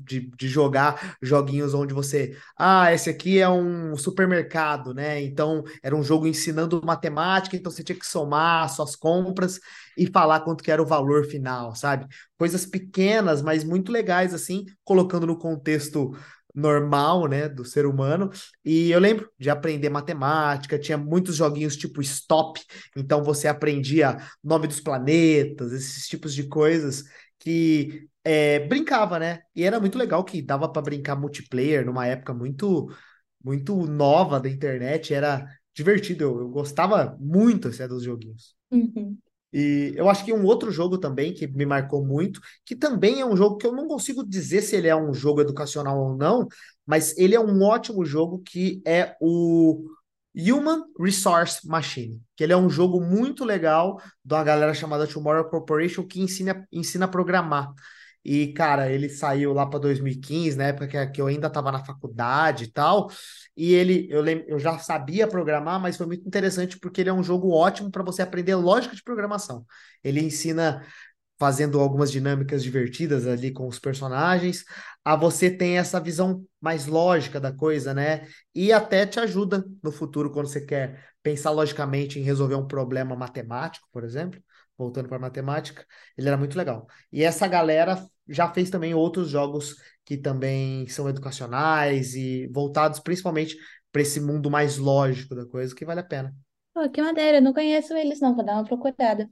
de, 0.05 0.31
de 0.37 0.49
jogar 0.49 1.17
joguinhos 1.23 1.73
onde 1.73 1.95
você, 1.95 2.37
ah, 2.59 2.93
esse 2.93 3.09
aqui 3.09 3.39
é 3.39 3.49
um 3.49 3.97
supermercado, 3.97 4.93
né? 4.93 5.23
Então, 5.23 5.63
era 5.85 5.95
um 5.95 6.03
jogo 6.03 6.27
ensinando 6.27 6.81
matemática, 6.85 7.57
então 7.57 7.71
você 7.71 7.85
tinha 7.85 7.97
que 7.99 8.07
somar 8.07 8.69
suas 8.71 8.97
compras 8.97 9.61
e 9.97 10.07
falar 10.09 10.41
quanto 10.41 10.65
que 10.65 10.71
era 10.71 10.83
o 10.83 10.87
valor 10.87 11.25
final, 11.27 11.75
sabe? 11.77 12.07
Coisas 12.37 12.67
pequenas, 12.67 13.43
mas 13.43 13.65
muito 13.65 13.93
legais, 13.93 14.35
assim, 14.35 14.65
colocando 14.85 15.27
no 15.27 15.39
contexto 15.39 16.13
normal, 16.61 17.27
né, 17.27 17.49
do 17.49 17.65
ser 17.65 17.87
humano. 17.87 18.31
E 18.65 18.91
eu 18.91 19.01
lembro 19.01 19.31
de 19.39 19.51
aprender 19.51 19.89
matemática, 19.89 20.79
tinha 20.79 20.99
muitos 20.99 21.37
joguinhos 21.37 21.77
tipo 21.77 22.01
Stop, 22.03 22.61
então 22.97 23.23
você 23.25 23.49
aprendia 23.49 24.19
nome 24.43 24.67
dos 24.67 24.81
planetas, 24.81 25.73
esses 25.73 26.07
tipos 26.07 26.35
de 26.35 26.45
coisas 26.49 27.05
que 27.39 28.09
é, 28.23 28.61
brincava, 28.61 29.19
né? 29.19 29.41
E 29.57 29.65
era 29.65 29.81
muito 29.81 29.99
legal 29.99 30.23
que 30.25 30.43
dava 30.43 30.71
para 30.71 30.83
brincar 30.83 31.17
multiplayer 31.17 31.85
numa 31.85 32.07
época 32.07 32.35
muito 32.35 32.91
muito 33.43 33.87
nova 33.87 34.39
da 34.39 34.51
internet, 34.51 35.15
era 35.15 35.47
divertido, 35.75 36.25
eu, 36.25 36.41
eu 36.41 36.49
gostava 36.51 37.17
muito 37.19 37.69
assim, 37.69 37.87
dos 37.89 38.03
joguinhos. 38.03 38.55
Uhum. 38.71 39.17
E 39.53 39.93
eu 39.97 40.09
acho 40.09 40.25
que 40.25 40.33
um 40.33 40.45
outro 40.45 40.71
jogo 40.71 40.99
também 40.99 41.35
que 41.35 41.47
me 41.47 41.67
marcou 41.67 42.05
muito, 42.05 42.41
que 42.65 42.77
também 42.77 43.21
é 43.21 43.27
um 43.27 43.37
jogo 43.37 43.57
que 43.57 43.67
eu 43.67 43.73
não 43.73 43.89
consigo 43.89 44.25
dizer 44.25 44.63
se 44.63 44.77
ele 44.77 44.89
é 44.89 44.95
um 44.95 45.13
jogo 45.13 45.41
educacional 45.41 45.99
ou 45.99 46.17
não, 46.17 46.47
mas 46.87 47.17
ele 47.19 47.35
é 47.35 47.41
um 47.41 47.63
ótimo 47.63 48.05
jogo 48.05 48.43
que 48.45 48.81
é 48.87 49.17
o 49.21 49.85
Human 50.37 50.85
Resource 50.99 51.67
Machine, 51.67 52.23
que 52.37 52.45
ele 52.45 52.53
é 52.53 52.57
um 52.57 52.71
jogo 52.71 53.01
muito 53.01 53.45
legal 53.45 54.01
de 54.25 54.35
uma 54.35 54.45
galera 54.45 54.73
chamada 54.73 55.07
Tomorrow 55.07 55.49
Corporation 55.51 56.07
que 56.07 56.21
ensina, 56.21 56.67
ensina 56.73 57.07
a 57.07 57.09
programar. 57.09 57.73
E, 58.25 58.53
cara, 58.53 58.91
ele 58.93 59.09
saiu 59.09 59.53
lá 59.53 59.67
para 59.67 59.79
2015, 59.79 60.57
na 60.57 60.65
época 60.65 60.87
que, 60.87 61.07
que 61.13 61.21
eu 61.21 61.27
ainda 61.27 61.47
estava 61.47 61.73
na 61.73 61.85
faculdade 61.85 62.65
e 62.65 62.71
tal. 62.73 63.11
E 63.57 63.73
ele, 63.75 64.07
eu, 64.11 64.21
lem, 64.21 64.45
eu 64.47 64.59
já 64.59 64.79
sabia 64.79 65.27
programar, 65.27 65.81
mas 65.81 65.97
foi 65.97 66.07
muito 66.07 66.27
interessante 66.27 66.79
porque 66.79 67.01
ele 67.01 67.11
é 67.11 67.13
um 67.13 67.23
jogo 67.23 67.51
ótimo 67.51 67.91
para 67.91 68.03
você 68.03 68.23
aprender 68.23 68.55
lógica 68.55 68.95
de 68.95 69.03
programação. 69.03 69.65
Ele 70.05 70.21
ensina 70.21 70.85
fazendo 71.39 71.81
algumas 71.81 72.11
dinâmicas 72.13 72.63
divertidas 72.63 73.27
ali 73.27 73.51
com 73.51 73.67
os 73.67 73.79
personagens, 73.79 74.65
a 75.05 75.17
você 75.17 75.51
tem 75.51 75.79
essa 75.79 75.99
visão 75.99 76.45
mais 76.61 76.87
lógica 76.87 77.41
da 77.41 77.51
coisa, 77.53 77.95
né? 77.95 78.27
E 78.55 78.73
até 78.73 79.07
te 79.07 79.19
ajuda 79.19 79.65
no 79.83 79.91
futuro 79.91 80.31
quando 80.31 80.47
você 80.49 80.61
quer 80.61 81.03
pensar 81.23 81.51
logicamente 81.51 82.19
em 82.19 82.23
resolver 82.23 82.57
um 82.57 82.67
problema 82.67 83.17
matemático, 83.17 83.89
por 83.93 84.05
exemplo. 84.05 84.41
Voltando 84.81 85.11
para 85.11 85.19
matemática, 85.19 85.85
ele 86.17 86.27
era 86.27 86.39
muito 86.39 86.57
legal. 86.57 86.87
E 87.13 87.23
essa 87.23 87.47
galera 87.47 88.03
já 88.27 88.51
fez 88.51 88.71
também 88.71 88.95
outros 88.95 89.29
jogos 89.29 89.77
que 90.07 90.17
também 90.17 90.87
são 90.89 91.07
educacionais 91.07 92.15
e 92.15 92.49
voltados 92.49 92.99
principalmente 92.99 93.59
para 93.93 94.01
esse 94.01 94.21
mundo 94.21 94.51
mais 94.51 94.79
lógico 94.79 95.35
da 95.35 95.45
coisa, 95.45 95.75
que 95.75 95.85
vale 95.85 96.01
a 96.01 96.05
pena. 96.05 96.35
Pô, 96.73 96.89
que 96.89 97.03
maneira, 97.03 97.39
eu 97.39 97.43
não 97.43 97.53
conheço 97.53 97.93
eles 97.95 98.21
não, 98.21 98.35
vou 98.35 98.45
dar 98.45 98.55
uma 98.55 98.65
procurada. 98.65 99.29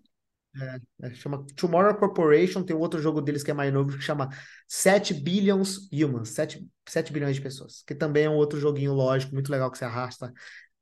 É, 1.03 1.15
chama 1.15 1.47
Tomorrow 1.57 1.95
Corporation, 1.97 2.63
tem 2.63 2.77
outro 2.77 3.01
jogo 3.01 3.23
deles 3.23 3.43
que 3.43 3.51
é 3.51 3.55
mais 3.55 3.73
novo 3.73 3.97
que 3.97 4.03
chama 4.03 4.29
7 4.67 5.15
Billions 5.15 5.89
Humans, 5.93 6.31
7, 6.31 6.67
7 6.87 7.13
bilhões 7.13 7.37
de 7.37 7.43
pessoas, 7.43 7.83
que 7.87 7.95
também 7.95 8.25
é 8.25 8.31
um 8.31 8.35
outro 8.35 8.59
joguinho 8.61 8.93
lógico, 8.93 9.33
muito 9.33 9.51
legal 9.51 9.71
que 9.71 9.79
você 9.79 9.85
arrasta 9.85 10.33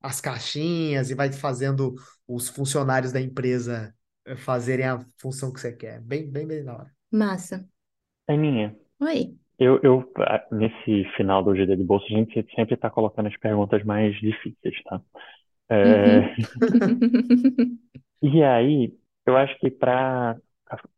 as 0.00 0.20
caixinhas 0.20 1.10
e 1.10 1.14
vai 1.14 1.32
fazendo 1.32 1.94
os 2.26 2.48
funcionários 2.48 3.12
da 3.12 3.20
empresa 3.20 3.94
fazerem 4.38 4.86
a 4.86 5.04
função 5.20 5.52
que 5.52 5.60
você 5.60 5.72
quer. 5.72 6.00
Bem, 6.00 6.30
bem, 6.30 6.46
bem 6.46 6.64
da 6.64 6.74
hora. 6.76 6.96
Massa. 7.10 7.68
Aninha, 8.28 8.76
Oi. 9.00 9.36
eu, 9.58 9.80
eu, 9.82 10.12
nesse 10.52 11.04
final 11.16 11.42
do 11.44 11.54
GD 11.54 11.76
de 11.76 11.84
Bolsa, 11.84 12.06
a 12.06 12.10
gente 12.10 12.34
sempre 12.54 12.74
está 12.74 12.90
colocando 12.90 13.28
as 13.28 13.36
perguntas 13.38 13.84
mais 13.84 14.14
difíceis, 14.20 14.82
tá? 14.84 15.00
É, 15.70 15.76
Uhum. 15.82 16.34
e 18.22 18.42
aí, 18.42 18.94
eu 19.26 19.36
acho 19.36 19.58
que 19.58 19.70
para 19.70 20.36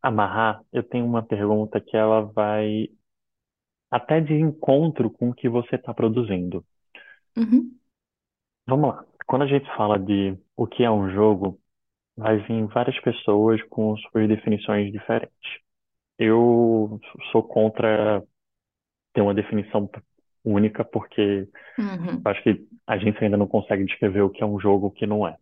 amarrar, 0.02 0.62
eu 0.72 0.82
tenho 0.82 1.06
uma 1.06 1.22
pergunta 1.22 1.80
que 1.80 1.96
ela 1.96 2.22
vai 2.22 2.88
até 3.90 4.18
de 4.20 4.32
encontro 4.34 5.10
com 5.10 5.28
o 5.30 5.34
que 5.34 5.46
você 5.48 5.76
está 5.76 5.92
produzindo. 5.92 6.64
Uhum. 7.36 7.78
Vamos 8.66 8.90
lá. 8.90 9.04
Quando 9.26 9.42
a 9.42 9.46
gente 9.46 9.66
fala 9.76 9.98
de 9.98 10.36
o 10.56 10.66
que 10.66 10.82
é 10.84 10.90
um 10.90 11.10
jogo, 11.10 11.60
vai 12.18 12.38
vir 12.38 12.66
várias 12.66 13.00
pessoas 13.00 13.62
com 13.68 13.96
suas 13.96 14.28
definições 14.28 14.92
diferentes. 14.92 15.32
Eu 16.18 17.00
sou 17.32 17.42
contra 17.42 18.22
ter 19.14 19.20
uma 19.22 19.34
definição 19.34 19.88
única, 20.44 20.84
porque 20.84 21.48
Uhum. 21.78 22.20
acho 22.24 22.42
que 22.42 22.66
a 22.86 22.98
gente 22.98 23.22
ainda 23.22 23.36
não 23.36 23.46
consegue 23.46 23.84
descrever 23.84 24.22
o 24.22 24.30
que 24.30 24.42
é 24.42 24.46
um 24.46 24.58
jogo 24.60 24.86
e 24.86 24.88
o 24.88 24.92
que 24.92 25.06
não 25.06 25.26
é. 25.26 25.36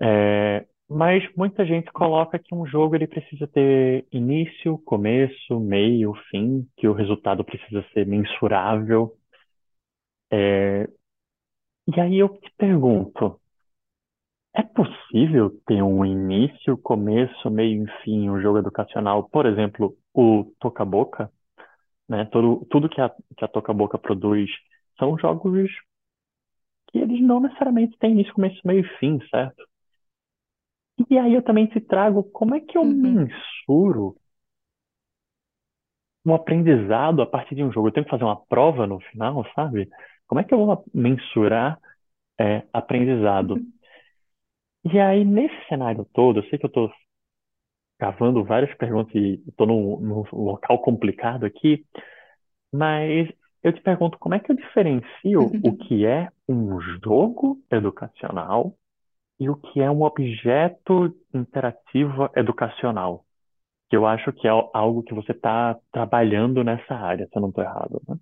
É, 0.00 0.66
mas 0.88 1.22
muita 1.36 1.64
gente 1.64 1.92
coloca 1.92 2.38
que 2.38 2.54
um 2.54 2.66
jogo 2.66 2.96
ele 2.96 3.06
precisa 3.06 3.46
ter 3.46 4.06
início, 4.12 4.78
começo, 4.78 5.60
meio, 5.60 6.12
fim, 6.30 6.68
que 6.76 6.88
o 6.88 6.92
resultado 6.92 7.44
precisa 7.44 7.84
ser 7.94 8.06
mensurável. 8.06 9.16
É, 10.30 10.88
e 11.86 12.00
aí 12.00 12.18
eu 12.18 12.28
te 12.28 12.50
pergunto, 12.56 13.40
é 14.54 14.62
possível 14.62 15.50
ter 15.66 15.82
um 15.82 16.04
início, 16.04 16.76
começo, 16.78 17.50
meio 17.50 17.84
e 17.84 18.02
fim 18.02 18.28
um 18.30 18.40
jogo 18.40 18.58
educacional? 18.58 19.28
Por 19.28 19.46
exemplo, 19.46 19.96
o 20.14 20.44
Toca 20.60 20.84
Boca, 20.84 21.30
né? 22.08 22.26
Tudo, 22.26 22.66
tudo 22.70 22.88
que 22.88 23.00
a, 23.00 23.10
que 23.10 23.44
a 23.44 23.48
Toca 23.48 23.72
Boca 23.72 23.98
produz 23.98 24.50
são 24.98 25.18
jogos 25.18 25.70
que 26.90 26.98
eles 26.98 27.20
não 27.22 27.40
necessariamente 27.40 27.96
têm 27.98 28.12
início, 28.12 28.34
começo, 28.34 28.60
meio 28.64 28.80
e 28.80 28.98
fim, 28.98 29.18
certo? 29.30 29.64
E 31.10 31.18
aí 31.18 31.34
eu 31.34 31.42
também 31.42 31.66
te 31.66 31.80
trago 31.80 32.22
como 32.24 32.54
é 32.54 32.60
que 32.60 32.76
eu 32.76 32.84
Uhum. 32.84 32.94
mensuro 32.94 34.16
um 36.24 36.34
aprendizado 36.34 37.20
a 37.22 37.26
partir 37.26 37.54
de 37.54 37.64
um 37.64 37.72
jogo. 37.72 37.88
Eu 37.88 37.92
tenho 37.92 38.04
que 38.04 38.10
fazer 38.10 38.24
uma 38.24 38.40
prova 38.46 38.86
no 38.86 39.00
final, 39.00 39.44
sabe? 39.54 39.88
Como 40.26 40.40
é 40.40 40.44
que 40.44 40.54
eu 40.54 40.58
vou 40.58 40.84
mensurar 40.94 41.78
é, 42.40 42.62
aprendizado? 42.72 43.54
Uhum. 43.54 43.72
E 44.84 45.00
aí, 45.00 45.24
nesse 45.24 45.56
cenário 45.68 46.04
todo, 46.14 46.38
eu 46.38 46.44
sei 46.48 46.56
que 46.58 46.66
eu 46.66 46.68
estou 46.68 46.88
cavando 47.98 48.44
várias 48.44 48.74
perguntas 48.76 49.14
e 49.14 49.42
estou 49.46 49.66
num, 49.66 50.00
num 50.00 50.24
local 50.32 50.80
complicado 50.80 51.44
aqui, 51.46 51.84
mas 52.72 53.28
eu 53.62 53.72
te 53.72 53.80
pergunto, 53.82 54.18
como 54.18 54.34
é 54.34 54.40
que 54.40 54.52
eu 54.52 54.56
diferencio 54.56 55.58
o 55.62 55.72
que 55.76 56.06
é 56.06 56.30
um 56.48 56.80
jogo 57.04 57.62
educacional 57.70 58.76
e 59.40 59.50
o 59.50 59.56
que 59.56 59.80
é 59.80 59.90
um 59.90 60.02
objeto 60.02 61.14
interativo 61.34 62.30
educacional? 62.36 63.24
Que 63.90 63.96
eu 63.96 64.06
acho 64.06 64.32
que 64.34 64.48
é 64.48 64.50
algo 64.50 65.02
que 65.04 65.14
você 65.14 65.32
está 65.32 65.78
trabalhando 65.92 66.64
nessa 66.64 66.94
área, 66.94 67.26
se 67.28 67.36
eu 67.38 67.42
não 67.42 67.50
estou 67.50 67.64
errado, 67.64 68.02
né? 68.08 68.16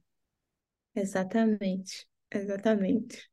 Exatamente. 0.94 2.06
Exatamente. 2.30 3.29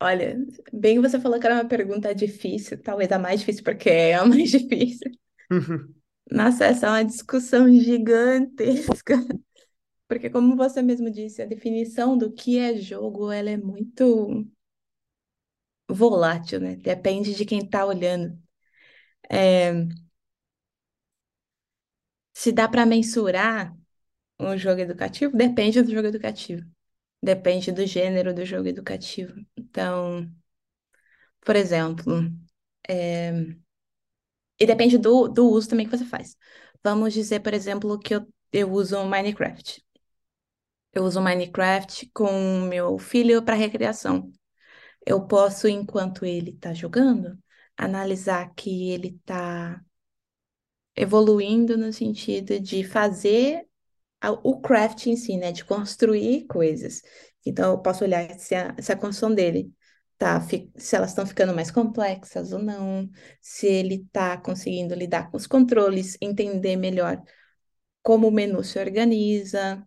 Olha, 0.00 0.36
bem 0.72 1.00
você 1.00 1.18
falou 1.20 1.40
que 1.40 1.46
era 1.46 1.54
uma 1.56 1.68
pergunta 1.68 2.14
difícil, 2.14 2.80
talvez 2.82 3.10
a 3.12 3.18
mais 3.18 3.40
difícil, 3.40 3.64
porque 3.64 3.88
é 3.90 4.14
a 4.14 4.24
mais 4.26 4.50
difícil. 4.50 5.10
Nossa, 6.30 6.64
essa 6.66 6.86
é 6.86 6.90
uma 6.90 7.04
discussão 7.04 7.68
gigantesca. 7.72 9.16
Porque, 10.08 10.30
como 10.30 10.56
você 10.56 10.82
mesmo 10.82 11.10
disse, 11.10 11.42
a 11.42 11.46
definição 11.46 12.18
do 12.18 12.32
que 12.32 12.58
é 12.58 12.76
jogo, 12.76 13.30
ela 13.32 13.50
é 13.50 13.56
muito 13.56 14.46
volátil, 15.88 16.60
né? 16.60 16.76
Depende 16.76 17.34
de 17.34 17.44
quem 17.44 17.60
está 17.60 17.84
olhando. 17.86 18.38
É, 19.30 19.72
se 22.32 22.52
dá 22.52 22.68
para 22.68 22.86
mensurar 22.86 23.76
um 24.40 24.56
jogo 24.58 24.80
educativo, 24.82 25.36
depende 25.36 25.82
do 25.82 25.92
jogo 25.92 26.08
educativo. 26.08 26.64
Depende 27.22 27.72
do 27.72 27.84
gênero 27.86 28.32
do 28.34 28.44
jogo 28.46 28.68
educativo. 28.68 29.34
Então, 29.56 30.30
por 31.40 31.56
exemplo, 31.56 32.30
é, 32.88 33.32
e 34.58 34.66
depende 34.66 34.98
do, 34.98 35.28
do 35.28 35.48
uso 35.50 35.68
também 35.68 35.86
que 35.88 35.96
você 35.96 36.04
faz. 36.04 36.36
Vamos 36.82 37.12
dizer, 37.14 37.40
por 37.40 37.52
exemplo, 37.54 37.98
que 37.98 38.14
eu, 38.14 38.26
eu 38.52 38.70
uso 38.72 39.02
Minecraft. 39.04 39.84
Eu 40.92 41.04
uso 41.04 41.20
Minecraft 41.20 42.10
com 42.14 42.60
meu 42.62 42.98
filho 42.98 43.42
para 43.44 43.54
recreação. 43.54 44.32
Eu 45.06 45.26
posso, 45.26 45.68
enquanto 45.68 46.24
ele 46.26 46.50
está 46.52 46.74
jogando, 46.74 47.38
analisar 47.78 48.52
que 48.54 48.90
ele 48.92 49.08
está 49.10 49.82
evoluindo 50.96 51.76
no 51.78 51.92
sentido 51.92 52.58
de 52.60 52.84
fazer 52.84 53.65
o 54.30 54.60
craft 54.60 55.06
em 55.06 55.16
si, 55.16 55.36
né? 55.36 55.52
De 55.52 55.64
construir 55.64 56.46
coisas. 56.46 57.02
Então, 57.44 57.72
eu 57.72 57.78
posso 57.78 58.04
olhar 58.04 58.28
se 58.38 58.54
a, 58.54 58.74
se 58.80 58.92
a 58.92 58.96
construção 58.96 59.34
dele 59.34 59.72
tá, 60.18 60.40
se 60.40 60.96
elas 60.96 61.10
estão 61.10 61.26
ficando 61.26 61.54
mais 61.54 61.70
complexas 61.70 62.52
ou 62.52 62.58
não, 62.60 63.08
se 63.40 63.66
ele 63.66 63.96
está 63.96 64.36
conseguindo 64.38 64.94
lidar 64.94 65.30
com 65.30 65.36
os 65.36 65.46
controles, 65.46 66.16
entender 66.20 66.76
melhor 66.76 67.22
como 68.02 68.28
o 68.28 68.30
menu 68.32 68.62
se 68.64 68.78
organiza, 68.78 69.84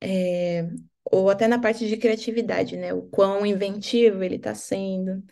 é, 0.00 0.68
ou 1.04 1.30
até 1.30 1.48
na 1.48 1.60
parte 1.60 1.88
de 1.88 1.96
criatividade, 1.96 2.76
né? 2.76 2.92
O 2.94 3.02
quão 3.02 3.44
inventivo 3.46 4.22
ele 4.22 4.36
está 4.36 4.54
sendo, 4.54 5.22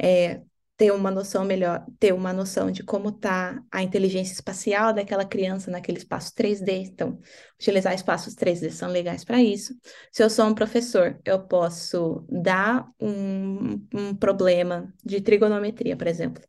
é, 0.00 0.42
ter 0.80 0.92
uma 0.92 1.10
noção 1.10 1.44
melhor, 1.44 1.84
ter 1.98 2.14
uma 2.14 2.32
noção 2.32 2.70
de 2.70 2.82
como 2.82 3.10
está 3.10 3.62
a 3.70 3.82
inteligência 3.82 4.32
espacial 4.32 4.94
daquela 4.94 5.26
criança 5.26 5.70
naquele 5.70 5.98
espaço 5.98 6.32
3D. 6.34 6.68
Então, 6.70 7.20
utilizar 7.54 7.92
espaços 7.92 8.34
3D 8.34 8.70
são 8.70 8.88
legais 8.88 9.22
para 9.22 9.42
isso. 9.42 9.74
Se 10.10 10.22
eu 10.24 10.30
sou 10.30 10.46
um 10.46 10.54
professor, 10.54 11.20
eu 11.22 11.46
posso 11.46 12.24
dar 12.30 12.88
um, 12.98 13.86
um 13.92 14.16
problema 14.16 14.90
de 15.04 15.20
trigonometria, 15.20 15.94
por 15.98 16.06
exemplo, 16.06 16.42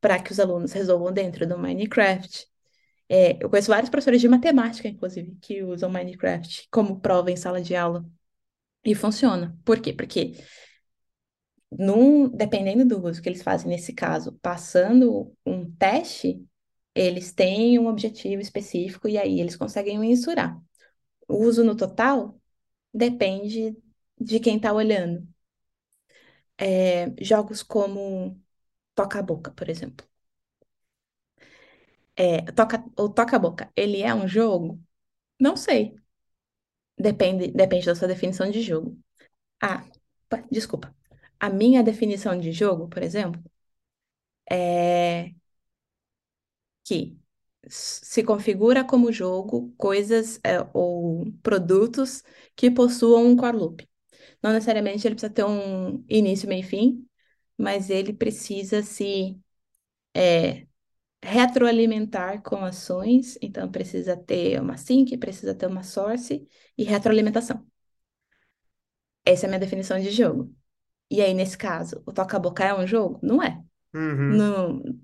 para 0.00 0.22
que 0.22 0.30
os 0.30 0.38
alunos 0.38 0.70
resolvam 0.70 1.12
dentro 1.12 1.44
do 1.44 1.58
Minecraft. 1.58 2.46
É, 3.08 3.42
eu 3.42 3.50
conheço 3.50 3.72
vários 3.72 3.90
professores 3.90 4.20
de 4.20 4.28
matemática, 4.28 4.86
inclusive, 4.86 5.36
que 5.42 5.64
usam 5.64 5.90
Minecraft 5.90 6.68
como 6.70 7.00
prova 7.00 7.32
em 7.32 7.36
sala 7.36 7.60
de 7.60 7.74
aula. 7.74 8.06
E 8.84 8.94
funciona. 8.94 9.58
Por 9.64 9.80
quê? 9.80 9.92
Porque, 9.92 10.34
num, 11.70 12.28
dependendo 12.28 12.84
do 12.84 13.04
uso 13.06 13.22
que 13.22 13.28
eles 13.28 13.42
fazem 13.42 13.68
nesse 13.68 13.92
caso, 13.92 14.32
passando 14.42 15.32
um 15.46 15.70
teste, 15.72 16.44
eles 16.94 17.32
têm 17.32 17.78
um 17.78 17.86
objetivo 17.88 18.40
específico 18.42 19.08
e 19.08 19.18
aí 19.18 19.40
eles 19.40 19.56
conseguem 19.56 19.98
mensurar. 19.98 20.60
O 21.28 21.36
uso 21.44 21.64
no 21.64 21.76
total 21.76 22.40
depende 22.94 23.76
de 24.20 24.40
quem 24.40 24.56
está 24.58 24.72
olhando. 24.72 25.26
É, 26.56 27.12
jogos 27.24 27.62
como 27.62 28.40
Toca 28.94 29.18
a 29.20 29.22
Boca, 29.22 29.50
por 29.52 29.68
exemplo. 29.68 30.06
É, 32.16 32.42
toca, 32.52 32.84
o 32.98 33.08
Toca 33.08 33.36
a 33.36 33.38
Boca, 33.38 33.70
ele 33.76 34.02
é 34.02 34.12
um 34.14 34.26
jogo? 34.28 34.80
Não 35.40 35.56
sei. 35.56 35.96
Depende, 36.98 37.48
depende 37.52 37.86
da 37.86 37.94
sua 37.94 38.08
definição 38.08 38.50
de 38.50 38.60
jogo. 38.62 38.98
Ah, 39.62 39.84
pa- 40.28 40.44
desculpa. 40.50 40.94
A 41.40 41.50
minha 41.50 41.82
definição 41.82 42.38
de 42.38 42.52
jogo, 42.52 42.88
por 42.88 43.02
exemplo, 43.02 43.42
é 44.50 45.34
que 46.84 47.18
se 47.68 48.22
configura 48.24 48.84
como 48.84 49.12
jogo 49.12 49.72
coisas 49.76 50.40
é, 50.44 50.60
ou 50.72 51.30
produtos 51.42 52.22
que 52.56 52.70
possuam 52.70 53.26
um 53.26 53.36
core 53.36 53.56
loop. 53.56 53.88
Não 54.42 54.52
necessariamente 54.52 55.06
ele 55.06 55.14
precisa 55.16 55.32
ter 55.34 55.44
um 55.44 56.04
início, 56.08 56.48
meio 56.48 56.60
e 56.62 56.64
fim, 56.64 57.08
mas 57.58 57.90
ele 57.90 58.12
precisa 58.12 58.82
se 58.82 59.40
é, 60.14 60.66
retroalimentar 61.24 62.42
com 62.42 62.58
ações, 62.64 63.38
então 63.42 63.70
precisa 63.70 64.16
ter 64.16 64.60
uma 64.62 64.76
sync, 64.78 65.16
precisa 65.18 65.54
ter 65.54 65.66
uma 65.66 65.82
source 65.84 66.46
e 66.78 66.84
retroalimentação. 66.84 67.66
Essa 69.24 69.46
é 69.46 69.48
a 69.48 69.50
minha 69.50 69.60
definição 69.60 69.98
de 70.00 70.10
jogo. 70.10 70.52
E 71.10 71.20
aí, 71.22 71.34
nesse 71.34 71.56
caso, 71.58 72.02
o 72.06 72.12
Toca 72.12 72.36
a 72.36 72.40
Boca 72.40 72.64
é 72.64 72.74
um 72.74 72.86
jogo? 72.86 73.18
Não 73.22 73.42
é. 73.42 73.62
Uhum, 73.94 74.50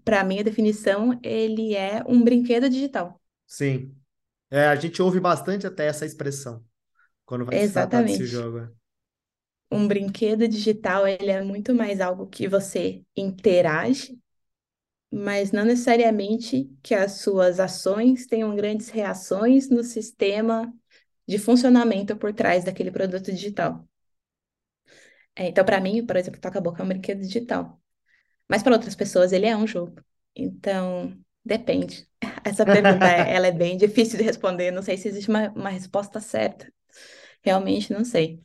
para 0.04 0.24
mim, 0.24 0.38
a 0.38 0.42
definição, 0.42 1.18
ele 1.22 1.74
é 1.74 2.02
um 2.08 2.22
brinquedo 2.22 2.68
digital. 2.68 3.20
sim. 3.46 3.94
É, 4.50 4.66
a 4.68 4.76
gente 4.76 5.02
ouve 5.02 5.20
bastante 5.20 5.66
até 5.66 5.86
essa 5.86 6.06
expressão 6.06 6.64
quando 7.26 7.44
vai 7.46 7.58
se 7.60 7.72
tratar 7.72 8.02
desse 8.02 8.26
Exatamente. 8.26 8.26
jogo. 8.26 8.60
né? 8.62 8.72
Um 9.70 9.88
brinquedo 9.88 10.46
digital, 10.48 11.06
ele 11.06 11.30
é 11.30 11.42
muito 11.42 11.74
mais 11.74 12.00
algo 12.00 12.26
que 12.28 12.46
você 12.48 13.02
interage, 13.16 14.18
mas 15.12 15.52
não 15.52 15.64
necessariamente 15.64 16.70
que 16.82 16.94
as 16.94 17.14
suas 17.20 17.60
ações 17.60 18.26
tenham 18.26 18.56
grandes 18.56 18.90
reações 18.90 19.70
no 19.70 19.84
sistema 19.84 20.72
de 21.28 21.38
funcionamento 21.38 22.16
por 22.16 22.32
trás 22.34 22.64
daquele 22.64 22.90
produto 22.92 23.32
digital. 23.32 23.86
É, 25.36 25.48
então, 25.48 25.64
para 25.64 25.80
mim, 25.80 26.04
por 26.06 26.16
exemplo, 26.16 26.40
Toca-Boca 26.40 26.82
é 26.82 26.84
um 26.84 26.88
brinquedo 26.88 27.20
digital. 27.20 27.80
Mas 28.48 28.62
para 28.62 28.74
outras 28.74 28.94
pessoas, 28.96 29.32
ele 29.32 29.46
é 29.46 29.56
um 29.56 29.66
jogo. 29.66 29.96
Então, 30.36 31.18
depende. 31.44 32.08
Essa 32.44 32.66
pergunta, 32.66 33.08
é- 33.08 33.34
ela 33.34 33.48
é 33.48 33.52
bem 33.52 33.76
difícil 33.78 34.18
de 34.18 34.24
responder. 34.24 34.70
Não 34.72 34.82
sei 34.82 34.98
se 34.98 35.08
existe 35.08 35.30
uma, 35.30 35.50
uma 35.52 35.70
resposta 35.70 36.20
certa. 36.20 36.72
Realmente 37.44 37.92
não 37.92 38.04
sei. 38.04 38.42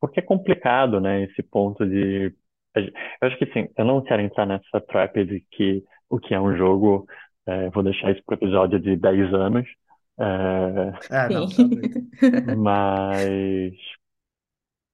Porque 0.00 0.20
é 0.20 0.22
complicado, 0.22 1.00
né, 1.00 1.24
esse 1.24 1.42
ponto 1.42 1.84
de. 1.86 2.34
Eu 2.76 3.28
acho 3.28 3.36
que 3.38 3.46
sim, 3.52 3.68
eu 3.76 3.84
não 3.84 4.02
quero 4.02 4.22
entrar 4.22 4.46
nessa 4.46 4.80
trap 4.80 5.24
de 5.24 5.40
que 5.50 5.82
o 6.08 6.18
que 6.18 6.34
é 6.34 6.40
um 6.40 6.56
jogo, 6.56 7.06
é, 7.46 7.68
vou 7.70 7.82
deixar 7.82 8.12
isso 8.12 8.22
para 8.24 8.34
o 8.34 8.38
episódio 8.38 8.78
de 8.80 8.96
10 8.96 9.32
anos, 9.34 9.66
é, 10.20 10.92
Sim. 11.28 11.28
não, 11.28 11.48
tá 11.48 11.62
mas 12.44 13.74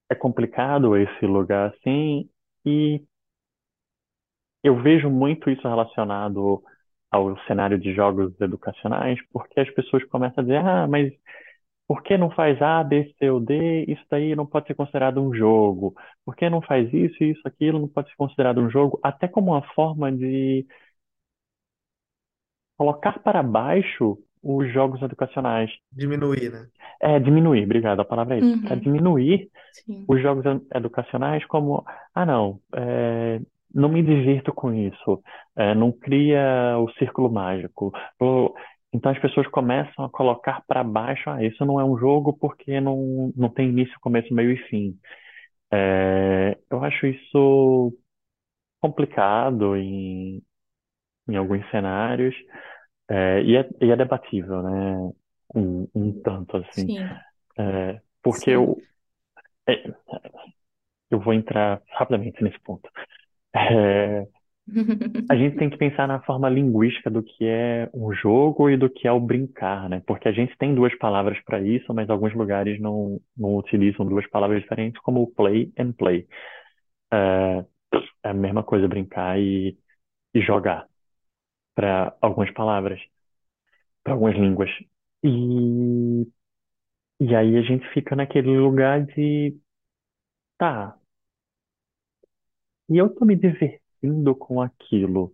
é 0.09 0.15
complicado 0.15 0.95
esse 0.97 1.25
lugar 1.25 1.71
assim, 1.73 2.29
e 2.65 3.03
eu 4.63 4.81
vejo 4.81 5.09
muito 5.09 5.49
isso 5.49 5.67
relacionado 5.67 6.63
ao 7.11 7.37
cenário 7.45 7.77
de 7.79 7.93
jogos 7.93 8.39
educacionais, 8.41 9.19
porque 9.31 9.59
as 9.59 9.69
pessoas 9.71 10.03
começam 10.05 10.41
a 10.41 10.45
dizer, 10.45 10.57
ah, 10.57 10.87
mas 10.87 11.13
por 11.87 12.03
que 12.03 12.17
não 12.17 12.31
faz 12.31 12.61
A, 12.61 12.83
B, 12.83 13.13
C 13.19 13.29
ou 13.31 13.39
D? 13.41 13.85
Isso 13.87 14.03
daí 14.11 14.35
não 14.35 14.45
pode 14.47 14.67
ser 14.67 14.75
considerado 14.75 15.21
um 15.21 15.33
jogo. 15.35 15.95
Por 16.25 16.35
que 16.35 16.49
não 16.49 16.61
faz 16.61 16.93
isso, 16.93 17.23
isso, 17.23 17.41
aquilo? 17.47 17.79
Não 17.79 17.89
pode 17.89 18.09
ser 18.09 18.15
considerado 18.17 18.61
um 18.61 18.69
jogo. 18.69 18.99
Até 19.03 19.27
como 19.27 19.51
uma 19.53 19.63
forma 19.75 20.11
de 20.11 20.65
colocar 22.77 23.19
para 23.19 23.43
baixo 23.43 24.17
os 24.45 24.71
jogos 24.73 25.01
educacionais. 25.03 25.71
Diminuir, 25.91 26.51
né? 26.51 26.69
É, 27.01 27.19
diminuir, 27.19 27.63
obrigado, 27.65 27.99
a 28.01 28.05
palavra 28.05 28.35
é 28.37 28.39
isso. 28.41 28.51
Para 28.63 28.75
Uhum, 28.75 28.79
diminuir 28.79 29.49
sim. 29.71 30.09
os 30.09 30.21
jogos 30.21 30.45
ed- 30.45 30.63
educacionais 30.75 31.45
como, 31.47 31.83
ah, 32.15 32.25
não, 32.25 32.59
é, 32.75 33.41
não 33.73 33.89
me 33.89 34.03
divirto 34.03 34.53
com 34.53 34.73
isso, 34.73 35.21
é, 35.57 35.75
não 35.75 35.91
cria 35.91 36.77
o 36.79 36.89
círculo 36.93 37.31
mágico. 37.31 37.91
Então 38.93 39.11
as 39.11 39.19
pessoas 39.19 39.47
começam 39.47 40.05
a 40.05 40.09
colocar 40.09 40.63
para 40.67 40.83
baixo, 40.83 41.29
ah, 41.29 41.43
isso 41.43 41.65
não 41.65 41.79
é 41.79 41.83
um 41.83 41.97
jogo 41.97 42.33
porque 42.37 42.79
não, 42.79 43.31
não 43.35 43.49
tem 43.49 43.69
início, 43.69 43.93
começo, 44.01 44.33
meio 44.33 44.51
e 44.51 44.57
fim. 44.69 44.97
É, 45.71 46.57
eu 46.71 46.83
acho 46.83 47.07
isso 47.07 47.93
complicado 48.81 49.75
em, 49.77 50.43
em 51.29 51.35
alguns 51.37 51.69
cenários, 51.71 52.35
é, 53.09 53.43
e 53.43 53.55
é, 53.57 53.69
e 53.81 53.91
é 53.91 53.95
debatível, 53.95 54.61
né? 54.63 55.13
Um, 55.55 55.87
um 55.95 56.21
tanto 56.21 56.57
assim. 56.57 56.93
Sim, 56.93 57.23
É, 57.59 58.01
porque 58.23 58.51
sim. 58.51 58.51
eu, 58.51 58.87
é, 59.67 59.83
eu 61.09 61.19
vou 61.19 61.33
entrar 61.33 61.81
rapidamente 61.91 62.43
nesse 62.43 62.59
ponto. 62.59 62.89
É, 63.55 64.27
a 65.27 65.35
gente 65.35 65.57
tem 65.57 65.69
que 65.69 65.77
pensar 65.77 66.07
na 66.07 66.21
forma 66.21 66.47
linguística 66.49 67.09
do 67.09 67.23
que 67.23 67.45
é 67.45 67.89
um 67.93 68.13
jogo 68.13 68.69
e 68.69 68.77
do 68.77 68.89
que 68.89 69.07
é 69.07 69.11
o 69.11 69.19
brincar, 69.19 69.89
né? 69.89 70.01
Porque 70.05 70.27
a 70.27 70.31
gente 70.31 70.55
tem 70.57 70.75
duas 70.75 70.95
palavras 70.99 71.39
para 71.43 71.59
isso, 71.61 71.91
mas 71.93 72.09
alguns 72.09 72.33
lugares 72.35 72.79
não, 72.79 73.19
não 73.35 73.55
utilizam 73.57 74.05
duas 74.05 74.27
palavras 74.29 74.61
diferentes, 74.61 75.01
como 75.01 75.23
o 75.23 75.27
play 75.27 75.71
and 75.79 75.93
play. 75.93 76.27
É, 77.13 77.65
é 78.23 78.29
a 78.29 78.33
mesma 78.33 78.63
coisa 78.63 78.87
brincar 78.87 79.39
e, 79.39 79.77
e 80.33 80.41
jogar 80.41 80.87
para 81.75 82.15
algumas 82.21 82.51
palavras, 82.53 82.99
para 84.03 84.13
algumas 84.13 84.35
línguas. 84.35 84.69
E, 85.23 86.27
e 87.19 87.35
aí 87.35 87.57
a 87.57 87.61
gente 87.61 87.87
fica 87.93 88.15
naquele 88.15 88.57
lugar 88.57 89.05
de, 89.05 89.57
tá, 90.57 90.99
e 92.89 92.97
eu 92.97 93.09
tô 93.13 93.25
me 93.25 93.35
divertindo 93.35 94.35
com 94.35 94.61
aquilo. 94.61 95.33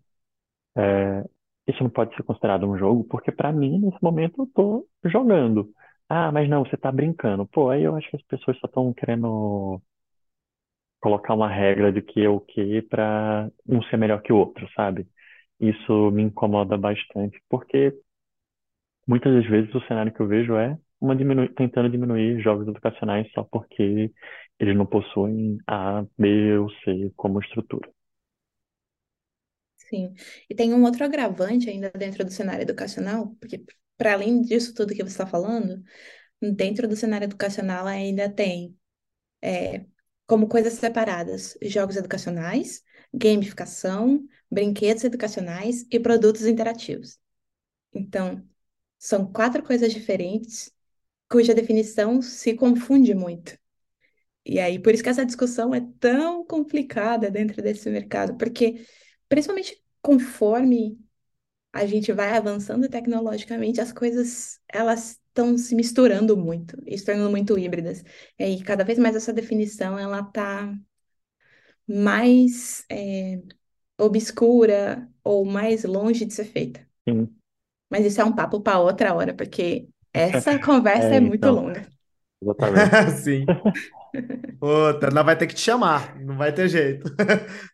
É, 0.78 1.24
isso 1.68 1.84
não 1.84 1.90
pode 1.92 2.16
ser 2.16 2.24
considerado 2.24 2.68
um 2.70 2.78
jogo, 2.78 3.04
porque 3.06 3.32
para 3.32 3.52
mim, 3.54 3.80
nesse 3.82 4.02
momento, 4.04 4.44
eu 4.44 4.48
tô 4.56 4.88
jogando. 5.06 5.74
Ah, 6.10 6.32
mas 6.32 6.50
não, 6.50 6.66
você 6.66 6.78
tá 6.78 6.92
brincando. 6.92 7.48
Pô, 7.48 7.70
aí 7.70 7.84
eu 7.84 7.96
acho 7.96 8.10
que 8.10 8.18
as 8.18 8.24
pessoas 8.24 8.60
só 8.60 8.68
estão 8.68 8.94
querendo 8.94 9.82
colocar 11.00 11.34
uma 11.34 11.50
regra 11.50 11.92
de 11.92 12.02
que 12.02 12.22
é 12.24 12.30
o 12.30 12.40
quê 12.40 12.86
pra 12.90 13.50
um 13.68 13.82
ser 13.84 13.98
melhor 13.98 14.22
que 14.22 14.32
o 14.34 14.38
outro, 14.38 14.68
sabe? 14.76 15.08
Isso 15.62 16.12
me 16.12 16.24
incomoda 16.24 16.78
bastante, 16.78 17.42
porque 17.50 17.94
muitas 19.08 19.34
das 19.34 19.46
vezes 19.50 19.74
o 19.76 19.82
cenário 19.88 20.14
que 20.14 20.20
eu 20.22 20.28
vejo 20.28 20.56
é 20.56 20.78
uma 21.00 21.16
tentando 21.56 21.90
diminuir 21.90 22.40
jogos 22.42 22.68
educacionais 22.68 23.28
só 23.34 23.44
porque 23.44 24.12
eles 24.60 24.76
não 24.78 24.86
possuem 24.86 25.58
A, 25.68 26.06
B 26.18 26.58
ou 26.60 26.70
C 26.84 27.12
como 27.16 27.40
estrutura. 27.40 27.90
Sim. 29.78 30.14
E 30.50 30.56
tem 30.56 30.74
um 30.74 30.84
outro 30.84 31.04
agravante 31.04 31.70
ainda 31.70 31.92
dentro 31.92 32.24
do 32.24 32.32
cenário 32.32 32.62
educacional, 32.64 33.36
porque 33.40 33.64
para 33.98 34.14
além 34.14 34.42
disso 34.42 34.74
tudo 34.74 34.94
que 34.94 35.04
você 35.04 35.10
está 35.10 35.28
falando, 35.28 35.84
dentro 36.42 36.88
do 36.88 36.96
cenário 36.96 37.26
educacional 37.26 37.88
ainda 37.88 38.30
tem 38.30 38.78
é, 39.42 39.86
como 40.28 40.48
coisas 40.50 40.74
separadas 40.74 41.58
jogos 41.64 41.96
educacionais, 41.98 42.84
gamificação, 43.14 44.26
brinquedos 44.52 45.04
educacionais 45.04 45.86
e 45.90 46.00
produtos 46.00 46.46
interativos. 46.46 47.18
Então, 47.94 48.48
são 49.00 49.32
quatro 49.32 49.64
coisas 49.64 49.94
diferentes 49.94 50.72
cuja 51.30 51.54
definição 51.56 52.22
se 52.22 52.54
confunde 52.56 53.16
muito. 53.16 53.58
E 54.46 54.60
aí, 54.60 54.80
por 54.80 54.94
isso 54.94 55.04
que 55.04 55.10
essa 55.10 55.26
discussão 55.26 55.74
é 55.74 55.82
tão 56.00 56.46
complicada 56.46 57.30
dentro 57.32 57.62
desse 57.62 57.90
mercado, 57.90 58.38
porque 58.38 58.86
principalmente 59.30 59.82
conforme 60.02 61.00
a 61.74 61.86
gente 61.86 62.12
vai 62.14 62.36
avançando 62.38 62.90
tecnologicamente, 62.90 63.82
as 63.82 63.94
coisas 63.94 64.60
elas 64.68 65.20
estão 65.30 65.58
se 65.58 65.76
misturando 65.76 66.36
muito, 66.38 66.78
se 66.98 67.06
tornando 67.06 67.30
muito 67.32 67.58
híbridas. 67.58 68.04
E 68.38 68.44
aí, 68.44 68.64
cada 68.64 68.84
vez 68.84 69.00
mais 69.00 69.16
essa 69.16 69.34
definição 69.34 69.98
ela 69.98 70.24
tá 70.24 70.74
mais 71.88 72.86
é, 72.90 73.42
obscura 74.02 75.10
ou 75.24 75.46
mais 75.46 75.84
longe 75.84 76.26
de 76.26 76.34
ser 76.34 76.46
feita. 76.46 76.88
Sim. 77.08 77.42
Mas 77.90 78.06
isso 78.06 78.22
é 78.22 78.26
um 78.26 78.34
papo 78.36 78.62
para 78.62 78.80
outra 78.80 79.14
hora, 79.14 79.34
porque 79.36 79.88
essa 80.14 80.58
conversa 80.60 81.14
É, 81.14 81.16
é 81.16 81.20
muito 81.20 81.50
então, 81.50 81.52
longa. 81.52 81.88
exatamente. 82.42 83.12
Sim. 83.24 83.58
Outra, 84.60 85.10
ela 85.10 85.24
vai 85.24 85.36
ter 85.38 85.48
que 85.48 85.56
te 85.56 85.62
chamar, 85.62 86.20
não 86.22 86.38
vai 86.38 86.54
ter 86.54 86.68
jeito. 86.70 87.10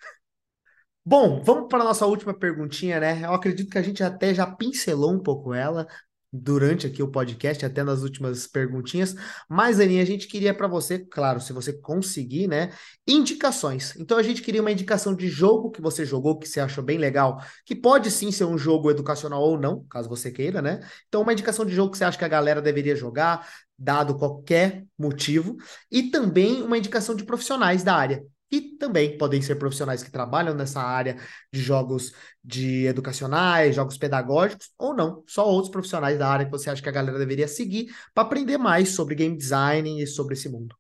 Bom, 1.06 1.41
vamos 1.41 1.70
para 1.70 1.82
a 1.84 1.86
nossa 1.86 2.06
última 2.06 2.34
perguntinha, 2.38 2.99
né? 2.99 3.24
Eu 3.24 3.34
acredito 3.34 3.70
que 3.70 3.78
a 3.78 3.82
gente 3.82 4.04
até 4.04 4.34
já 4.34 4.45
pincelou 4.45 5.14
um 5.14 5.20
pouco 5.24 5.54
ela 5.54 5.88
durante 6.32 6.86
aqui 6.86 7.02
o 7.02 7.08
podcast, 7.10 7.66
até 7.66 7.84
nas 7.84 8.02
últimas 8.02 8.48
perguntinhas. 8.48 9.16
Mas, 9.49 9.80
Aninha, 9.80 10.02
a 10.02 10.06
gente 10.06 10.28
queria 10.28 10.54
para 10.54 10.68
você, 10.68 10.99
claro, 10.99 11.40
se 11.40 11.54
você 11.54 11.74
conseguir, 11.74 12.48
né? 12.48 12.72
Indicações. 13.08 13.95
Então, 13.98 14.18
a 14.18 14.24
gente 14.24 14.41
queria 14.41 14.62
uma 14.62 14.72
indicação 14.72 15.16
de 15.16 15.28
jogo 15.28 15.72
que 15.72 15.82
você 15.82 16.06
jogou, 16.06 16.38
que 16.38 16.48
você 16.48 16.60
achou 16.60 16.84
bem 16.84 16.98
legal, 16.98 17.41
que 17.66 17.76
pode 17.76 18.12
sim 18.12 18.32
ser 18.32 18.45
um 18.45 18.58
jogo 18.58 18.91
educacional 18.91 19.41
ou 19.41 19.58
não, 19.58 19.86
caso 19.90 20.10
você 20.10 20.32
queira, 20.32 20.62
né? 20.62 20.82
Então, 21.08 21.22
uma 21.22 21.34
indicação 21.34 21.66
de 21.66 21.74
jogo 21.74 21.91
que 21.91 21.98
você 21.98 22.04
acha 22.04 22.18
que 22.18 22.26
a 22.26 22.30
galera 22.30 22.62
deveria 22.62 22.95
jogar, 22.95 23.48
dado 23.78 24.18
qualquer 24.18 24.86
motivo, 24.98 25.58
e 25.91 26.04
também 26.04 26.62
uma 26.62 26.78
indicação 26.78 27.16
de 27.16 27.24
profissionais 27.24 27.84
da 27.84 27.95
área 27.95 28.24
que 28.49 28.78
também 28.78 29.18
podem 29.18 29.41
ser 29.41 29.56
profissionais 29.56 30.03
que 30.03 30.11
trabalham 30.11 30.53
nessa 30.56 30.82
área 30.82 31.18
de 31.52 31.60
jogos 31.61 32.14
de 32.44 32.86
educacionais, 32.86 33.76
jogos 33.76 33.98
pedagógicos, 33.98 34.72
ou 34.78 34.94
não, 34.95 35.24
só 35.28 35.45
outros 35.48 35.72
profissionais 35.72 36.18
da 36.18 36.30
área 36.30 36.45
que 36.45 36.52
você 36.52 36.69
acha 36.69 36.82
que 36.82 36.90
a 36.90 36.91
galera 36.91 37.19
deveria 37.19 37.48
seguir 37.48 37.94
para 38.14 38.24
aprender 38.24 38.57
mais 38.57 38.90
sobre 38.90 39.15
game 39.15 39.36
design 39.38 40.02
e 40.02 40.07
sobre 40.07 40.34
esse 40.36 40.49
mundo. 40.49 40.76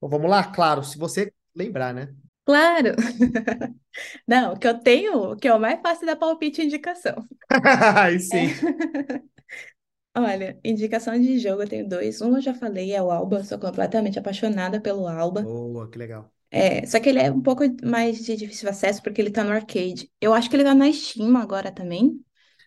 Vamos 0.00 0.30
lá? 0.30 0.44
Claro, 0.44 0.84
se 0.84 0.98
você 0.98 1.32
lembrar, 1.54 1.94
né? 1.94 2.14
Claro! 2.44 2.94
Não, 4.26 4.54
o 4.54 4.58
que 4.58 4.66
eu 4.66 4.78
tenho, 4.80 5.32
o 5.32 5.36
que 5.36 5.48
é 5.48 5.54
o 5.54 5.60
mais 5.60 5.80
fácil 5.80 6.06
da 6.06 6.16
palpite 6.16 6.60
é 6.60 6.64
indicação. 6.64 7.28
Aí 7.96 8.18
É. 8.32 8.46
sim. 8.46 8.54
Olha, 10.16 10.56
indicação 10.64 11.18
de 11.20 11.36
jogo 11.40 11.62
eu 11.62 11.68
tenho 11.68 11.88
dois. 11.88 12.20
Um 12.20 12.36
eu 12.36 12.40
já 12.42 12.54
falei, 12.54 12.92
é 12.92 13.02
o 13.02 13.10
Alba, 13.10 13.42
sou 13.44 13.58
completamente 13.58 14.18
apaixonada 14.20 14.80
pelo 14.80 15.06
Alba. 15.08 15.48
Boa, 15.48 15.90
que 15.90 15.98
legal. 15.98 16.32
É, 16.50 16.84
só 16.86 17.00
que 17.00 17.08
ele 17.08 17.20
é 17.20 17.30
um 17.30 17.42
pouco 17.42 17.64
mais 17.84 18.24
de 18.24 18.36
difícil 18.36 18.68
acesso 18.68 19.02
porque 19.02 19.20
ele 19.20 19.30
tá 19.30 19.44
no 19.44 19.52
arcade. 19.52 20.10
Eu 20.20 20.34
acho 20.34 20.50
que 20.50 20.56
ele 20.56 20.64
tá 20.64 20.74
na 20.74 20.92
Steam 20.92 21.36
agora 21.36 21.72
também. 21.72 22.24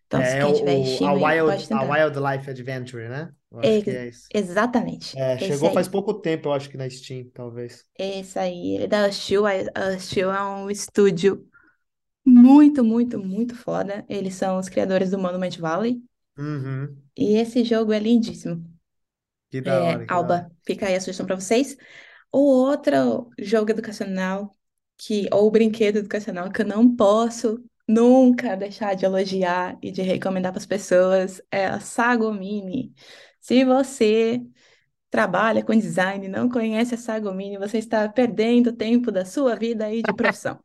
Então, 0.08 0.24
se 0.26 0.38
É 0.38 0.38
quem 0.38 0.54
tiver 0.54 0.82
a 0.82 0.86
Steam 0.86 1.16
aí 1.16 1.40
Wild, 1.42 1.44
pode 1.44 1.68
a 1.72 1.84
tentar. 1.84 2.00
Wildlife 2.06 2.50
Adventure, 2.50 3.10
né? 3.10 3.34
Ex- 3.62 3.96
é 3.96 4.08
isso. 4.08 4.32
exatamente. 4.34 5.16
É, 5.16 5.38
Esse 5.40 5.68
chegou 5.68 5.72
faz 5.72 5.88
aí. 5.88 5.90
pouco 5.90 6.14
tempo, 6.16 6.50
eu 6.50 6.54
acho 6.54 6.70
que 6.70 6.78
na 6.78 6.90
Steam, 6.90 7.30
talvez. 7.32 7.86
Esse 7.98 8.38
aí. 8.40 8.76
Ele 8.76 8.84
é 8.86 8.88
da 8.88 9.12
Steel. 9.12 9.46
A 9.48 10.00
Steel 10.00 10.32
é 10.32 10.44
um 10.44 10.70
estúdio 10.70 11.48
muito, 12.26 12.84
muito, 12.84 13.20
muito 13.20 13.56
foda. 13.56 14.06
Eles 14.10 14.36
são 14.36 14.60
os 14.60 14.70
criadores 14.70 15.12
do 15.12 15.20
Monument 15.20 15.58
Valley. 15.60 16.04
Uhum. 16.38 17.04
E 17.18 17.38
esse 17.38 17.64
jogo 17.64 17.92
é 17.94 18.00
lindíssimo. 18.00 18.64
Que 19.50 19.62
da 19.62 19.76
É, 19.76 19.82
hora, 19.86 20.06
que 20.08 20.18
da 20.18 20.28
hora. 20.34 20.44
Alba, 20.44 20.52
fica 20.66 20.88
aí 20.88 20.96
a 20.96 21.00
sugestão 21.02 21.26
para 21.26 21.36
vocês. 21.36 21.78
O 22.34 22.40
outro 22.40 23.30
jogo 23.40 23.70
educacional 23.72 24.52
que, 24.98 25.28
ou 25.32 25.52
brinquedo 25.52 25.98
educacional 25.98 26.52
que 26.52 26.64
eu 26.64 26.66
não 26.66 26.96
posso 26.96 27.64
nunca 27.88 28.56
deixar 28.56 28.96
de 28.96 29.06
elogiar 29.06 29.78
e 29.84 29.92
de 29.92 30.02
recomendar 30.02 30.52
para 30.52 30.60
as 30.60 30.66
pessoas 30.66 31.40
é 31.52 31.68
a 31.68 31.80
Sagomini. 31.80 32.92
Se 33.40 33.64
você 33.64 34.42
trabalha 35.12 35.64
com 35.64 35.76
design 35.76 36.26
e 36.26 36.30
não 36.30 36.50
conhece 36.50 36.96
a 36.96 36.98
Sagomini, 36.98 37.56
você 37.60 37.78
está 37.78 38.10
perdendo 38.10 38.74
tempo 38.74 39.12
da 39.12 39.26
sua 39.26 39.56
vida 39.56 39.86
aí 39.86 40.02
de 40.02 40.12
profissão. 40.14 40.60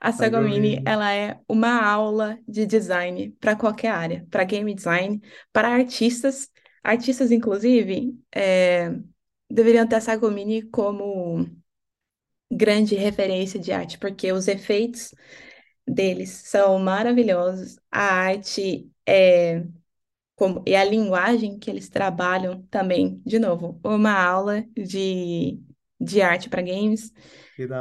A 0.00 0.10
Sagomini, 0.12 0.76
Sagomini. 0.76 0.82
ela 0.84 1.14
é 1.14 1.38
uma 1.48 1.80
aula 1.84 2.36
de 2.48 2.66
design 2.66 3.30
para 3.40 3.54
qualquer 3.54 3.90
área, 3.90 4.26
para 4.28 4.42
game 4.42 4.74
design, 4.74 5.22
para 5.52 5.68
artistas. 5.68 6.50
Artistas, 6.82 7.30
inclusive, 7.30 8.18
é, 8.34 8.92
deveriam 9.50 9.86
ter 9.88 9.96
a 9.96 10.00
Sagomini 10.00 10.62
como 10.62 11.46
grande 12.50 12.94
referência 12.94 13.58
de 13.58 13.72
arte, 13.72 13.98
porque 13.98 14.32
os 14.32 14.48
efeitos 14.48 15.14
deles 15.86 16.30
são 16.30 16.78
maravilhosos. 16.78 17.78
A 17.90 18.02
arte 18.02 18.90
é 19.06 19.64
como, 20.36 20.62
e 20.66 20.74
a 20.76 20.84
linguagem 20.84 21.58
que 21.58 21.70
eles 21.70 21.88
trabalham 21.88 22.62
também, 22.70 23.22
de 23.26 23.38
novo, 23.38 23.80
uma 23.84 24.12
aula 24.12 24.62
de, 24.76 25.60
de 26.00 26.22
arte 26.22 26.48
para 26.48 26.62
games. 26.62 27.12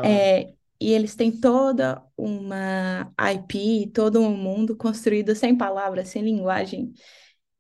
É, 0.03 0.53
e 0.79 0.91
eles 0.93 1.15
têm 1.15 1.31
toda 1.39 2.03
uma 2.17 3.13
IP, 3.33 3.91
todo 3.93 4.21
um 4.21 4.35
mundo 4.37 4.75
construído 4.75 5.35
sem 5.35 5.57
palavras, 5.57 6.09
sem 6.09 6.23
linguagem, 6.23 6.93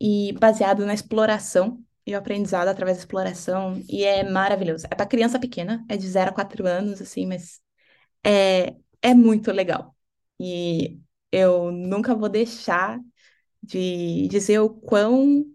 e 0.01 0.33
baseado 0.39 0.85
na 0.85 0.93
exploração 0.93 1.83
e 2.05 2.13
o 2.15 2.17
aprendizado 2.17 2.67
através 2.67 2.97
da 2.97 3.01
exploração. 3.03 3.81
E 3.89 4.03
é 4.03 4.23
maravilhoso. 4.29 4.85
É 4.91 4.95
para 4.95 5.05
criança 5.05 5.39
pequena, 5.39 5.85
é 5.89 5.97
de 5.97 6.07
0 6.09 6.31
a 6.31 6.33
4 6.33 6.67
anos, 6.67 7.01
assim, 7.01 7.25
mas 7.27 7.61
é, 8.25 8.75
é 9.01 9.13
muito 9.15 9.51
legal. 9.51 9.95
E 10.39 10.99
eu 11.31 11.71
nunca 11.71 12.15
vou 12.15 12.29
deixar 12.29 12.99
de 13.63 14.27
dizer 14.29 14.59
o 14.59 14.69
quão, 14.69 15.45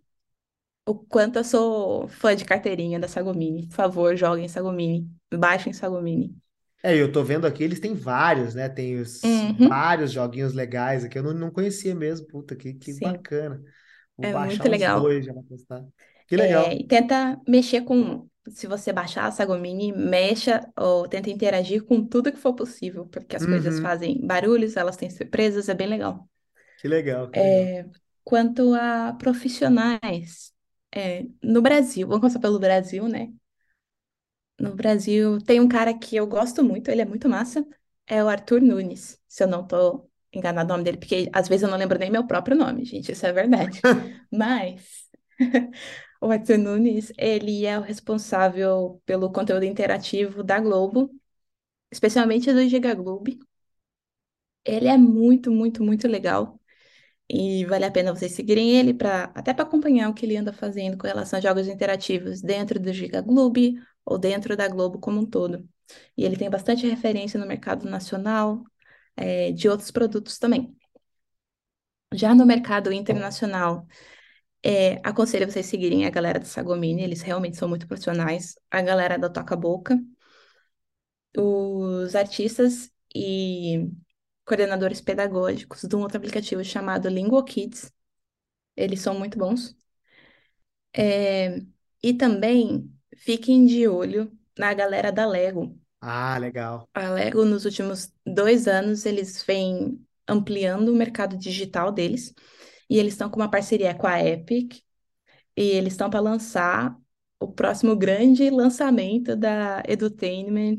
o 0.86 0.94
quanto 0.94 1.38
eu 1.38 1.44
sou 1.44 2.08
fã 2.08 2.34
de 2.36 2.44
carteirinha 2.44 2.98
da 3.00 3.08
Sagomini. 3.08 3.66
Por 3.68 3.74
favor, 3.76 4.16
joguem 4.16 4.48
Sagomini, 4.48 5.08
baixem 5.34 5.72
Sagomini. 5.72 6.36
É, 6.82 6.96
eu 6.96 7.10
tô 7.10 7.24
vendo 7.24 7.46
aqui, 7.46 7.62
eles 7.64 7.80
têm 7.80 7.94
vários, 7.94 8.54
né? 8.54 8.68
Tem 8.68 9.00
os 9.00 9.22
Uhum, 9.22 9.68
vários 9.68 10.12
joguinhos 10.12 10.54
legais 10.54 11.04
aqui. 11.04 11.18
Eu 11.18 11.22
não, 11.24 11.34
não 11.34 11.50
conhecia 11.50 11.94
mesmo. 11.94 12.26
Puta, 12.28 12.54
que, 12.56 12.72
que 12.74 12.92
sim, 12.92 12.94
bacana. 12.94 13.62
Vou 14.16 14.26
é 14.26 14.32
baixar 14.32 14.68
muito 14.68 14.68
legal. 14.68 15.08
dois 15.08 15.24
já 15.26 15.32
pra 15.34 15.42
testar. 15.44 15.84
Que 16.28 16.36
É, 16.36 16.42
legal. 16.42 16.74
e 16.74 16.86
tenta 16.86 17.40
mexer 17.48 17.82
com, 17.82 18.28
se 18.48 18.66
você 18.66 18.92
baixar 18.92 19.26
a 19.26 19.30
Sagomini, 19.32 19.92
mexa 19.92 20.60
ou 20.76 21.08
tenta 21.08 21.30
interagir 21.30 21.84
com 21.84 22.04
tudo 22.06 22.32
que 22.32 22.38
for 22.38 22.54
possível, 22.54 23.06
porque 23.06 23.36
as 23.36 23.46
coisas 23.46 23.78
Uhum. 23.78 23.80
fazem 23.80 24.24
barulhos, 24.26 24.76
elas 24.76 24.96
têm 24.96 25.10
surpresas, 25.10 25.68
é 25.68 25.74
bem 25.74 25.88
legal. 25.88 26.28
Que 26.76 26.88
legal, 26.88 27.30
que 27.30 27.40
legal. 27.40 27.68
É, 27.72 27.86
quanto 28.24 28.74
a 28.74 29.12
profissionais, 29.14 30.52
é, 30.94 31.24
no 31.42 31.62
Brasil, 31.62 32.06
vamos 32.06 32.20
começar 32.22 32.40
pelo 32.40 32.58
Brasil, 32.58 33.08
né? 33.08 33.32
No 34.58 34.74
Brasil 34.74 35.38
tem 35.42 35.60
um 35.60 35.68
cara 35.68 35.96
que 35.96 36.16
eu 36.16 36.26
gosto 36.26 36.64
muito, 36.64 36.90
ele 36.90 37.00
é 37.02 37.04
muito 37.04 37.28
massa, 37.28 37.64
é 38.06 38.22
o 38.24 38.28
Arthur 38.28 38.60
Nunes, 38.60 39.20
se 39.28 39.42
eu 39.44 39.46
não 39.48 39.66
tô 39.66 40.08
enganado 40.32 40.66
o 40.72 40.76
nome 40.76 40.84
dele, 40.84 40.96
porque 40.98 41.30
às 41.32 41.48
vezes 41.48 41.62
eu 41.62 41.70
não 41.70 41.78
lembro 41.78 41.98
nem 41.98 42.10
meu 42.10 42.26
próprio 42.26 42.56
nome, 42.56 42.84
gente, 42.84 43.12
isso 43.12 43.24
é 43.26 43.32
verdade. 43.32 43.86
Mas 44.32 45.08
o 46.20 46.30
Arthur 46.30 46.58
Nunes, 46.58 47.12
ele 47.16 47.66
é 47.66 47.78
o 47.78 47.82
responsável 47.82 49.00
pelo 49.06 49.30
conteúdo 49.32 49.64
interativo 49.64 50.42
da 50.42 50.60
Globo, 50.60 51.10
especialmente 51.90 52.52
do 52.52 52.68
Giga 52.68 52.94
Globo. 52.94 53.30
Ele 54.64 54.88
é 54.88 54.96
muito, 54.96 55.50
muito, 55.50 55.82
muito 55.82 56.06
legal. 56.08 56.60
E 57.28 57.64
vale 57.66 57.84
a 57.84 57.90
pena 57.90 58.14
vocês 58.14 58.32
seguirem 58.32 58.70
ele 58.76 58.94
para 58.94 59.24
até 59.34 59.54
para 59.54 59.64
acompanhar 59.64 60.10
o 60.10 60.14
que 60.14 60.26
ele 60.26 60.36
anda 60.36 60.52
fazendo 60.52 60.98
com 60.98 61.06
relação 61.06 61.38
a 61.38 61.42
jogos 61.42 61.68
interativos 61.68 62.40
dentro 62.42 62.80
do 62.80 62.92
Giga 62.92 63.20
Globo 63.22 63.60
ou 64.04 64.18
dentro 64.18 64.56
da 64.56 64.68
Globo 64.68 64.98
como 64.98 65.20
um 65.20 65.26
todo. 65.26 65.68
E 66.16 66.24
ele 66.24 66.36
tem 66.36 66.50
bastante 66.50 66.86
referência 66.88 67.38
no 67.40 67.46
mercado 67.46 67.88
nacional, 67.88 68.64
é, 69.16 69.52
de 69.52 69.68
outros 69.68 69.90
produtos 69.90 70.38
também. 70.38 70.74
Já 72.14 72.34
no 72.34 72.46
mercado 72.46 72.92
internacional, 72.92 73.86
é, 74.62 75.00
aconselho 75.04 75.50
vocês 75.50 75.66
seguirem 75.66 76.06
a 76.06 76.10
galera 76.10 76.40
do 76.40 76.46
Sagomini, 76.46 77.02
eles 77.02 77.22
realmente 77.22 77.56
são 77.56 77.68
muito 77.68 77.86
profissionais, 77.86 78.56
a 78.70 78.82
galera 78.82 79.18
da 79.18 79.28
Toca 79.28 79.56
Boca, 79.56 79.98
os 81.36 82.14
artistas 82.14 82.90
e 83.14 83.90
coordenadores 84.44 85.00
pedagógicos 85.00 85.82
de 85.82 85.94
um 85.94 86.00
outro 86.00 86.18
aplicativo 86.18 86.64
chamado 86.64 87.08
Lingual 87.08 87.44
Kids, 87.44 87.92
eles 88.76 89.00
são 89.00 89.18
muito 89.18 89.38
bons. 89.38 89.76
É, 90.96 91.60
e 92.02 92.14
também 92.14 92.92
fiquem 93.16 93.66
de 93.66 93.86
olho 93.86 94.32
na 94.58 94.72
galera 94.74 95.12
da 95.12 95.26
Lego. 95.26 95.78
Ah, 96.00 96.38
legal. 96.38 96.88
A 96.94 97.10
Lego, 97.10 97.44
nos 97.44 97.64
últimos 97.64 98.12
dois 98.24 98.68
anos, 98.68 99.04
eles 99.04 99.42
vêm 99.42 100.04
ampliando 100.26 100.90
o 100.90 100.96
mercado 100.96 101.36
digital 101.36 101.90
deles. 101.90 102.34
E 102.88 102.98
eles 102.98 103.14
estão 103.14 103.30
com 103.30 103.36
uma 103.40 103.50
parceria 103.50 103.94
com 103.94 104.06
a 104.06 104.22
Epic. 104.22 104.82
E 105.56 105.62
eles 105.62 105.92
estão 105.94 106.10
para 106.10 106.20
lançar 106.20 106.96
o 107.40 107.48
próximo 107.52 107.96
grande 107.96 108.50
lançamento 108.50 109.36
da 109.36 109.82
Edutainment 109.86 110.78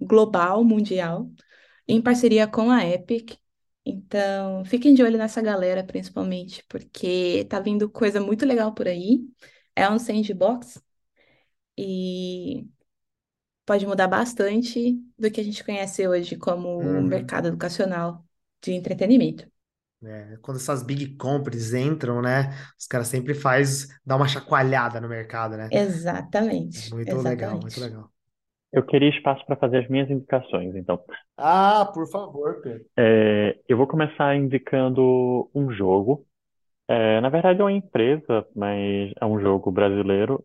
global, 0.00 0.64
mundial, 0.64 1.30
em 1.86 2.00
parceria 2.02 2.46
com 2.46 2.70
a 2.70 2.84
Epic. 2.86 3.36
Então, 3.84 4.64
fiquem 4.66 4.94
de 4.94 5.02
olho 5.02 5.18
nessa 5.18 5.40
galera, 5.42 5.82
principalmente, 5.84 6.64
porque 6.68 7.46
tá 7.48 7.60
vindo 7.60 7.90
coisa 7.90 8.20
muito 8.20 8.44
legal 8.46 8.74
por 8.74 8.86
aí. 8.88 9.22
É 9.76 9.88
um 9.90 9.98
sandbox 9.98 10.82
e 11.76 12.66
pode 13.66 13.86
mudar 13.86 14.08
bastante 14.08 14.94
do 15.18 15.30
que 15.30 15.40
a 15.40 15.44
gente 15.44 15.64
conhece 15.64 16.06
hoje 16.08 16.36
como 16.36 16.80
Uhum. 16.82 17.02
mercado 17.02 17.48
educacional 17.48 18.24
de 18.62 18.72
entretenimento. 18.72 19.48
É, 20.04 20.36
quando 20.42 20.58
essas 20.58 20.82
big 20.82 21.16
companies 21.16 21.74
entram, 21.74 22.22
né? 22.22 22.50
Os 22.78 22.86
caras 22.86 23.08
sempre 23.08 23.34
faz, 23.34 23.88
dá 24.06 24.16
uma 24.16 24.28
chacoalhada 24.28 25.00
no 25.00 25.08
mercado, 25.08 25.56
né? 25.56 25.70
Exatamente, 25.70 26.90
Muito 26.90 27.20
legal, 27.22 27.60
muito 27.60 27.80
exatamente. 27.80 27.80
legal. 27.80 28.12
Eu 28.72 28.84
queria 28.84 29.10
espaço 29.10 29.44
para 29.46 29.56
fazer 29.56 29.78
as 29.78 29.88
minhas 29.88 30.10
indicações, 30.10 30.74
então. 30.76 31.02
Ah, 31.36 31.86
por 31.94 32.06
favor, 32.10 32.60
Pedro. 32.62 32.86
É, 32.96 33.58
eu 33.68 33.76
vou 33.76 33.86
começar 33.86 34.34
indicando 34.36 35.48
um 35.54 35.70
jogo. 35.72 36.26
É, 36.88 37.20
na 37.20 37.28
verdade, 37.30 37.60
é 37.60 37.64
uma 37.64 37.72
empresa, 37.72 38.46
mas 38.56 39.12
é 39.20 39.26
um 39.26 39.40
jogo 39.40 39.70
brasileiro. 39.72 40.44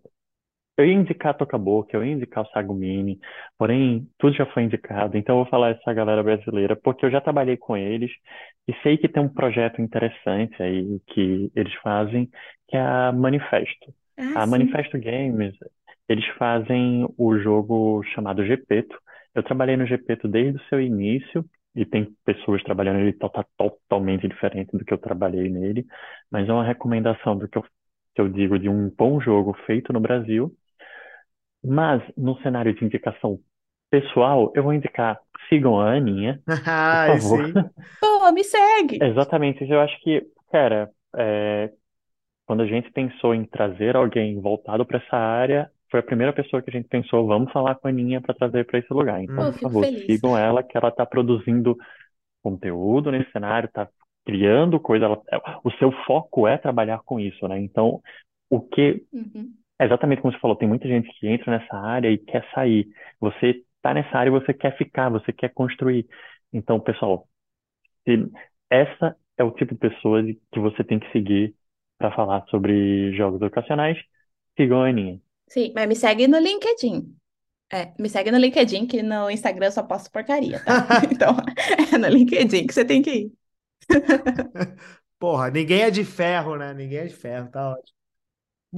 Eu 0.78 0.86
ia 0.88 0.94
indicar 0.94 1.38
Toca 1.38 1.56
Boca, 1.58 1.96
eu 1.96 2.04
ia 2.04 2.14
indicar 2.14 2.44
o 2.44 2.48
Sago 2.50 2.74
Mini, 2.74 3.20
porém, 3.60 4.10
tudo 4.18 4.36
já 4.36 4.46
foi 4.48 4.64
indicado, 4.64 5.16
então 5.18 5.36
eu 5.38 5.44
vou 5.44 5.50
falar 5.52 5.70
essa 5.72 5.94
galera 5.94 6.24
brasileira, 6.24 6.76
porque 6.76 7.06
eu 7.06 7.12
já 7.12 7.22
trabalhei 7.22 7.56
com 7.58 7.78
eles 7.78 8.12
e 8.68 8.74
sei 8.82 8.98
que 8.98 9.08
tem 9.08 9.22
um 9.22 9.30
projeto 9.30 9.82
interessante 9.82 10.62
aí 10.64 11.00
que 11.08 11.52
eles 11.56 11.74
fazem, 11.76 12.28
que 12.68 12.76
é 12.76 12.82
a 12.82 13.12
Manifesto. 13.12 13.94
Ah, 14.18 14.36
A 14.36 14.48
sim. 14.56 14.78
Manifesto 14.78 15.00
Games, 15.00 15.56
eles 16.10 16.26
fazem 16.38 17.08
o 17.18 17.38
jogo 17.40 18.02
chamado 18.16 18.44
Gepeto. 18.46 18.98
Eu 19.36 19.44
trabalhei 19.44 19.78
no 19.78 19.86
Gepeto 19.86 20.28
desde 20.28 20.58
o 20.60 20.64
seu 20.70 20.82
início, 20.82 21.46
e 21.76 21.86
tem 21.86 22.16
pessoas 22.26 22.64
trabalhando 22.64 22.98
nele 22.98 23.14
to- 23.14 23.30
tá 23.30 23.44
totalmente 23.58 24.28
diferente 24.28 24.76
do 24.78 24.84
que 24.86 24.94
eu 24.94 24.98
trabalhei 24.98 25.50
nele, 25.50 25.86
mas 26.32 26.48
é 26.48 26.54
uma 26.54 26.64
recomendação 26.66 27.38
do 27.38 27.48
que 27.48 27.58
eu, 27.58 27.64
que 28.16 28.22
eu 28.22 28.30
digo 28.30 28.60
de 28.60 28.70
um 28.70 28.90
bom 28.92 29.20
jogo 29.20 29.54
feito 29.66 29.92
no 29.94 30.00
Brasil. 30.00 30.56
Mas, 31.64 32.04
no 32.18 32.38
cenário 32.42 32.74
de 32.76 32.84
indicação 32.86 33.40
pessoal, 33.90 34.52
eu 34.56 34.64
vou 34.64 34.74
indicar 34.74 35.20
sigam 35.50 35.80
a 35.80 35.94
Aninha, 35.94 36.42
por 36.92 37.00
Ah, 37.06 37.06
favor. 37.06 37.42
Pô, 38.00 38.32
me 38.32 38.44
segue! 38.44 39.02
Exatamente, 39.02 39.64
eu 39.70 39.82
acho 39.82 40.00
que, 40.02 40.22
cara, 40.52 40.90
é, 41.18 41.72
quando 42.46 42.64
a 42.64 42.68
gente 42.68 42.92
pensou 42.92 43.36
em 43.36 43.46
trazer 43.46 43.96
alguém 43.96 44.40
voltado 44.42 44.86
para 44.86 45.00
essa 45.00 45.18
área, 45.18 45.72
foi 45.92 46.00
a 46.02 46.04
primeira 46.04 46.34
pessoa 46.34 46.62
que 46.62 46.70
a 46.70 46.74
gente 46.74 46.90
pensou, 46.90 47.28
vamos 47.28 47.52
falar 47.54 47.76
com 47.76 47.88
a 47.88 47.92
Aninha 47.92 48.22
para 48.22 48.34
trazer 48.36 48.66
para 48.66 48.80
esse 48.80 48.94
lugar. 48.94 49.24
Então, 49.24 49.46
Pô, 49.46 49.52
por 49.52 49.62
favor, 49.62 49.90
feliz. 49.90 50.08
sigam 50.08 50.38
ela, 50.38 50.64
que 50.64 50.78
ela 50.78 50.90
está 50.90 51.06
produzindo 51.06 51.78
conteúdo 52.44 53.12
nesse 53.12 53.32
cenário, 53.32 53.68
está 53.68 53.88
criando 54.26 54.80
coisa. 54.80 55.06
ela- 55.06 55.22
é, 55.32 55.38
o 55.64 55.72
seu 55.80 55.92
foco 56.06 56.48
é 56.48 56.58
trabalhar 56.58 57.00
com 57.06 57.20
isso, 57.20 57.48
né? 57.48 57.60
Então, 57.62 58.02
o 58.50 58.62
que 58.62 59.04
Uhum. 59.14 59.58
É 59.80 59.86
exatamente 59.86 60.22
como 60.22 60.34
você 60.34 60.40
falou, 60.40 60.56
tem 60.58 60.68
muita 60.68 60.88
gente 60.88 61.10
que 61.20 61.28
entra 61.28 61.52
nessa 61.58 61.76
área 61.78 62.10
e 62.12 62.18
quer 62.18 62.46
sair. 62.54 62.88
Você 63.20 63.64
está 63.78 63.94
nessa 63.94 64.18
área 64.18 64.30
e 64.30 64.32
você 64.32 64.54
quer 64.54 64.78
ficar, 64.78 65.10
você 65.10 65.34
quer 65.34 65.50
construir. 65.54 66.08
Então, 66.54 66.80
pessoal, 66.80 67.28
se- 68.08 68.32
essa 68.70 69.16
é 69.38 69.44
o 69.44 69.52
tipo 69.52 69.74
de 69.74 69.80
pessoa 69.80 70.24
que 70.52 70.60
você 70.60 70.84
tem 70.84 71.00
que 71.00 71.12
seguir 71.12 71.56
para 71.98 72.12
falar 72.16 72.46
sobre 72.50 73.14
jogos 73.16 73.42
educacionais. 73.42 73.98
Sigam 74.58 74.84
a 74.84 74.90
Aninha. 74.90 75.20
Sim, 75.50 75.72
mas 75.76 75.88
me 75.88 75.96
segue 75.96 76.28
no 76.28 76.40
LinkedIn. 76.40 77.16
É, 77.72 77.94
me 78.00 78.10
segue 78.10 78.32
no 78.32 78.38
LinkedIn, 78.40 78.88
que 78.88 79.04
no 79.04 79.30
Instagram 79.32 79.68
eu 79.68 79.72
só 79.74 79.84
posto 79.84 80.12
porcaria, 80.12 80.60
tá? 80.62 80.88
Então, 81.12 81.36
é 81.94 81.98
no 81.98 82.08
LinkedIn 82.10 82.68
que 82.68 82.74
você 82.74 82.86
tem 82.86 83.02
que 83.02 83.12
ir. 83.12 83.34
Porra, 85.20 85.50
ninguém 85.52 85.82
é 85.84 85.92
de 85.92 86.04
ferro, 86.06 86.56
né? 86.58 86.74
Ninguém 86.74 87.00
é 87.00 87.06
de 87.08 87.16
ferro, 87.16 87.50
tá 87.50 87.72
ótimo. 87.72 88.03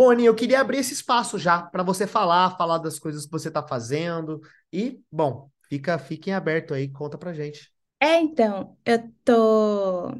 Aninha, 0.03 0.27
eu 0.27 0.35
queria 0.35 0.59
abrir 0.59 0.79
esse 0.79 0.93
espaço 0.93 1.39
já 1.39 1.61
para 1.61 1.83
você 1.83 2.05
falar, 2.05 2.57
falar 2.57 2.79
das 2.79 2.99
coisas 2.99 3.25
que 3.25 3.31
você 3.31 3.47
está 3.47 3.65
fazendo. 3.65 4.41
E, 4.71 5.01
bom, 5.11 5.49
fica, 5.69 5.97
fiquem 5.97 6.33
aberto 6.33 6.73
aí, 6.73 6.89
conta 6.89 7.17
pra 7.17 7.33
gente. 7.33 7.71
É, 7.99 8.19
então, 8.19 8.77
eu 8.85 9.11
tô 9.23 10.11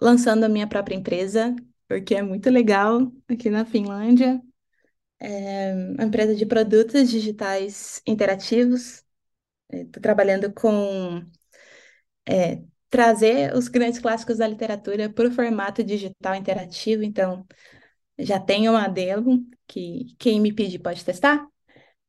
lançando 0.00 0.44
a 0.44 0.48
minha 0.48 0.66
própria 0.68 0.94
empresa, 0.94 1.54
porque 1.88 2.14
é 2.14 2.22
muito 2.22 2.48
legal 2.50 3.12
aqui 3.28 3.50
na 3.50 3.64
Finlândia. 3.64 4.40
É 5.20 5.74
uma 5.74 6.04
empresa 6.04 6.34
de 6.34 6.46
produtos 6.46 7.10
digitais 7.10 8.02
interativos. 8.06 9.04
Estou 9.70 10.02
trabalhando 10.02 10.52
com 10.52 11.24
é, 12.28 12.62
trazer 12.88 13.54
os 13.54 13.68
grandes 13.68 13.98
clássicos 14.00 14.38
da 14.38 14.46
literatura 14.46 15.10
para 15.10 15.28
o 15.28 15.32
formato 15.32 15.82
digital 15.84 16.34
interativo. 16.34 17.02
Então, 17.02 17.46
já 18.20 18.38
tenho 18.40 18.72
uma 18.72 18.88
demo 18.88 19.46
que 19.66 20.14
quem 20.18 20.40
me 20.40 20.52
pedir 20.54 20.78
pode 20.80 21.04
testar. 21.04 21.46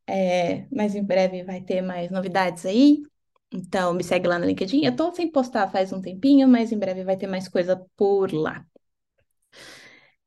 É, 0.08 0.68
mas 0.72 0.96
em 0.96 1.04
breve 1.04 1.44
vai 1.44 1.62
ter 1.62 1.82
mais 1.82 2.12
novidades 2.12 2.66
aí. 2.66 3.04
Então, 3.52 3.94
me 3.94 4.04
segue 4.04 4.28
lá 4.28 4.40
no 4.40 4.46
LinkedIn. 4.46 4.86
Eu 4.86 4.96
tô 4.96 5.14
sem 5.14 5.32
postar 5.32 5.70
faz 5.72 5.94
um 5.94 6.02
tempinho, 6.02 6.48
mas 6.48 6.72
em 6.72 6.80
breve 6.80 7.04
vai 7.04 7.18
ter 7.18 7.28
mais 7.28 7.48
coisa 7.50 7.78
por 7.98 8.34
lá. 8.34 8.66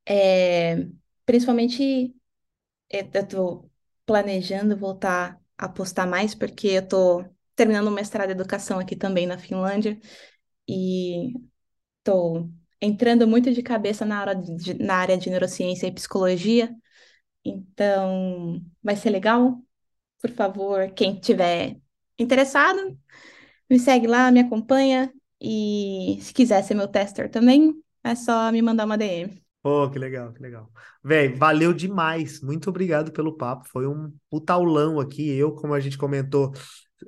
É, 0.07 0.77
principalmente, 1.27 2.15
eu 2.91 3.29
tô 3.29 3.71
planejando 4.07 4.77
voltar 4.79 5.41
a 5.59 5.69
postar 5.69 6.07
mais, 6.07 6.35
porque 6.35 6.69
eu 6.69 6.89
tô 6.89 7.25
terminando 7.57 7.89
o 7.89 7.93
mestrado 7.93 8.31
em 8.31 8.33
educação 8.33 8.79
aqui 8.81 8.97
também 8.97 9.27
na 9.27 9.39
Finlândia 9.39 9.99
e 10.69 11.33
tô 12.05 12.49
entrando 12.81 13.27
muito 13.27 13.53
de 13.53 13.63
cabeça 13.63 14.05
na 14.05 14.19
área 14.19 14.35
de, 14.35 14.75
na 14.75 14.95
área 14.97 15.17
de 15.19 15.31
neurociência 15.31 15.87
e 15.87 15.93
psicologia. 15.93 16.75
Então, 17.45 18.63
vai 18.83 18.97
ser 18.97 19.11
legal. 19.11 19.59
Por 20.21 20.31
favor, 20.31 20.91
quem 20.93 21.21
tiver 21.21 21.77
interessado, 22.19 22.99
me 23.69 23.79
segue 23.79 24.07
lá, 24.07 24.31
me 24.31 24.41
acompanha. 24.41 25.13
E 25.41 26.19
se 26.23 26.33
quiser 26.33 26.63
ser 26.63 26.75
meu 26.75 26.89
tester 26.89 27.31
também, 27.31 27.75
é 28.03 28.15
só 28.15 28.51
me 28.51 28.63
mandar 28.63 28.87
uma 28.87 28.97
DM. 28.97 29.45
Pô, 29.63 29.91
que 29.91 29.99
legal, 29.99 30.33
que 30.33 30.43
legal. 30.43 30.71
Véi, 31.03 31.29
valeu 31.29 31.73
demais. 31.73 32.41
Muito 32.43 32.69
obrigado 32.69 33.13
pelo 33.13 33.37
papo. 33.37 33.67
Foi 33.69 33.87
um 33.87 34.13
puta 34.31 34.53
aulão 34.53 35.01
aqui. 35.01 35.27
Eu, 35.31 35.55
como 35.55 35.73
a 35.75 35.81
gente 35.81 35.97
comentou, 35.97 36.53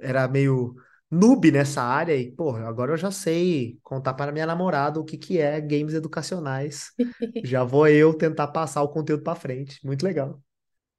era 0.01 0.27
meio 0.27 0.75
noob 1.11 1.51
nessa 1.53 1.83
área 1.83 2.17
e, 2.17 2.31
pô, 2.33 2.51
agora 2.57 2.93
eu 2.93 2.97
já 2.97 3.11
sei 3.11 3.79
contar 3.83 4.15
para 4.15 4.33
minha 4.33 4.47
namorada 4.47 5.01
o 5.01 5.05
que 5.05 5.17
que 5.19 5.39
é 5.39 5.61
games 5.61 5.95
educacionais. 5.95 6.91
Já 7.43 7.63
vou 7.65 7.87
eu 7.89 8.15
tentar 8.15 8.49
passar 8.49 8.83
o 8.83 8.89
conteúdo 8.89 9.23
para 9.23 9.37
frente. 9.39 9.79
Muito 9.87 10.05
legal. 10.05 10.43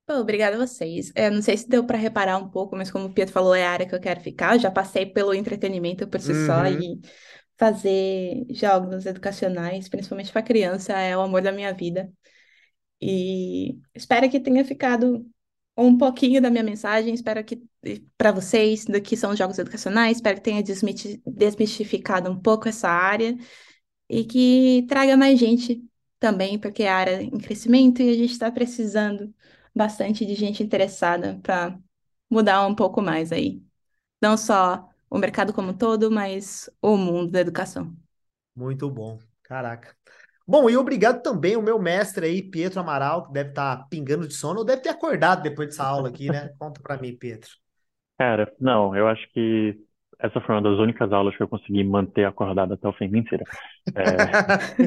Pô, 0.06 0.14
obrigada 0.16 0.56
a 0.56 0.60
vocês. 0.66 1.12
Eu 1.16 1.32
não 1.32 1.42
sei 1.42 1.58
se 1.58 1.68
deu 1.68 1.86
para 1.86 1.98
reparar 1.98 2.38
um 2.38 2.50
pouco, 2.50 2.76
mas 2.78 2.90
como 2.90 3.08
o 3.08 3.14
Pietro 3.14 3.34
falou, 3.34 3.54
é 3.54 3.66
a 3.66 3.72
área 3.72 3.86
que 3.88 3.94
eu 3.94 4.00
quero 4.00 4.22
ficar. 4.22 4.56
Eu 4.56 4.60
já 4.60 4.72
passei 4.72 5.06
pelo 5.06 5.34
entretenimento 5.34 6.08
por 6.08 6.22
si 6.22 6.34
só 6.34 6.66
Uhum. 6.66 6.68
e 6.68 7.00
fazer 7.58 8.46
jogos 8.52 9.06
educacionais, 9.06 9.90
principalmente 9.90 10.32
para 10.32 10.42
criança, 10.44 10.94
é 10.94 11.18
o 11.18 11.22
amor 11.22 11.42
da 11.42 11.52
minha 11.52 11.74
vida. 11.74 12.12
E 13.02 13.80
espero 13.96 14.30
que 14.30 14.40
tenha 14.40 14.66
ficado 14.66 15.26
um 15.78 15.98
pouquinho 15.98 16.42
da 16.42 16.50
minha 16.50 16.64
mensagem. 16.64 17.14
Espero 17.14 17.44
que 17.44 17.64
para 18.18 18.32
vocês 18.32 18.86
do 18.86 19.02
que 19.02 19.16
são 19.16 19.32
os 19.32 19.38
jogos 19.38 19.60
educacionais, 19.60 20.18
espero 20.18 20.38
que 20.38 20.44
tenha 20.44 20.64
desmistificado 20.64 22.30
um 22.32 22.40
pouco 22.40 22.68
essa 22.68 22.90
área 22.90 23.38
e 24.10 24.24
que 24.26 24.86
traga 24.88 25.18
mais 25.18 25.40
gente 25.40 25.84
também, 26.20 26.60
porque 26.60 26.84
é 26.84 26.90
a 26.90 26.96
área 26.98 27.22
em 27.22 27.38
crescimento 27.38 28.02
e 28.02 28.10
a 28.10 28.14
gente 28.14 28.32
está 28.32 28.52
precisando 28.52 29.34
bastante 29.76 30.26
de 30.26 30.36
gente 30.36 30.64
interessada 30.64 31.40
para 31.44 31.78
mudar 32.30 32.66
um 32.68 32.76
pouco 32.76 33.02
mais 33.02 33.32
aí. 33.32 33.62
Não 34.22 34.38
só 34.38 34.90
o 35.10 35.18
mercado 35.18 35.54
como 35.54 35.70
um 35.72 35.78
todo, 35.78 36.12
mas 36.12 36.70
o 36.82 36.98
mundo 36.98 37.32
da 37.32 37.42
educação. 37.42 37.96
Muito 38.56 38.90
bom. 38.90 39.20
Caraca. 39.44 39.97
Bom, 40.48 40.70
e 40.70 40.78
obrigado 40.78 41.22
também 41.22 41.56
ao 41.56 41.62
meu 41.62 41.78
mestre 41.78 42.26
aí, 42.26 42.42
Pietro 42.42 42.80
Amaral, 42.80 43.28
que 43.28 43.34
deve 43.34 43.50
estar 43.50 43.86
pingando 43.90 44.28
de 44.28 44.34
sono, 44.34 44.60
ou 44.60 44.66
deve 44.66 44.82
ter 44.82 44.90
acordado 44.90 45.44
depois 45.44 45.68
dessa 45.68 45.84
aula 45.84 46.08
aqui, 46.08 46.30
né? 46.30 46.54
Conta 46.58 46.82
pra 46.82 46.98
mim, 46.98 47.14
Pietro. 47.16 47.52
Cara, 48.18 48.52
não, 48.60 48.96
eu 48.96 49.08
acho 49.08 49.28
que 49.34 49.78
essa 50.20 50.40
foi 50.42 50.56
uma 50.56 50.62
das 50.62 50.80
únicas 50.80 51.12
aulas 51.12 51.36
que 51.36 51.44
eu 51.44 51.48
consegui 51.48 51.84
manter 51.84 52.26
acordado 52.26 52.74
até 52.74 52.88
o 52.88 52.94
fim. 52.94 53.08
Mentira. 53.08 53.44
É, 53.94 54.06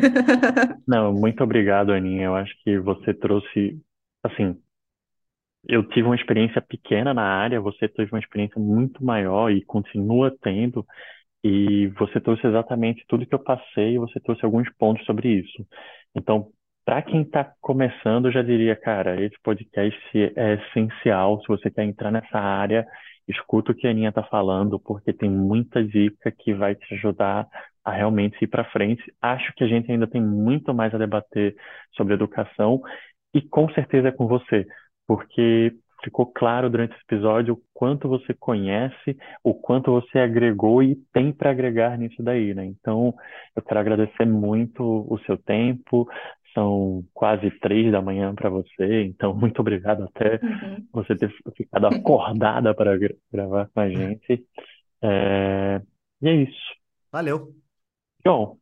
não, 0.89 1.13
muito 1.13 1.45
obrigado, 1.45 1.93
Aninha. 1.93 2.25
Eu 2.25 2.35
acho 2.35 2.53
que 2.65 2.79
você 2.79 3.13
trouxe, 3.13 3.79
assim, 4.25 4.57
eu 5.69 5.87
tive 5.89 6.09
uma 6.09 6.17
experiência 6.17 6.61
pequena 6.61 7.13
na 7.13 7.23
área, 7.23 7.61
você 7.61 7.87
teve 7.89 8.11
uma 8.13 8.19
experiência 8.19 8.61
muito 8.61 9.05
maior 9.05 9.51
e 9.51 9.63
continua 9.65 10.35
tendo, 10.43 10.87
e 11.43 11.89
você 11.99 12.21
trouxe 12.21 12.47
exatamente 12.47 13.05
tudo 13.09 13.27
que 13.27 13.35
eu 13.35 13.39
passei, 13.43 13.95
e 13.95 13.99
você 13.99 14.21
trouxe 14.21 14.45
alguns 14.45 14.69
pontos 14.77 15.05
sobre 15.07 15.29
isso. 15.29 15.67
Então, 16.15 16.49
para 16.85 17.03
quem 17.03 17.23
está 17.23 17.53
começando, 17.61 18.27
eu 18.27 18.33
já 18.33 18.43
diria, 18.43 18.75
cara, 18.77 19.21
esse 19.23 19.37
podcast 19.43 19.99
é 20.37 20.55
essencial. 20.55 21.41
Se 21.43 21.49
você 21.49 21.71
quer 21.71 21.85
entrar 21.85 22.11
nessa 22.11 22.39
área, 22.39 22.87
escuta 23.29 23.73
o 23.73 23.75
que 23.75 23.87
a 23.87 23.91
Aninha 23.91 24.09
está 24.09 24.23
falando, 24.25 24.79
porque 24.81 25.13
tem 25.13 25.31
muita 25.31 25.85
dica 25.85 26.33
que 26.33 26.53
vai 26.55 26.75
te 26.75 26.95
ajudar 26.95 27.47
a 27.85 27.93
realmente 27.93 28.37
ir 28.43 28.49
para 28.49 28.65
frente. 28.71 29.03
Acho 29.21 29.53
que 29.55 29.65
a 29.65 29.69
gente 29.69 29.91
ainda 29.91 30.07
tem 30.07 30.21
muito 30.21 30.75
mais 30.75 30.95
a 30.95 30.99
debater 30.99 31.55
sobre 31.97 32.15
educação, 32.15 32.81
e 33.35 33.41
com 33.41 33.69
certeza 33.73 34.09
é 34.09 34.13
com 34.13 34.27
você 34.27 34.67
porque 35.11 35.73
ficou 36.05 36.27
claro 36.33 36.71
durante 36.71 36.93
esse 36.95 37.03
episódio 37.05 37.55
o 37.55 37.63
quanto 37.75 38.09
você 38.09 38.35
conhece, 38.35 39.17
o 39.45 39.55
quanto 39.55 39.91
você 39.93 40.19
agregou 40.19 40.83
e 40.83 40.97
tem 41.13 41.33
para 41.33 41.51
agregar 41.51 41.97
nisso 41.99 42.23
daí, 42.23 42.55
né? 42.55 42.65
Então, 42.67 43.15
eu 43.57 43.63
quero 43.63 43.81
agradecer 43.81 44.25
muito 44.27 44.83
o 44.83 45.19
seu 45.27 45.37
tempo. 45.39 46.09
São 46.55 47.05
quase 47.15 47.51
três 47.61 47.93
da 47.93 48.03
manhã 48.03 48.35
para 48.35 48.51
você, 48.51 49.05
então 49.05 49.35
muito 49.37 49.61
obrigado 49.61 50.05
até 50.05 50.41
Uhum. 50.43 50.89
você 50.93 51.17
ter 51.17 51.33
ficado 51.57 51.87
acordada 51.87 52.75
para 52.75 52.97
gra- 52.99 53.15
gravar 53.33 53.69
com 53.73 53.81
a 53.81 53.89
gente. 53.91 54.45
É, 55.03 55.81
E 56.23 56.29
é 56.29 56.35
isso. 56.45 56.75
Valeu. 57.13 57.55
John, 58.25 58.59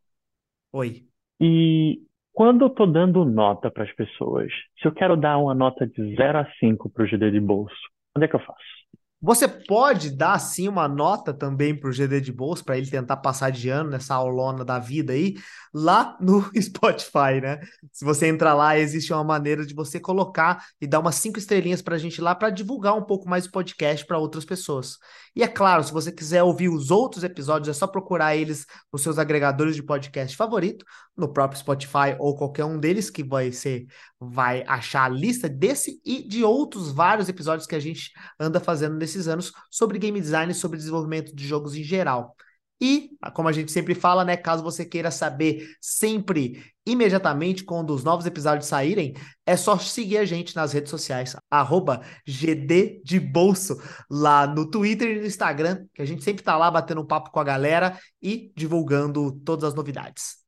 Oi. 0.73 1.07
E 1.41 2.01
quando 2.39 2.67
eu 2.67 2.71
tô 2.71 2.87
dando 2.87 3.25
nota 3.25 3.69
para 3.69 3.83
as 3.83 3.93
pessoas, 3.97 4.47
se 4.81 4.87
eu 4.87 4.93
quero 4.93 5.17
dar 5.17 5.39
uma 5.39 5.57
nota 5.57 5.85
de 5.85 6.15
0 6.15 6.39
a 6.39 6.47
5 6.61 6.89
para 6.89 7.03
o 7.03 7.07
GD 7.09 7.33
de 7.33 7.41
bolso, 7.41 7.75
onde 8.17 8.27
é 8.27 8.29
que 8.29 8.37
eu 8.37 8.39
faço? 8.39 8.78
Você 9.21 9.49
pode 9.49 10.11
dar 10.11 10.39
sim 10.39 10.69
uma 10.69 10.87
nota 10.87 11.35
também 11.35 11.75
para 11.75 11.91
o 11.91 11.93
GD 11.93 12.21
de 12.21 12.33
bolso 12.33 12.65
para 12.65 12.79
ele 12.79 12.89
tentar 12.89 13.17
passar 13.17 13.51
de 13.51 13.69
ano 13.69 13.91
nessa 13.91 14.15
aulona 14.15 14.65
da 14.65 14.79
vida 14.79 15.13
aí, 15.13 15.35
lá 15.75 16.17
no 16.21 16.49
Spotify, 16.57 17.41
né? 17.43 17.59
Se 17.93 18.05
você 18.05 18.29
entrar 18.29 18.55
lá, 18.55 18.79
existe 18.79 19.13
uma 19.13 19.25
maneira 19.25 19.67
de 19.67 19.75
você 19.75 19.99
colocar 19.99 20.65
e 20.81 20.87
dar 20.87 21.01
umas 21.01 21.17
cinco 21.17 21.37
estrelinhas 21.37 21.83
para 21.83 21.97
a 21.97 21.99
gente 21.99 22.21
lá 22.21 22.33
para 22.33 22.49
divulgar 22.49 22.95
um 22.95 23.03
pouco 23.03 23.29
mais 23.29 23.47
o 23.47 23.51
podcast 23.51 24.07
para 24.07 24.19
outras 24.19 24.45
pessoas. 24.45 24.97
E 25.35 25.43
é 25.43 25.49
claro, 25.49 25.83
se 25.83 25.93
você 25.93 26.13
quiser 26.13 26.45
ouvir 26.45 26.69
os 26.69 26.93
outros 26.93 27.25
episódios, 27.25 27.69
é 27.69 27.79
só 27.79 27.89
procurar 27.89 28.37
eles 28.37 28.67
nos 28.93 29.03
seus 29.03 29.19
agregadores 29.19 29.75
de 29.75 29.83
podcast 29.83 30.37
favorito, 30.37 30.85
no 31.17 31.33
próprio 31.33 31.59
Spotify 31.59 32.15
ou 32.21 32.37
qualquer 32.37 32.65
um 32.65 32.79
deles 32.79 33.11
que 33.11 33.25
vai 33.25 33.51
ser, 33.51 33.87
vai 34.21 34.65
achar 34.67 35.05
a 35.05 35.09
lista 35.09 35.49
desse 35.49 36.01
e 36.05 36.27
de 36.27 36.43
outros 36.43 36.91
vários 36.91 37.29
episódios 37.29 37.67
que 37.67 37.75
a 37.75 37.81
gente 37.81 38.11
anda 38.39 38.59
fazendo 38.61 38.97
nesses 38.97 39.29
anos 39.29 39.53
sobre 39.71 39.99
game 39.99 40.21
design 40.21 40.51
e 40.51 40.55
sobre 40.55 40.79
desenvolvimento 40.79 41.35
de 41.35 41.47
jogos 41.47 41.75
em 41.75 41.83
geral. 41.83 42.35
E, 42.81 43.11
como 43.35 43.49
a 43.49 43.53
gente 43.53 43.73
sempre 43.73 43.95
fala, 43.95 44.25
né? 44.25 44.37
Caso 44.37 44.63
você 44.63 44.85
queira 44.85 45.11
saber 45.11 45.67
sempre, 45.81 46.65
imediatamente, 46.87 47.65
quando 47.65 47.91
os 47.93 48.05
novos 48.05 48.25
episódios 48.25 48.69
saírem, 48.69 49.15
é 49.45 49.57
só 49.57 49.77
seguir 49.79 50.19
a 50.19 50.25
gente 50.25 50.55
nas 50.55 50.73
redes 50.73 50.91
sociais, 50.91 51.35
arroba 51.51 52.03
GD 52.25 53.03
de 53.05 53.19
Bolso, 53.19 53.77
lá 54.09 54.47
no 54.47 54.71
Twitter 54.71 55.17
e 55.17 55.21
no 55.21 55.27
Instagram, 55.27 55.87
que 55.93 56.03
a 56.03 56.05
gente 56.05 56.23
sempre 56.23 56.45
tá 56.45 56.57
lá 56.57 56.71
batendo 56.71 57.01
um 57.01 57.07
papo 57.07 57.31
com 57.33 57.41
a 57.41 57.45
galera 57.45 57.99
e 58.23 58.53
divulgando 58.57 59.33
todas 59.45 59.65
as 59.65 59.75
novidades. 59.75 60.48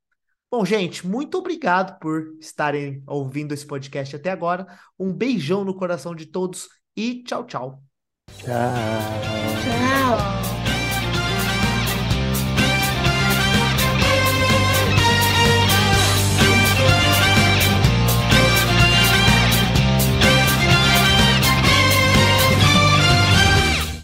Bom, 0.50 0.64
gente, 0.64 1.06
muito 1.06 1.38
obrigado 1.38 1.98
por 2.00 2.36
estarem 2.40 3.02
ouvindo 3.06 3.54
esse 3.54 3.64
podcast 3.64 4.16
até 4.16 4.30
agora. 4.30 4.66
Um 4.98 5.12
beijão 5.12 5.64
no 5.64 5.76
coração 5.76 6.12
de 6.14 6.26
todos 6.26 6.68
e 6.96 7.22
tchau, 7.22 7.46
tchau. 7.46 7.82
Tchau. 8.36 8.48
Tchau. 9.62 10.69